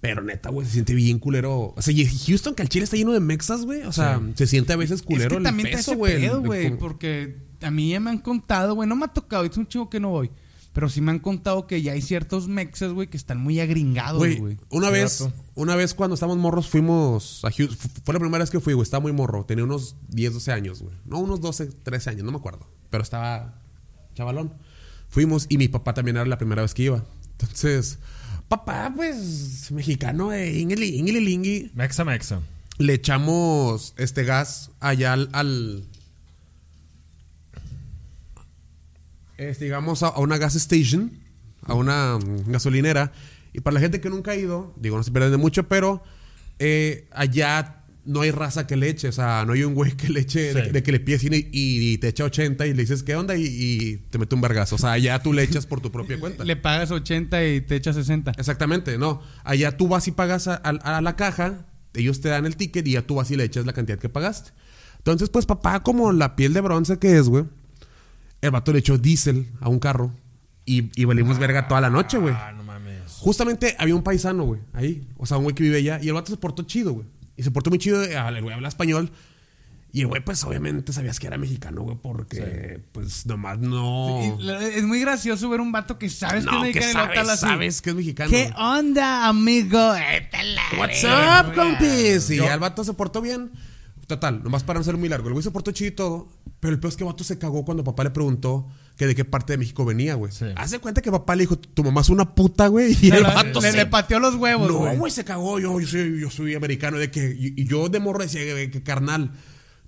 Pero 0.01 0.21
neta, 0.23 0.49
güey, 0.49 0.65
se 0.65 0.73
siente 0.73 0.93
bien 0.93 1.19
culero. 1.19 1.73
O 1.75 1.81
sea, 1.81 1.93
y 1.93 2.05
Houston, 2.05 2.55
que 2.55 2.63
el 2.63 2.69
Chile 2.69 2.85
está 2.85 2.95
lleno 2.95 3.11
de 3.11 3.19
mexas, 3.19 3.65
güey. 3.65 3.81
O 3.81 3.91
sea, 3.91 4.21
se 4.35 4.47
siente 4.47 4.71
a 4.71 4.77
veces 4.77 5.01
es 5.01 5.05
culero 5.05 5.29
que 5.31 5.35
el 5.37 5.43
también 5.43 5.71
peso, 5.71 5.95
güey. 5.95 6.77
porque 6.77 7.35
a 7.61 7.69
mí 7.69 7.89
ya 7.89 7.99
me 7.99 8.09
han 8.11 8.19
contado, 8.19 8.75
güey, 8.75 8.87
no 8.87 8.95
me 8.95 9.03
ha 9.05 9.09
tocado, 9.09 9.43
es 9.43 9.57
un 9.57 9.67
chingo 9.67 9.89
que 9.89 9.99
no 9.99 10.09
voy. 10.09 10.31
Pero 10.79 10.87
sí 10.87 11.01
me 11.01 11.11
han 11.11 11.19
contado 11.19 11.67
que 11.67 11.81
ya 11.81 11.91
hay 11.91 12.01
ciertos 12.01 12.47
mexas, 12.47 12.93
güey, 12.93 13.09
que 13.09 13.17
están 13.17 13.37
muy 13.37 13.59
agringados, 13.59 14.17
Güey, 14.19 14.37
güey. 14.37 14.57
una 14.69 14.89
vez, 14.89 15.27
una 15.55 15.75
vez 15.75 15.93
cuando 15.93 16.13
estábamos 16.13 16.41
morros 16.41 16.69
fuimos 16.69 17.43
a 17.43 17.51
Houston. 17.51 17.77
Fu- 17.77 17.89
Fue 18.05 18.13
la 18.13 18.19
primera 18.21 18.41
vez 18.41 18.49
que 18.49 18.61
fui, 18.61 18.71
güey. 18.73 18.83
Estaba 18.83 19.01
muy 19.01 19.11
morro. 19.11 19.43
Tenía 19.43 19.65
unos 19.65 19.97
10, 20.07 20.35
12 20.35 20.53
años, 20.53 20.81
güey. 20.81 20.95
No, 21.03 21.19
unos 21.19 21.41
12, 21.41 21.65
13 21.65 22.11
años, 22.11 22.23
no 22.23 22.31
me 22.31 22.37
acuerdo. 22.37 22.65
Pero 22.89 23.03
estaba 23.03 23.59
chavalón. 24.15 24.53
Fuimos 25.09 25.47
y 25.49 25.57
mi 25.57 25.67
papá 25.67 25.93
también 25.93 26.15
era 26.15 26.25
la 26.25 26.37
primera 26.37 26.61
vez 26.61 26.73
que 26.73 26.83
iba. 26.83 27.03
Entonces, 27.39 27.99
papá, 28.47 28.93
pues, 28.95 29.69
mexicano, 29.71 30.31
eh, 30.31 30.59
ingeli, 30.59 30.95
ingeli, 30.97 31.19
lingui. 31.19 31.71
Mexa, 31.75 32.05
mexa. 32.05 32.39
Le 32.77 32.93
echamos 32.93 33.93
este 33.97 34.23
gas 34.23 34.71
allá 34.79 35.11
al. 35.11 35.29
al- 35.33 35.83
digamos, 39.59 40.03
a, 40.03 40.07
a 40.07 40.19
una 40.19 40.37
gas 40.37 40.55
station, 40.55 41.11
a 41.63 41.73
una 41.73 42.17
mm, 42.17 42.51
gasolinera. 42.51 43.11
Y 43.53 43.61
para 43.61 43.75
la 43.75 43.79
gente 43.79 43.99
que 44.01 44.09
nunca 44.09 44.31
ha 44.31 44.35
ido, 44.35 44.73
digo, 44.79 44.97
no 44.97 45.03
se 45.03 45.11
pierden 45.11 45.31
de 45.31 45.37
mucho, 45.37 45.67
pero 45.67 46.03
eh, 46.59 47.07
allá 47.11 47.75
no 48.05 48.21
hay 48.21 48.31
raza 48.31 48.65
que 48.67 48.75
le 48.75 48.89
eche. 48.89 49.07
O 49.07 49.11
sea, 49.11 49.43
no 49.45 49.53
hay 49.53 49.63
un 49.63 49.73
güey 49.75 49.91
que 49.93 50.09
le 50.09 50.21
eche, 50.21 50.53
de, 50.53 50.65
Sí. 50.65 50.69
de 50.71 50.83
que 50.83 50.91
le 50.91 50.99
pides 50.99 51.21
cine 51.21 51.37
y, 51.37 51.93
y 51.93 51.97
te 51.97 52.07
echa 52.09 52.23
80 52.25 52.65
y 52.67 52.73
le 52.73 52.81
dices, 52.83 53.03
¿qué 53.03 53.15
onda? 53.15 53.35
Y, 53.35 53.43
y 53.45 53.97
te 54.09 54.17
mete 54.17 54.35
un 54.35 54.41
vergazo. 54.41 54.75
O 54.75 54.77
sea, 54.77 54.91
allá 54.93 55.19
tú 55.21 55.33
le 55.33 55.43
echas 55.43 55.65
por 55.65 55.79
tu 55.81 55.91
propia 55.91 56.19
cuenta. 56.19 56.43
Le 56.43 56.55
pagas 56.55 56.91
80 56.91 57.45
y 57.47 57.61
te 57.61 57.75
echas 57.75 57.95
60. 57.95 58.33
Exactamente, 58.37 58.97
no. 58.97 59.21
Allá 59.43 59.75
tú 59.77 59.87
vas 59.87 60.07
y 60.07 60.11
pagas 60.11 60.47
a, 60.47 60.55
a- 60.63 60.97
a 60.97 61.01
la 61.01 61.15
caja, 61.15 61.65
ellos 61.93 62.21
te 62.21 62.29
dan 62.29 62.45
el 62.45 62.55
ticket 62.55 62.87
y 62.87 62.91
ya 62.93 63.01
tú 63.01 63.15
vas 63.15 63.29
y 63.31 63.35
le 63.35 63.43
echas 63.43 63.65
la 63.65 63.73
cantidad 63.73 63.97
que 63.99 64.09
pagaste. 64.09 64.51
Entonces, 64.97 65.29
pues 65.29 65.45
papá, 65.45 65.81
como 65.81 66.11
la 66.11 66.35
piel 66.35 66.53
de 66.53 66.61
bronce 66.61 66.99
que 66.99 67.17
es, 67.17 67.27
güey, 67.29 67.45
el 68.41 68.51
vato 68.51 68.71
le 68.73 68.79
echó 68.79 68.97
diésel 68.97 69.47
a 69.61 69.69
un 69.69 69.79
carro 69.79 70.11
y, 70.65 70.89
y 70.99 71.05
valimos 71.05 71.37
verga 71.39 71.67
toda 71.67 71.81
la 71.81 71.89
noche, 71.89 72.17
güey. 72.17 72.33
Ah, 72.37 72.51
no 72.55 72.63
mames. 72.63 73.11
Justamente 73.19 73.75
había 73.79 73.95
un 73.95 74.03
paisano, 74.03 74.43
güey, 74.43 74.61
ahí. 74.73 75.07
O 75.17 75.25
sea, 75.25 75.37
un 75.37 75.43
güey 75.43 75.55
que 75.55 75.63
vive 75.63 75.77
allá. 75.77 75.99
Y 76.01 76.07
el 76.07 76.13
vato 76.13 76.31
se 76.31 76.37
portó 76.37 76.63
chido, 76.63 76.93
güey. 76.93 77.07
Y 77.35 77.43
se 77.43 77.51
portó 77.51 77.69
muy 77.69 77.79
chido. 77.79 78.03
eh, 78.03 78.15
El 78.15 78.41
güey 78.41 78.53
habla 78.55 78.67
español. 78.67 79.11
Y 79.91 80.01
el 80.01 80.07
güey, 80.07 80.23
pues 80.23 80.43
obviamente 80.43 80.93
sabías 80.93 81.19
que 81.19 81.25
era 81.25 81.39
mexicano, 81.39 81.81
güey, 81.81 81.97
porque, 81.99 82.79
pues 82.91 83.25
nomás 83.25 83.57
no. 83.57 84.19
Es 84.61 84.83
muy 84.83 84.99
gracioso 85.01 85.49
ver 85.49 85.61
un 85.61 85.71
vato 85.71 85.97
que 85.97 86.09
sabes 86.11 86.45
que 86.45 86.49
es 86.51 86.73
que 86.73 86.79
mexicano 86.79 87.15
sabes, 87.25 87.39
sabes 87.39 87.81
que 87.81 87.89
es 87.89 87.95
mexicano. 87.95 88.29
¿Qué 88.29 88.53
onda, 88.55 89.27
amigo? 89.27 89.95
Eh, 89.95 90.29
What's 90.77 91.03
up, 91.03 91.55
compis? 91.55 92.29
Y 92.29 92.35
Yo- 92.37 92.43
ya 92.45 92.53
el 92.53 92.59
vato 92.59 92.83
se 92.83 92.93
portó 92.93 93.19
bien. 93.21 93.49
Total, 94.09 94.41
nomás 94.43 94.63
para 94.63 94.79
no 94.79 94.83
ser 94.83 94.97
muy 94.97 95.07
largo. 95.07 95.27
El 95.27 95.33
güey 95.33 95.43
se 95.43 95.51
portó 95.51 95.71
chido 95.71 95.87
y 95.89 95.91
todo. 95.91 96.27
Pero 96.59 96.73
el 96.73 96.79
peor 96.79 96.91
es 96.91 96.97
que 96.97 97.03
vato 97.03 97.23
se 97.23 97.37
cagó 97.37 97.63
cuando 97.63 97.83
papá 97.83 98.03
le 98.03 98.09
preguntó 98.09 98.67
que 98.97 99.05
de 99.05 99.13
qué 99.13 99.23
parte 99.23 99.53
de 99.53 99.59
México 99.59 99.85
venía, 99.85 100.15
güey. 100.15 100.31
Sí. 100.31 100.45
Hace 100.55 100.79
cuenta 100.79 101.03
que 101.03 101.11
papá 101.11 101.35
le 101.35 101.43
dijo, 101.43 101.59
tu 101.59 101.83
mamá 101.83 102.01
es 102.01 102.09
una 102.09 102.33
puta, 102.33 102.69
güey. 102.69 102.97
Y 102.99 103.11
el 103.11 103.21
vato 103.21 103.61
le, 103.61 103.69
se 103.69 103.77
le 103.77 103.85
pateó 103.85 104.19
los 104.19 104.33
huevos, 104.33 104.67
no, 104.67 104.79
güey. 104.79 104.97
güey, 104.97 105.11
se 105.11 105.23
cagó. 105.23 105.59
Yo, 105.59 105.79
yo, 105.79 105.87
soy, 105.87 106.19
yo 106.19 106.31
soy 106.31 106.55
americano. 106.55 106.97
De 106.97 107.11
que, 107.11 107.37
y, 107.39 107.53
y 107.55 107.67
yo 107.67 107.87
de 107.87 107.99
morro 107.99 108.23
decía 108.23 108.41
que, 108.41 108.71
que, 108.71 108.81
carnal, 108.81 109.31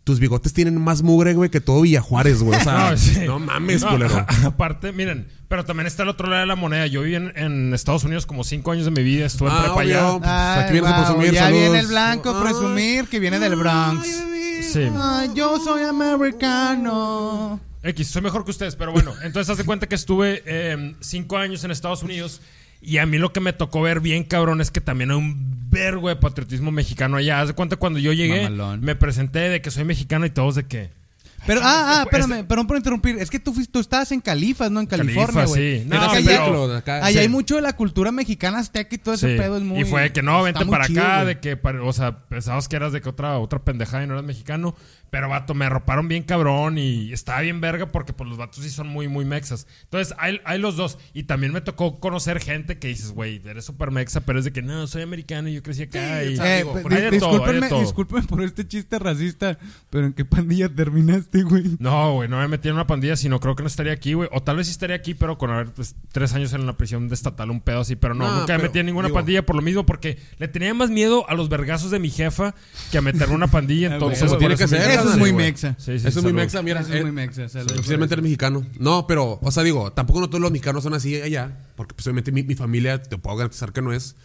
tus 0.04 0.20
bigotes 0.20 0.54
tienen 0.54 0.82
más 0.82 1.04
mugre, 1.04 1.34
güey, 1.36 1.50
que 1.52 1.62
todo 1.62 1.82
Villa 1.82 2.02
Juárez, 2.02 2.42
güey. 2.42 2.60
O 2.60 2.64
sea, 2.64 2.90
No, 2.92 2.98
sí. 2.98 3.20
no 3.26 3.40
mames, 3.40 3.82
No, 3.84 3.90
culero. 3.92 4.16
a- 4.18 4.28
Aparte, 4.48 4.92
miren, 4.92 5.28
pero 5.48 5.64
también 5.66 5.86
está 5.88 6.04
el 6.04 6.10
otro 6.10 6.28
lado 6.28 6.42
de 6.42 6.48
la 6.48 6.56
moneda. 6.56 6.88
Yo 6.88 7.02
viví 7.02 7.16
en, 7.16 7.32
en 7.36 7.74
Estados 7.74 8.04
Unidos 8.04 8.26
como 8.26 8.44
cinco 8.44 8.72
años 8.72 8.86
de 8.86 8.92
mi 8.92 9.04
vida. 9.04 9.26
Estuve 9.26 9.50
en 9.50 9.56
Ah, 9.56 9.62
prepa 9.64 9.82
allá. 9.82 10.08
obvio. 10.10 10.22
Ay, 10.30 10.64
Aquí 10.64 10.72
vienes 10.74 10.90
a 10.92 10.94
guau, 10.96 11.06
presumir, 11.06 11.34
ya 11.34 11.44
saludos. 11.44 11.62
viene 11.64 11.80
el 11.80 11.88
blanco 11.88 12.30
a 12.32 12.42
presumir 12.44 13.08
que 13.10 13.20
viene 13.20 13.40
del 13.40 13.56
Bronx. 13.56 14.08
Ay. 14.08 14.64
Sí. 14.64 14.90
Ay, 15.00 15.32
yo 15.36 15.60
soy 15.64 15.84
americano. 15.84 17.60
X, 17.84 18.08
soy 18.10 18.22
mejor 18.22 18.46
que 18.46 18.52
ustedes, 18.52 18.76
pero 18.76 18.92
bueno, 18.92 19.12
entonces 19.24 19.50
haz 19.50 19.58
de 19.58 19.64
cuenta 19.64 19.88
que 19.88 19.96
estuve 19.96 20.44
eh, 20.46 20.96
cinco 21.00 21.38
años 21.38 21.64
en 21.64 21.72
Estados 21.72 22.04
Unidos 22.04 22.40
y 22.82 22.98
a 22.98 23.06
mí 23.06 23.18
lo 23.18 23.32
que 23.32 23.40
me 23.40 23.54
tocó 23.54 23.82
ver 23.82 24.00
bien, 24.00 24.24
cabrón, 24.24 24.62
es 24.62 24.72
que 24.72 24.82
también 24.82 25.12
hay 25.12 25.18
un 25.18 25.70
vergo 25.70 26.10
de 26.10 26.16
patriotismo 26.16 26.72
mexicano 26.72 27.18
allá. 27.18 27.40
Haz 27.40 27.50
de 27.50 27.54
cuenta 27.54 27.76
cuando 27.76 28.00
yo 28.00 28.12
llegué, 28.12 28.44
Mamalón. 28.44 28.82
me 28.82 28.96
presenté 28.96 29.40
de 29.40 29.62
que 29.62 29.72
soy 29.72 29.84
mexicano 29.84 30.26
y 30.26 30.30
todos 30.30 30.56
de 30.56 30.64
que... 30.66 31.01
Pero, 31.48 31.62
ah, 31.64 32.00
ah, 32.00 32.04
espérame, 32.04 32.46
perdón 32.46 32.68
por 32.68 32.78
interrumpir. 32.78 33.18
Es 33.18 33.30
que 33.30 33.40
tú, 33.40 33.54
fuiste- 33.54 33.72
tú 33.72 33.80
estabas 33.80 34.12
en 34.12 34.22
Califas, 34.22 34.70
¿no? 34.70 34.80
En 34.80 34.86
California, 34.86 35.46
güey. 35.46 35.80
sí. 35.82 35.86
No, 35.88 36.00
allá- 36.02 36.78
acá. 36.78 37.08
Sí. 37.12 37.18
hay 37.18 37.30
mucho 37.30 37.56
de 37.56 37.62
la 37.62 37.74
cultura 37.76 38.12
mexicana 38.12 38.60
azteca 38.60 38.94
y 38.96 38.98
todo 39.00 39.16
ese 39.16 39.34
Sí. 39.34 39.38
pedo 39.40 39.58
es 39.58 39.64
muy... 39.64 39.82
Y 39.82 39.86
fue 39.86 40.02
de 40.04 40.12
que 40.14 40.22
no, 40.22 40.44
vente 40.44 40.66
para 40.66 40.88
chido, 40.88 41.02
acá, 41.02 41.26
de 41.26 41.40
que, 41.40 41.60
o 41.84 41.94
sea, 41.94 42.20
pensabas 42.28 42.68
que 42.68 42.76
eras 42.76 42.92
de 42.94 43.02
que 43.02 43.10
otra, 43.10 43.40
otra 43.40 43.60
pendejada 43.60 44.04
y 44.04 44.08
no 44.08 44.14
eras 44.14 44.26
mexicano. 44.26 44.76
Pero, 45.10 45.28
vato, 45.28 45.54
me 45.54 45.66
arroparon 45.66 46.08
bien 46.08 46.24
cabrón 46.24 46.78
y 46.78 47.12
estaba 47.12 47.42
bien 47.42 47.60
verga 47.60 47.88
porque, 47.92 48.14
pues, 48.14 48.30
los 48.30 48.38
vatos 48.38 48.64
sí 48.64 48.70
son 48.70 48.88
muy, 48.88 49.10
muy 49.10 49.26
mexas. 49.26 49.68
Entonces, 49.84 50.16
hay, 50.18 50.40
hay 50.46 50.58
los 50.58 50.78
dos. 50.78 50.98
Y 51.14 51.24
también 51.24 51.52
me 51.52 51.60
tocó 51.60 52.00
conocer 52.00 52.40
gente 52.40 52.80
que 52.80 52.88
dices, 52.88 53.12
güey, 53.12 53.42
eres 53.46 53.66
súper 53.66 53.92
mexa, 53.92 54.22
pero 54.22 54.40
es 54.40 54.46
de 54.46 54.54
que, 54.54 54.62
no, 54.62 54.88
soy 54.88 55.02
americano 55.02 55.50
y 55.50 55.56
yo 55.56 55.64
crecí 55.64 55.84
acá. 55.84 56.24
y... 56.24 56.36
o 56.36 56.38
sea, 56.38 56.60
Eh, 56.60 56.64
digo, 56.64 57.10
discúlpenme, 57.12 57.68
todo. 57.68 57.82
discúlpenme 57.82 58.24
por 58.26 58.42
este 58.42 58.66
chiste 58.66 59.00
racista, 59.00 59.58
pero 59.90 60.06
¿en 60.06 60.14
qué 60.14 60.24
pandilla 60.24 60.70
terminaste, 60.74 61.31
güey? 61.34 61.78
No, 61.80 62.14
güey, 62.16 62.28
no 62.30 62.38
me 62.40 62.48
metí 62.48 62.68
en 62.68 62.76
una 62.76 62.88
pandilla, 62.88 63.16
sino 63.16 63.40
creo 63.40 63.56
que 63.56 63.64
no 63.64 63.68
estaría 63.68 63.94
aquí, 63.94 64.14
güey. 64.14 64.28
O 64.34 64.42
tal 64.44 64.58
vez 64.58 64.68
sí 64.68 64.72
estaría 64.72 64.96
aquí, 64.96 65.14
pero 65.14 65.38
con 65.38 65.50
haber 65.50 65.68
pues, 65.74 65.96
tres 66.12 66.34
años 66.34 66.52
en 66.54 66.66
la 66.66 66.74
prisión 66.78 67.08
de 67.08 67.16
estatal, 67.16 67.50
un 67.52 67.62
pedo 67.62 67.80
así. 67.82 67.96
Pero 67.96 68.14
no, 68.14 68.28
No, 68.28 68.40
nunca 68.42 68.58
me 68.58 68.64
metí 68.64 68.80
en 68.80 68.88
ninguna 68.88 69.08
digo- 69.08 69.16
pandilla 69.16 69.46
por 69.46 69.56
lo 69.56 69.62
mismo, 69.62 69.86
porque 69.86 70.18
le 70.40 70.48
tenía 70.48 70.74
más 70.74 70.90
miedo 70.90 71.28
a 71.30 71.34
los 71.34 71.48
vergazos 71.50 71.90
de 71.92 72.00
mi 72.00 72.10
jefa 72.10 72.54
que 72.92 72.98
a 72.98 73.02
meterme 73.02 73.28
en 73.34 73.36
una 73.36 73.48
pandilla. 73.48 73.88
Entonces, 73.94 74.30
por 74.30 74.40
tiene 74.40 74.56
que 74.58 74.68
ser, 74.68 74.82
Eso 74.92 75.12
es 75.12 75.18
muy 75.18 75.32
mexa. 75.34 75.76
Sí, 75.78 76.00
sí, 76.00 76.08
Eso 76.08 76.20
es 76.20 76.24
muy 76.24 76.34
mexa, 76.34 76.62
mira. 76.62 76.82
Eso 76.82 76.94
es 76.94 77.00
eh, 77.00 77.04
muy 77.04 77.12
mexa. 77.12 77.48
salud. 77.48 77.72
Oficialmente 77.72 78.16
eres 78.16 78.24
mexicano. 78.24 78.66
No, 78.80 79.08
pero, 79.08 79.40
o 79.42 79.52
sea, 79.52 79.64
digo, 79.64 79.92
tampoco 79.94 80.20
no 80.20 80.28
todos 80.30 80.42
los 80.42 80.52
mexicanos 80.52 80.84
son 80.84 80.94
así 80.94 81.16
allá. 81.22 81.58
Porque, 81.76 81.94
pues, 81.96 82.06
obviamente, 82.08 82.32
mi, 82.32 82.44
mi 82.44 82.56
familia, 82.56 83.02
te 83.02 83.18
puedo 83.18 83.38
garantizar 83.38 83.72
que 83.72 83.82
no 83.82 83.94
es. 83.94 84.16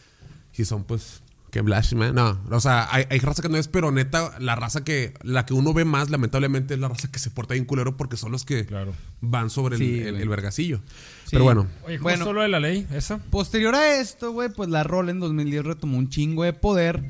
Si 0.53 0.65
son, 0.65 0.85
pues, 0.85 1.23
que 1.57 1.63
blash, 1.63 1.95
man. 1.95 2.15
No, 2.15 2.39
o 2.51 2.61
sea, 2.61 2.87
hay, 2.95 3.05
hay 3.09 3.19
raza 3.19 3.41
que 3.43 3.49
no 3.49 3.57
es, 3.57 3.67
pero 3.69 3.91
neta, 3.91 4.39
la 4.39 4.55
raza 4.57 4.85
que, 4.85 5.15
la 5.23 5.47
que 5.47 5.55
uno 5.55 5.73
ve 5.73 5.85
más, 5.87 6.11
lamentablemente, 6.11 6.75
es 6.75 6.81
la 6.81 6.89
raza 6.89 7.11
que 7.11 7.19
se 7.19 7.31
porta 7.31 7.55
bien 7.55 7.65
culero 7.65 7.97
porque 7.97 8.17
son 8.19 8.31
los 8.33 8.45
que 8.45 8.67
Claro. 8.67 8.93
van 9.23 9.49
sobre 9.49 9.77
el, 9.77 9.81
Sí, 9.83 10.01
el, 10.03 10.29
vergacillo. 10.29 10.79
Sí. 11.25 11.31
Pero 11.33 11.45
bueno, 11.45 11.67
Oye, 11.85 11.97
¿cómo 11.97 12.03
Bueno. 12.05 12.19
es 12.19 12.25
solo 12.25 12.43
de 12.43 12.49
la 12.49 12.61
ley 12.61 12.87
esa? 12.93 13.19
Posterior 13.19 13.75
a 13.75 13.99
esto, 14.01 14.33
güey, 14.33 14.51
pues 14.51 14.69
la 14.69 14.85
rola 14.85 15.11
en 15.11 15.21
2010 15.21 15.65
retomó 15.65 15.97
un 15.97 16.09
chingo 16.11 16.45
de 16.45 16.53
poder. 16.53 17.03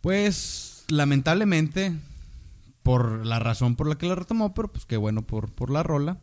Pues, 0.00 0.84
lamentablemente, 0.88 1.92
por 2.82 3.24
la 3.26 3.38
razón 3.38 3.76
por 3.76 3.86
la 3.88 3.96
que 3.96 4.06
la 4.06 4.14
retomó, 4.14 4.54
pero 4.54 4.68
pues 4.68 4.84
qué 4.86 4.96
bueno 4.96 5.22
por, 5.22 5.50
por 5.52 5.70
la 5.70 5.82
rola. 5.82 6.18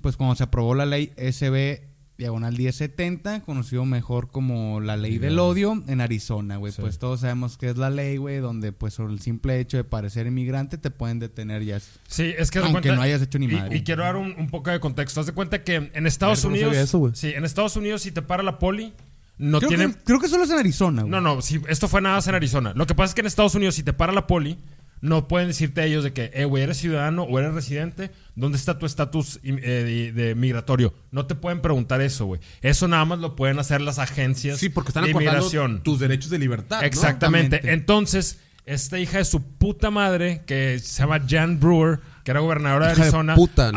Pues 0.00 0.16
cuando 0.16 0.34
se 0.36 0.42
aprobó 0.44 0.74
la 0.74 0.86
ley 0.86 1.12
SB 1.16 1.82
diagonal 2.16 2.56
1070, 2.56 3.40
conocido 3.42 3.84
mejor 3.84 4.30
como 4.30 4.80
la 4.80 4.96
ley 4.96 5.18
del 5.18 5.38
odio 5.38 5.82
en 5.88 6.00
Arizona, 6.00 6.56
güey. 6.58 6.72
Sí. 6.72 6.80
Pues 6.80 6.98
todos 6.98 7.20
sabemos 7.20 7.58
que 7.58 7.70
es 7.70 7.76
la 7.76 7.90
ley, 7.90 8.16
güey, 8.18 8.38
donde 8.38 8.72
pues 8.72 8.94
sobre 8.94 9.12
el 9.12 9.20
simple 9.20 9.58
hecho 9.58 9.76
de 9.76 9.84
parecer 9.84 10.26
inmigrante 10.26 10.78
te 10.78 10.90
pueden 10.90 11.18
detener 11.18 11.64
ya. 11.64 11.80
Sí, 12.06 12.32
es 12.38 12.50
que 12.50 12.60
Aunque 12.60 12.72
cuenta- 12.72 12.94
no 12.94 13.02
hayas 13.02 13.20
hecho 13.22 13.38
ni 13.38 13.46
y- 13.46 13.48
madre. 13.48 13.76
Y, 13.76 13.82
quiero 13.82 14.04
dar 14.04 14.16
un, 14.16 14.32
un 14.38 14.48
poco 14.48 14.70
de 14.70 14.78
contexto. 14.80 15.20
Haz 15.20 15.26
de 15.26 15.32
cuenta 15.32 15.64
que 15.64 15.90
en 15.92 16.06
Estados 16.06 16.44
no 16.44 16.50
Unidos. 16.50 16.68
sabía 16.68 16.82
eso, 16.82 16.98
güey. 16.98 17.12
sí, 17.16 17.32
en 17.34 17.44
Estados 17.44 17.74
Unidos, 17.76 18.02
si 18.02 18.12
te 18.12 18.22
para 18.22 18.42
la 18.44 18.58
poli, 18.58 18.92
no 19.36 19.58
creo, 19.58 19.68
tienen. 19.68 19.92
que, 19.94 19.98
creo 20.04 20.20
que 20.20 20.28
solo 20.28 20.44
es 20.44 20.50
en 20.50 20.58
Arizona, 20.58 21.02
güey. 21.02 21.10
No, 21.10 21.20
no, 21.20 21.42
si 21.42 21.60
esto 21.68 21.88
fue 21.88 22.00
nada 22.00 22.14
más 22.16 22.28
en 22.28 22.36
Arizona. 22.36 22.72
Lo 22.76 22.86
que 22.86 22.94
pasa 22.94 23.10
es 23.10 23.14
que 23.16 23.22
en 23.22 23.26
Estados 23.26 23.56
Unidos, 23.56 23.74
si 23.74 23.82
te 23.82 23.92
para 23.92 24.12
la 24.12 24.28
poli, 24.28 24.56
no 25.04 25.28
pueden 25.28 25.48
decirte 25.48 25.82
a 25.82 25.84
ellos 25.84 26.02
de 26.02 26.14
que, 26.14 26.30
eh, 26.32 26.46
güey, 26.46 26.62
eres 26.62 26.78
ciudadano 26.78 27.24
o 27.24 27.38
eres 27.38 27.52
residente, 27.52 28.10
¿dónde 28.36 28.56
está 28.56 28.78
tu 28.78 28.86
estatus 28.86 29.38
eh, 29.44 29.52
de, 29.52 30.12
de 30.12 30.34
migratorio? 30.34 30.94
No 31.10 31.26
te 31.26 31.34
pueden 31.34 31.60
preguntar 31.60 32.00
eso, 32.00 32.24
güey. 32.24 32.40
Eso 32.62 32.88
nada 32.88 33.04
más 33.04 33.18
lo 33.18 33.36
pueden 33.36 33.58
hacer 33.58 33.82
las 33.82 33.98
agencias 33.98 34.58
sí, 34.58 34.70
porque 34.70 34.88
están 34.88 35.04
de 35.04 35.10
inmigración. 35.10 35.82
tus 35.82 36.00
derechos 36.00 36.30
de 36.30 36.38
libertad. 36.38 36.82
Exactamente. 36.82 37.60
Entonces, 37.74 38.40
esta 38.64 38.98
hija 38.98 39.18
de 39.18 39.26
su 39.26 39.42
puta 39.42 39.90
madre, 39.90 40.40
que 40.46 40.78
se 40.78 41.02
llama 41.02 41.20
Jan 41.28 41.60
Brewer, 41.60 42.00
que 42.24 42.30
era 42.30 42.40
gobernadora 42.40 42.86
de 42.86 42.92
Hija 42.94 43.02
de 43.02 43.08
Arizona, 43.08 43.34
puta, 43.34 43.68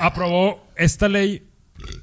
aprobó 0.00 0.68
esta 0.76 1.08
ley, 1.08 1.48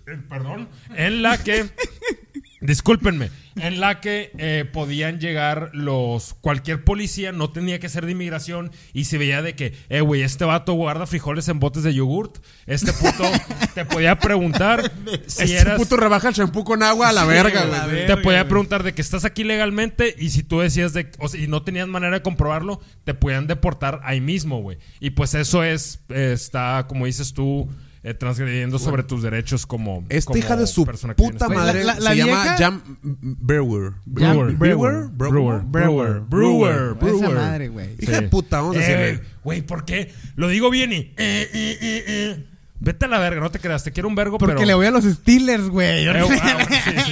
eh, 0.07 0.19
perdón, 0.27 0.67
en 0.93 1.21
la 1.21 1.37
que, 1.41 1.69
discúlpenme, 2.61 3.29
en 3.55 3.79
la 3.79 3.99
que 4.01 4.31
eh, 4.37 4.65
podían 4.71 5.19
llegar 5.19 5.69
los, 5.73 6.33
cualquier 6.35 6.83
policía, 6.83 7.31
no 7.31 7.51
tenía 7.51 7.79
que 7.79 7.89
ser 7.89 8.05
de 8.05 8.13
inmigración, 8.13 8.71
y 8.93 9.05
se 9.05 9.17
veía 9.17 9.41
de 9.41 9.55
que, 9.55 9.73
eh, 9.89 10.01
güey, 10.01 10.21
este 10.23 10.45
vato 10.45 10.73
guarda 10.73 11.05
frijoles 11.05 11.47
en 11.49 11.59
botes 11.59 11.83
de 11.83 11.93
yogurt, 11.93 12.37
este 12.65 12.93
puto 12.93 13.23
te 13.75 13.85
podía 13.85 14.17
preguntar 14.19 14.91
si 15.27 15.43
Este 15.43 15.57
eras... 15.57 15.77
puto 15.77 15.97
rebaja 15.97 16.29
el 16.29 16.33
shampoo 16.33 16.63
con 16.63 16.83
agua 16.83 17.09
a 17.09 17.13
la 17.13 17.25
verga, 17.25 17.65
güey. 17.65 18.07
Te 18.07 18.17
podía 18.17 18.47
preguntar 18.47 18.83
de 18.83 18.93
que 18.93 19.01
estás 19.01 19.25
aquí 19.25 19.43
legalmente 19.43 20.15
y 20.17 20.29
si 20.29 20.43
tú 20.43 20.59
decías 20.59 20.93
de, 20.93 21.11
o 21.19 21.27
sea, 21.27 21.39
y 21.39 21.47
no 21.47 21.63
tenías 21.63 21.87
manera 21.87 22.15
de 22.15 22.21
comprobarlo, 22.21 22.81
te 23.03 23.13
podían 23.13 23.47
deportar 23.47 24.01
ahí 24.03 24.21
mismo, 24.21 24.61
güey. 24.61 24.77
Y 24.99 25.11
pues 25.11 25.33
eso 25.33 25.63
es, 25.63 25.99
eh, 26.09 26.31
está, 26.33 26.85
como 26.87 27.05
dices 27.05 27.33
tú, 27.33 27.69
eh, 28.03 28.13
transgrediendo 28.13 28.79
sobre 28.79 29.03
tus 29.03 29.21
derechos 29.23 29.65
como 29.65 30.05
Esta 30.09 30.27
como 30.29 30.37
hija 30.39 30.55
de 30.55 30.67
su 30.67 30.85
persona 30.85 31.13
que 31.15 31.23
puta 31.23 31.49
madre 31.49 31.83
La- 31.83 31.95
la- 31.95 31.99
la 31.99 32.09
se 32.11 32.17
llama 32.17 32.41
vieja- 32.43 32.57
Jam 32.57 32.81
Brewer. 33.01 33.93
Brewer. 34.05 34.55
Brewer. 34.55 35.07
Brewer. 35.11 35.61
Brewer. 35.63 36.19
Brewer. 36.21 36.73
Esa 36.95 36.95
Brewer. 36.99 37.33
madre, 37.35 37.67
güey. 37.69 37.89
Hija 37.99 38.21
de 38.21 38.27
puta, 38.29 38.61
vamos 38.61 38.75
a 38.75 38.79
decirle. 38.79 39.21
Güey, 39.43 39.61
¿por 39.61 39.85
qué? 39.85 40.11
Lo 40.35 40.47
digo 40.47 40.69
bien 40.69 40.91
y... 40.93 40.95
eh, 40.95 41.13
eh, 41.17 41.49
eh, 41.53 42.03
eh. 42.07 42.45
Vete 42.79 43.05
a 43.05 43.07
la 43.07 43.17
verga, 43.17 43.41
no 43.41 43.49
te 43.49 43.57
creas. 43.57 43.83
Te 43.83 43.91
quiero 43.91 44.07
un 44.07 44.13
vergo, 44.13 44.37
Porque 44.37 44.53
pero... 44.53 44.67
le 44.67 44.73
voy 44.75 44.85
a 44.85 44.91
los 44.91 45.03
Steelers, 45.03 45.67
güey. 45.67 46.05
Eh, 46.05 46.09
ah, 46.11 46.23
bueno, 46.25 46.65
sí, 46.69 46.91
sí, 47.05 47.11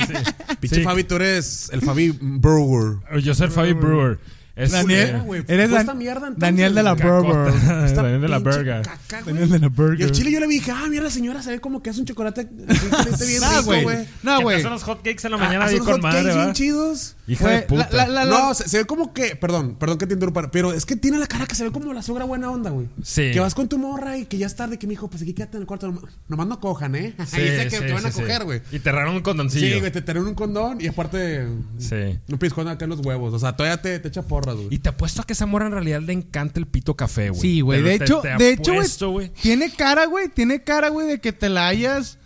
sí. 0.61 0.75
Sí. 0.75 0.83
Fabi, 0.83 1.03
tú 1.03 1.15
eres 1.15 1.69
el 1.73 1.81
Fabi 1.81 2.15
Brewer. 2.21 2.97
Yo 3.23 3.33
soy 3.33 3.47
el 3.47 3.51
Fabi 3.51 3.73
Brewer. 3.73 4.19
Es, 4.55 4.71
Daniel, 4.71 5.21
güey. 5.25 5.43
eres 5.49 5.69
Dan- 5.69 5.81
esta 5.81 5.93
mierda, 5.93 6.27
entonces, 6.27 6.39
Daniel 6.39 6.73
de 6.75 6.83
la. 6.83 6.93
Burger. 6.93 7.53
Daniel 7.95 8.21
de 8.21 8.27
la 8.29 8.39
verga. 8.39 8.81
Daniel 9.25 9.49
de 9.49 9.59
la 9.59 9.65
Y 9.65 9.69
Burger. 9.69 10.05
al 10.05 10.11
chile 10.13 10.31
yo 10.31 10.39
le 10.39 10.47
dije, 10.47 10.71
ah, 10.71 10.85
mira, 10.89 11.03
la 11.03 11.09
señora 11.09 11.41
se 11.41 11.51
ve 11.51 11.59
como 11.59 11.83
que 11.83 11.89
hace 11.89 11.99
un 11.99 12.05
chocolate 12.05 12.45
bien 12.45 12.69
rico, 13.59 13.81
güey. 13.83 14.07
No, 14.23 14.41
güey. 14.41 14.55
te 14.57 14.61
hacen 14.61 14.71
los 14.71 14.83
hotcakes 14.83 15.25
en 15.25 15.31
la 15.31 15.37
mañana 15.37 15.67
bien 15.67 15.81
unos 15.81 15.91
con 15.91 16.01
madre, 16.01 16.33
bien 16.33 16.53
chidos. 16.53 17.15
Hija 17.27 17.49
de 17.49 17.61
puta. 17.63 17.89
No, 18.25 18.53
se, 18.53 18.77
ve 18.77 18.85
como 18.85 19.13
que, 19.13 19.35
perdón, 19.35 19.75
perdón 19.77 19.97
que 19.97 20.07
te 20.07 20.13
interrumpa, 20.13 20.49
pero 20.51 20.71
es 20.73 20.85
que 20.85 20.95
tiene 20.95 21.17
la 21.17 21.27
cara 21.27 21.45
que 21.47 21.55
se 21.55 21.63
ve 21.63 21.71
como 21.71 21.91
la 21.91 22.01
suegra 22.01 22.23
buena 22.25 22.49
onda, 22.49 22.69
güey. 22.69 22.87
Sí. 23.03 23.31
Que 23.33 23.39
vas 23.41 23.55
con 23.55 23.67
tu 23.67 23.77
morra 23.77 24.17
y 24.17 24.25
que 24.25 24.37
ya 24.37 24.45
es 24.47 24.55
tarde, 24.55 24.77
que 24.79 24.87
mi 24.87 24.93
hijo, 24.93 25.09
pues 25.09 25.21
aquí 25.21 25.33
quédate 25.33 25.57
en 25.57 25.61
el 25.63 25.67
cuarto, 25.67 25.93
nomás, 26.29 26.47
no 26.47 26.59
cojan, 26.61 26.95
¿eh? 26.95 27.13
Sí, 27.25 27.41
Ahí 27.41 27.67
que, 27.67 27.77
sí, 27.77 27.83
que 27.85 27.93
van 27.93 28.05
a 28.05 28.11
coger, 28.11 28.43
güey. 28.45 28.61
Y 28.71 28.79
te 28.79 28.91
regalan 28.91 29.15
un 29.15 29.21
condoncillo. 29.21 29.73
Sí, 29.73 29.79
güey, 29.79 29.91
te 29.91 30.01
traen 30.01 30.25
un 30.25 30.35
condón 30.35 30.79
y 30.79 30.87
aparte 30.87 31.45
Sí. 31.77 32.17
un 32.31 32.37
piscón 32.37 32.67
acá 32.69 32.85
en 32.85 32.91
los 32.91 32.99
huevos. 32.99 33.33
O 33.33 33.39
sea, 33.39 33.53
todavía 33.55 33.81
te, 33.81 33.99
te 33.99 34.07
echa 34.07 34.21
güey. 34.53 34.67
Y 34.71 34.79
te 34.79 34.89
apuesto 34.89 35.21
a 35.21 35.25
que 35.25 35.33
esa 35.33 35.45
morra 35.45 35.65
en 35.67 35.71
realidad 35.73 36.01
le 36.01 36.13
encanta 36.13 36.59
el 36.59 36.65
pito 36.67 36.95
café, 36.95 37.29
güey. 37.29 37.41
Sí, 37.41 37.61
güey. 37.61 37.81
De 37.81 37.97
te- 37.97 38.03
hecho, 38.05 38.21
te 38.21 38.35
de 38.37 38.49
hecho, 38.51 39.09
güey. 39.11 39.29
Tiene 39.29 39.71
cara, 39.71 40.05
güey. 40.05 40.29
Tiene 40.29 40.63
cara, 40.63 40.89
güey, 40.89 41.07
de 41.07 41.19
que 41.19 41.33
te 41.33 41.49
la 41.49 41.67
hayas 41.67 42.17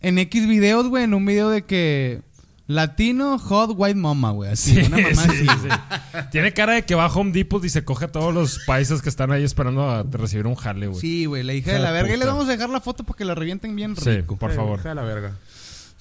en 0.00 0.18
X 0.18 0.46
videos, 0.46 0.88
güey. 0.88 1.04
En 1.04 1.14
un 1.14 1.24
video 1.26 1.50
de 1.50 1.62
que. 1.62 2.22
Latino 2.66 3.38
Hot 3.38 3.72
White 3.76 3.94
Mama, 3.98 4.30
güey. 4.30 4.50
Así, 4.50 4.74
Sí, 4.74 4.80
una 4.86 4.96
mamá 4.96 5.22
sí, 5.22 5.46
así. 5.46 5.68
sí. 5.68 6.20
Tiene 6.32 6.54
cara 6.54 6.72
de 6.72 6.82
que 6.86 6.94
va 6.94 7.04
a 7.04 7.08
Home 7.12 7.30
Depot 7.30 7.62
y 7.62 7.68
se 7.68 7.84
coge 7.84 8.06
a 8.06 8.08
todos 8.12 8.32
los 8.32 8.58
paisas 8.66 9.02
que 9.02 9.10
están 9.10 9.30
ahí 9.32 9.44
esperando 9.44 9.90
a 9.90 10.02
recibir 10.02 10.46
un 10.46 10.54
jale, 10.54 10.86
güey. 10.86 10.98
Sí, 10.98 11.26
güey, 11.26 11.42
la 11.42 11.52
hija 11.52 11.72
de 11.74 11.78
la 11.78 11.88
de 11.92 11.92
verga. 12.02 12.14
Y 12.14 12.16
les 12.18 12.26
vamos 12.26 12.48
a 12.48 12.52
dejar 12.52 12.70
la 12.70 12.80
foto 12.80 13.04
para 13.04 13.18
que 13.18 13.26
la 13.26 13.34
revienten 13.34 13.76
bien 13.76 13.94
Sí, 13.96 14.08
rico. 14.08 14.36
por 14.36 14.54
favor. 14.54 14.78
Hija 14.80 14.88
de 14.90 14.94
la 14.94 15.02
verga. 15.02 15.36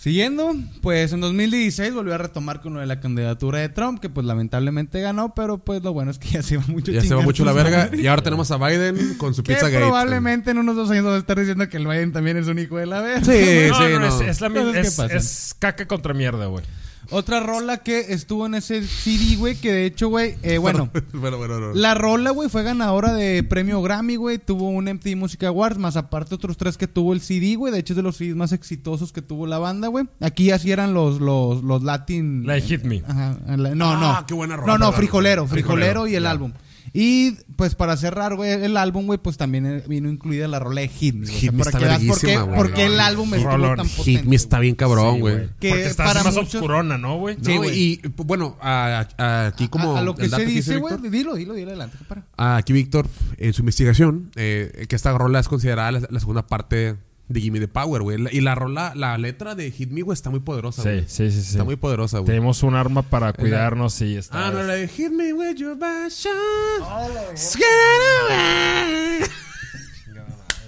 Siguiendo, 0.04 0.54
pues 0.82 1.14
en 1.14 1.22
2016 1.22 1.93
volvió 1.93 2.14
a 2.14 2.18
retomar 2.18 2.60
con 2.60 2.74
lo 2.74 2.82
de 2.82 2.86
la 2.88 2.99
candidatura 2.99 3.60
de 3.60 3.70
Trump, 3.70 4.01
que 4.01 4.10
pues 4.10 4.26
lamentablemente 4.26 4.99
ganó, 4.99 5.34
pero 5.34 5.60
pues 5.60 5.82
lo 5.82 5.93
bueno 5.93 6.12
es 6.12 6.20
que 6.20 6.28
ya 6.28 6.43
se 6.43 6.58
va 6.58 6.64
mucho 6.68 6.91
Ya 6.91 6.99
se 6.99 7.16
va 7.16 7.22
mucho 7.22 7.45
la 7.45 7.54
verga. 7.54 7.86
madre. 7.86 8.01
Y 8.01 8.08
ahora 8.08 8.22
tenemos 8.22 8.51
a 8.51 8.58
Biden 8.58 9.16
con 9.18 9.34
su 9.34 9.43
Que 9.43 9.54
pizza 9.54 9.70
gate. 9.70 9.78
probablemente 9.80 10.51
en 10.51 10.58
unos 10.58 10.76
dos 10.76 10.91
años 10.91 11.06
va 11.06 11.16
a 11.16 11.20
estar 11.20 11.39
diciendo 11.39 11.70
que 11.70 11.78
el 11.78 11.88
Biden 11.88 12.12
también 12.12 12.36
es 12.36 12.47
un 12.47 12.60
hijo 12.60 12.76
de 12.76 12.86
la 12.86 12.99
verga. 12.99 13.24
Sí, 13.24 13.70
No, 13.70 13.78
sí, 13.78 13.84
no, 13.93 13.99
no. 14.01 14.08
Es, 14.08 14.20
es 14.28 14.41
la 14.41 14.72
es, 14.82 14.99
es 14.99 15.56
caca 15.58 15.88
contra 15.88 16.14
mierda, 16.14 16.47
güey. 16.47 16.66
Otra 17.12 17.39
rola 17.41 17.78
que 17.78 17.99
estuvo 18.14 18.45
en 18.45 18.56
ese 18.56 18.82
CD, 18.88 19.36
güey, 19.36 19.56
que 19.56 19.72
de 19.72 19.86
hecho, 19.86 20.08
güey, 20.10 20.36
eh, 20.41 20.58
bueno, 20.60 20.89
bueno, 21.14 21.38
bueno, 21.38 21.60
no. 21.60 21.74
la 21.74 21.93
rola, 21.93 22.32
güey, 22.32 22.49
fue 22.49 22.64
ganadora 22.64 23.14
de 23.14 23.43
premio 23.43 23.82
Grammy, 23.82 24.16
güey, 24.16 24.38
tuvo 24.39 24.70
un 24.70 24.86
MTV 24.86 25.16
Music 25.16 25.43
Awards, 25.43 25.78
más 25.78 25.95
aparte 25.97 26.36
otros 26.36 26.58
tres 26.58 26.78
que 26.78 26.88
tuvo 26.88 27.14
el 27.14 27.22
CD, 27.22 27.56
güey, 27.56 27.72
de 27.74 27.80
hecho 27.80 27.93
es 27.93 27.97
de 27.97 28.04
los 28.04 28.18
CDs 28.18 28.36
más 28.36 28.51
exitosos 28.54 29.12
que 29.12 29.22
tuvo 29.22 29.45
la 29.47 29.60
banda, 29.60 29.89
güey. 29.89 30.06
Aquí 30.22 30.51
así 30.51 30.72
eran 30.72 30.93
los, 30.93 31.20
los, 31.22 31.64
los 31.64 31.84
Latin... 31.84 32.47
La 32.47 32.54
de 32.54 32.62
Hit 32.62 32.84
Me. 32.84 33.04
Ajá, 33.08 33.38
la- 33.58 33.76
no, 33.76 33.91
Ah, 33.91 34.18
no. 34.22 34.26
qué 34.28 34.34
buena 34.34 34.56
rola, 34.56 34.74
No, 34.74 34.78
no, 34.78 34.91
frijolero, 34.93 35.45
frijolero, 35.47 36.01
Frijolero, 36.04 36.08
y 36.08 36.16
el 36.16 36.26
álbum. 36.26 36.54
Y 36.96 37.32
pues 37.56 37.74
para 37.74 37.98
cerrar, 37.98 38.36
güey, 38.36 38.52
el 38.52 38.78
álbum, 38.78 39.08
güey, 39.08 39.18
pues 39.18 39.36
también 39.36 39.66
eh, 39.66 39.84
vino 39.88 40.10
incluida 40.12 40.48
la 40.48 40.60
rola 40.60 40.82
de 40.82 40.89
Hit 40.89 41.16
Me. 41.16 41.26
güey. 41.26 41.32
O 41.38 41.39
sea, 41.39 41.41
Hit 41.41 41.52
Me 41.54 41.62
está 41.64 41.80
verguísima, 41.80 42.41
güey. 42.44 42.56
por 42.56 42.74
qué 42.74 42.86
el 42.86 43.00
álbum 43.00 43.32
Rolón. 43.34 43.78
tan 43.78 43.88
potente. 43.89 44.04
Hit 44.04 44.24
me 44.26 44.36
está 44.36 44.60
bien 44.60 44.76
cabrón, 44.76 45.16
Sí, 45.16 45.20
güey. 45.22 45.38
Que 45.60 45.70
Porque 45.70 45.86
está 45.88 46.04
para 46.06 46.24
más 46.24 46.36
muchos- 46.36 46.54
obscurona, 46.54 47.00
¿no, 47.00 47.18
güey? 47.18 47.38
Sí, 47.41 47.58
güey. 47.58 47.72
y 47.82 47.98
p- 47.98 48.24
bueno, 48.24 48.58
a- 48.62 49.08
a- 49.18 49.48
aquí 49.48 49.70
como 49.70 49.96
a, 49.96 50.00
a 50.00 50.04
lo 50.04 50.14
que 50.14 50.30
se 50.30 50.46
dice, 50.46 50.78
güey, 50.78 50.96
dilo, 51.10 51.34
dilo, 51.34 51.56
dilo 51.56 51.70
adelante, 51.70 51.98
para. 52.08 52.26
Aquí 52.38 52.74
Víctor, 52.74 53.08
en 53.38 53.54
su 53.54 53.64
investigación, 53.64 54.30
eh, 54.36 54.86
que 54.88 54.96
esta 54.96 55.18
rola 55.18 55.39
es 55.39 55.48
considerada 55.48 55.91
la, 55.94 56.08
la 56.08 56.20
segunda 56.20 56.46
parte 56.46 56.96
de 57.30 57.41
Gimme 57.41 57.59
the 57.59 57.67
Power, 57.67 58.01
güey. 58.01 58.17
La- 58.17 58.32
Y 58.34 58.41
la 58.41 58.53
rola, 58.55 58.93
la 58.95 59.17
letra 59.17 59.55
de 59.55 59.71
Hit 59.71 59.89
Me, 59.91 60.01
güey, 60.01 60.13
está 60.13 60.30
muy 60.30 60.39
poderosa, 60.41 60.84
Sí, 60.84 60.89
güey. 60.89 61.05
sí, 61.07 61.32
sí, 61.32 61.41
sí. 61.41 61.51
Está 61.51 61.63
muy 61.63 61.76
poderosa, 61.78 62.19
güey. 62.19 62.28
Tenemos 62.28 62.63
un 62.63 62.76
arma 62.76 63.01
para 63.01 63.34
cuidarnos 63.34 63.99
y 64.01 64.17
está. 64.17 64.47
Ah, 64.47 64.51
no, 64.51 64.63
la 64.63 64.74
de 64.76 64.88
Hit 64.88 65.11
Me 65.11 65.34
with 65.34 65.55
your 65.55 65.78
shot. 66.09 67.38
Scared 67.38 68.30
away. 68.30 69.30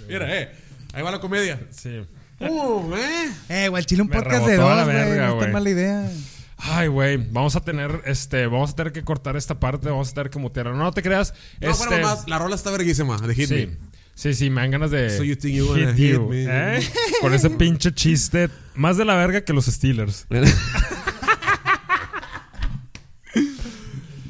Mira, 0.07 0.37
eh. 0.41 0.51
Ahí 0.93 1.03
va 1.03 1.11
la 1.11 1.19
comedia. 1.19 1.59
Sí. 1.71 2.01
Uh, 2.39 2.93
eh. 2.95 3.31
Eh, 3.49 3.69
güey, 3.69 3.81
el 3.81 3.85
chile 3.85 4.01
un 4.01 4.09
Me 4.09 4.15
podcast 4.15 4.45
de 4.45 4.57
la 4.57 4.63
dos, 4.63 4.83
güey, 4.85 4.95
verga, 4.95 5.15
no 5.27 5.33
está 5.33 5.35
güey. 5.37 5.51
mala 5.51 5.69
idea. 5.69 6.11
Ay, 6.57 6.87
güey, 6.87 7.17
vamos 7.17 7.55
a 7.55 7.61
tener, 7.61 8.01
este, 8.05 8.47
vamos 8.47 8.71
a 8.71 8.75
tener 8.75 8.91
que 8.93 9.03
cortar 9.03 9.35
esta 9.35 9.59
parte, 9.59 9.89
vamos 9.89 10.09
a 10.09 10.13
tener 10.13 10.29
que 10.29 10.39
mutearla. 10.39 10.71
No, 10.73 10.83
no 10.83 10.91
te 10.91 11.01
creas. 11.03 11.33
No, 11.61 11.69
este, 11.69 11.87
bueno, 11.87 12.03
mamás, 12.07 12.27
la 12.27 12.37
rola 12.39 12.55
está 12.55 12.71
verguísima 12.71 13.17
de 13.19 13.35
Hit 13.35 13.47
sí. 13.49 13.55
Me. 13.55 13.77
Sí, 14.15 14.33
sí, 14.33 14.49
me 14.49 14.61
dan 14.61 14.71
ganas 14.71 14.91
de 14.91 15.09
So 15.15 15.23
you 15.23 15.35
think 15.35 15.55
you 15.55 15.67
wanna 15.67 15.87
hit 15.93 15.97
hit 15.97 16.13
you, 16.13 16.27
me. 16.29 16.45
¿eh? 16.47 16.79
Con 17.21 17.33
ese 17.33 17.49
pinche 17.49 17.93
chiste 17.93 18.49
más 18.73 18.95
de 18.97 19.05
la 19.05 19.15
verga 19.15 19.43
que 19.43 19.53
los 19.53 19.65
Steelers. 19.65 20.25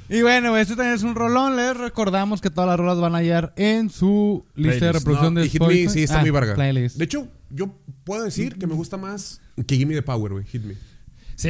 Y 0.08 0.22
bueno, 0.22 0.52
güey, 0.52 0.62
este 0.62 0.76
también 0.76 0.94
es 0.96 1.02
un 1.04 1.16
rolón. 1.16 1.56
Les 1.56 1.76
recordamos 1.76 2.40
que 2.40 2.52
todas 2.52 2.68
las 2.70 2.78
rolas 2.78 3.00
van 3.00 3.16
a 3.16 3.18
hallar 3.18 3.54
en 3.58 3.90
su 3.90 4.46
lista 4.56 4.86
de 4.86 4.92
reproducción 4.94 5.34
No, 5.34 5.40
de 5.42 5.48
y 5.48 5.50
Hit 5.50 5.60
Me 5.62 5.66
Spotify. 5.68 5.90
sí 5.94 6.04
está 6.04 6.20
Ah, 6.20 6.22
muy 6.22 6.30
verga. 6.30 6.54
playlist. 6.54 6.98
De 6.98 7.06
hecho, 7.06 7.28
yo 7.50 7.76
puedo 8.04 8.24
decir 8.24 8.56
que 8.60 8.68
me 8.68 8.76
gusta 8.76 8.98
más 8.98 9.42
que 9.66 9.76
Gimme 9.76 9.96
the 9.96 10.04
Power, 10.04 10.32
güey. 10.34 10.46
Hit 10.46 10.64
Me. 10.64 10.76
Sí. 11.36 11.50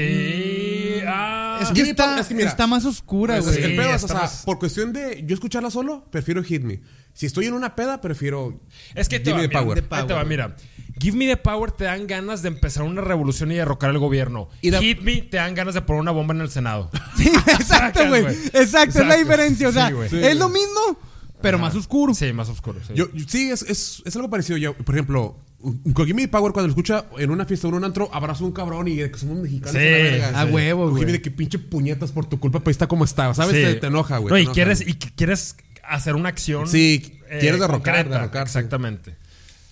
Ah, 1.05 1.59
Es 1.61 1.69
que, 1.71 1.81
está, 1.81 2.05
Power, 2.05 2.19
es 2.19 2.27
que 2.27 2.33
mira, 2.33 2.47
está 2.49 2.65
más 2.65 2.85
oscura, 2.85 3.39
güey. 3.39 3.61
el 3.61 3.75
pedo 3.75 3.93
es, 3.93 4.03
o 4.05 4.07
sea, 4.07 4.21
más- 4.21 4.43
por 4.45 4.57
cuestión 4.57 4.93
de 4.93 5.23
yo 5.27 5.33
escucharla 5.33 5.69
solo, 5.69 6.05
prefiero 6.09 6.41
Hit 6.41 6.63
Me. 6.63 6.79
Si 7.15 7.25
estoy 7.25 7.45
en 7.47 7.53
una 7.53 7.75
peda, 7.75 7.99
prefiero 8.01 8.59
Es 8.93 9.09
que 9.09 9.19
te 9.19 9.31
Give 9.31 9.33
va, 9.33 9.37
Me 9.41 9.43
the 9.43 9.47
mira, 9.47 9.59
Power. 9.61 9.83
ahí 9.89 10.07
te 10.07 10.13
va, 10.13 10.23
mira. 10.25 10.55
Give 10.99 11.17
Me 11.17 11.25
the 11.27 11.37
Power 11.37 11.71
te 11.71 11.85
dan 11.85 12.07
ganas 12.07 12.41
de 12.41 12.49
empezar 12.49 12.83
una 12.83 13.01
revolución 13.01 13.51
y 13.51 13.55
derrocar 13.55 13.89
el 13.89 13.99
gobierno. 13.99 14.49
Y 14.61 14.69
da- 14.69 14.79
Hit 14.81 15.01
Me 15.01 15.21
te 15.23 15.37
dan 15.37 15.55
ganas 15.55 15.73
de 15.73 15.81
poner 15.81 16.01
una 16.01 16.11
bomba 16.11 16.33
en 16.35 16.41
el 16.41 16.49
Senado. 16.49 16.91
Sí, 17.17 17.29
exacto, 17.47 18.07
güey. 18.09 18.25
Exacto, 18.53 18.99
es 19.01 19.07
la 19.07 19.15
diferencia. 19.17 19.69
O 19.69 19.71
sea, 19.71 19.89
Sí, 20.09 20.17
es 20.21 20.35
lo 20.37 20.49
mismo, 20.49 20.99
pero 21.41 21.57
más 21.57 21.73
oscuro. 21.75 22.13
Sí, 22.13 22.31
más 22.33 22.49
oscuro. 22.49 22.79
Sí. 22.85 22.93
Yo, 22.95 23.11
yo- 23.13 23.25
sí, 23.27 23.49
es, 23.49 23.61
es, 23.63 24.03
es 24.05 24.15
algo 24.17 24.29
parecido. 24.29 24.57
Yo, 24.57 24.73
por 24.75 24.93
ejemplo, 24.95 25.37
con 25.93 26.05
Gimme 26.05 26.23
the 26.23 26.27
Power, 26.27 26.51
cuando 26.51 26.67
lo 26.67 26.71
escucha 26.73 27.05
en 27.17 27.29
una 27.31 27.45
fiesta 27.45 27.67
o 27.67 27.69
en 27.71 27.75
un 27.77 27.83
antro, 27.85 28.09
abrazo 28.13 28.43
a 28.43 28.47
un 28.47 28.53
cabrón 28.53 28.87
y 28.89 28.95
de 28.97 29.09
que 29.09 29.17
somos 29.17 29.37
mexicanos. 29.37 29.71
Sí, 29.73 29.77
a 29.87 29.91
verga. 29.91 30.41
a 30.41 30.45
huevo, 30.45 30.89
güey. 30.91 31.05
De 31.05 31.21
que 31.21 31.31
pinche 31.31 31.59
puñetas 31.59 32.11
por 32.11 32.25
tu 32.25 32.39
culpa, 32.41 32.59
pues 32.59 32.73
está 32.75 32.87
como 32.87 33.03
está. 33.05 33.33
¿Sabes? 33.33 33.55
Sí. 33.55 33.61
Te, 33.63 33.75
te 33.81 33.87
enoja, 33.87 34.17
güey. 34.17 34.31
No, 34.33 34.37
y 34.37 34.41
enoja. 34.41 34.53
quieres, 34.53 34.81
y 34.87 34.93
quieres 34.95 35.55
hacer 35.87 36.15
una 36.15 36.29
acción. 36.29 36.67
Sí, 36.67 37.19
quieres 37.27 37.59
derrocar, 37.59 37.95
concreta. 37.95 38.09
derrocar, 38.09 38.47
sí. 38.47 38.57
Exactamente. 38.57 39.15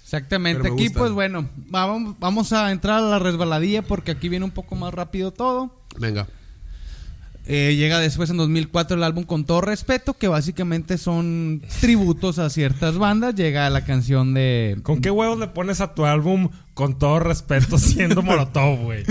Exactamente. 0.04 0.68
Aquí, 0.68 0.86
gusta. 0.86 1.00
pues 1.00 1.12
bueno, 1.12 1.50
vamos, 1.56 2.16
vamos 2.20 2.54
a 2.54 2.72
entrar 2.72 3.00
a 3.00 3.02
la 3.02 3.20
resbaladilla 3.20 3.82
porque 3.82 4.12
aquí 4.12 4.30
viene 4.30 4.46
un 4.46 4.52
poco 4.52 4.76
más 4.76 4.94
rápido 4.94 5.32
todo. 5.32 5.76
Venga. 5.98 6.28
Eh, 7.46 7.76
llega 7.76 8.00
después 8.00 8.30
en 8.30 8.38
2004 8.38 8.96
el 8.96 9.04
álbum 9.04 9.26
Con 9.26 9.44
todo 9.44 9.60
respeto, 9.60 10.14
que 10.14 10.30
básicamente 10.30 10.98
son 10.98 11.62
tributos 11.82 12.40
a 12.40 12.50
ciertas 12.50 12.98
bandas. 12.98 13.36
Llega 13.36 13.70
la 13.70 13.84
canción 13.84 14.34
de... 14.34 14.80
¿Con 14.84 15.02
qué 15.02 15.12
huevos 15.12 15.40
le 15.40 15.48
pones 15.48 15.82
a 15.82 15.94
tu 15.94 16.06
álbum 16.06 16.50
con 16.74 16.98
todo 16.98 17.20
respeto, 17.20 17.78
siendo 17.78 18.22
Molotov, 18.24 18.80
güey. 18.80 19.04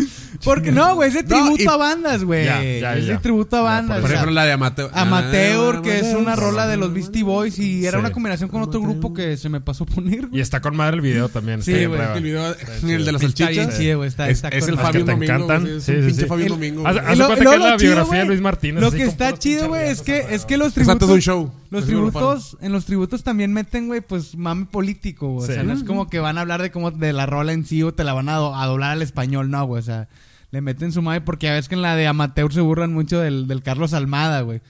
Porque 0.45 0.73
no, 0.73 0.97
güey, 0.97 1.09
es 1.11 1.15
de 1.15 1.23
No, 1.23 1.29
tributo 1.29 1.63
y- 1.63 1.67
a 1.69 1.77
bandas, 1.77 2.25
güey. 2.25 2.45
Ya, 2.45 2.61
ya, 2.63 2.97
es 2.97 3.07
de 3.07 3.13
ya. 3.13 3.19
tributo 3.21 3.57
a 3.57 3.61
Ya, 3.61 3.63
bandas. 3.65 3.97
por 3.99 4.01
Por 4.01 4.05
o 4.05 4.09
sea, 4.09 4.17
ejemplo, 4.17 4.35
la 4.35 4.45
de 4.45 4.53
Amateur. 4.53 4.91
Amateur, 4.93 5.83
que 5.83 5.99
es 6.01 6.15
una 6.15 6.35
rola 6.35 6.67
de 6.67 6.77
los 6.77 6.93
Beastie 6.93 7.23
Boys 7.23 7.59
y 7.61 7.87
era 7.87 7.99
Sí. 7.99 8.01
una 8.01 8.11
combinación 8.11 8.49
con 8.51 8.63
otro 8.63 8.81
grupo 8.81 9.15
que 9.15 9.37
se 9.37 9.49
me 9.49 9.61
pasó 9.61 9.85
a 9.85 9.87
poner, 9.87 10.29
Y 10.33 10.41
está 10.41 10.61
con 10.61 10.75
madre 10.77 10.97
el 10.97 11.03
video 11.03 11.29
también. 11.29 11.63
Sí, 11.63 11.73
está 11.73 11.79
bien 11.87 11.91
güey. 11.91 12.17
El 12.17 12.23
video, 12.25 12.47
el 12.49 13.05
de 13.05 13.13
las 13.13 13.23
Está 13.23 13.47
bien 13.49 13.55
salchichas. 13.65 13.79
chido, 13.79 13.97
güey, 13.99 14.09
está- 14.09 14.29
es, 14.29 14.37
está 14.39 14.49
es 14.49 14.65
con 14.65 14.75
el. 14.75 14.81
Fabio 14.81 15.05
Domingo. 15.05 15.33
encantan. 15.35 15.67
Sí, 15.67 15.81
sí, 15.81 15.93
pinche 15.93 16.23
sí. 16.23 16.27
Fabio 16.27 16.47
Domingo. 16.49 16.87
Haz, 16.87 16.95
de 16.97 17.01
lo- 17.17 17.27
cuenta 17.27 17.35
que 17.45 17.55
es 17.55 17.61
la 17.61 17.71
lo 17.71 17.77
chido, 17.77 17.79
biografía 17.79 18.13
de 18.15 18.19
güey, 18.25 18.29
Luis 18.29 18.41
Martínez. 18.41 18.81
Lo 18.81 18.89
así 18.89 18.97
que 18.97 19.03
con 19.05 19.13
está 19.13 19.39
chido, 19.39 19.69
güey, 19.69 19.89
es 19.89 20.03
que, 20.03 20.17
acá, 20.23 20.31
es 20.35 20.45
que 20.45 20.57
los 20.57 20.69
Exacto, 20.77 20.93
es 20.93 20.99
tributos... 20.99 21.11
un 21.11 21.21
show. 21.21 21.53
Los 21.73 21.87
tributos, 21.87 22.57
en 22.61 22.73
los 22.73 22.85
tributos 22.85 23.23
también 23.25 23.53
meten, 23.53 23.87
güey, 23.89 24.01
pues 24.01 24.37
mame 24.37 24.67
político, 24.67 25.29
güey. 25.33 25.47
Sí. 25.47 25.53
O 25.53 25.55
sea, 25.55 25.63
no 25.65 25.73
es 25.73 25.85
como 25.85 26.09
que 26.09 26.21
van 26.21 26.39
a 26.39 26.43
hablar 26.43 26.61
de 26.63 26.71
cómo 26.71 26.91
de 26.91 27.13
la 27.13 27.27
rola 27.27 27.53
en 27.53 27.65
sí 27.65 27.83
o 27.83 27.93
te 27.95 28.05
la 28.05 28.13
van 28.13 28.29
a, 28.29 28.37
do- 28.37 28.55
a 28.55 28.67
doblar 28.67 28.91
al 28.93 29.03
español, 29.03 29.51
no, 29.51 29.65
güey. 29.65 29.81
O 29.81 29.85
sea, 29.85 30.09
le 30.51 30.61
meten 30.61 30.93
su 30.93 31.01
mame 31.03 31.21
porque 31.23 31.47
ya 31.47 31.55
ves 31.55 31.69
que 31.69 31.75
en 31.75 31.83
la 31.83 31.97
de 31.97 32.07
Amateur 32.07 32.53
se 32.53 32.61
burlan 32.61 32.93
mucho 32.93 33.19
del, 33.21 33.47
del 33.47 33.63
Carlos 33.63 33.95
Almada, 33.95 34.43
güey. 34.43 34.61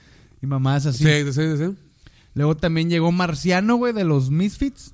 Y 0.41 0.47
mamás 0.47 0.85
así. 0.85 1.03
Sí, 1.03 1.31
sí, 1.33 1.57
sí. 1.57 1.75
Luego 2.35 2.57
también 2.57 2.89
llegó 2.89 3.11
Marciano, 3.11 3.75
güey, 3.75 3.93
de 3.93 4.03
los 4.05 4.29
Misfits. 4.31 4.93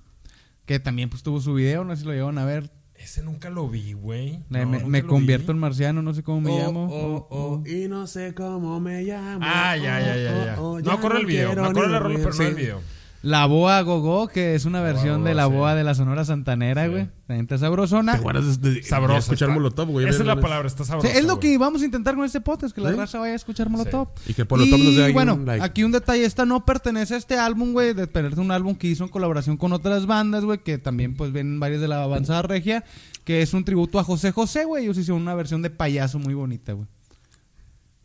Que 0.65 0.79
también 0.79 1.09
pues 1.09 1.23
tuvo 1.23 1.41
su 1.41 1.53
video, 1.53 1.83
no 1.83 1.95
sé 1.95 2.01
si 2.01 2.05
lo 2.07 2.13
llegaron 2.13 2.37
a 2.37 2.45
ver. 2.45 2.71
Ese 3.09 3.23
nunca 3.23 3.49
lo 3.49 3.67
vi, 3.67 3.93
güey. 3.93 4.43
No, 4.49 4.67
me 4.67 4.85
me 4.85 5.01
convierto 5.03 5.47
vi. 5.47 5.53
en 5.53 5.57
marciano, 5.57 6.03
no 6.03 6.13
sé 6.13 6.21
cómo 6.21 6.41
me 6.41 6.51
Oh, 6.51 6.59
llamo. 6.59 6.87
oh, 6.91 7.27
oh, 7.31 7.63
y 7.67 7.87
no 7.87 8.05
sé 8.05 8.35
cómo 8.35 8.79
me 8.79 9.01
llamo. 9.01 9.39
Ah, 9.41 9.75
ya, 9.75 9.99
ya, 9.99 10.15
ya, 10.15 10.45
ya. 10.45 10.61
Oh, 10.61 10.73
oh, 10.73 10.79
no 10.79 10.91
acuerdo 10.91 11.17
el 11.17 11.25
video. 11.25 11.49
acuerdo 11.53 11.87
ni 11.87 11.91
la 11.91 11.97
rola, 11.99 12.17
pero 12.19 12.33
no 12.35 12.43
el 12.43 12.53
video. 12.53 12.81
La 13.21 13.45
Boa 13.47 13.81
Gogó, 13.81 14.29
que 14.29 14.55
es 14.55 14.63
una 14.63 14.81
versión 14.81 15.25
de 15.25 15.33
la 15.33 15.45
sí. 15.47 15.51
Boa 15.51 15.75
de 15.75 15.83
la 15.83 15.93
Sonora 15.93 16.23
Santanera, 16.23 16.85
Sí. 16.85 16.91
güey. 16.91 17.09
También 17.27 17.41
está 17.45 17.57
sabrosona. 17.57 18.13
Te 18.15 18.21
guardas 18.21 18.61
de, 18.61 18.71
de- 18.75 18.83
Sabroso. 18.83 19.13
de 19.13 19.19
escuchar 19.19 19.49
está- 19.49 19.53
Molotov, 19.59 19.89
güey. 19.89 20.07
Esa 20.07 20.19
es 20.21 20.25
la 20.25 20.39
palabra, 20.39 20.67
está 20.67 20.85
Sí, 20.85 20.89
sabroso. 20.91 21.13
es 21.15 21.25
lo 21.25 21.37
que 21.39 21.57
vamos 21.57 21.81
a 21.81 21.85
intentar 21.85 22.15
con 22.15 22.23
este 22.23 22.39
podcast, 22.39 22.73
que 22.73 22.79
la 22.81 22.91
¿Sí? 22.91 22.95
raza 22.95 23.19
vaya 23.19 23.33
a 23.33 23.35
escuchar 23.35 23.69
Molotov. 23.69 24.07
Y 24.25 24.33
que 24.33 24.45
Molotov 24.49 24.79
nos 24.79 24.95
dé 24.95 25.03
ahí 25.03 25.13
bueno, 25.13 25.33
un 25.35 25.45
like. 25.45 25.63
aquí 25.65 25.83
un 25.83 25.91
detalle, 25.91 26.23
esta 26.23 26.45
no 26.45 26.65
pertenece 26.65 27.15
a 27.15 27.17
este 27.17 27.37
álbum, 27.37 27.73
güey, 27.73 27.93
de 27.93 28.07
pertenece 28.07 28.39
a 28.39 28.43
un 28.45 28.51
álbum 28.51 28.73
que 28.75 28.87
hizo 28.87 29.03
en 29.03 29.09
colaboración 29.09 29.57
con 29.57 29.73
otras 29.73 30.05
bandas, 30.05 30.45
güey, 30.45 30.59
que 30.63 30.77
también 30.77 31.15
pues 31.15 31.33
vienen 31.33 31.59
varias 31.59 31.81
de 31.81 31.89
la 31.89 32.01
avanzada 32.01 32.41
regia, 32.43 32.85
que 33.25 33.41
es 33.41 33.53
un 33.53 33.65
tributo 33.65 33.99
a 33.99 34.03
José 34.05 34.31
José, 34.31 34.63
güey, 34.63 34.85
ellos 34.85 34.97
hicieron 34.97 35.21
una 35.21 35.35
versión 35.35 35.61
de 35.61 35.69
payaso 35.69 36.19
muy 36.19 36.33
bonita, 36.33 36.71
güey. 36.73 36.87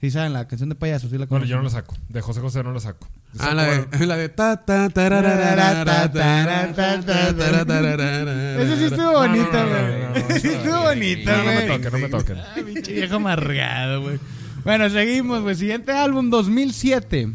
Sí 0.05 0.11
saben 0.11 0.35
la 0.35 0.47
canción 0.47 0.69
de 0.69 0.75
payaso, 0.75 1.09
sí 1.09 1.17
la 1.17 1.25
Bueno, 1.25 1.47
yo 1.47 1.57
no 1.57 1.63
la 1.63 1.71
saco. 1.71 1.97
De 2.11 2.21
José 2.21 2.43
José 2.43 2.63
no 2.63 2.75
la 2.75 2.81
saco. 2.81 3.09
Ah, 3.39 3.55
la 3.55 3.65
de, 3.65 4.07
la 4.07 4.19
de 4.19 4.29
ta 4.29 4.63
ta 4.63 4.91
tararara, 4.91 5.83
ta, 5.83 6.13
tarara, 6.13 6.75
ta, 6.75 7.01
ta, 7.01 7.35
tarara, 7.35 7.65
tarara. 7.65 8.63
Esa 8.63 8.77
sí 8.77 8.85
estuvo 8.85 9.27
no, 9.27 9.67
güey. 9.67 10.41
Sí 10.43 10.49
estuvo 10.49 10.83
bonita, 10.83 11.33
No, 11.33 11.39
no 11.39 11.45
me 11.47 11.55
güey. 11.55 11.69
toquen, 11.69 11.93
no 11.93 11.99
me 12.01 12.09
toquen. 12.11 12.37
Ah, 12.37 12.55
pinche 12.67 12.93
viejo 12.93 13.15
amargado, 13.17 14.03
güey. 14.03 14.19
Bueno, 14.63 14.91
seguimos, 14.91 15.41
güey. 15.41 15.55
Siguiente 15.55 15.93
álbum, 15.93 16.29
2007. 16.29 17.31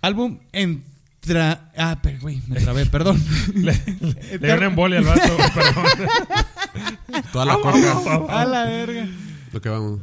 Álbum 0.00 0.38
entra... 0.52 1.70
Ah, 1.76 1.98
pero, 2.02 2.20
güey, 2.20 2.40
me 2.48 2.58
trabé, 2.58 2.86
perdón. 2.86 3.22
Le, 3.54 3.74
le 4.30 4.38
dio 4.38 4.54
una 4.56 4.64
embolia 4.64 5.00
al 5.00 5.04
vato, 5.04 5.36
güey, 5.36 5.50
perdón. 5.54 7.24
Toda 7.34 7.44
la 7.44 7.54
coca. 7.56 8.40
A 8.40 8.46
la 8.46 8.64
verga. 8.64 9.06
Lo 9.52 9.60
que 9.60 9.68
vamos. 9.68 10.00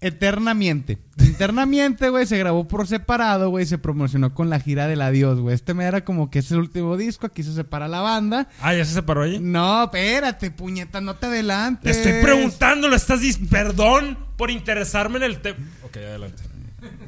Eternamente. 0.00 0.98
Eternamente, 1.18 2.08
güey, 2.08 2.26
se 2.26 2.38
grabó 2.38 2.66
por 2.66 2.86
separado, 2.86 3.50
güey, 3.50 3.66
se 3.66 3.76
promocionó 3.78 4.32
con 4.34 4.48
la 4.48 4.58
gira 4.58 4.86
del 4.88 5.02
adiós, 5.02 5.40
güey. 5.40 5.54
Este 5.54 5.74
me 5.74 5.84
era 5.84 6.04
como 6.04 6.30
que 6.30 6.38
es 6.38 6.50
el 6.50 6.58
último 6.58 6.96
disco, 6.96 7.26
aquí 7.26 7.42
se 7.42 7.52
separa 7.52 7.86
la 7.86 8.00
banda. 8.00 8.48
Ah, 8.60 8.74
¿ya 8.74 8.84
se 8.84 8.94
separó 8.94 9.22
ahí? 9.22 9.38
No, 9.38 9.84
espérate, 9.84 10.50
puñeta, 10.50 11.00
no 11.00 11.16
te 11.16 11.26
Le 11.26 11.32
adelantes. 11.34 11.96
estoy 11.96 12.22
preguntando, 12.22 12.88
lo 12.88 12.96
estás 12.96 13.20
dis... 13.20 13.38
Perdón 13.50 14.18
por 14.36 14.50
interesarme 14.50 15.18
en 15.18 15.24
el 15.24 15.40
tema. 15.40 15.58
Ok, 15.84 15.96
adelante. 15.98 16.42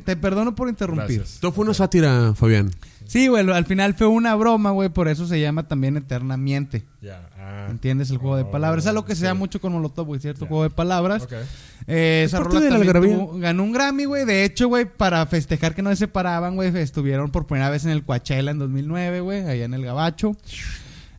Te 0.04 0.16
perdono 0.16 0.54
por 0.54 0.68
interrumpir. 0.68 1.18
Gracias. 1.18 1.36
Esto 1.36 1.52
fue 1.52 1.64
una 1.64 1.72
sátira, 1.74 2.34
Fabián. 2.34 2.70
Sí, 3.06 3.28
güey, 3.28 3.48
al 3.50 3.64
final 3.66 3.94
fue 3.94 4.06
una 4.06 4.34
broma, 4.34 4.70
güey, 4.70 4.88
por 4.88 5.08
eso 5.08 5.26
se 5.26 5.40
llama 5.40 5.68
también 5.68 5.96
Eternamente. 5.96 6.84
Ya. 7.00 7.28
Ah. 7.38 7.66
¿Entiendes? 7.70 8.10
El 8.10 8.18
juego 8.18 8.36
de 8.36 8.42
Oh, 8.44 8.50
palabras. 8.50 8.84
Es 8.84 8.88
algo 8.88 9.04
que 9.04 9.14
se 9.14 9.24
da 9.24 9.32
sí. 9.32 9.38
mucho 9.38 9.60
con 9.60 9.72
Molotov, 9.72 10.06
güey, 10.06 10.20
¿cierto? 10.20 10.44
Ya. 10.44 10.48
Juego 10.48 10.62
de 10.64 10.70
palabras. 10.70 11.24
Ok. 11.24 11.32
Eh, 11.88 12.22
esa 12.26 12.38
rola 12.40 12.60
también 12.68 13.18
tuvo- 13.18 13.38
ganó 13.40 13.64
un 13.64 13.72
Grammy, 13.72 14.04
güey. 14.04 14.24
De 14.24 14.44
hecho, 14.44 14.68
güey, 14.68 14.84
para 14.84 15.24
festejar 15.26 15.74
que 15.74 15.82
no 15.82 15.90
se 15.90 15.96
separaban, 15.96 16.54
güey, 16.54 16.76
estuvieron 16.78 17.30
por 17.30 17.46
primera 17.46 17.70
vez 17.70 17.84
en 17.84 17.90
el 17.90 18.04
Coachella 18.04 18.50
en 18.52 18.58
2009, 18.58 19.20
güey, 19.20 19.40
allá 19.48 19.64
en 19.64 19.74
el 19.74 19.84
Gabacho. 19.84 20.36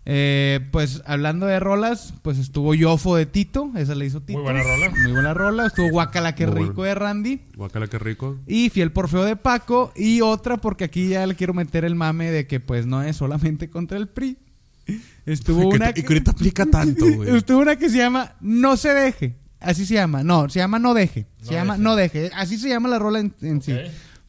Eh, 0.06 0.60
pues 0.72 1.02
hablando 1.06 1.46
de 1.46 1.60
rolas, 1.60 2.14
pues 2.22 2.38
estuvo 2.38 2.76
Yofo 2.76 3.16
de 3.16 3.26
Tito, 3.26 3.72
esa 3.78 3.96
le 3.96 4.06
hizo 4.06 4.22
Tito. 4.22 4.40
Muy 4.40 4.44
buena 4.44 4.62
rola. 4.64 4.90
Muy 4.90 5.12
buena 5.12 5.34
rola. 5.34 5.68
Estuvo 5.68 5.90
Guacala, 5.90 6.36
que 6.36 6.46
rico 6.46 6.84
de 6.84 6.94
Randy. 6.96 7.42
Guacala, 7.56 7.88
qué 7.88 8.00
rico. 8.00 8.38
Y 8.46 8.70
Fiel 8.70 8.92
por 8.92 9.08
Feo 9.08 9.24
de 9.24 9.36
Paco. 9.36 9.94
Y 9.96 10.22
otra, 10.22 10.58
porque 10.58 10.84
aquí 10.84 11.08
ya 11.10 11.26
le 11.26 11.36
quiero 11.36 11.54
meter 11.54 11.86
el 11.86 11.96
mame 11.96 12.32
de 12.32 12.48
que 12.48 12.60
pues 12.60 12.86
no 12.86 13.02
es 13.02 13.16
solamente 13.16 13.70
contra 13.70 13.98
el 13.98 14.08
PRI. 14.08 14.38
Estuvo 15.26 15.62
Y 15.62 15.70
que, 15.70 15.76
una 15.78 15.90
y 15.92 15.94
que 15.94 16.02
ahorita 16.02 16.32
aplica 16.32 16.66
tanto, 16.66 17.06
güey. 17.06 17.36
Estuvo 17.38 17.60
una 17.60 17.78
que 17.78 17.90
se 17.90 17.98
llama 17.98 18.34
No 18.42 18.76
se 18.76 18.94
deje. 18.94 19.36
Así 19.62 19.86
se 19.86 19.94
llama. 19.94 20.24
No, 20.24 20.50
se 20.50 20.60
llama 20.60 20.80
No 20.80 20.94
deje. 20.94 21.26
Se 21.42 21.46
No 21.46 21.52
llama 21.54 21.74
deje. 21.76 21.84
No 21.84 21.96
deje. 21.96 22.32
Así 22.36 22.58
se 22.58 22.68
llama 22.68 22.90
la 22.90 23.00
rola 23.00 23.20
en, 23.20 23.34
en 23.42 23.62
sí. 23.62 23.74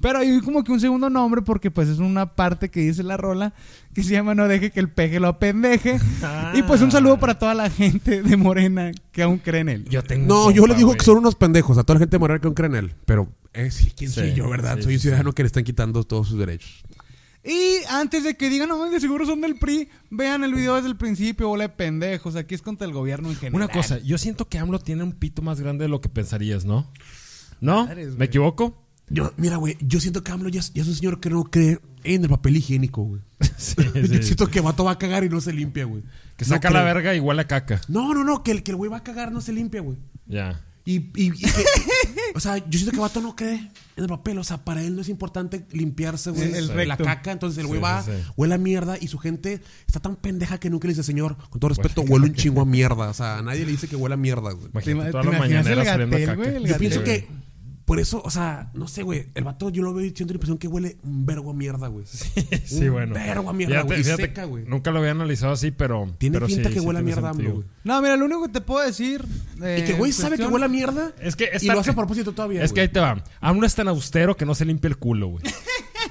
Pero 0.00 0.18
hay 0.18 0.40
como 0.40 0.64
que 0.64 0.72
un 0.72 0.80
segundo 0.80 1.08
nombre 1.08 1.40
porque 1.42 1.70
pues 1.70 1.88
es 1.88 1.98
una 1.98 2.34
parte 2.34 2.68
que 2.70 2.80
dice 2.80 3.02
la 3.02 3.16
rola 3.16 3.54
que 3.94 4.02
se 4.02 4.10
llama 4.12 4.34
No 4.34 4.48
deje 4.48 4.70
que 4.70 4.80
el 4.80 4.90
peje 4.90 5.18
lo 5.20 5.28
apendeje. 5.28 5.98
Ah. 6.22 6.52
Y 6.54 6.62
pues 6.62 6.82
un 6.82 6.90
saludo 6.90 7.18
para 7.18 7.38
toda 7.38 7.54
la 7.54 7.70
gente 7.70 8.22
de 8.22 8.36
Morena 8.36 8.90
que 9.12 9.22
aún 9.22 9.38
cree 9.38 9.60
en 9.62 9.68
él. 9.68 9.84
Yo 9.88 10.02
tengo. 10.02 10.26
No, 10.26 10.50
yo 10.50 10.66
le 10.66 10.74
digo 10.74 10.92
que 10.94 11.04
son 11.04 11.18
unos 11.18 11.36
pendejos 11.36 11.78
a 11.78 11.84
toda 11.84 11.94
la 11.94 12.00
gente 12.00 12.16
de 12.16 12.18
Morena 12.18 12.40
que 12.40 12.48
no 12.48 12.54
creen 12.54 12.74
en 12.74 12.84
él. 12.86 12.94
Pero, 13.06 13.32
eh, 13.54 13.70
sí, 13.70 13.92
¿quién 13.96 14.10
Sí, 14.10 14.20
soy 14.20 14.34
yo, 14.34 14.48
verdad? 14.50 14.76
sí, 14.76 14.82
soy 14.82 14.94
un 14.94 14.98
sí, 14.98 15.02
ciudadano 15.04 15.32
que 15.32 15.42
le 15.42 15.46
están 15.46 15.64
quitando 15.64 16.04
todos 16.04 16.28
sus 16.28 16.38
derechos. 16.38 16.84
Y 17.46 17.84
antes 17.90 18.24
de 18.24 18.36
que 18.36 18.48
digan, 18.48 18.70
no, 18.70 18.90
de 18.90 19.00
seguro 19.00 19.26
son 19.26 19.42
del 19.42 19.56
PRI, 19.58 19.88
vean 20.10 20.44
el 20.44 20.54
video 20.54 20.76
desde 20.76 20.88
el 20.88 20.96
principio, 20.96 21.48
bola 21.48 21.64
de 21.64 21.68
pendejos. 21.68 22.36
Aquí 22.36 22.54
es 22.54 22.62
contra 22.62 22.86
el 22.86 22.92
gobierno 22.94 23.28
en 23.28 23.36
general. 23.36 23.56
Una 23.56 23.68
cosa, 23.68 23.98
yo 23.98 24.16
siento 24.18 24.48
que 24.48 24.58
AMLO 24.58 24.78
tiene 24.78 25.02
un 25.04 25.12
pito 25.12 25.40
más 25.42 25.60
grande 25.60 25.84
de 25.84 25.88
lo 25.88 26.00
que 26.00 26.08
pensarías, 26.08 26.64
¿no? 26.64 26.90
¿No? 27.60 27.86
¿Me 28.16 28.24
equivoco? 28.26 28.83
Yo, 29.08 29.32
mira, 29.36 29.56
güey, 29.56 29.76
yo 29.80 30.00
siento 30.00 30.24
que 30.24 30.32
AMLO 30.32 30.48
ya, 30.48 30.60
es- 30.60 30.72
ya 30.72 30.82
es 30.82 30.88
un 30.88 30.94
señor 30.94 31.20
que 31.20 31.28
no 31.30 31.44
cree 31.44 31.78
en 32.04 32.22
el 32.22 32.28
papel 32.30 32.56
higiénico, 32.56 33.02
güey. 33.02 33.20
Sí, 33.56 33.74
Yo 33.94 34.06
sí. 34.06 34.22
siento 34.22 34.48
que 34.48 34.58
el 34.60 34.64
vato 34.64 34.84
va 34.84 34.92
a 34.92 34.98
cagar 34.98 35.24
y 35.24 35.28
no 35.28 35.40
se 35.40 35.52
limpia, 35.52 35.84
güey. 35.84 36.02
Que 36.36 36.44
No 36.44 36.48
saca 36.48 36.70
la 36.70 36.82
verga 36.82 37.14
igual 37.14 37.38
a 37.38 37.46
caca. 37.46 37.80
No, 37.88 38.14
no, 38.14 38.24
no, 38.24 38.42
que 38.42 38.50
el, 38.50 38.62
que 38.62 38.70
el 38.72 38.76
güey 38.76 38.90
va 38.90 38.98
a 38.98 39.02
cagar 39.04 39.30
no 39.30 39.40
se 39.40 39.52
limpia, 39.52 39.80
güey. 39.82 39.96
Ya. 40.26 40.60
Y, 40.86 40.96
y- 40.96 41.12
y 41.16 41.30
que- 41.30 41.64
o 42.34 42.40
sea, 42.40 42.58
yo 42.58 42.64
siento 42.78 42.90
que 42.90 42.96
el 42.96 43.00
vato 43.02 43.20
no 43.22 43.36
cree 43.36 43.54
en 43.96 44.02
el 44.02 44.06
papel. 44.08 44.38
O 44.38 44.44
sea, 44.44 44.64
para 44.64 44.82
él 44.82 44.94
no 44.96 45.02
es 45.02 45.08
importante 45.08 45.64
limpiarse, 45.72 46.30
güey, 46.30 46.52
El 46.54 46.88
la 46.88 46.96
caca. 46.96 47.30
Entonces 47.32 47.58
el 47.58 47.66
güey 47.66 47.78
Sí, 47.78 47.84
va, 47.84 48.02
sí, 48.02 48.10
sí. 48.10 48.32
huele 48.36 48.54
a 48.54 48.58
mierda 48.58 48.96
y 49.00 49.06
su 49.08 49.18
gente 49.18 49.60
está 49.86 50.00
tan 50.00 50.16
pendeja 50.16 50.58
que 50.58 50.68
nunca 50.68 50.88
le 50.88 50.92
dice, 50.94 51.02
señor, 51.04 51.36
con 51.50 51.60
todo 51.60 51.68
respeto, 51.70 52.02
huele 52.02 52.26
un 52.26 52.34
chingo 52.34 52.60
a 52.60 52.66
mierda. 52.66 53.08
O 53.08 53.14
sea, 53.14 53.38
a 53.38 53.42
nadie 53.42 53.64
le 53.64 53.70
dice 53.72 53.86
que 53.88 53.96
huele 53.96 54.14
a 54.14 54.18
mierda, 54.18 54.50
güey. 54.52 54.64
¿Te, 54.64 54.90
Imagínate 54.90 55.08
ima- 55.10 55.12
toda 55.12 55.24
la 55.32 55.38
mañanera 55.38 55.84
saliendo 55.84 56.16
a 56.16 56.20
caca. 56.20 56.58
Yo 56.58 56.76
pienso 56.78 57.04
que 57.04 57.28
por 57.84 58.00
eso, 58.00 58.22
o 58.24 58.30
sea, 58.30 58.70
no 58.74 58.88
sé, 58.88 59.02
güey. 59.02 59.26
El 59.34 59.44
vato 59.44 59.68
yo 59.68 59.82
lo 59.82 59.92
veo 59.92 60.04
siento 60.14 60.32
la 60.32 60.36
impresión 60.36 60.56
que 60.58 60.68
huele 60.68 60.96
un 61.02 61.26
vergo 61.26 61.50
a 61.50 61.54
mierda, 61.54 61.88
güey. 61.88 62.06
Sí, 62.06 62.86
Un 62.86 62.92
bueno. 62.92 63.14
vergo 63.14 63.50
a 63.50 63.52
mierda, 63.52 63.82
güey, 63.82 64.00
y 64.00 64.04
seca, 64.04 64.44
güey. 64.44 64.64
Nunca 64.66 64.90
lo 64.90 65.00
había 65.00 65.10
analizado 65.10 65.52
así, 65.52 65.70
pero. 65.70 66.14
Tiene 66.18 66.34
pero 66.36 66.46
pinta 66.46 66.68
sí, 66.70 66.74
que 66.74 66.80
sí 66.80 66.86
huele 66.86 67.00
a 67.00 67.02
mierda. 67.02 67.28
AMLO, 67.30 67.52
güey. 67.54 67.64
No, 67.84 68.00
mira, 68.00 68.16
lo 68.16 68.24
único 68.24 68.42
que 68.46 68.52
te 68.52 68.60
puedo 68.62 68.84
decir. 68.86 69.24
eh, 69.62 69.78
Y 69.80 69.84
que 69.84 69.92
el 69.92 69.98
güey 69.98 70.12
sabe 70.12 70.36
que 70.38 70.46
huele 70.46 70.64
a 70.64 70.68
mierda 70.68 71.12
Es 71.20 71.36
que 71.36 71.44
y 71.52 71.56
está- 71.56 71.74
lo 71.74 71.80
hace 71.80 71.90
a 71.90 71.94
propósito 71.94 72.32
todavía, 72.32 72.62
Es 72.64 72.72
que 72.72 72.80
ahí 72.80 72.88
te 72.88 73.00
va. 73.00 73.22
AMLO 73.40 73.66
es 73.66 73.74
tan 73.74 73.88
austero 73.88 74.36
que 74.36 74.46
no 74.46 74.54
se 74.54 74.64
limpia 74.64 74.88
el 74.88 74.96
culo, 74.96 75.28
güey. 75.28 75.44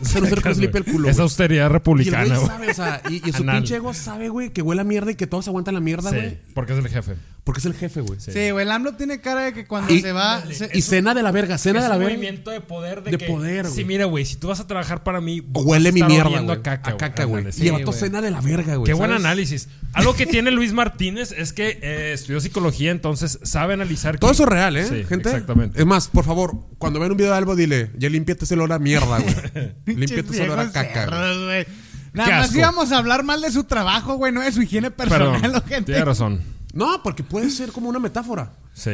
Se 0.01 0.19
no 0.19 0.26
se 0.28 0.59
limpia 0.59 0.80
el 0.80 0.86
culo, 0.86 1.07
Es 1.07 1.15
güey. 1.17 1.24
austeridad 1.24 1.63
Y 1.63 1.67
el 1.67 1.71
republicana, 1.71 2.26
güey 2.26 2.38
güey. 2.39 2.47
sabe, 2.47 2.71
o 2.71 2.74
sea, 2.74 3.01
y, 3.09 3.30
y 3.30 3.32
su 3.32 3.43
Anal. 3.43 3.57
pinche 3.57 3.76
ego 3.76 3.93
sabe, 3.93 4.28
güey, 4.28 4.49
que 4.51 4.61
huele 4.61 4.82
a 4.82 4.84
mierda 4.84 5.11
y 5.11 5.15
que 5.15 5.28
todos 5.28 5.47
aguantan 5.47 5.76
la 5.76 5.80
mierda, 5.82 6.09
Sí, 6.09 6.15
güey. 6.15 6.39
porque 6.55 6.74
es 6.74 6.80
el 6.80 6.89
jefe. 6.89 7.13
Porque 7.46 7.60
es 7.60 7.66
el 7.66 7.74
jefe, 7.74 8.00
güey. 8.00 8.22
Sí. 8.22 8.32
Güey, 8.32 8.66
el 8.66 8.72
AMLO 8.72 8.94
tiene 8.96 9.20
cara 9.20 9.41
de 9.41 9.52
que 9.54 9.66
cuando 9.68 9.94
Y- 9.94 10.00
se 10.00 10.14
va. 10.14 10.41
se- 10.50 10.70
Y 10.74 10.82
cena 10.82 11.14
de 11.14 11.22
la 11.22 11.32
verga, 11.34 11.58
cena 11.58 11.80
es 11.80 11.84
de 11.84 11.89
la 11.89 11.96
un 11.96 12.00
verga. 12.04 12.16
movimiento 12.16 12.52
de 12.52 12.62
poder 12.62 13.04
de, 13.04 13.12
De 13.12 13.18
que- 13.18 13.26
poder, 13.26 13.66
Sí, 13.66 13.72
güey. 13.74 13.86
mira, 13.86 14.06
güey, 14.06 14.24
si 14.24 14.38
tú 14.38 14.48
vas 14.48 14.62
a 14.62 14.66
trabajar 14.68 15.04
para 15.04 15.20
mí, 15.20 15.41
vas 15.41 15.62
a 15.66 15.68
Huele 15.68 15.91
mi 15.91 16.00
estar 16.00 16.10
mierda, 16.10 16.30
oliendo 16.30 16.54
güey. 16.54 16.60
a 16.60 16.64
caca, 16.64 16.91
A 16.91 16.96
caca, 16.98 17.26
güey. 17.26 17.39
Ándale, 17.39 17.54
Y 17.58 17.60
sí. 17.60 17.66
el 17.68 17.74
vato 17.74 17.86
güey. 17.88 18.00
cena 18.00 18.22
de 18.22 18.32
la 18.32 18.39
verga, 18.39 18.76
güey. 18.78 18.86
Qué 18.86 18.94
buen 18.94 19.10
¿sabes? 19.10 19.26
análisis. 19.26 19.68
Algo 19.91 20.16
que 20.16 20.26
tiene 20.26 20.52
Luis 20.52 20.72
Martínez 20.72 21.34
es 21.34 21.52
que 21.52 21.80
eh, 21.82 22.14
estudió 22.14 22.39
psicología, 22.39 22.91
entonces 22.91 23.38
sabe 23.44 23.74
analizar. 23.74 24.18
Todo 24.20 24.32
que- 24.32 24.36
eso 24.36 24.44
es 24.44 24.50
real, 24.50 24.78
¿eh, 24.78 24.86
Sí, 24.88 25.04
gente? 25.04 25.28
Exactamente. 25.30 25.78
Es 25.82 25.86
más, 25.86 26.08
por 26.08 26.24
favor, 26.24 26.56
cuando 26.78 27.02
vean 27.02 27.12
un 27.12 27.18
video 27.18 27.32
de 27.34 27.38
algo, 27.38 27.58
dile, 27.58 27.91
ya 27.98 28.08
limpiate 28.10 28.46
ese 28.46 28.54
olor 28.54 28.72
a 28.72 28.80
mierda, 28.80 29.20
güey. 29.20 29.36
límpiate 29.86 30.32
ese 30.32 30.44
olor 30.44 30.60
a 30.60 30.64
viejos 30.64 30.74
caca, 30.74 31.08
güey. 31.08 31.20
cerdos, 31.20 31.44
güey. 31.44 31.66
Nada 32.14 32.30
Qué 32.30 32.36
más 32.36 32.46
asco. 32.46 32.58
íbamos 32.58 32.91
a 32.94 32.98
hablar 33.00 33.24
mal 33.24 33.41
de 33.41 33.52
su 33.52 33.66
trabajo, 33.66 34.16
güey, 34.16 34.32
no 34.32 34.39
de 34.39 34.52
su 34.54 34.62
higiene 34.62 34.91
personal, 34.91 35.41
Perdón, 35.41 35.62
o 35.66 35.68
gente. 35.68 35.91
tiene 35.91 36.06
razón. 36.06 36.54
No, 36.74 37.01
porque 37.03 37.24
puede 37.24 37.49
ser 37.49 37.71
como 37.71 37.88
una 37.89 37.99
metáfora. 37.99 38.51
Sí. 38.74 38.91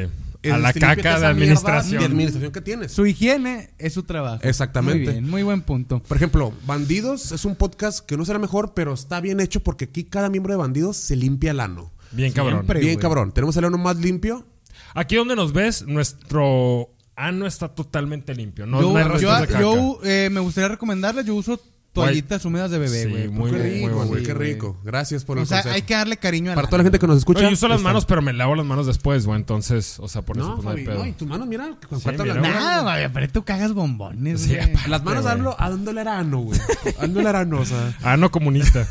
A 0.49 0.57
la 0.57 0.71
caca 0.71 1.19
de 1.19 1.25
administración. 1.25 1.99
De 1.99 2.05
administración 2.05 2.51
que 2.51 2.61
tienes. 2.61 2.91
Su 2.93 3.05
higiene 3.05 3.71
es 3.77 3.93
su 3.93 4.03
trabajo. 4.03 4.39
Exactamente. 4.43 5.05
Muy 5.05 5.13
bien, 5.13 5.30
muy 5.30 5.43
buen 5.43 5.61
punto. 5.61 6.01
Por 6.03 6.15
ejemplo, 6.15 6.53
Bandidos 6.65 7.32
es 7.34 7.43
un 7.43 7.55
podcast 7.55 8.05
que 8.05 8.15
no 8.15 8.23
será 8.23 8.39
mejor, 8.39 8.73
pero 8.73 8.93
está 8.93 9.19
bien 9.19 9.39
hecho 9.41 9.61
porque 9.61 9.86
aquí 9.86 10.05
cada 10.05 10.30
miembro 10.30 10.53
de 10.53 10.57
Bandidos 10.57 10.95
se 10.95 11.15
limpia 11.15 11.51
el 11.51 11.59
ano. 11.59 11.91
Bien 12.11 12.32
cabrón. 12.32 12.59
Siempre. 12.59 12.80
Bien 12.80 12.93
güey. 12.93 13.01
cabrón. 13.01 13.32
Tenemos 13.34 13.57
el 13.57 13.65
ano 13.65 13.77
más 13.77 13.97
limpio. 13.97 14.45
Aquí 14.93 15.15
donde 15.15 15.36
nos 15.36 15.51
ves, 15.53 15.86
nuestro 15.86 16.89
ano 17.15 17.45
está 17.45 17.67
totalmente 17.67 18.34
limpio. 18.34 18.65
No, 18.65 18.82
yo 18.82 18.93
no 18.93 18.97
hay 19.15 19.21
yo- 19.21 19.39
de 19.41 19.47
caca. 19.47 19.59
yo, 19.59 19.99
eh, 20.03 20.30
me 20.32 20.39
gustaría 20.39 20.69
recomendarles, 20.69 21.25
yo 21.25 21.36
uso 21.36 21.59
toallitas 21.94 22.46
húmedas 22.46 22.72
de 22.72 22.78
bebé, 22.78 23.04
Sí, 23.04 23.10
güey. 23.10 23.28
muy 23.30 23.52
Qué 23.52 23.58
rico, 23.58 23.88
muy 23.98 24.06
güey. 24.08 24.22
sí, 24.22 24.26
Qué 24.28 24.34
rico. 24.34 24.80
Gracias 24.84 25.24
por 25.26 25.38
el 25.38 25.44
O 25.44 25.46
sea, 25.46 25.58
consejo. 25.58 25.76
hay 25.76 25.82
que 25.82 25.94
darle 25.96 26.18
cariño 26.18 26.52
a 26.52 26.56
Para 26.56 26.68
toda 26.68 26.78
la 26.80 26.84
gente 26.84 27.00
que 27.00 27.08
nos 27.08 27.18
escucha. 27.18 27.40
Oye, 27.40 27.48
yo 27.50 27.54
uso 27.54 27.68
las 27.68 27.82
manos, 27.82 28.06
pero 28.06 28.22
me 28.22 28.32
lavo 28.34 28.56
las 28.56 28.66
manos 28.66 28.86
después, 28.88 29.26
güey. 29.26 29.40
Entonces, 29.40 29.98
o 30.00 30.08
sea, 30.08 30.22
por 30.22 30.38
eso 30.38 30.48
No, 30.48 30.56
pues 30.56 30.66
no 30.66 30.72
hay 30.72 30.86
pedo. 30.86 31.00
no, 31.00 31.06
y 31.06 31.12
tus 31.14 31.28
manos, 31.28 31.48
mira, 31.48 31.76
con 31.90 32.00
Sí, 32.00 32.04
cuánto 32.04 32.24
mira. 32.24 32.36
Nada, 32.42 32.82
güey, 33.00 33.12
pero 33.14 33.30
tú 33.32 33.44
cagas 33.44 33.74
bombones, 33.74 34.42
Sí, 34.42 34.50
güey. 34.56 34.62
aparte, 34.70 34.90
Las 34.90 35.04
manos 35.04 35.26
hablo 35.26 35.56
a 35.60 35.70
dónde 35.70 35.94
le 35.94 36.02
era 36.02 36.20
ano, 36.20 36.40
güey. 36.42 36.60
A 37.00 37.02
dónde 37.02 37.24
le 37.24 37.30
era 37.30 37.40
ano, 37.42 37.60
o 37.60 37.66
sea. 37.66 37.94
Ano 38.04 38.32
comunista. 38.32 38.88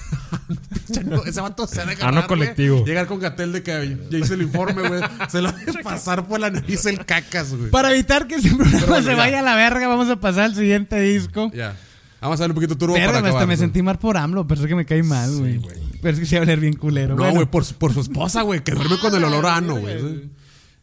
Chano, 0.93 1.23
Ese 1.25 1.41
vato 1.41 1.67
se 1.67 1.77
de 1.77 1.83
Ah, 1.83 1.87
no 1.87 1.93
agarrar, 1.93 2.15
güey, 2.15 2.27
colectivo. 2.29 2.85
Llegar 2.85 3.07
con 3.07 3.21
Gatel 3.21 3.53
de 3.53 3.63
que 3.63 3.97
ya 4.11 4.19
hice 4.19 4.35
el 4.35 4.43
informe, 4.43 4.89
güey. 4.89 5.01
Se 5.29 5.41
lo 5.43 5.53
de 5.53 5.73
pasar 5.83 6.27
por 6.27 6.41
la 6.41 6.51
nariz 6.51 6.87
el 6.87 7.05
cacas, 7.05 7.55
güey. 7.55 7.71
Para 7.71 7.91
evitar 7.93 8.27
que 8.27 8.37
ese 8.37 8.55
programa 8.55 9.03
se 9.03 9.11
ya. 9.11 9.17
vaya 9.17 9.39
a 9.41 9.43
la 9.43 9.55
verga, 9.55 9.87
vamos 9.89 10.09
a 10.09 10.17
pasar 10.17 10.45
al 10.45 10.55
siguiente 10.55 10.99
disco. 11.01 11.51
Ya. 11.55 11.77
Vamos 12.21 12.41
a 12.41 12.43
darle 12.43 12.53
un 12.53 12.55
poquito 12.57 12.75
de 12.75 12.79
turbo 12.81 12.95
para 12.95 13.07
hasta 13.07 13.19
acabar. 13.21 13.47
me 13.47 13.55
¿no? 13.55 13.61
sentí 13.61 13.83
mal 13.83 13.99
por 13.99 14.17
AMLO, 14.17 14.47
pero 14.47 14.61
es 14.61 14.67
que 14.67 14.75
me 14.75 14.85
cae 14.85 15.03
mal, 15.03 15.31
güey. 15.37 15.61
pero 16.03 16.15
es 16.15 16.21
que 16.21 16.27
se 16.27 16.37
va 16.37 16.41
a 16.41 16.43
oler 16.45 16.59
bien 16.61 16.75
culero. 16.75 17.11
No, 17.15 17.17
Bueno. 17.23 17.35
güey, 17.35 17.47
por, 17.47 17.65
su- 17.65 17.75
por 17.75 17.93
su 17.95 18.01
esposa, 18.01 18.43
güey, 18.43 18.63
que 18.65 18.73
duerme 18.73 18.99
con 18.99 19.15
el 19.15 19.23
olor 19.25 19.47
a 19.47 19.57
ano, 19.57 19.77
güey. 19.77 20.29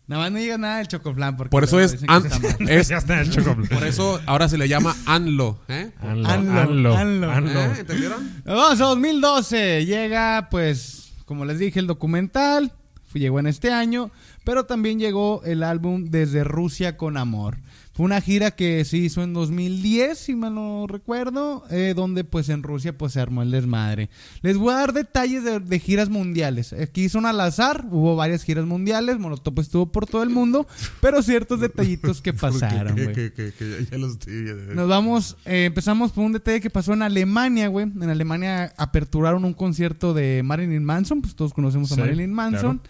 Nada 0.08 0.22
más 0.22 0.32
no 0.32 0.38
digas 0.38 0.60
nada 0.60 0.78
del 0.78 0.88
chocoflan. 0.88 1.36
Porque 1.36 1.50
Por 1.50 1.64
eso 1.64 1.78
luego 1.78 1.86
es, 1.88 1.92
dicen 1.94 2.08
que 2.08 2.14
an- 2.14 2.26
está 2.26 2.40
mal. 2.40 2.70
es- 2.70 2.88
ya 2.90 2.98
está 2.98 3.22
hecho 3.22 3.44
completo. 3.44 3.74
por 3.76 3.88
eso 3.88 4.22
ahora 4.28 4.48
se 4.48 4.58
le 4.58 4.68
llama 4.68 4.96
ANLO, 5.08 5.60
¿eh? 5.68 5.92
Anlo, 6.00 6.30
Anlo, 6.30 6.60
anlo, 6.62 6.96
anlo. 6.98 7.32
anlo. 7.32 7.60
¿Eh? 7.60 7.80
¿Entendieron? 7.80 8.32
Vamos 8.46 8.80
a 8.82 8.86
2012. 8.86 9.86
Llega, 9.86 10.48
pues, 10.52 11.12
como 11.26 11.44
les 11.46 11.58
dije, 11.60 11.80
el 11.80 11.88
documental. 11.88 12.72
Fue- 13.08 13.20
Llegó 13.20 13.40
en 13.40 13.48
este 13.48 13.72
año. 13.74 14.12
Pero 14.44 14.66
también 14.66 15.00
llegó 15.00 15.42
el 15.44 15.64
álbum 15.64 16.06
Desde 16.06 16.44
Rusia 16.44 16.98
con 16.98 17.18
Amor. 17.18 17.58
Fue 17.96 18.06
una 18.06 18.20
gira 18.20 18.52
que 18.52 18.84
se 18.84 18.98
hizo 18.98 19.24
en 19.24 19.32
2010, 19.34 20.18
si 20.18 20.36
mal 20.36 20.54
no 20.54 20.86
recuerdo, 20.86 21.64
eh, 21.70 21.94
donde 21.96 22.26
pues 22.26 22.50
en 22.50 22.62
Rusia 22.62 22.98
pues 22.98 23.14
se 23.14 23.22
armó 23.22 23.42
el 23.42 23.52
desmadre. 23.52 24.10
Les 24.42 24.58
voy 24.58 24.74
a 24.74 24.78
dar 24.80 24.92
detalles 24.92 25.46
de, 25.46 25.62
de 25.62 25.80
giras 25.80 26.10
mundiales. 26.10 26.74
Aquí 26.74 27.08
son 27.08 27.26
al 27.26 27.40
azar, 27.40 27.86
hubo 27.90 28.18
varias 28.18 28.44
giras 28.44 28.66
mundiales, 28.66 29.18
Molotov 29.18 29.58
estuvo 29.62 29.86
por 29.86 30.08
todo 30.08 30.24
el 30.24 30.30
mundo, 30.30 30.68
pero 31.00 31.22
ciertos 31.24 31.62
detallitos 31.62 32.22
que 32.22 32.34
pasaron, 32.34 32.96
Que- 32.96 33.04
güey. 33.04 33.16
que- 33.16 33.32
que- 33.32 33.54
que 33.54 33.88
ya- 33.90 33.98
los 33.98 34.20
ya- 34.20 34.74
Nos 34.76 34.90
vamos, 34.90 35.38
eh, 35.46 35.64
empezamos 35.66 36.12
por 36.12 36.26
un 36.26 36.34
detalle 36.34 36.60
que 36.60 36.70
pasó 36.70 36.92
en 36.92 37.02
Alemania, 37.02 37.70
güey. 37.70 37.86
En 37.86 38.10
Alemania 38.10 38.74
aperturaron 38.76 39.46
un 39.46 39.54
concierto 39.54 40.14
de 40.14 40.42
Marilyn 40.44 40.84
Manson, 40.84 41.22
pues 41.22 41.34
todos 41.34 41.54
conocemos 41.54 41.90
a 41.94 41.96
Sí, 41.96 42.02
Marilyn 42.02 42.34
Manson. 42.34 42.82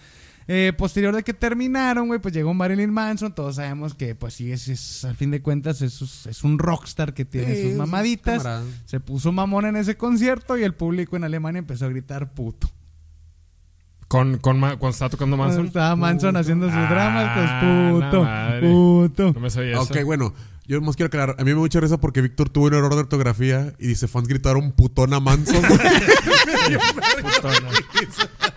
Eh, 0.47 0.73
posterior 0.77 1.15
de 1.15 1.23
que 1.23 1.33
terminaron, 1.33 2.07
güey, 2.07 2.19
pues 2.19 2.31
llegó 2.33 2.53
Marilyn 2.53 2.91
Manson. 2.93 3.33
Todos 3.33 3.55
sabemos 3.55 3.95
que, 3.95 4.13
pues 4.13 4.35
sí, 4.35 4.51
es, 4.51 4.67
es- 4.67 5.03
al 5.03 5.15
fin 5.15 5.31
de 5.31 5.41
cuentas 5.41 5.81
es, 5.81 5.99
es 6.27 6.43
un 6.43 6.59
rockstar 6.59 7.13
que 7.15 7.25
tiene 7.25 7.55
Sí, 7.55 7.63
sus 7.69 7.73
mamaditas. 7.73 8.43
camarada. 8.43 8.63
Se 8.85 8.99
puso 8.99 9.31
mamón 9.31 9.65
en 9.65 9.75
ese 9.75 9.97
concierto 9.97 10.55
y 10.57 10.63
el 10.63 10.73
público 10.75 11.15
en 11.15 11.23
Alemania 11.23 11.59
empezó 11.59 11.85
a 11.85 11.89
gritar 11.89 12.31
puto. 12.33 12.69
Con, 14.07 14.37
con, 14.37 14.59
cuando 14.59 14.89
estaba 14.89 15.09
tocando 15.09 15.35
Cuando 15.35 15.53
Manson. 15.55 15.65
estaba 15.65 15.95
Manson 15.95 16.37
haciendo 16.37 16.67
sus 16.67 16.75
Ah, 16.75 16.89
dramas, 16.91 17.31
pues 17.33 18.03
puto, 18.61 19.09
puto. 19.25 19.33
No 19.33 19.39
me 19.39 19.49
sabía 19.49 19.71
eso. 19.73 19.81
Ok, 19.81 20.03
bueno, 20.05 20.31
yo 20.67 20.81
más 20.81 20.95
quiero 20.95 21.07
aclarar. 21.07 21.35
A 21.39 21.43
mí 21.43 21.45
me 21.45 21.51
da 21.51 21.57
mucha 21.57 21.79
risa 21.79 21.97
porque 21.97 22.21
Víctor 22.21 22.49
tuvo 22.49 22.65
un 22.65 22.73
error 22.73 22.93
de 22.93 23.01
ortografía 23.01 23.73
y 23.79 23.87
dice: 23.87 24.07
fans 24.07 24.27
gritaron 24.27 24.71
putón 24.71 25.13
a 25.13 25.19
Manson. 25.19 25.61
Putona. 27.21 27.69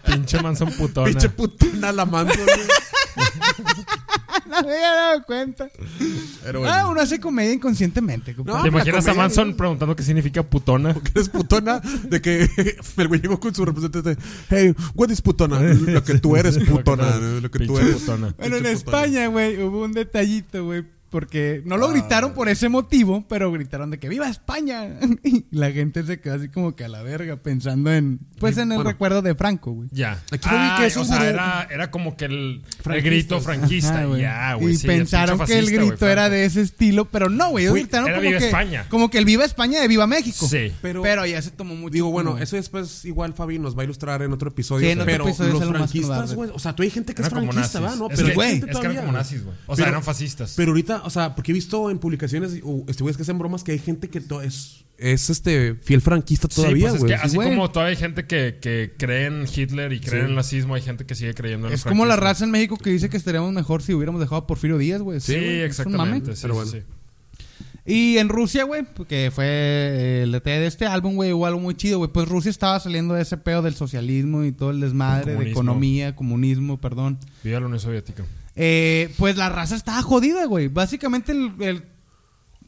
Pinche 0.07 0.43
Manson 0.43 0.73
putona. 0.73 1.09
Pinche 1.09 1.29
putona 1.29 1.91
a 1.91 1.93
la 1.93 2.05
Manson. 2.07 2.47
No 4.49 4.63
me 4.63 4.75
había 4.75 4.93
dado 4.93 5.23
cuenta. 5.25 5.69
Pero 6.43 6.61
bueno. 6.61 6.75
Ah, 6.75 6.89
uno 6.89 7.01
hace 7.03 7.21
comedia 7.21 7.53
inconscientemente. 7.53 8.35
No, 8.43 8.63
¿Te 8.63 8.69
imaginas 8.69 9.07
a 9.07 9.13
Manson 9.13 9.55
preguntando 9.55 9.95
qué 9.95 10.03
significa 10.03 10.43
putona? 10.43 10.95
que 10.95 11.11
eres 11.15 11.29
putona, 11.29 11.81
de 11.81 12.21
que 12.23 12.49
el 12.97 13.09
güey 13.09 13.21
llegó 13.21 13.39
con 13.39 13.55
su 13.55 13.65
representante. 13.65 14.17
Hey, 14.49 14.75
what 14.95 15.11
is 15.11 15.21
putona? 15.21 15.61
Lo 15.61 16.03
que 16.03 16.19
tú 16.19 16.35
eres 16.35 16.59
putona. 16.59 17.19
Lo 17.19 17.51
que 17.51 17.67
tú 17.67 17.79
eres. 17.79 17.97
putona. 17.97 18.35
Bueno, 18.39 18.57
en 18.57 18.63
putona. 18.63 18.71
España, 18.71 19.27
güey, 19.27 19.63
hubo 19.63 19.85
un 19.85 19.93
detallito, 19.93 20.65
güey. 20.65 20.85
Porque 21.11 21.63
no 21.65 21.77
lo 21.79 21.89
gritaron 21.89 22.35
por 22.35 22.49
ese 22.49 22.69
motivo, 22.69 23.25
pero 23.29 23.51
gritaron 23.51 23.91
de 23.91 23.99
que 23.99 24.09
¡Viva 24.09 24.29
España! 24.29 24.99
Y 25.25 25.45
la 25.51 25.71
gente 25.73 26.05
se 26.05 26.21
quedó 26.21 26.35
así 26.35 26.49
como 26.49 26.75
que 26.77 26.85
a 26.85 26.89
la 26.89 27.03
verga, 27.03 27.37
pensando 27.37 27.93
en, 27.93 28.21
pues 28.39 28.57
en 28.57 28.71
el 28.73 28.77
Bueno. 28.79 28.91
recuerdo 28.91 29.23
de 29.23 29.35
Franco, 29.35 29.73
güey. 29.73 29.89
Ya. 29.93 30.23
Aquí 30.31 30.49
vi 30.49 30.57
que 30.77 30.83
Ay, 30.83 30.87
esos 30.87 31.09
o 31.11 31.13
sea, 31.13 31.29
era, 31.29 31.67
era 31.71 31.91
como 31.91 32.17
que 32.17 32.27
el, 32.27 32.63
grito 32.85 33.41
franquista. 33.41 33.95
Ajá, 33.95 34.05
güey. 34.07 34.23
ya, 34.23 34.55
güey. 34.55 34.75
y 34.75 34.77
sí, 34.77 34.87
pensaron 34.87 35.39
que 35.45 35.59
el 35.59 35.71
grito 35.71 35.97
güey, 36.01 36.13
era 36.13 36.29
de 36.31 36.45
ese 36.45 36.61
estilo, 36.63 37.07
pero 37.07 37.29
no, 37.29 37.51
güey. 37.51 37.65
Ellos 37.65 37.73
Güey, 37.73 37.83
gritaron 37.85 38.09
era 38.09 38.19
como 38.19 38.29
Viva 38.29 38.39
que, 38.39 38.47
España. 38.47 38.87
como 38.89 39.11
que 39.11 39.19
el 39.19 39.25
Viva 39.25 39.45
España 39.45 39.81
de 39.81 39.89
Viva 39.89 40.07
México. 40.07 40.47
Sí. 40.47 40.73
Pero, 40.83 41.03
Pero- 41.03 41.27
ya 41.27 41.41
se 41.43 41.51
tomó 41.51 41.75
mucho. 41.75 41.93
Digo, 41.93 42.11
bueno, 42.11 42.39
eso 42.39 42.57
después 42.57 43.05
igual 43.05 43.35
Fabi 43.35 43.59
nos 43.59 43.77
va 43.77 43.83
a 43.83 43.85
ilustrar 43.85 44.23
en 44.23 44.33
otro 44.33 44.49
episodio. 44.51 44.87
Sí, 44.87 44.93
en 44.93 45.01
otro 45.01 45.13
pero 45.13 45.25
episodio 45.29 45.53
los 45.55 45.69
franquistas, 45.69 46.35
güey. 46.35 46.51
O 46.55 46.59
sea, 46.59 46.75
tú 46.75 46.83
hay 46.83 46.91
gente 46.91 47.15
que 47.15 47.23
es 47.23 47.29
franquista. 47.29 47.81
¿va? 47.81 47.97
No, 47.97 48.09
pero 48.09 48.41
hay 48.41 48.59
es 48.59 48.65
que 48.65 48.87
eran 48.87 48.97
como 48.97 49.13
nazis, 49.13 49.45
güey. 49.45 49.57
O 49.67 49.77
sea, 49.77 49.89
eran 49.89 50.03
fascistas. 50.03 50.55
Pero 50.57 50.71
ahorita, 50.71 50.98
o 51.05 51.11
sea, 51.11 51.35
porque 51.35 51.53
he 51.53 51.55
visto 51.55 51.91
en 51.91 51.99
publicaciones, 51.99 52.61
o 52.65 52.85
este 52.89 53.03
güey 53.03 53.11
es 53.13 53.17
que 53.17 53.23
hacen 53.23 53.39
bromas 53.39 53.65
que 53.65 53.73
hay 53.73 53.79
gente 53.79 54.09
que 54.09 54.21
to- 54.21 54.43
es, 54.43 54.85
es 54.99 55.31
este 55.31 55.75
fiel 55.75 56.01
franquista 56.01 56.49
todavía, 56.49 56.89
sí, 56.91 56.97
pues 56.99 57.01
güey. 57.03 57.13
es 57.13 57.21
que 57.21 57.27
así 57.27 57.37
güey. 57.37 57.49
como 57.51 57.71
todavía 57.71 57.91
hay 57.91 57.97
gente 57.97 58.27
que, 58.27 58.59
que 58.61 58.95
cree 58.99 59.27
en 59.27 59.47
Hitler 59.53 59.93
y 59.93 60.01
cree 60.01 60.11
Sí. 60.11 60.17
en 60.19 60.25
el 60.27 60.35
nazismo, 60.35 60.75
hay 60.75 60.83
gente 60.83 61.07
que 61.07 61.15
sigue 61.15 61.35
creyendo 61.35 61.69
en 61.69 61.75
Es 61.75 61.85
el 61.85 61.89
como 61.91 62.05
la 62.07 62.17
raza 62.17 62.45
en 62.45 62.51
México 62.51 62.77
que 62.77 62.91
dice 62.91 63.09
que 63.09 63.17
estaríamos 63.17 63.53
mejor 63.53 63.83
si 63.83 63.95
hubiéramos 63.95 64.21
dejado 64.21 64.37
a 64.43 64.47
Porfirio 64.47 64.79
Díaz, 64.79 65.01
güey. 65.03 65.21
Sí, 65.21 65.35
güey, 65.35 65.61
es 65.61 65.67
exactamente. 65.71 66.35
sí, 66.37 66.43
Pero 66.43 66.55
sí, 66.55 66.71
bueno. 66.71 66.71
sí. 66.73 66.93
Y 67.91 68.19
en 68.19 68.29
Rusia, 68.29 68.65
güey, 68.65 68.85
que 69.09 69.31
fue 69.35 70.21
el 70.25 70.33
detalle 70.33 70.61
de 70.61 70.67
este 70.67 70.85
álbum, 70.85 71.15
güey, 71.15 71.33
hubo 71.33 71.47
algo 71.47 71.59
muy 71.59 71.75
chido, 71.75 71.97
güey. 71.97 72.11
Pues 72.13 72.29
Rusia 72.29 72.51
estaba 72.51 72.79
saliendo 72.81 73.15
de 73.15 73.23
ese 73.23 73.39
pedo 73.39 73.63
del 73.63 73.75
socialismo 73.75 74.45
y 74.45 74.53
todo 74.53 74.73
el 74.73 74.81
desmadre, 74.81 75.37
de 75.37 75.51
economía, 75.51 76.15
comunismo, 76.15 76.79
perdón. 76.79 77.19
Viva 77.43 77.61
la 77.61 77.67
Unión 77.67 77.81
Soviética. 77.81 78.25
Eh, 78.61 79.15
pues 79.19 79.37
la 79.37 79.49
raza 79.49 79.77
estaba 79.77 80.03
jodida, 80.03 80.45
güey. 80.47 80.67
Básicamente 80.67 81.31
el, 81.33 81.53
el, 81.61 81.85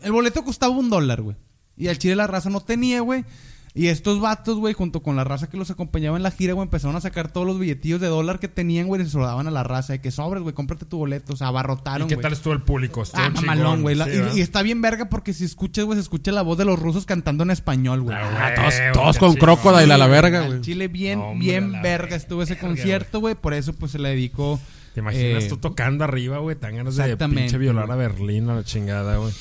el 0.03 0.13
boleto 0.13 0.45
costaba 0.45 0.73
un 0.73 0.89
dólar, 0.89 1.21
güey. 1.21 1.37
Y 1.77 1.89
al 1.89 1.99
chile 1.99 2.15
la 2.15 2.29
raza 2.29 2.49
no 2.49 2.61
tenía, 2.61 3.01
güey. 3.01 3.25
Y 3.73 3.87
estos 3.87 4.21
vatos, 4.21 4.59
güey, 4.59 4.75
junto 4.75 5.01
con 5.03 5.15
la 5.15 5.23
raza 5.23 5.49
que 5.49 5.57
los 5.57 5.71
acompañaba 5.71 6.17
en 6.17 6.25
la 6.25 6.31
gira, 6.33 6.55
güey, 6.55 6.65
empezaron 6.65 6.97
a 6.97 7.01
sacar 7.01 7.33
todos 7.33 7.47
los 7.47 7.59
billetillos 7.59 8.01
de 8.01 8.09
dólar 8.09 8.41
que 8.41 8.49
tenían, 8.49 8.89
güey, 8.89 9.01
y 9.03 9.07
se 9.09 9.17
lo 9.17 9.25
daban 9.25 9.47
a 9.47 9.51
la 9.53 9.63
raza. 9.63 9.93
De 9.93 10.01
que 10.01 10.11
sobres, 10.11 10.43
güey, 10.43 10.55
cómprate 10.55 10.87
tu 10.87 10.99
boleto. 10.99 11.33
O 11.33 11.37
sea, 11.37 11.49
abarrotaron, 11.49 12.07
¿Y 12.07 12.09
qué 12.09 12.17
tal 12.17 12.33
estuvo 12.33 12.53
el 12.53 12.63
público? 12.63 13.03
Estuvo 13.03 13.21
Ah, 13.23 13.27
chingón. 13.29 13.47
mamalón, 13.47 13.83
güey. 13.83 13.97
Sí, 13.97 14.39
y- 14.39 14.41
está 14.41 14.63
bien 14.63 14.81
verga 14.83 15.09
porque 15.09 15.33
si 15.33 15.45
escuchas, 15.45 15.85
güey, 15.85 15.97
se 15.97 16.03
escucha 16.03 16.31
la 16.33 16.43
voz 16.43 16.59
de 16.59 16.65
los 16.65 16.79
rusos 16.81 17.05
cantando 17.07 17.43
en 17.45 17.51
español, 17.51 18.03
güey. 18.03 18.17
Ah, 18.17 18.53
todos, 18.57 18.75
güey, 18.77 18.93
todos 18.93 19.19
con. 19.19 19.35
Crocodile 19.37 19.95
a 19.95 19.99
la 19.99 20.07
verga, 20.09 20.47
güey. 20.47 20.61
Chile 20.63 20.89
bien, 20.89 21.21
Hombre, 21.21 21.39
bien 21.47 21.81
verga 21.83 22.17
estuvo 22.17 22.43
ese 22.43 22.55
verga, 22.55 22.69
concierto, 22.69 23.21
güey. 23.21 23.35
Por 23.37 23.55
eso, 23.55 23.73
pues, 23.73 23.93
se 23.93 23.99
le 23.99 24.11
dedicó... 24.11 24.61
¿Te 24.95 25.01
imaginas 25.01 25.45
eh, 25.45 25.49
tú 25.49 25.57
tocando 25.57 26.05
arriba, 26.05 26.39
güey? 26.39 26.57
Tan 26.57 26.77
ganas 26.77 26.97
de 26.97 27.17
pinche 27.17 27.59
violar 27.59 27.91
a 27.91 27.97
Berlín 27.97 28.49
a 28.51 28.57
la 28.57 28.65
chingada, 28.65 29.19
güey. 29.19 29.33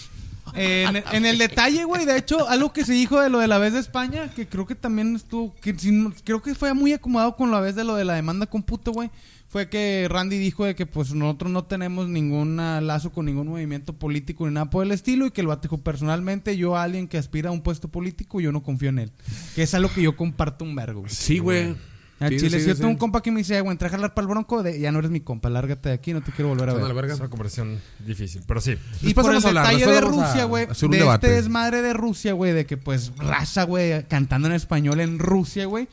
En, 0.55 0.95
en 1.11 1.25
el 1.25 1.37
detalle, 1.37 1.83
güey, 1.83 2.05
de 2.05 2.17
hecho, 2.17 2.49
algo 2.49 2.73
que 2.73 2.83
se 2.83 2.93
dijo 2.93 3.21
de 3.21 3.29
lo 3.29 3.39
de 3.39 3.47
la 3.47 3.59
vez 3.59 3.73
de 3.73 3.79
España, 3.79 4.29
que 4.29 4.47
creo 4.47 4.65
que 4.65 4.75
también 4.75 5.15
estuvo, 5.15 5.55
que 5.61 5.75
creo 6.23 6.41
que 6.41 6.55
fue 6.55 6.73
muy 6.73 6.93
acomodado 6.93 7.35
con 7.35 7.51
la 7.51 7.59
vez 7.59 7.75
de 7.75 7.83
lo 7.83 7.95
de 7.95 8.05
la 8.05 8.15
demanda 8.15 8.47
con 8.47 8.63
puto, 8.63 8.91
güey, 8.91 9.11
fue 9.49 9.67
que 9.67 10.07
Randy 10.09 10.37
dijo 10.37 10.63
de 10.63 10.75
que 10.75 10.85
pues 10.85 11.13
nosotros 11.13 11.51
no 11.51 11.65
tenemos 11.65 12.07
ningún 12.07 12.57
lazo 12.57 13.11
con 13.11 13.25
ningún 13.25 13.47
movimiento 13.47 13.93
político 13.93 14.47
ni 14.47 14.53
nada 14.53 14.69
por 14.69 14.85
el 14.85 14.91
estilo 14.91 15.25
y 15.25 15.31
que 15.31 15.41
el 15.41 15.47
vato 15.47 15.63
dijo 15.63 15.79
personalmente 15.79 16.55
yo 16.55 16.75
a 16.75 16.83
alguien 16.83 17.07
que 17.07 17.17
aspira 17.17 17.49
a 17.49 17.51
un 17.51 17.61
puesto 17.61 17.87
político 17.87 18.39
yo 18.39 18.51
no 18.51 18.61
confío 18.61 18.89
en 18.89 18.99
él, 18.99 19.11
que 19.55 19.63
es 19.63 19.73
algo 19.73 19.91
que 19.91 20.03
yo 20.03 20.15
comparto 20.15 20.65
un 20.65 20.75
vergo. 20.75 21.01
güey. 21.01 21.11
Sí, 21.11 21.39
güey. 21.39 21.75
Al 22.19 22.29
Sí, 22.31 22.37
chile, 22.37 22.57
sí, 22.57 22.63
si 22.63 22.67
yo 22.69 22.75
tengo 22.75 22.89
un 22.89 22.97
compa 22.97 23.21
que 23.21 23.31
me 23.31 23.37
dice, 23.39 23.61
güey, 23.61 23.71
entra 23.71 23.87
a 23.87 23.91
jalar 23.91 24.13
para 24.13 24.23
el 24.25 24.29
bronco, 24.29 24.61
de, 24.61 24.79
ya 24.79 24.91
no 24.91 24.99
eres 24.99 25.09
mi 25.11 25.21
compa, 25.21 25.49
lárgate 25.49 25.89
de 25.89 25.95
aquí, 25.95 26.11
no 26.13 26.21
te 26.21 26.31
quiero 26.33 26.49
volver 26.49 26.69
a 26.69 26.73
ver. 26.73 26.93
verga. 26.93 27.13
Es 27.13 27.19
una 27.19 27.29
conversación 27.29 27.79
difícil, 28.05 28.41
pero 28.45 28.59
sí. 28.59 28.75
Y 29.01 29.13
por 29.13 29.33
el 29.33 29.37
hablar, 29.45 29.67
detalle 29.67 29.85
de 29.91 30.01
Rusia, 30.01 30.43
güey, 30.45 30.65
de 30.67 30.97
debate. 30.97 31.27
este 31.27 31.35
desmadre 31.41 31.81
de 31.81 31.93
Rusia, 31.93 32.33
güey, 32.33 32.51
de 32.51 32.65
que 32.65 32.75
pues 32.77 33.13
raza, 33.17 33.63
güey, 33.63 34.03
cantando 34.07 34.47
en 34.49 34.53
español 34.53 34.99
en 34.99 35.17
Rusia, 35.19 35.65
güey. 35.65 35.87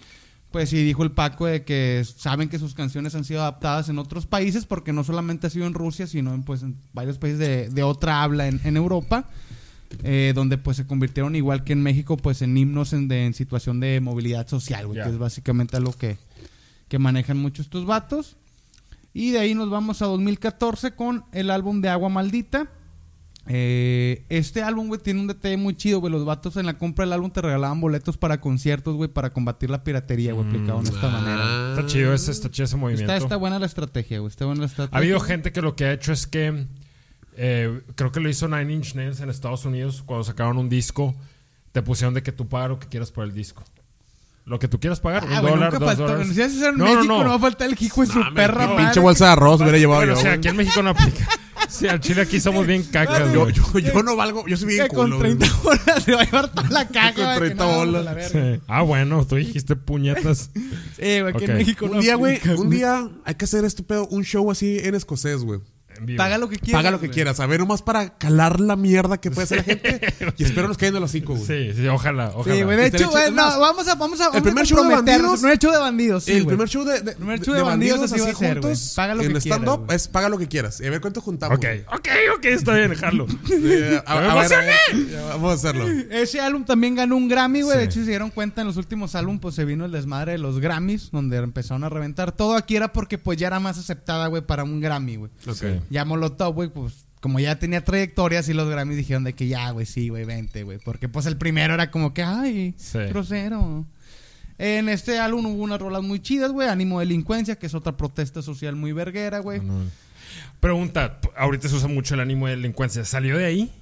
Pues 0.50 0.70
sí, 0.70 0.82
dijo 0.84 1.02
el 1.02 1.10
Paco 1.10 1.46
de 1.46 1.64
que 1.64 2.02
saben 2.16 2.48
que 2.48 2.58
sus 2.58 2.72
canciones 2.74 3.14
han 3.14 3.24
sido 3.24 3.40
adaptadas 3.42 3.88
en 3.90 3.98
otros 3.98 4.26
países, 4.26 4.64
porque 4.64 4.92
no 4.92 5.04
solamente 5.04 5.46
ha 5.48 5.50
sido 5.50 5.66
en 5.66 5.74
Rusia, 5.74 6.06
sino 6.06 6.32
en, 6.34 6.44
pues, 6.44 6.62
en 6.62 6.76
varios 6.94 7.18
países 7.18 7.38
de, 7.38 7.68
de 7.68 7.82
otra 7.82 8.22
habla 8.22 8.46
en, 8.48 8.60
en 8.64 8.76
Europa, 8.76 9.28
eh, 10.02 10.32
donde 10.34 10.56
pues 10.56 10.76
se 10.78 10.86
convirtieron 10.86 11.36
igual 11.36 11.62
que 11.64 11.72
en 11.74 11.82
México, 11.82 12.16
pues 12.16 12.42
en 12.42 12.56
himnos 12.56 12.92
en, 12.92 13.06
de- 13.08 13.26
en 13.26 13.34
situación 13.34 13.80
de 13.80 14.00
movilidad 14.00 14.46
social, 14.48 14.86
güey, 14.86 15.02
que 15.02 15.08
es 15.10 15.18
básicamente 15.18 15.78
lo 15.80 15.92
que, 15.92 16.16
que 16.88 16.98
manejan 16.98 17.38
mucho 17.38 17.62
estos 17.62 17.86
vatos. 17.86 18.36
Y 19.12 19.30
de 19.30 19.38
ahí 19.38 19.54
nos 19.54 19.70
vamos 19.70 20.02
a 20.02 20.06
2014 20.06 20.92
con 20.94 21.24
el 21.32 21.50
álbum 21.50 21.80
de 21.80 21.88
Agua 21.88 22.08
Maldita. 22.08 22.70
Eh, 23.48 24.26
este 24.28 24.62
álbum, 24.62 24.88
güey, 24.88 25.00
tiene 25.00 25.20
un 25.20 25.28
detalle 25.28 25.56
muy 25.56 25.76
chido, 25.76 26.00
güey. 26.00 26.12
Los 26.12 26.24
vatos 26.24 26.56
en 26.56 26.66
la 26.66 26.78
compra 26.78 27.04
del 27.04 27.12
álbum 27.12 27.30
te 27.30 27.40
regalaban 27.40 27.80
boletos 27.80 28.16
para 28.16 28.40
conciertos, 28.40 28.96
güey, 28.96 29.08
para 29.08 29.32
combatir 29.32 29.70
la 29.70 29.84
piratería, 29.84 30.32
güey, 30.32 30.46
aplicado 30.46 30.82
de 30.82 30.90
esta 30.90 31.08
manera. 31.08 31.40
Ah. 31.40 31.74
Está 31.76 31.86
chido 31.86 32.12
ese, 32.12 32.30
está 32.32 32.50
chido 32.50 32.64
ese 32.64 32.76
movimiento. 32.76 33.12
Está, 33.12 33.24
está 33.24 33.36
buena 33.36 33.58
la 33.58 33.66
estrategia, 33.66 34.18
güey. 34.18 34.28
Está 34.28 34.46
buena 34.46 34.60
la 34.60 34.66
estrategia. 34.66 34.96
Ha 34.96 35.00
habido 35.00 35.20
gente 35.20 35.52
que 35.52 35.62
lo 35.62 35.76
que 35.76 35.84
ha 35.84 35.92
hecho 35.92 36.12
es 36.12 36.26
que 36.26 36.66
eh, 37.36 37.82
creo 37.94 38.10
que 38.10 38.20
lo 38.20 38.28
hizo 38.28 38.48
Nine 38.48 38.72
Inch 38.72 38.94
Nails 38.94 39.20
en 39.20 39.30
Estados 39.30 39.64
Unidos 39.64 40.02
cuando 40.04 40.24
sacaron 40.24 40.58
un 40.58 40.68
disco. 40.68 41.14
Te 41.72 41.82
pusieron 41.82 42.14
de 42.14 42.22
que 42.22 42.32
tú 42.32 42.48
pagas 42.48 42.70
lo 42.70 42.78
que 42.78 42.88
quieras 42.88 43.12
por 43.12 43.24
el 43.24 43.32
disco. 43.32 43.62
Lo 44.46 44.58
que 44.60 44.68
tú 44.68 44.78
quieras 44.78 45.00
pagar, 45.00 45.24
Ah, 45.24 45.34
un 45.36 45.40
güey, 45.40 45.52
dólar, 45.54 45.72
nunca 45.72 45.84
dos 45.84 45.88
faltó. 45.96 46.02
dólares. 46.12 46.34
Si 46.34 46.40
haces 46.40 46.56
eso 46.58 46.68
en 46.68 46.78
No, 46.78 46.84
no, 46.86 46.94
México, 46.94 47.14
no, 47.14 47.24
no. 47.24 47.30
va 47.30 47.34
a 47.34 47.38
faltar 47.40 47.68
el 47.68 47.76
hijo 47.80 48.00
de 48.00 48.06
su 48.06 48.20
perra 48.32 48.66
madre. 48.68 48.84
pinche 48.84 49.00
bolsa 49.00 49.26
de 49.26 49.30
arroz 49.32 49.60
hubiera 49.60 49.76
llevado 49.78 50.00
Bueno, 50.00 50.12
yo. 50.14 50.18
o 50.18 50.22
sea, 50.22 50.30
güey. 50.30 50.38
aquí 50.38 50.48
en 50.48 50.56
México 50.56 50.82
no 50.82 50.90
aplica. 50.90 51.28
Sí, 51.68 51.88
al 51.88 51.98
chile 51.98 52.22
aquí 52.22 52.38
somos 52.38 52.64
bien 52.64 52.84
cacas, 52.84 53.32
yo, 53.32 53.40
güey. 53.42 53.52
yo, 53.52 53.78
yo 53.80 54.02
no 54.04 54.14
valgo, 54.14 54.46
yo 54.46 54.56
soy 54.56 54.68
bien 54.68 54.86
Que 54.86 54.94
con 54.94 55.06
culo. 55.10 55.18
güey. 55.18 55.36
30 55.36 55.56
bolas 55.64 56.02
se 56.04 56.14
va 56.14 56.20
a 56.22 56.24
llevar 56.24 56.48
toda 56.52 56.70
la 56.70 56.86
caja. 56.86 57.12
Con 57.14 57.24
güey, 57.24 57.34
que 57.34 57.40
30 57.46 57.64
no, 57.66 57.74
bolas. 57.76 58.04
la 58.04 58.14
verga. 58.14 58.28
Sí. 58.56 58.60
Ah, 58.68 58.82
bueno, 58.82 59.26
tú 59.26 59.34
dijiste 59.34 59.74
puñetas. 59.74 60.50
Sí, 60.54 61.20
güey, 61.20 61.20
aquí 61.22 61.44
Ok. 61.44 61.48
en 61.50 61.54
México 61.56 61.86
no 61.88 61.94
Un 61.94 62.00
día, 62.00 62.14
güey, 62.14 62.36
aplica, 62.36 62.60
un 62.60 62.70
día 62.70 63.08
hay 63.24 63.34
que 63.34 63.44
hacer 63.46 63.64
este 63.64 63.82
pedo, 63.82 64.06
un 64.08 64.22
show 64.22 64.48
así 64.50 64.78
en 64.78 64.94
escocés, 64.94 65.42
güey. 65.42 65.58
En. 65.98 66.16
Paga 66.16 66.38
lo 66.38 66.48
que 66.48 66.56
quieras. 66.58 66.78
Paga 66.80 66.90
lo 66.90 67.00
que 67.00 67.06
güey. 67.06 67.14
quieras, 67.14 67.40
a 67.40 67.46
ver, 67.46 67.60
nomás 67.60 67.82
para 67.82 68.16
calar 68.18 68.60
la 68.60 68.76
mierda 68.76 69.18
que 69.18 69.30
puede 69.30 69.44
hacer 69.44 69.58
la 69.58 69.64
gente. 69.64 70.00
y 70.36 70.44
espero 70.44 70.68
nos 70.68 70.76
caigan 70.76 70.94
de 70.94 71.00
los 71.00 71.10
cinco, 71.10 71.34
güey. 71.34 71.46
Sí, 71.46 71.72
sí, 71.76 71.88
ojalá, 71.88 72.32
ojalá. 72.34 72.56
Sí, 72.56 72.62
güey. 72.62 72.76
De 72.76 72.86
hecho, 72.86 73.10
güey, 73.10 73.30
no, 73.32 73.60
vamos 73.60 73.88
a, 73.88 73.94
vamos 73.94 74.20
a, 74.20 74.28
vamos 74.28 74.42
primer 74.42 74.66
show 74.66 74.82
de 74.84 74.94
bandidos- 74.94 75.44
El 75.44 75.58
show 75.58 75.72
de 75.72 75.78
bandidos, 75.78 76.24
sí, 76.24 76.32
el 76.32 76.46
primer 76.46 76.68
show 76.68 76.84
de, 76.84 77.00
de, 77.00 77.12
primer 77.12 77.40
show 77.40 77.54
de 77.54 77.60
de 77.60 77.66
bandidos 77.66 78.02
así 78.02 78.20
así 78.20 78.34
ser, 78.34 78.54
juntos. 78.60 78.92
Paga 78.96 79.14
lo 79.14 79.22
en 79.22 79.32
que 79.32 79.40
quieras, 79.40 79.44
stand-up 79.60 79.84
güey. 79.86 79.96
es 79.96 80.08
paga 80.08 80.28
lo 80.28 80.38
que 80.38 80.48
quieras. 80.48 80.80
Y 80.80 80.86
a 80.86 80.90
ver 80.90 81.00
cuánto 81.00 81.20
juntamos. 81.20 81.56
Ok, 81.58 81.64
güey. 81.64 81.80
ok, 81.80 82.08
ok, 82.36 82.44
está 82.46 82.74
bien, 82.74 82.94
jalo. 82.94 83.26
Eh, 83.48 84.00
a, 84.06 84.14
¡Me 84.20 84.26
a 84.26 84.34
ver, 84.34 84.52
a 84.54 84.58
ver, 84.60 84.70
emocioné! 84.92 85.12
ya, 85.12 85.22
vamos 85.26 85.50
a 85.50 85.54
hacerlo. 85.54 85.86
Ese 86.10 86.40
álbum 86.40 86.64
también 86.64 86.94
ganó 86.94 87.16
un 87.16 87.28
Grammy, 87.28 87.62
güey. 87.62 87.78
De 87.78 87.84
hecho, 87.84 87.94
si 87.94 88.04
se 88.04 88.10
dieron 88.10 88.30
cuenta, 88.30 88.60
en 88.60 88.66
los 88.66 88.76
últimos 88.76 89.14
álbumes, 89.14 89.40
pues 89.40 89.54
se 89.54 89.64
vino 89.64 89.84
el 89.84 89.92
desmadre 89.92 90.32
de 90.32 90.38
los 90.38 90.60
Grammys, 90.60 91.10
donde 91.10 91.36
empezaron 91.38 91.84
a 91.84 91.88
reventar 91.88 92.32
todo. 92.32 92.54
Aquí 92.54 92.76
era 92.76 92.92
porque, 92.92 93.18
pues, 93.18 93.38
ya 93.38 93.46
era 93.48 93.60
más 93.60 93.78
aceptada, 93.78 94.26
güey, 94.28 94.42
para 94.42 94.64
un 94.64 94.80
Grammy, 94.80 95.16
güey. 95.16 95.30
Ok. 95.48 95.82
Sí. 95.88 95.94
Ya 95.94 96.04
Molotov, 96.04 96.54
güey, 96.54 96.68
pues, 96.68 97.06
como 97.20 97.40
ya 97.40 97.58
tenía 97.58 97.82
trayectoria, 97.84 98.40
así 98.40 98.52
los 98.52 98.68
Grammys 98.68 98.96
dijeron 98.96 99.24
de 99.24 99.32
que 99.32 99.48
ya, 99.48 99.70
güey, 99.70 99.86
sí, 99.86 100.08
güey, 100.08 100.24
vente, 100.24 100.62
güey. 100.62 100.78
Porque, 100.84 101.08
pues, 101.08 101.26
el 101.26 101.36
primero 101.36 101.74
era 101.74 101.90
como 101.90 102.14
que, 102.14 102.22
ay, 102.22 102.74
Sí. 102.76 102.98
grosero. 103.08 103.86
En 104.58 104.88
este 104.88 105.18
álbum 105.18 105.44
hubo 105.46 105.62
unas 105.64 105.80
rolas 105.80 106.02
muy 106.02 106.20
chidas, 106.20 106.50
güey. 106.50 106.68
Ánimo 106.68 107.00
Delincuencia, 107.00 107.56
que 107.56 107.66
es 107.66 107.74
otra 107.74 107.96
protesta 107.96 108.40
social 108.42 108.74
muy 108.74 108.92
verguera, 108.92 109.40
güey. 109.40 109.60
Pregunta, 110.60 111.20
ahorita 111.36 111.68
se 111.68 111.74
usa 111.74 111.88
mucho 111.88 112.14
el 112.14 112.20
ánimo 112.20 112.46
de 112.46 112.56
delincuencia. 112.56 113.04
¿Salió 113.04 113.36
de 113.36 113.44
ahí? 113.44 113.72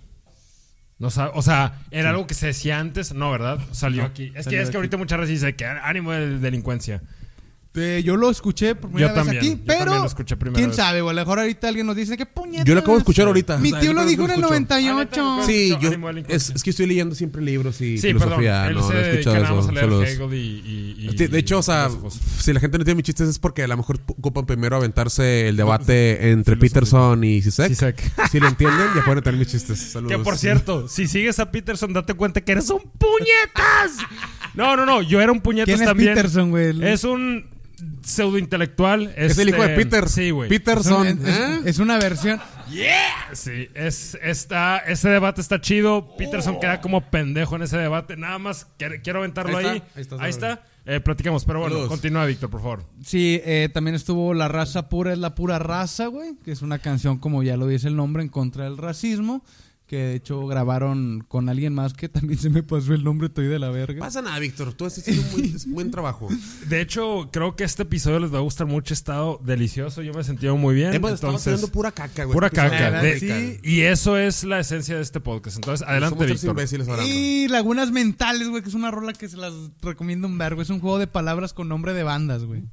No 0.99 1.09
o 1.09 1.43
sea, 1.43 1.81
¿era 1.91 2.11
algo 2.11 2.27
que 2.27 2.35
se 2.35 2.47
decía 2.47 2.79
antes? 2.79 3.15
No, 3.15 3.31
¿verdad? 3.31 3.59
Salió 3.73 4.03
No, 4.03 4.09
aquí. 4.09 4.33
Es 4.35 4.45
salió 4.45 4.59
que, 4.59 4.63
es 4.63 4.71
que 4.71 4.77
ahorita 4.77 4.97
muchas 4.97 5.19
veces 5.19 5.41
dice 5.41 5.55
que 5.55 5.65
ánimo 5.65 6.13
de 6.13 6.39
delincuencia. 6.39 7.03
Eh, 7.77 8.03
yo 8.05 8.17
lo 8.17 8.31
escuché 8.31 8.77
por 8.77 8.89
primera 8.91 9.09
Yo 9.09 9.15
vez 9.17 9.25
también, 9.25 9.37
aquí, 9.43 9.51
yo 9.59 9.65
pero 9.67 9.79
también 9.81 10.01
lo 10.03 10.07
escuché 10.07 10.37
primera 10.37 10.57
quién 10.57 10.69
vez. 10.69 10.77
sabe, 10.77 11.01
güey. 11.01 11.11
A 11.11 11.15
lo 11.15 11.21
mejor 11.23 11.41
ahorita 11.41 11.67
alguien 11.69 11.87
nos 11.87 11.97
dice 11.97 12.17
que 12.17 12.25
puñetas. 12.25 12.65
Yo 12.67 12.75
lo 12.75 12.81
acabo 12.81 12.95
de 12.95 12.99
escuchar 13.01 13.27
ahorita. 13.27 13.59
Mi 13.59 13.69
O 13.69 13.71
sea, 13.73 13.81
tío 13.81 13.93
lo 13.93 14.05
dijo 14.05 14.23
en 14.25 14.31
el 14.31 14.37
escucho. 14.37 14.49
98. 14.49 15.39
Sí, 15.45 15.73
Ánimo 15.85 16.11
yo, 16.13 16.23
es, 16.29 16.51
es 16.51 16.63
que 16.63 16.71
estoy 16.71 16.87
leyendo 16.87 17.17
siempre 17.17 17.43
libros 17.43 17.81
y 17.81 17.99
Sí, 17.99 18.09
filosofía. 18.09 18.71
No, 18.71 18.81
no 18.81 18.93
he 18.93 19.11
escuchado 19.11 19.37
eso. 19.37 19.69
a 19.69 19.73
leer 19.73 19.85
Saludos. 19.87 20.09
Hegel 20.09 20.35
y, 20.35 20.37
y- 20.39 21.09
y- 21.11 21.27
De, 21.27 21.39
hecho, 21.39 21.59
o 21.59 21.63
sea, 21.65 21.91
si 22.39 22.53
la 22.53 22.61
gente 22.61 22.79
no 22.79 22.85
tiene 22.85 22.97
mis 22.99 23.07
chistes 23.07 23.29
es 23.29 23.39
porque 23.41 23.65
a 23.65 23.67
lo 23.67 23.77
mejor 23.77 23.99
ocupan 24.07 24.47
primero 24.47 24.77
aventarse 24.77 25.49
el 25.49 25.57
debate 25.57 26.31
entre 26.31 26.57
Peterson 26.57 27.25
y 27.25 27.43
Sisek. 27.43 27.69
Sisek. 27.71 28.13
Si 28.31 28.39
lo 28.39 28.47
entienden, 28.47 28.87
ya 28.95 29.05
pueden 29.05 29.25
tener 29.25 29.37
mis 29.39 29.49
chistes. 29.49 29.81
Saludos. 29.81 30.17
Que 30.17 30.23
por 30.23 30.39
cierto, 30.39 30.87
si 30.87 31.09
sigues 31.09 31.41
a 31.41 31.51
Peterson, 31.51 31.93
date 31.93 32.15
cuenta 32.15 32.41
que 32.41 32.53
eres 32.53 32.71
un 32.71 32.83
puñetas. 32.99 33.97
No, 34.55 34.77
no, 34.77 34.87
no, 34.87 35.03
yo 35.03 35.21
era 35.21 35.33
un 35.33 35.41
puñetas 35.41 35.67
¿Quién 35.67 35.81
es 35.81 35.87
también. 35.89 36.15
Peterson, 36.15 36.51
güey? 36.51 36.85
Es 36.85 37.03
un 37.03 37.53
pseudo 38.03 38.39
intelectual. 38.39 39.13
Es 39.17 39.39
el 39.39 39.49
hijo 39.51 39.63
de 39.63 39.71
Peter. 39.71 40.09
Sí, 40.09 40.31
güey. 40.31 40.49
Peterson. 40.49 41.07
es, 41.07 41.19
¿eh? 41.27 41.61
es 41.65 41.79
una 41.79 41.99
versión. 41.99 42.41
Sí, 43.33 43.69
es, 43.75 44.17
está, 44.23 44.79
ese 44.79 45.09
debate 45.09 45.41
está 45.41 45.61
chido. 45.61 46.15
Peterson 46.17 46.59
queda 46.61 46.81
como 46.81 47.11
pendejo 47.11 47.57
en 47.57 47.63
ese 47.63 47.77
debate. 47.79 48.17
Nada 48.17 48.39
más 48.39 48.67
quiero, 48.79 48.95
quiero 49.03 49.19
aventarlo 49.21 49.57
Ahí 49.59 49.67
ahí. 49.67 49.77
está, 49.77 49.91
ahí 49.97 50.03
está, 50.03 50.15
Ahí 50.17 50.33
saludos. 50.33 50.59
está. 50.59 50.75
Eh, 50.87 51.01
platicamos, 51.01 51.47
pero 51.47 51.61
bueno, 51.61 51.89
continúa, 51.89 52.27
Víctor, 52.27 52.51
por 52.51 52.61
favor. 52.61 52.85
Sí, 53.03 53.41
eh, 53.45 53.71
también 53.73 53.95
estuvo 53.95 54.35
La 54.35 54.49
raza 54.49 54.91
pura 54.91 55.15
es 55.15 55.19
la 55.19 55.35
pura 55.35 55.59
raza, 55.59 56.09
güey. 56.09 56.37
Que 56.45 56.53
es 56.53 56.61
una 56.61 56.79
canción, 56.79 57.19
como 57.19 57.43
ya 57.43 57.57
lo 57.57 57.67
dice 57.67 57.89
el 57.89 57.97
nombre, 57.97 58.23
en 58.23 58.29
contra 58.29 58.65
del 58.65 58.77
racismo. 58.77 59.43
Que 59.95 60.01
de 60.01 60.15
hecho 60.17 60.45
grabaron 60.49 61.25
con 61.29 61.49
alguien 61.49 61.73
más 61.73 61.93
que 61.93 62.09
también 62.09 62.37
se 62.37 62.51
me 62.51 62.65
pasó 62.65 62.95
el 62.95 63.05
nombre, 63.05 63.29
estoy 63.29 63.47
de 63.47 63.61
la 63.61 63.71
verga. 63.71 64.01
Pasa 64.01 64.23
nada, 64.23 64.41
Víctor. 64.41 64.73
Tú 64.73 64.87
has 64.87 64.99
hecho 64.99 65.13
un 65.21 65.31
buen, 65.31 65.55
buen 65.69 65.91
trabajo. 65.93 66.29
De 66.69 66.81
hecho, 66.81 67.29
creo 67.33 67.55
que 67.55 67.63
este 67.63 67.85
episodio 67.85 68.19
les 68.19 68.35
va 68.35 68.39
a 68.39 68.41
gustar 68.41 68.67
mucho. 68.67 68.93
Ha 68.93 68.97
estado 68.97 69.41
delicioso. 69.45 70.03
Yo 70.03 70.13
me 70.13 70.23
he 70.23 70.25
sentido 70.25 70.57
muy 70.57 70.75
bien. 70.75 70.93
Hemos 70.95 71.13
estado 71.13 71.37
haciendo 71.37 71.69
pura 71.69 71.93
caca, 71.93 72.25
güey. 72.25 72.35
pura 72.35 72.51
caca. 72.51 72.91
De- 73.03 73.21
sí. 73.21 73.61
Y 73.63 73.83
eso 73.83 74.17
es 74.19 74.43
la 74.43 74.59
esencia 74.59 74.97
de 74.97 75.03
este 75.03 75.21
podcast. 75.21 75.59
Entonces, 75.59 75.87
adelante, 75.87 76.27
Víctor. 76.27 76.57
Y 77.07 77.47
Lagunas 77.47 77.93
Mentales, 77.93 78.49
güey, 78.49 78.65
que 78.65 78.71
es 78.71 78.75
una 78.75 78.91
rola 78.91 79.13
que 79.13 79.29
se 79.29 79.37
las 79.37 79.53
recomiendo 79.81 80.27
un 80.27 80.37
vergo. 80.39 80.61
Es 80.61 80.71
un 80.71 80.81
juego 80.81 80.99
de 80.99 81.07
palabras 81.07 81.53
con 81.53 81.69
nombre 81.69 81.95
de 81.95 82.03
bandas, 82.03 82.43
güey. 82.43 82.65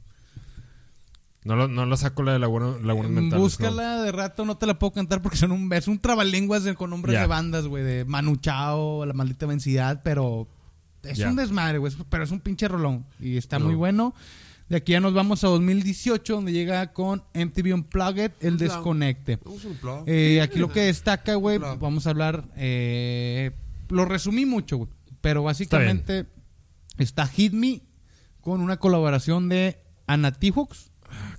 No 1.44 1.56
lo, 1.56 1.68
no 1.68 1.86
lo 1.88 1.98
saco 1.98 2.22
la 2.22 2.34
de 2.34 2.40
Laguna, 2.40 2.76
Laguna 2.84 3.10
Mental. 3.10 3.40
Búscala 3.40 4.04
de 4.04 4.12
rato, 4.12 4.46
no 4.46 4.58
te 4.58 4.68
la 4.68 4.78
puedo 4.78 4.94
cantar 4.94 5.22
porque 5.24 5.38
son 5.38 5.52
un, 5.52 5.74
es 5.74 5.88
un 5.88 5.98
trabalenguas 6.00 6.64
de- 6.64 6.76
con 6.76 6.92
nombres 6.92 7.20
de 7.20 7.26
bandas, 7.28 7.66
güey, 7.68 7.84
de 7.84 8.06
Manu 8.06 8.36
Chao, 8.36 9.06
La 9.08 9.14
Maldita 9.14 9.48
Vencidad, 9.48 10.02
pero 10.04 10.48
es 11.04 11.18
un 11.20 11.36
desmadre, 11.36 11.80
güey, 11.80 11.92
pero 12.10 12.24
es 12.24 12.32
un 12.32 12.40
pinche 12.42 12.68
rolón 12.68 13.06
y 13.20 13.38
está 13.38 13.58
No. 13.58 13.66
muy 13.66 13.76
bueno. 13.76 14.14
De 14.70 14.78
aquí 14.78 14.94
ya 14.94 15.02
nos 15.02 15.14
vamos 15.14 15.44
a 15.44 15.48
2018, 15.48 16.36
donde 16.36 16.54
llega 16.54 16.94
con 16.94 17.24
MTV 17.34 17.74
Unplugged, 17.74 18.32
El. 18.40 18.58
Desconecte. 18.58 19.38
Eh, 20.06 20.40
aquí 20.42 20.60
lo 20.60 20.72
que 20.72 20.82
destaca, 20.82 21.34
güey, 21.36 21.58
vamos 21.58 22.06
a 22.08 22.12
hablar, 22.12 22.46
eh, 22.56 23.52
lo 23.90 24.06
resumí 24.06 24.46
mucho, 24.46 24.78
güey, 24.78 24.90
pero 25.22 25.42
básicamente 25.44 26.28
está, 27.00 27.26
Hit 27.28 27.52
Me 27.54 27.82
con 28.42 28.62
una 28.62 28.78
colaboración 28.78 29.50
de 29.50 29.82
Anna 30.08 30.32
Tijox, 30.32 30.91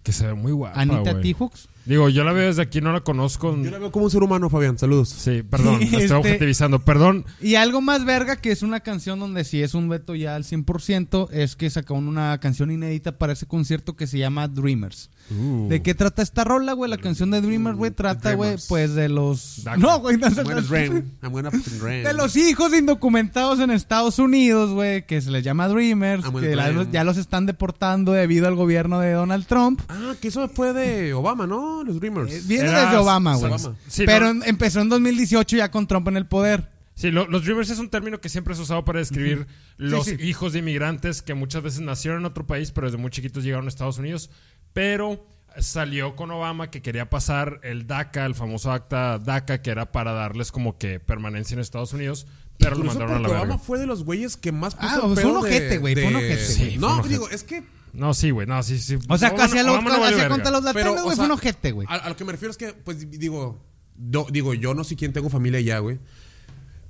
Que 0.02 0.12
se 0.12 0.26
ve 0.26 0.34
muy 0.34 0.52
guapa. 0.52 0.80
Anita 0.80 1.12
güey. 1.12 1.22
Tijox. 1.22 1.68
Digo, 1.84 2.08
yo 2.08 2.22
la 2.24 2.32
veo 2.32 2.46
desde 2.46 2.62
aquí, 2.62 2.80
no 2.80 2.92
la 2.92 3.00
conozco. 3.00 3.56
Yo 3.60 3.70
la 3.70 3.78
veo 3.78 3.90
como 3.90 4.04
un 4.04 4.10
ser 4.10 4.22
humano, 4.22 4.48
Fabián. 4.48 4.78
Saludos. 4.78 5.08
Sí, 5.08 5.42
perdón, 5.42 5.78
la 5.80 5.84
estoy 5.84 6.02
Este- 6.02 6.14
objetivizando. 6.14 6.78
Perdón. 6.84 7.24
Y 7.40 7.56
algo 7.56 7.80
más 7.80 8.04
verga, 8.04 8.36
que 8.36 8.52
es 8.52 8.62
una 8.62 8.80
canción 8.80 9.18
donde 9.18 9.44
sí 9.44 9.62
es 9.62 9.74
un 9.74 9.88
veto 9.88 10.14
ya 10.14 10.36
al 10.36 10.44
100%, 10.44 11.28
es 11.32 11.56
que 11.56 11.70
sacaron 11.70 12.06
una 12.08 12.38
canción 12.38 12.70
inédita 12.70 13.18
para 13.18 13.32
ese 13.32 13.46
concierto 13.46 13.96
que 13.96 14.06
se 14.06 14.18
llama 14.18 14.46
Dreamers. 14.48 15.10
Uh. 15.30 15.68
¿De 15.68 15.82
qué 15.82 15.94
trata 15.94 16.22
esta 16.22 16.44
rola, 16.44 16.72
güey? 16.72 16.90
La 16.90 16.98
canción 16.98 17.30
de 17.30 17.40
Dreamers, 17.40 17.76
güey, 17.76 17.90
trata, 17.90 18.34
güey, 18.34 18.56
pues 18.68 18.94
de 18.94 19.08
los... 19.08 19.62
No, 19.78 19.98
güey, 20.00 20.18
no, 20.18 20.28
I'm 20.28 20.44
gonna 20.44 21.50
gonna. 21.50 21.50
De 21.50 22.12
los 22.14 22.36
hijos 22.36 22.72
indocumentados 22.74 23.58
en 23.60 23.70
Estados 23.70 24.18
Unidos, 24.18 24.70
güey, 24.72 25.06
que 25.06 25.20
se 25.20 25.30
les 25.30 25.42
llama 25.44 25.68
Dreamers, 25.68 26.24
gonna 26.24 26.40
que 26.40 26.54
la- 26.56 26.86
ya 26.90 27.04
los 27.04 27.16
están 27.16 27.46
deportando 27.46 28.12
debido 28.12 28.46
al 28.46 28.54
gobierno 28.54 29.00
de 29.00 29.12
Donald 29.12 29.46
Trump. 29.46 29.80
Ah, 29.88 30.14
que 30.20 30.28
eso 30.28 30.48
fue 30.48 30.72
de 30.72 31.12
Obama, 31.14 31.46
¿no? 31.46 31.71
Los 31.84 31.98
Dreamers. 32.00 32.32
Eh, 32.32 32.42
Viene 32.46 32.68
Era- 32.68 32.84
desde 32.84 32.96
Obama, 32.98 33.34
güey. 33.36 33.52
Obama. 33.52 33.76
Sí, 33.88 34.04
Pero 34.06 34.32
no- 34.34 34.44
empezó 34.44 34.80
en 34.80 34.88
2018 34.88 35.56
ya 35.56 35.70
con 35.70 35.86
Trump 35.86 36.08
en 36.08 36.16
el 36.16 36.26
poder. 36.26 36.70
Sí, 36.94 37.10
lo- 37.10 37.26
los 37.26 37.42
dreamers 37.44 37.70
es 37.70 37.78
un 37.78 37.88
término 37.88 38.20
que 38.20 38.28
siempre 38.28 38.54
se 38.54 38.60
ha 38.60 38.64
usado 38.64 38.84
para 38.84 38.98
describir 38.98 39.46
los 39.78 40.04
Sí, 40.04 40.16
sí. 40.18 40.24
hijos 40.26 40.52
de 40.52 40.58
inmigrantes 40.60 41.22
que 41.22 41.32
muchas 41.34 41.62
veces 41.62 41.80
nacieron 41.80 42.20
en 42.20 42.26
otro 42.26 42.46
país, 42.46 42.70
pero 42.70 42.86
desde 42.86 42.98
muy 42.98 43.10
chiquitos 43.10 43.42
llegaron 43.44 43.64
a 43.64 43.68
Estados 43.68 43.98
Unidos. 43.98 44.30
Pero 44.74 45.26
salió 45.58 46.16
con 46.16 46.30
Obama 46.30 46.70
que 46.70 46.80
quería 46.82 47.10
pasar 47.10 47.60
el 47.62 47.86
DACA, 47.86 48.24
el 48.26 48.34
famoso 48.34 48.72
acta 48.72 49.18
DACA, 49.18 49.62
que 49.62 49.70
era 49.70 49.90
para 49.92 50.12
darles 50.12 50.52
como 50.52 50.78
que 50.78 51.00
permanencia 51.00 51.54
en 51.54 51.60
Estados 51.60 51.92
Unidos, 51.92 52.26
pero 52.58 52.72
lo 52.72 52.76
Curioso 52.78 52.98
mandaron 53.00 53.16
a 53.16 53.28
la 53.28 53.28
verga. 53.34 53.42
Obama 53.44 53.58
fue 53.62 53.78
de 53.78 53.86
los 53.86 54.04
güeyes 54.04 54.36
que 54.36 54.52
más 54.52 54.74
puso 54.74 54.88
Ah, 54.88 55.10
fue 55.14 55.24
un 55.24 55.36
ojete, 55.38 55.68
de- 55.68 55.78
güey, 55.78 55.94
fue 55.94 56.06
un 56.06 56.16
ojete, 56.16 56.38
Sí, 56.44 56.58
güey. 56.64 56.78
No, 56.78 56.86
fue 56.88 56.92
un 56.94 57.00
ojete. 57.00 57.14
digo, 57.14 57.28
es 57.30 57.42
que 57.44 57.64
No, 57.92 58.14
sí, 58.14 58.30
güey, 58.30 58.46
no, 58.46 58.62
sí, 58.62 58.78
sí. 58.78 58.96
O 59.08 59.18
sea, 59.18 59.30
Obama- 59.32 59.44
hacía, 59.44 59.62
lo, 59.62 59.72
Obama 59.72 59.90
no 59.90 60.00
vale 60.00 60.04
hacía 60.06 60.16
verga. 60.18 60.34
contra 60.34 60.50
los 60.50 60.64
latinos, 60.64 60.88
Pero, 60.90 61.00
o 61.00 61.04
güey, 61.04 61.16
sea, 61.16 61.16
fue 61.16 61.24
un 61.26 61.38
ojete, 61.38 61.72
güey. 61.72 61.86
A, 61.90 61.94
a 61.96 62.08
lo 62.08 62.16
que 62.16 62.24
me 62.24 62.32
refiero 62.32 62.50
es 62.50 62.56
que, 62.56 62.72
pues 62.72 63.10
digo, 63.10 63.62
do- 63.96 64.26
digo, 64.30 64.54
yo 64.54 64.72
no 64.74 64.82
sé 64.84 64.96
quién 64.96 65.12
tengo 65.12 65.28
familia 65.28 65.58
allá, 65.58 65.78
güey. 65.80 65.98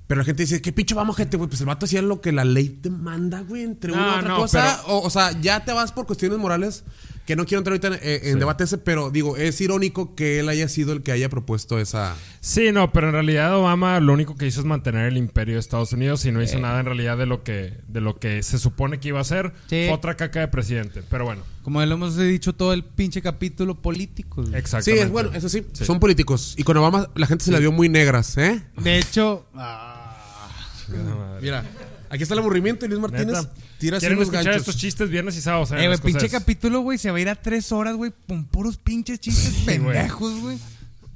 Pero 0.07 0.19
la 0.19 0.25
gente 0.25 0.43
dice, 0.43 0.61
¿qué 0.61 0.71
pinche 0.73 0.95
vamos, 0.95 1.15
gente, 1.15 1.37
güey? 1.37 1.49
Pues 1.49 1.61
el 1.61 1.67
vato 1.67 1.85
hacía 1.85 2.01
lo 2.01 2.19
que 2.21 2.31
la 2.31 2.43
ley 2.45 2.69
te 2.69 2.89
manda, 2.89 3.41
güey, 3.41 3.63
entre 3.63 3.91
una 3.93 4.05
y 4.15 4.17
otra 4.19 4.29
no, 4.29 4.35
cosa. 4.37 4.81
O, 4.87 4.99
o 5.01 5.09
sea, 5.09 5.31
ya 5.41 5.63
te 5.65 5.71
vas 5.73 5.91
por 5.91 6.05
cuestiones 6.05 6.37
morales. 6.39 6.83
Que 7.25 7.35
no 7.35 7.45
quiero 7.45 7.59
entrar 7.59 7.73
ahorita 7.73 7.87
en, 7.87 7.93
eh, 8.09 8.19
en 8.23 8.33
Sí. 8.33 8.39
debate 8.39 8.63
ese, 8.65 8.77
pero 8.77 9.09
digo, 9.09 9.37
es 9.37 9.59
irónico 9.61 10.13
que 10.15 10.39
él 10.39 10.49
haya 10.49 10.67
sido 10.67 10.91
el 10.93 11.03
que 11.03 11.11
haya 11.13 11.29
propuesto 11.29 11.79
esa. 11.79 12.15
Sí, 12.41 12.71
no, 12.73 12.91
pero 12.91 13.07
en 13.07 13.13
realidad 13.13 13.55
Obama 13.57 13.99
lo 14.01 14.11
único 14.13 14.35
que 14.35 14.45
hizo 14.45 14.59
es 14.59 14.65
mantener 14.65 15.05
el 15.05 15.15
imperio 15.17 15.53
de 15.55 15.59
Estados 15.61 15.93
Unidos 15.93 16.25
y 16.25 16.31
no 16.31 16.41
Eh. 16.41 16.45
hizo 16.45 16.59
nada 16.59 16.79
en 16.81 16.85
realidad 16.85 17.17
de 17.17 17.25
lo 17.25 17.43
que 17.43 17.77
de 17.87 18.01
lo 18.01 18.17
que 18.19 18.43
se 18.43 18.59
supone 18.59 18.99
que 18.99 19.07
iba 19.09 19.19
a 19.19 19.21
hacer. 19.21 19.53
Sí. 19.69 19.85
Fue 19.87 19.91
otra 19.93 20.15
caca 20.17 20.41
de 20.41 20.47
presidente, 20.49 21.01
pero 21.09 21.23
bueno, 21.25 21.43
Como 21.63 21.83
lo 21.85 21.93
hemos 21.93 22.17
dicho 22.17 22.51
todo 22.53 22.73
el 22.73 22.83
pinche 22.83 23.21
capítulo 23.21 23.75
político. 23.81 24.43
güey. 24.43 24.61
Sí, 24.81 24.91
es 24.91 25.09
bueno, 25.09 25.31
eso 25.33 25.47
sí, 25.47 25.65
Sí. 25.71 25.85
son 25.85 25.99
políticos. 26.01 26.55
Y 26.57 26.63
con 26.63 26.75
Obama 26.75 27.07
la 27.15 27.25
gente 27.25 27.45
se 27.45 27.51
la 27.51 27.59
vio 27.59 27.71
muy 27.71 27.87
negras, 27.87 28.37
¿eh? 28.37 28.61
De 28.77 28.97
hecho, 28.99 29.45
ah, 29.55 30.09
Mira, 31.41 31.63
aquí 32.13 32.23
está 32.23 32.33
el 32.35 32.39
aburrimiento 32.39 32.85
y 32.85 32.89
Luis 32.89 33.01
Martínez 33.01 33.27
Neta. 33.27 33.49
tira 33.79 33.97
así 33.97 34.03
¿Quieren 34.05 34.17
unos 34.17 34.27
escuchar 34.29 34.45
ganchos. 34.45 34.61
estos 34.61 34.77
chistes 34.77 35.09
viernes 35.09 35.35
y 35.37 35.41
sábados? 35.41 35.71
eh, 35.71 35.87
güey, 35.87 35.97
pinche 35.99 36.29
capítulo, 36.29 36.81
güey, 36.81 36.97
se 36.97 37.11
va 37.11 37.17
a 37.17 37.21
ir 37.21 37.29
a 37.29 37.35
tres 37.35 37.71
horas, 37.71 37.95
güey, 37.95 38.11
con 38.27 38.45
puros 38.45 38.77
pinches 38.77 39.19
chistes 39.19 39.53
pendejos, 39.65 40.39
güey. 40.41 40.57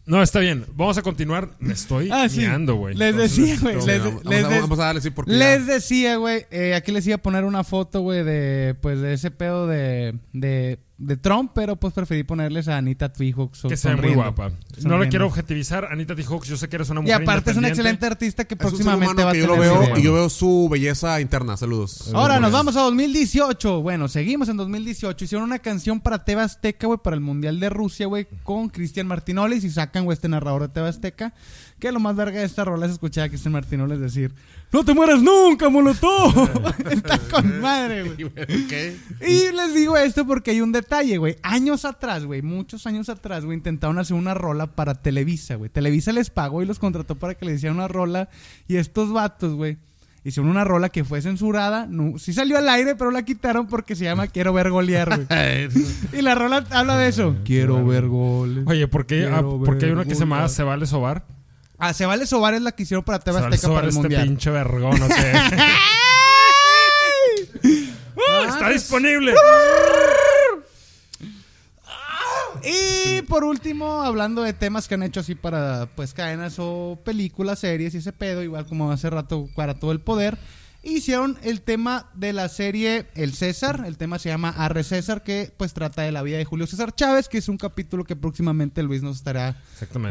No, 0.05 0.23
está 0.23 0.39
bien. 0.39 0.63
Vamos 0.73 0.97
a 0.97 1.01
continuar. 1.01 1.49
Me 1.59 1.73
estoy 1.73 2.07
Ah, 2.09 2.29
sí. 2.29 2.45
güey. 2.77 2.95
Les 2.95 3.09
Entonces, 3.09 3.35
decía, 3.37 3.59
güey, 3.61 3.75
les- 3.85 4.03
Vamos, 4.03 4.23
les 4.25 4.43
vamos 4.43 4.59
vamos 4.61 4.79
a 4.79 4.83
darle 4.85 5.11
porque 5.11 5.31
Les 5.33 5.65
ya- 5.67 5.73
decía, 5.73 6.15
güey, 6.15 6.45
eh, 6.49 6.75
aquí 6.75 6.93
les 6.93 7.05
iba 7.07 7.15
a 7.17 7.21
poner 7.21 7.43
una 7.43 7.65
foto, 7.65 7.99
güey, 7.99 8.23
de, 8.23 8.73
pues, 8.81 9.01
de 9.01 9.13
ese 9.13 9.31
pedo 9.31 9.67
de, 9.67 10.15
de, 10.31 10.79
de 10.99 11.15
Trump, 11.15 11.51
pero 11.53 11.75
pues 11.75 11.93
preferí 11.93 12.23
ponerles 12.23 12.67
a 12.67 12.77
Anita 12.77 13.13
Twijok 13.13 13.51
Que 13.69 13.77
se 13.77 13.89
ve 13.89 13.95
muy 13.95 14.01
sonriendo. 14.03 14.23
guapa. 14.23 14.49
No 14.49 14.81
Sonriendo. 14.81 15.09
quiero 15.09 15.27
objetivizar. 15.27 15.85
Anita 15.91 16.15
T. 16.15 16.23
Hawks, 16.23 16.47
yo 16.47 16.57
sé 16.57 16.67
que 16.69 16.75
eres 16.77 16.89
una 16.89 17.01
Y 17.01 17.03
mujer 17.03 17.21
aparte 17.21 17.51
es 17.51 17.57
una 17.57 17.67
excelente 17.67 18.05
artista 18.05 18.45
que 18.45 18.55
es 18.55 18.59
un 18.59 18.77
ser 18.77 18.85
próximamente 18.85 19.13
humano 19.13 19.25
va 19.25 19.29
a 19.29 19.33
que 19.33 19.39
yo 19.39 19.45
tener 19.45 19.57
lo 19.57 19.61
veo 19.61 19.81
video. 19.81 19.97
y 19.97 20.01
yo 20.03 20.13
veo 20.13 20.29
su 20.29 20.67
belleza 20.71 21.21
interna. 21.21 21.55
Saludos. 21.55 22.11
Ahora 22.15 22.39
nos 22.39 22.51
vamos 22.51 22.75
a 22.77 22.81
2018. 22.81 23.81
Bueno, 23.81 24.07
seguimos 24.07 24.49
en 24.49 24.57
2018. 24.57 25.23
Hicieron 25.25 25.43
una 25.45 25.59
canción 25.59 25.99
para 26.01 26.25
Teba 26.25 26.43
Azteca, 26.43 26.87
güey, 26.87 26.99
para 27.03 27.15
el 27.15 27.21
Mundial 27.21 27.59
de 27.59 27.69
Rusia, 27.69 28.07
güey, 28.07 28.27
con 28.43 28.69
Cristian 28.69 29.05
Martinoles 29.07 29.63
y 29.63 29.69
sacan, 29.69 30.03
güey, 30.05 30.15
este 30.15 30.29
narrador 30.29 30.63
de 30.63 30.69
Teba 30.69 30.87
Azteca. 30.89 31.33
Que 31.79 31.91
lo 31.91 31.99
más 31.99 32.15
verga 32.15 32.39
de 32.39 32.45
esta 32.45 32.65
rola 32.65 32.87
es 32.87 32.93
escuchar 32.93 33.25
a 33.25 33.29
Cristian 33.29 33.53
Martinoles 33.53 33.99
decir: 33.99 34.33
¡No 34.71 34.83
te 34.83 34.95
mueras 34.95 35.21
nunca, 35.21 35.69
Molotov! 35.69 36.33
Está 36.91 37.19
con 37.19 37.61
madre, 37.61 38.03
güey. 38.03 38.31
Y 39.21 39.51
les 39.51 39.73
digo 39.75 39.95
esto 39.95 40.25
porque 40.25 40.51
hay 40.51 40.61
un 40.61 40.71
detalle, 40.71 41.17
güey. 41.17 41.37
Años 41.43 41.85
atrás, 41.85 42.25
güey, 42.25 42.41
muchos 42.41 42.87
años 42.87 43.09
atrás, 43.09 43.45
güey, 43.45 43.57
intentaron 43.57 43.99
hacer 43.99 44.17
una 44.17 44.33
rola 44.33 44.67
para 44.67 44.95
Televisa, 44.95 45.55
güey. 45.55 45.69
Televisa 45.69 46.11
les 46.11 46.31
pagó 46.31 46.63
y 46.63 46.65
los 46.65 46.79
contrató 46.79 47.15
para 47.15 47.35
que 47.35 47.45
les 47.45 47.57
hicieran 47.57 47.77
una 47.77 47.87
rola. 47.87 48.29
Y 48.67 48.77
estos 48.77 49.13
vatos, 49.13 49.53
güey, 49.53 49.77
hicieron 50.23 50.49
una 50.49 50.63
rola 50.63 50.89
que 50.89 51.03
fue 51.03 51.21
censurada. 51.21 51.85
No, 51.87 52.17
sí 52.17 52.33
salió 52.33 52.57
al 52.57 52.67
aire, 52.69 52.95
pero 52.95 53.11
la 53.11 53.23
quitaron 53.23 53.67
porque 53.67 53.95
se 53.95 54.05
llama 54.05 54.25
Quiero 54.25 54.51
ver 54.51 54.71
golear, 54.71 55.09
güey. 55.09 55.69
y 56.19 56.23
la 56.23 56.33
rola 56.33 56.65
habla 56.71 56.97
de 56.97 57.07
eso. 57.07 57.35
Quiero 57.45 57.85
ver 57.85 58.07
goles. 58.07 58.63
Oye, 58.65 58.87
¿por 58.87 59.05
qué, 59.05 59.29
ah, 59.31 59.41
por 59.41 59.77
qué 59.77 59.85
hay 59.85 59.91
una 59.91 60.05
que 60.05 60.15
se 60.15 60.21
llama. 60.21 60.47
Se 60.49 60.63
vale 60.63 60.87
sobar? 60.87 61.36
Ah, 61.77 61.93
Se 61.93 62.05
Vale 62.05 62.25
Sobar 62.25 62.55
es 62.55 62.61
la 62.61 62.71
que 62.71 62.83
hicieron 62.83 63.03
para 63.03 63.19
Se 63.19 63.25
TV 63.25 63.37
Azteca 63.37 63.57
sobar 63.57 63.75
para 63.75 63.85
el 63.85 63.89
este 63.89 64.01
Mundial. 64.01 64.27
pinche 64.27 64.49
vergón. 64.49 65.01
¡Uh, 65.01 65.05
¡Está 68.49 68.69
disponible! 68.69 69.33
Y 72.63 73.21
por 73.23 73.43
último, 73.43 74.01
hablando 74.01 74.41
de 74.41 74.53
temas 74.53 74.87
que 74.87 74.95
han 74.95 75.03
hecho 75.03 75.19
así 75.19 75.35
para 75.35 75.87
pues 75.95 76.13
cadenas 76.13 76.55
o 76.57 76.99
películas, 77.03 77.59
series 77.59 77.93
y 77.93 77.97
ese 77.97 78.11
pedo, 78.11 78.43
igual 78.43 78.65
como 78.65 78.91
hace 78.91 79.09
rato 79.09 79.47
para 79.55 79.75
todo 79.75 79.91
el 79.91 79.99
poder, 79.99 80.37
hicieron 80.93 81.37
el 81.43 81.61
tema 81.61 82.09
de 82.13 82.33
la 82.33 82.49
serie 82.49 83.05
El 83.15 83.33
César, 83.33 83.83
el 83.85 83.97
tema 83.97 84.19
se 84.19 84.29
llama 84.29 84.49
Arre 84.49 84.83
César, 84.83 85.23
que 85.23 85.51
pues 85.57 85.73
trata 85.73 86.01
de 86.01 86.11
la 86.11 86.21
vida 86.23 86.37
de 86.37 86.45
Julio 86.45 86.67
César 86.67 86.93
Chávez, 86.95 87.27
que 87.29 87.37
es 87.37 87.49
un 87.49 87.57
capítulo 87.57 88.03
que 88.03 88.15
próximamente 88.15 88.83
Luis 88.83 89.01
nos 89.03 89.17
estará 89.17 89.55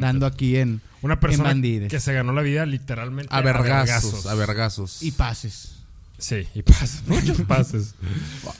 dando 0.01 0.27
aquí 0.27 0.57
en, 0.57 0.81
Una 1.03 1.15
en 1.15 1.21
persona 1.21 1.45
Bandides. 1.51 1.91
que 1.91 2.01
se 2.01 2.13
ganó 2.13 2.33
la 2.33 2.43
vida 2.43 2.67
literalmente 2.67 3.29
A 3.35 3.41
vergazos, 3.41 4.27
a 4.27 4.35
vergazos. 4.35 5.03
y 5.03 5.11
pases. 5.13 5.73
Sí, 6.19 6.47
y 6.55 6.63
pases. 6.63 7.03
Muchos 7.07 7.41
pases. 7.43 7.95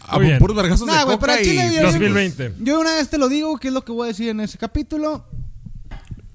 A 0.07 0.19
puros 0.39 0.55
vergazos 0.57 0.87
Nah, 0.87 0.99
de 0.99 1.05
güey, 1.05 1.17
coca 1.17 1.27
pero 1.27 1.39
al 1.39 1.45
chile 1.45 1.69
y... 1.73 1.77
yo- 1.77 1.83
2020. 1.85 2.53
Yo 2.61 2.79
una 2.81 2.95
vez 2.97 3.09
te 3.09 3.17
lo 3.17 3.29
digo, 3.31 3.57
que 3.59 3.69
es 3.69 3.75
lo 3.75 3.83
que 3.85 3.93
voy 3.93 4.05
a 4.07 4.09
decir 4.09 4.29
en 4.29 4.41
ese 4.41 4.59
capítulo. 4.59 5.25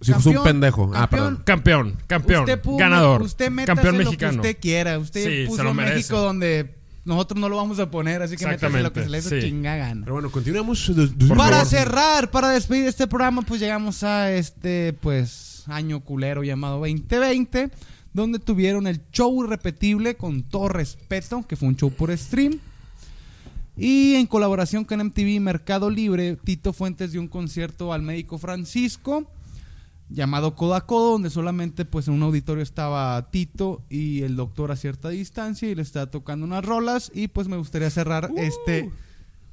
Sí, 0.02 0.12
es 0.12 0.18
un 0.18 0.34
Campeón, 0.34 0.44
pendejo. 0.44 0.92
Ah, 0.96 1.00
campeón. 1.02 1.10
perdón. 1.10 1.44
Campeón, 1.46 1.98
campeón, 2.08 2.40
Usted 2.42 2.62
pudo- 2.62 2.78
ganador, 2.78 3.22
Usted 3.22 3.52
campeón 3.66 3.98
lo 3.98 4.04
mexicano. 4.04 4.42
que 4.42 4.50
usted 4.50 4.62
quiera. 4.62 4.98
Usted 5.00 5.24
Sí, 5.24 5.44
se 5.44 5.48
puso 5.48 5.64
lo. 5.64 5.74
México 5.76 6.20
donde 6.20 6.76
nosotros 7.06 7.40
no 7.40 7.50
lo 7.50 7.58
vamos 7.58 7.80
a 7.80 7.90
poner, 7.92 8.22
así 8.22 8.36
que 8.36 8.48
métase 8.48 8.82
lo 8.82 8.92
que 8.94 9.04
se 9.04 9.10
le 9.10 9.22
sí. 9.22 9.40
chinga 9.42 9.76
gana. 9.76 10.02
Pero 10.02 10.14
bueno, 10.14 10.32
continuamos. 10.32 10.92
Para 11.30 11.52
favor. 11.52 11.66
cerrar, 11.68 12.32
para 12.32 12.50
despedir 12.50 12.88
este 12.88 13.06
programa, 13.08 13.44
pues 13.44 13.60
llegamos 13.62 14.04
a 14.04 14.32
este, 14.32 14.94
pues, 15.02 15.64
año 15.68 16.00
culero 16.00 16.44
llamado 16.44 16.80
2020, 16.80 17.70
donde 18.14 18.40
tuvieron 18.40 18.88
el 18.88 19.02
show 19.12 19.44
irrepetible 19.44 20.16
con 20.16 20.42
todo 20.44 20.68
respeto, 20.68 21.46
que 21.48 21.56
fue 21.56 21.68
un 21.68 21.76
show 21.76 21.92
por 21.92 22.16
stream. 22.18 22.60
Y 23.78 24.16
en 24.16 24.26
colaboración 24.28 24.84
con 24.84 25.00
MTV 25.00 25.40
Mercado 25.40 25.90
Libre, 25.90 26.38
Tito 26.44 26.74
Fuentes 26.74 27.12
dio 27.14 27.22
un 27.22 27.28
concierto 27.28 27.94
al 27.94 28.02
médico 28.02 28.38
Francisco 28.38 29.26
llamado 30.12 30.56
Codo 30.56 30.76
a 30.76 30.86
Codo, 30.86 31.12
donde 31.14 31.30
solamente 31.30 31.86
pues 31.86 32.08
en 32.08 32.14
un 32.16 32.24
auditorio 32.24 32.62
estaba 32.64 33.30
Tito 33.32 33.84
y 33.90 34.22
el 34.24 34.36
doctor 34.36 34.72
a 34.72 34.76
cierta 34.76 35.10
distancia 35.10 35.70
y 35.70 35.76
le 35.76 35.82
estaba 35.82 36.12
tocando 36.12 36.46
unas 36.46 36.64
rolas 36.66 37.12
y 37.16 37.28
pues 37.30 37.48
me 37.48 37.58
gustaría 37.58 37.90
cerrar 37.90 38.30
este 38.38 38.92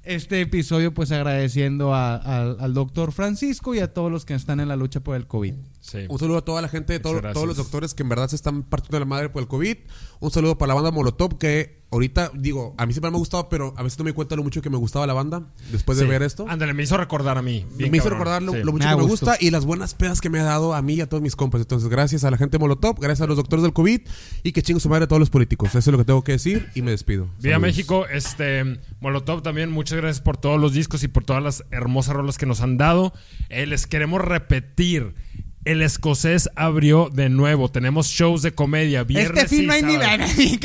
este 0.05 0.40
episodio 0.40 0.94
pues 0.94 1.12
agradeciendo 1.12 1.93
a- 1.93 2.14
al- 2.16 2.56
al 2.60 2.72
doctor 2.72 3.12
Francisco 3.12 3.74
y 3.74 3.80
a 3.80 3.93
todos 3.93 4.10
los 4.10 4.24
que 4.24 4.32
están 4.35 4.59
en 4.59 4.68
la 4.68 4.76
lucha 4.76 5.01
por 5.01 5.16
el 5.16 5.26
COVID. 5.26 5.55
Sí. 5.80 5.98
Un 6.09 6.18
saludo 6.18 6.39
a 6.39 6.44
toda 6.44 6.62
la 6.62 6.68
gente, 6.68 6.98
todo- 6.98 7.20
todos 7.20 7.47
los 7.47 7.56
doctores 7.59 7.94
que 7.94 8.05
en 8.05 8.09
verdad 8.09 8.28
se 8.28 8.36
están 8.36 8.62
partiendo 8.62 8.97
de 8.97 9.01
la 9.01 9.06
madre 9.06 9.28
por 9.28 9.43
el 9.43 9.48
COVID. 9.48 9.76
Un 10.20 10.30
saludo 10.30 10.56
para 10.56 10.68
la 10.68 10.74
banda 10.76 10.93
Molotov, 10.93 11.36
que 11.36 11.77
ahorita, 11.90 12.31
digo, 12.35 12.74
a 12.77 12.86
mí 12.86 12.93
siempre 12.93 13.10
me 13.10 13.16
ha 13.16 13.19
gustado, 13.19 13.48
pero 13.48 13.73
a 13.77 13.82
veces 13.82 13.98
no 13.98 14.05
me 14.05 14.12
cuenta 14.12 14.36
lo 14.36 14.43
mucho 14.43 14.60
que 14.62 14.70
me 14.70 14.77
gustaba 14.77 15.06
la 15.06 15.15
banda 15.15 15.43
después 15.73 15.97
de 15.98 16.05
Sí. 16.05 16.10
ver 16.10 16.23
esto. 16.23 16.47
Ándale, 16.48 16.74
me 16.74 16.82
hizo 16.82 16.97
recordar 16.97 17.39
a 17.39 17.43
mí. 17.43 17.65
Bien 17.77 17.90
me 17.90 17.97
hizo 17.98 18.05
cabrón. 18.05 18.19
recordar 18.19 18.43
lo, 18.43 18.52
Sí. 18.52 18.59
lo 18.62 18.73
mucho 18.73 18.85
Me 18.85 18.85
da 18.85 18.90
que 18.93 18.97
me 19.02 19.09
gusto. 19.09 19.27
gusta 19.27 19.44
y 19.44 19.51
las 19.51 19.65
buenas 19.65 19.94
pedas 19.94 20.20
que 20.20 20.28
me 20.31 20.39
ha 20.40 20.44
dado 20.44 20.74
a 20.74 20.82
mí 20.82 20.94
y 20.94 21.01
a 21.01 21.09
todos 21.09 21.23
mis 21.23 21.36
compas. 21.36 21.60
Entonces, 21.60 21.89
gracias 21.89 22.24
a 22.24 22.31
la 22.31 22.36
gente 22.36 22.59
de 22.59 22.60
Molotov, 22.60 22.97
gracias 23.01 23.23
a 23.23 23.27
los 23.27 23.36
doctores 23.36 23.62
del 23.62 23.73
COVID 23.73 24.01
y 24.43 24.52
que 24.52 24.62
chingo 24.62 24.81
su 24.81 24.89
madre 24.89 25.05
a 25.05 25.09
todos 25.09 25.20
los 25.20 25.31
políticos. 25.31 25.69
Eso 25.70 25.78
es 25.78 25.86
lo 25.89 25.98
que 25.98 26.05
tengo 26.05 26.23
que 26.24 26.32
decir 26.32 26.69
y 26.74 26.82
me 26.82 26.90
despido. 26.90 27.28
Saludos. 27.40 27.60
México, 27.62 28.06
este 28.06 28.81
Molotov 29.01 29.43
también, 29.43 29.70
muchas 29.70 29.97
gracias 29.98 30.20
por 30.20 30.36
todos 30.36 30.60
los 30.60 30.73
discos 30.73 31.02
y 31.05 31.09
por 31.09 31.24
todas 31.24 31.43
las 31.43 31.65
hermosas 31.70 32.15
rolas 32.16 32.39
que 32.39 32.47
nos 32.47 32.60
han 32.60 32.77
dado. 32.77 33.12
Eh, 33.48 33.66
les 33.66 33.86
queremos 33.86 34.20
repetir. 34.20 35.15
El 35.64 35.82
escocés 35.82 36.48
abrió 36.56 37.10
de 37.12 37.28
nuevo. 37.28 37.70
Tenemos 37.70 38.06
shows 38.06 38.43
de 38.43 38.52
comedia. 38.55 39.05
Viernes 39.05 39.43
Este 39.44 39.48
fin 39.56 39.64
y 39.64 39.66
no 39.66 39.72
hay 39.74 39.82
ni 39.82 39.93
sábado. 39.94 40.09
la- 40.09 40.26
ni 40.36 40.56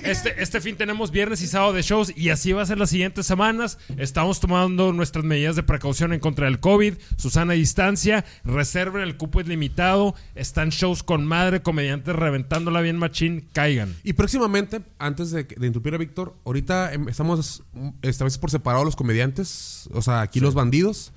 no, 0.00 0.08
Este, 0.08 0.40
este 0.42 0.60
fin 0.60 0.76
tenemos 0.76 1.10
viernes 1.10 1.40
y 1.42 1.46
sábado 1.48 1.72
de 1.72 1.82
shows 1.82 2.12
y 2.16 2.28
así 2.28 2.52
va 2.52 2.62
a 2.62 2.66
ser 2.66 2.78
las 2.78 2.90
siguientes 2.90 3.26
semanas. 3.26 3.78
Estamos 3.96 4.38
tomando 4.38 4.92
nuestras 4.92 5.24
medidas 5.24 5.56
de 5.56 5.62
precaución 5.62 6.12
en 6.12 6.20
contra 6.20 6.46
del 6.46 6.60
COVID, 6.60 6.94
Susana 7.16 7.54
distancia, 7.54 8.24
reserven 8.44 9.02
el 9.02 9.16
cupo 9.16 9.40
es 9.40 9.48
limitado, 9.48 10.14
están 10.34 10.68
shows 10.68 11.02
con 11.02 11.26
madre, 11.26 11.62
comediantes 11.62 12.14
reventándola 12.14 12.80
bien 12.82 12.98
machín, 12.98 13.48
caigan. 13.52 13.96
Y 14.04 14.12
próximamente, 14.12 14.80
antes 14.98 15.30
de, 15.32 15.44
de 15.44 15.66
interrumpir 15.66 15.94
a 15.94 15.98
Víctor, 15.98 16.36
ahorita 16.44 16.92
em, 16.92 17.08
estamos 17.08 17.62
mm, 17.72 17.88
esta 18.02 18.24
vez 18.24 18.38
por 18.38 18.50
separado 18.50 18.84
los 18.84 18.94
comediantes, 18.96 19.88
o 19.92 20.02
sea, 20.02 20.20
aquí 20.20 20.40
los 20.40 20.54
bandidos, 20.54 21.12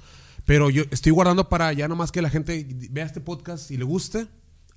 pero 0.49 0.71
yo 0.71 0.81
estoy 0.89 1.11
guardando 1.11 1.47
para 1.47 1.71
ya 1.73 1.87
nomás 1.87 2.11
que 2.11 2.23
la 2.23 2.29
gente 2.31 2.65
vea 2.89 3.05
este 3.05 3.21
podcast 3.21 3.69
y 3.69 3.77
le 3.77 3.83
guste, 3.83 4.25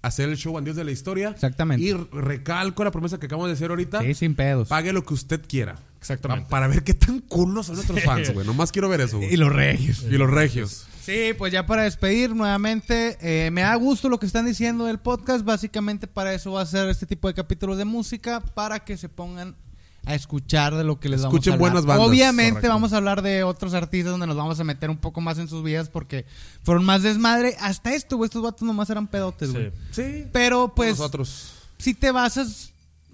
hacer 0.02 0.28
el 0.28 0.36
show 0.36 0.52
Bandidos 0.52 0.76
de 0.76 0.84
la 0.84 0.90
Historia. 0.90 1.30
Exactamente. 1.30 1.82
Y 1.82 1.94
recalco 1.94 2.84
la 2.84 2.90
promesa 2.90 3.18
que 3.18 3.24
acabamos 3.24 3.48
de 3.48 3.54
hacer 3.54 3.70
ahorita. 3.70 4.02
Sí, 4.02 4.12
sin 4.12 4.34
pedos. 4.34 4.68
Pague 4.68 4.92
lo 4.92 5.02
que 5.02 5.14
usted 5.14 5.40
quiera. 5.48 5.76
Exactamente. 5.98 6.44
Pa- 6.44 6.50
para 6.50 6.68
ver 6.68 6.84
qué 6.84 6.92
tan 6.92 7.20
culos 7.20 7.66
son 7.68 7.76
nuestros 7.76 8.02
fans, 8.04 8.34
güey. 8.34 8.46
Nomás 8.46 8.70
quiero 8.70 8.90
ver 8.90 9.00
eso, 9.00 9.16
güey. 9.16 9.32
Y 9.32 9.36
los 9.38 9.50
regios. 9.50 10.02
Y 10.02 10.18
los 10.18 10.28
regios. 10.30 10.86
Sí, 11.02 11.30
pues 11.38 11.50
ya 11.54 11.64
para 11.64 11.84
despedir 11.84 12.34
nuevamente, 12.36 13.16
eh, 13.22 13.50
me 13.50 13.62
da 13.62 13.74
gusto 13.76 14.10
lo 14.10 14.20
que 14.20 14.26
están 14.26 14.44
diciendo 14.44 14.84
del 14.84 14.98
podcast. 14.98 15.42
Básicamente 15.42 16.06
para 16.06 16.34
eso 16.34 16.52
va 16.52 16.60
a 16.60 16.66
ser 16.66 16.90
este 16.90 17.06
tipo 17.06 17.28
de 17.28 17.34
capítulos 17.34 17.78
de 17.78 17.86
música, 17.86 18.40
para 18.40 18.80
que 18.84 18.98
se 18.98 19.08
pongan 19.08 19.56
a 20.04 20.14
escuchar 20.14 20.74
de 20.74 20.82
lo 20.84 20.98
que 20.98 21.08
les 21.08 21.20
Escuchen 21.20 21.30
vamos 21.30 21.44
a 21.44 21.52
hablar. 21.52 21.58
buenas 21.72 21.86
bandas. 21.86 22.08
Obviamente 22.08 22.52
Correcto. 22.54 22.68
vamos 22.68 22.92
a 22.92 22.96
hablar 22.96 23.22
de 23.22 23.44
otros 23.44 23.72
artistas 23.74 24.10
donde 24.10 24.26
nos 24.26 24.36
vamos 24.36 24.58
a 24.58 24.64
meter 24.64 24.90
un 24.90 24.96
poco 24.96 25.20
más 25.20 25.38
en 25.38 25.48
sus 25.48 25.62
vidas 25.62 25.88
porque 25.88 26.26
fueron 26.64 26.84
más 26.84 27.02
desmadre. 27.02 27.56
Hasta 27.60 27.94
esto, 27.94 28.16
güey, 28.16 28.26
estos 28.26 28.42
vatos 28.42 28.62
nomás 28.62 28.90
eran 28.90 29.06
pedotes, 29.06 29.52
güey. 29.52 29.70
Sí. 29.92 30.02
Sí. 30.02 30.24
Pero 30.32 30.72
pues, 30.74 30.98
Nosotros. 30.98 31.52
si 31.78 31.94
te 31.94 32.10
basas 32.10 32.71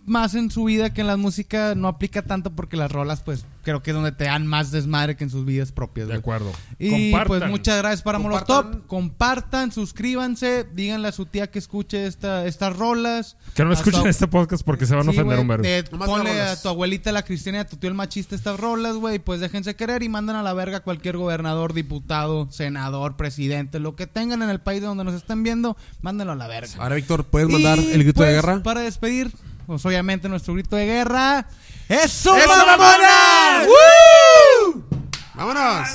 más 0.09 0.35
en 0.35 0.51
su 0.51 0.65
vida 0.65 0.93
que 0.93 1.01
en 1.03 1.07
la 1.07 1.17
música 1.17 1.75
no 1.75 1.89
aplica 1.89 2.23
tanto 2.23 2.51
porque 2.55 2.77
las 2.77 2.91
rolas, 2.91 3.23
pues, 3.23 3.45
creo 3.63 3.83
que 3.83 3.91
es 3.91 3.95
donde 3.95 4.13
te 4.13 4.25
dan 4.25 4.47
más 4.47 4.71
desmadre 4.71 5.17
que 5.17 5.25
en 5.25 5.31
sus 5.31 5.45
vidas 5.45 5.73
propias. 5.73 6.09
De 6.09 6.15
acuerdo. 6.15 6.53
Y 6.79 7.11
Compartan. 7.11 7.27
pues 7.41 7.51
muchas 7.51 7.79
gracias 7.79 8.03
para 8.03 8.19
Compartan. 8.19 8.57
Molotov. 8.65 8.87
Compartan, 8.87 9.73
suscríbanse, 9.73 10.67
díganle 10.75 11.09
a 11.09 11.13
su 11.13 11.27
tía 11.27 11.51
que 11.51 11.59
escuche 11.59 12.07
esta, 12.07 12.47
estas 12.47 12.77
rolas. 12.77 13.37
Que 13.55 13.65
no 13.65 13.73
escuchen 13.73 13.99
Hasta- 13.99 14.09
este 14.11 14.27
podcast 14.29 14.65
porque 14.65 14.87
se 14.87 14.95
van 14.95 15.07
a 15.07 15.11
ofender 15.11 15.39
un 15.39 15.47
Nomás 15.47 16.09
ponle 16.09 16.41
a 16.41 16.61
tu 16.61 16.69
abuelita 16.69 17.13
la 17.13 17.23
cristiana 17.23 17.59
y 17.59 17.61
a 17.63 17.67
tu 17.67 17.77
tío 17.77 17.89
el 17.89 17.95
machista 17.95 18.35
estas 18.35 18.59
rolas, 18.59 18.97
güey. 18.97 19.19
Pues 19.19 19.41
déjense 19.41 19.77
querer 19.77 20.03
y 20.03 20.09
mandan 20.09 20.37
a 20.37 20.43
la 20.43 20.53
verga 20.55 20.79
a 20.79 20.81
cualquier 20.81 21.17
gobernador, 21.17 21.73
diputado, 21.75 22.51
senador, 22.51 23.17
presidente, 23.17 23.79
lo 23.81 23.97
que 23.97 24.07
tengan 24.07 24.43
en 24.43 24.51
el 24.51 24.61
país 24.61 24.83
donde 24.83 25.05
nos 25.05 25.15
estén 25.15 25.43
viendo, 25.43 25.77
mándenlo 26.01 26.33
a 26.33 26.37
la 26.37 26.47
verga. 26.47 26.73
Ahora, 26.79 26.95
Víctor, 26.97 27.25
¿puedes 27.25 27.49
mandar 27.49 27.79
Y, 27.79 27.93
el 27.93 28.05
grito 28.05 28.23
de 28.23 28.31
pues, 28.31 28.35
guerra? 28.43 28.63
Para 28.63 28.81
despedir, 28.81 29.31
pues 29.69 29.85
obviamente 29.85 30.31
nuestro 30.31 30.55
grito 30.55 30.77
de 30.77 30.86
guerra 30.86 31.47
es 31.90 32.24
una 32.24 32.65
mamona. 32.65 33.66
¡Vámonos! 35.35 35.89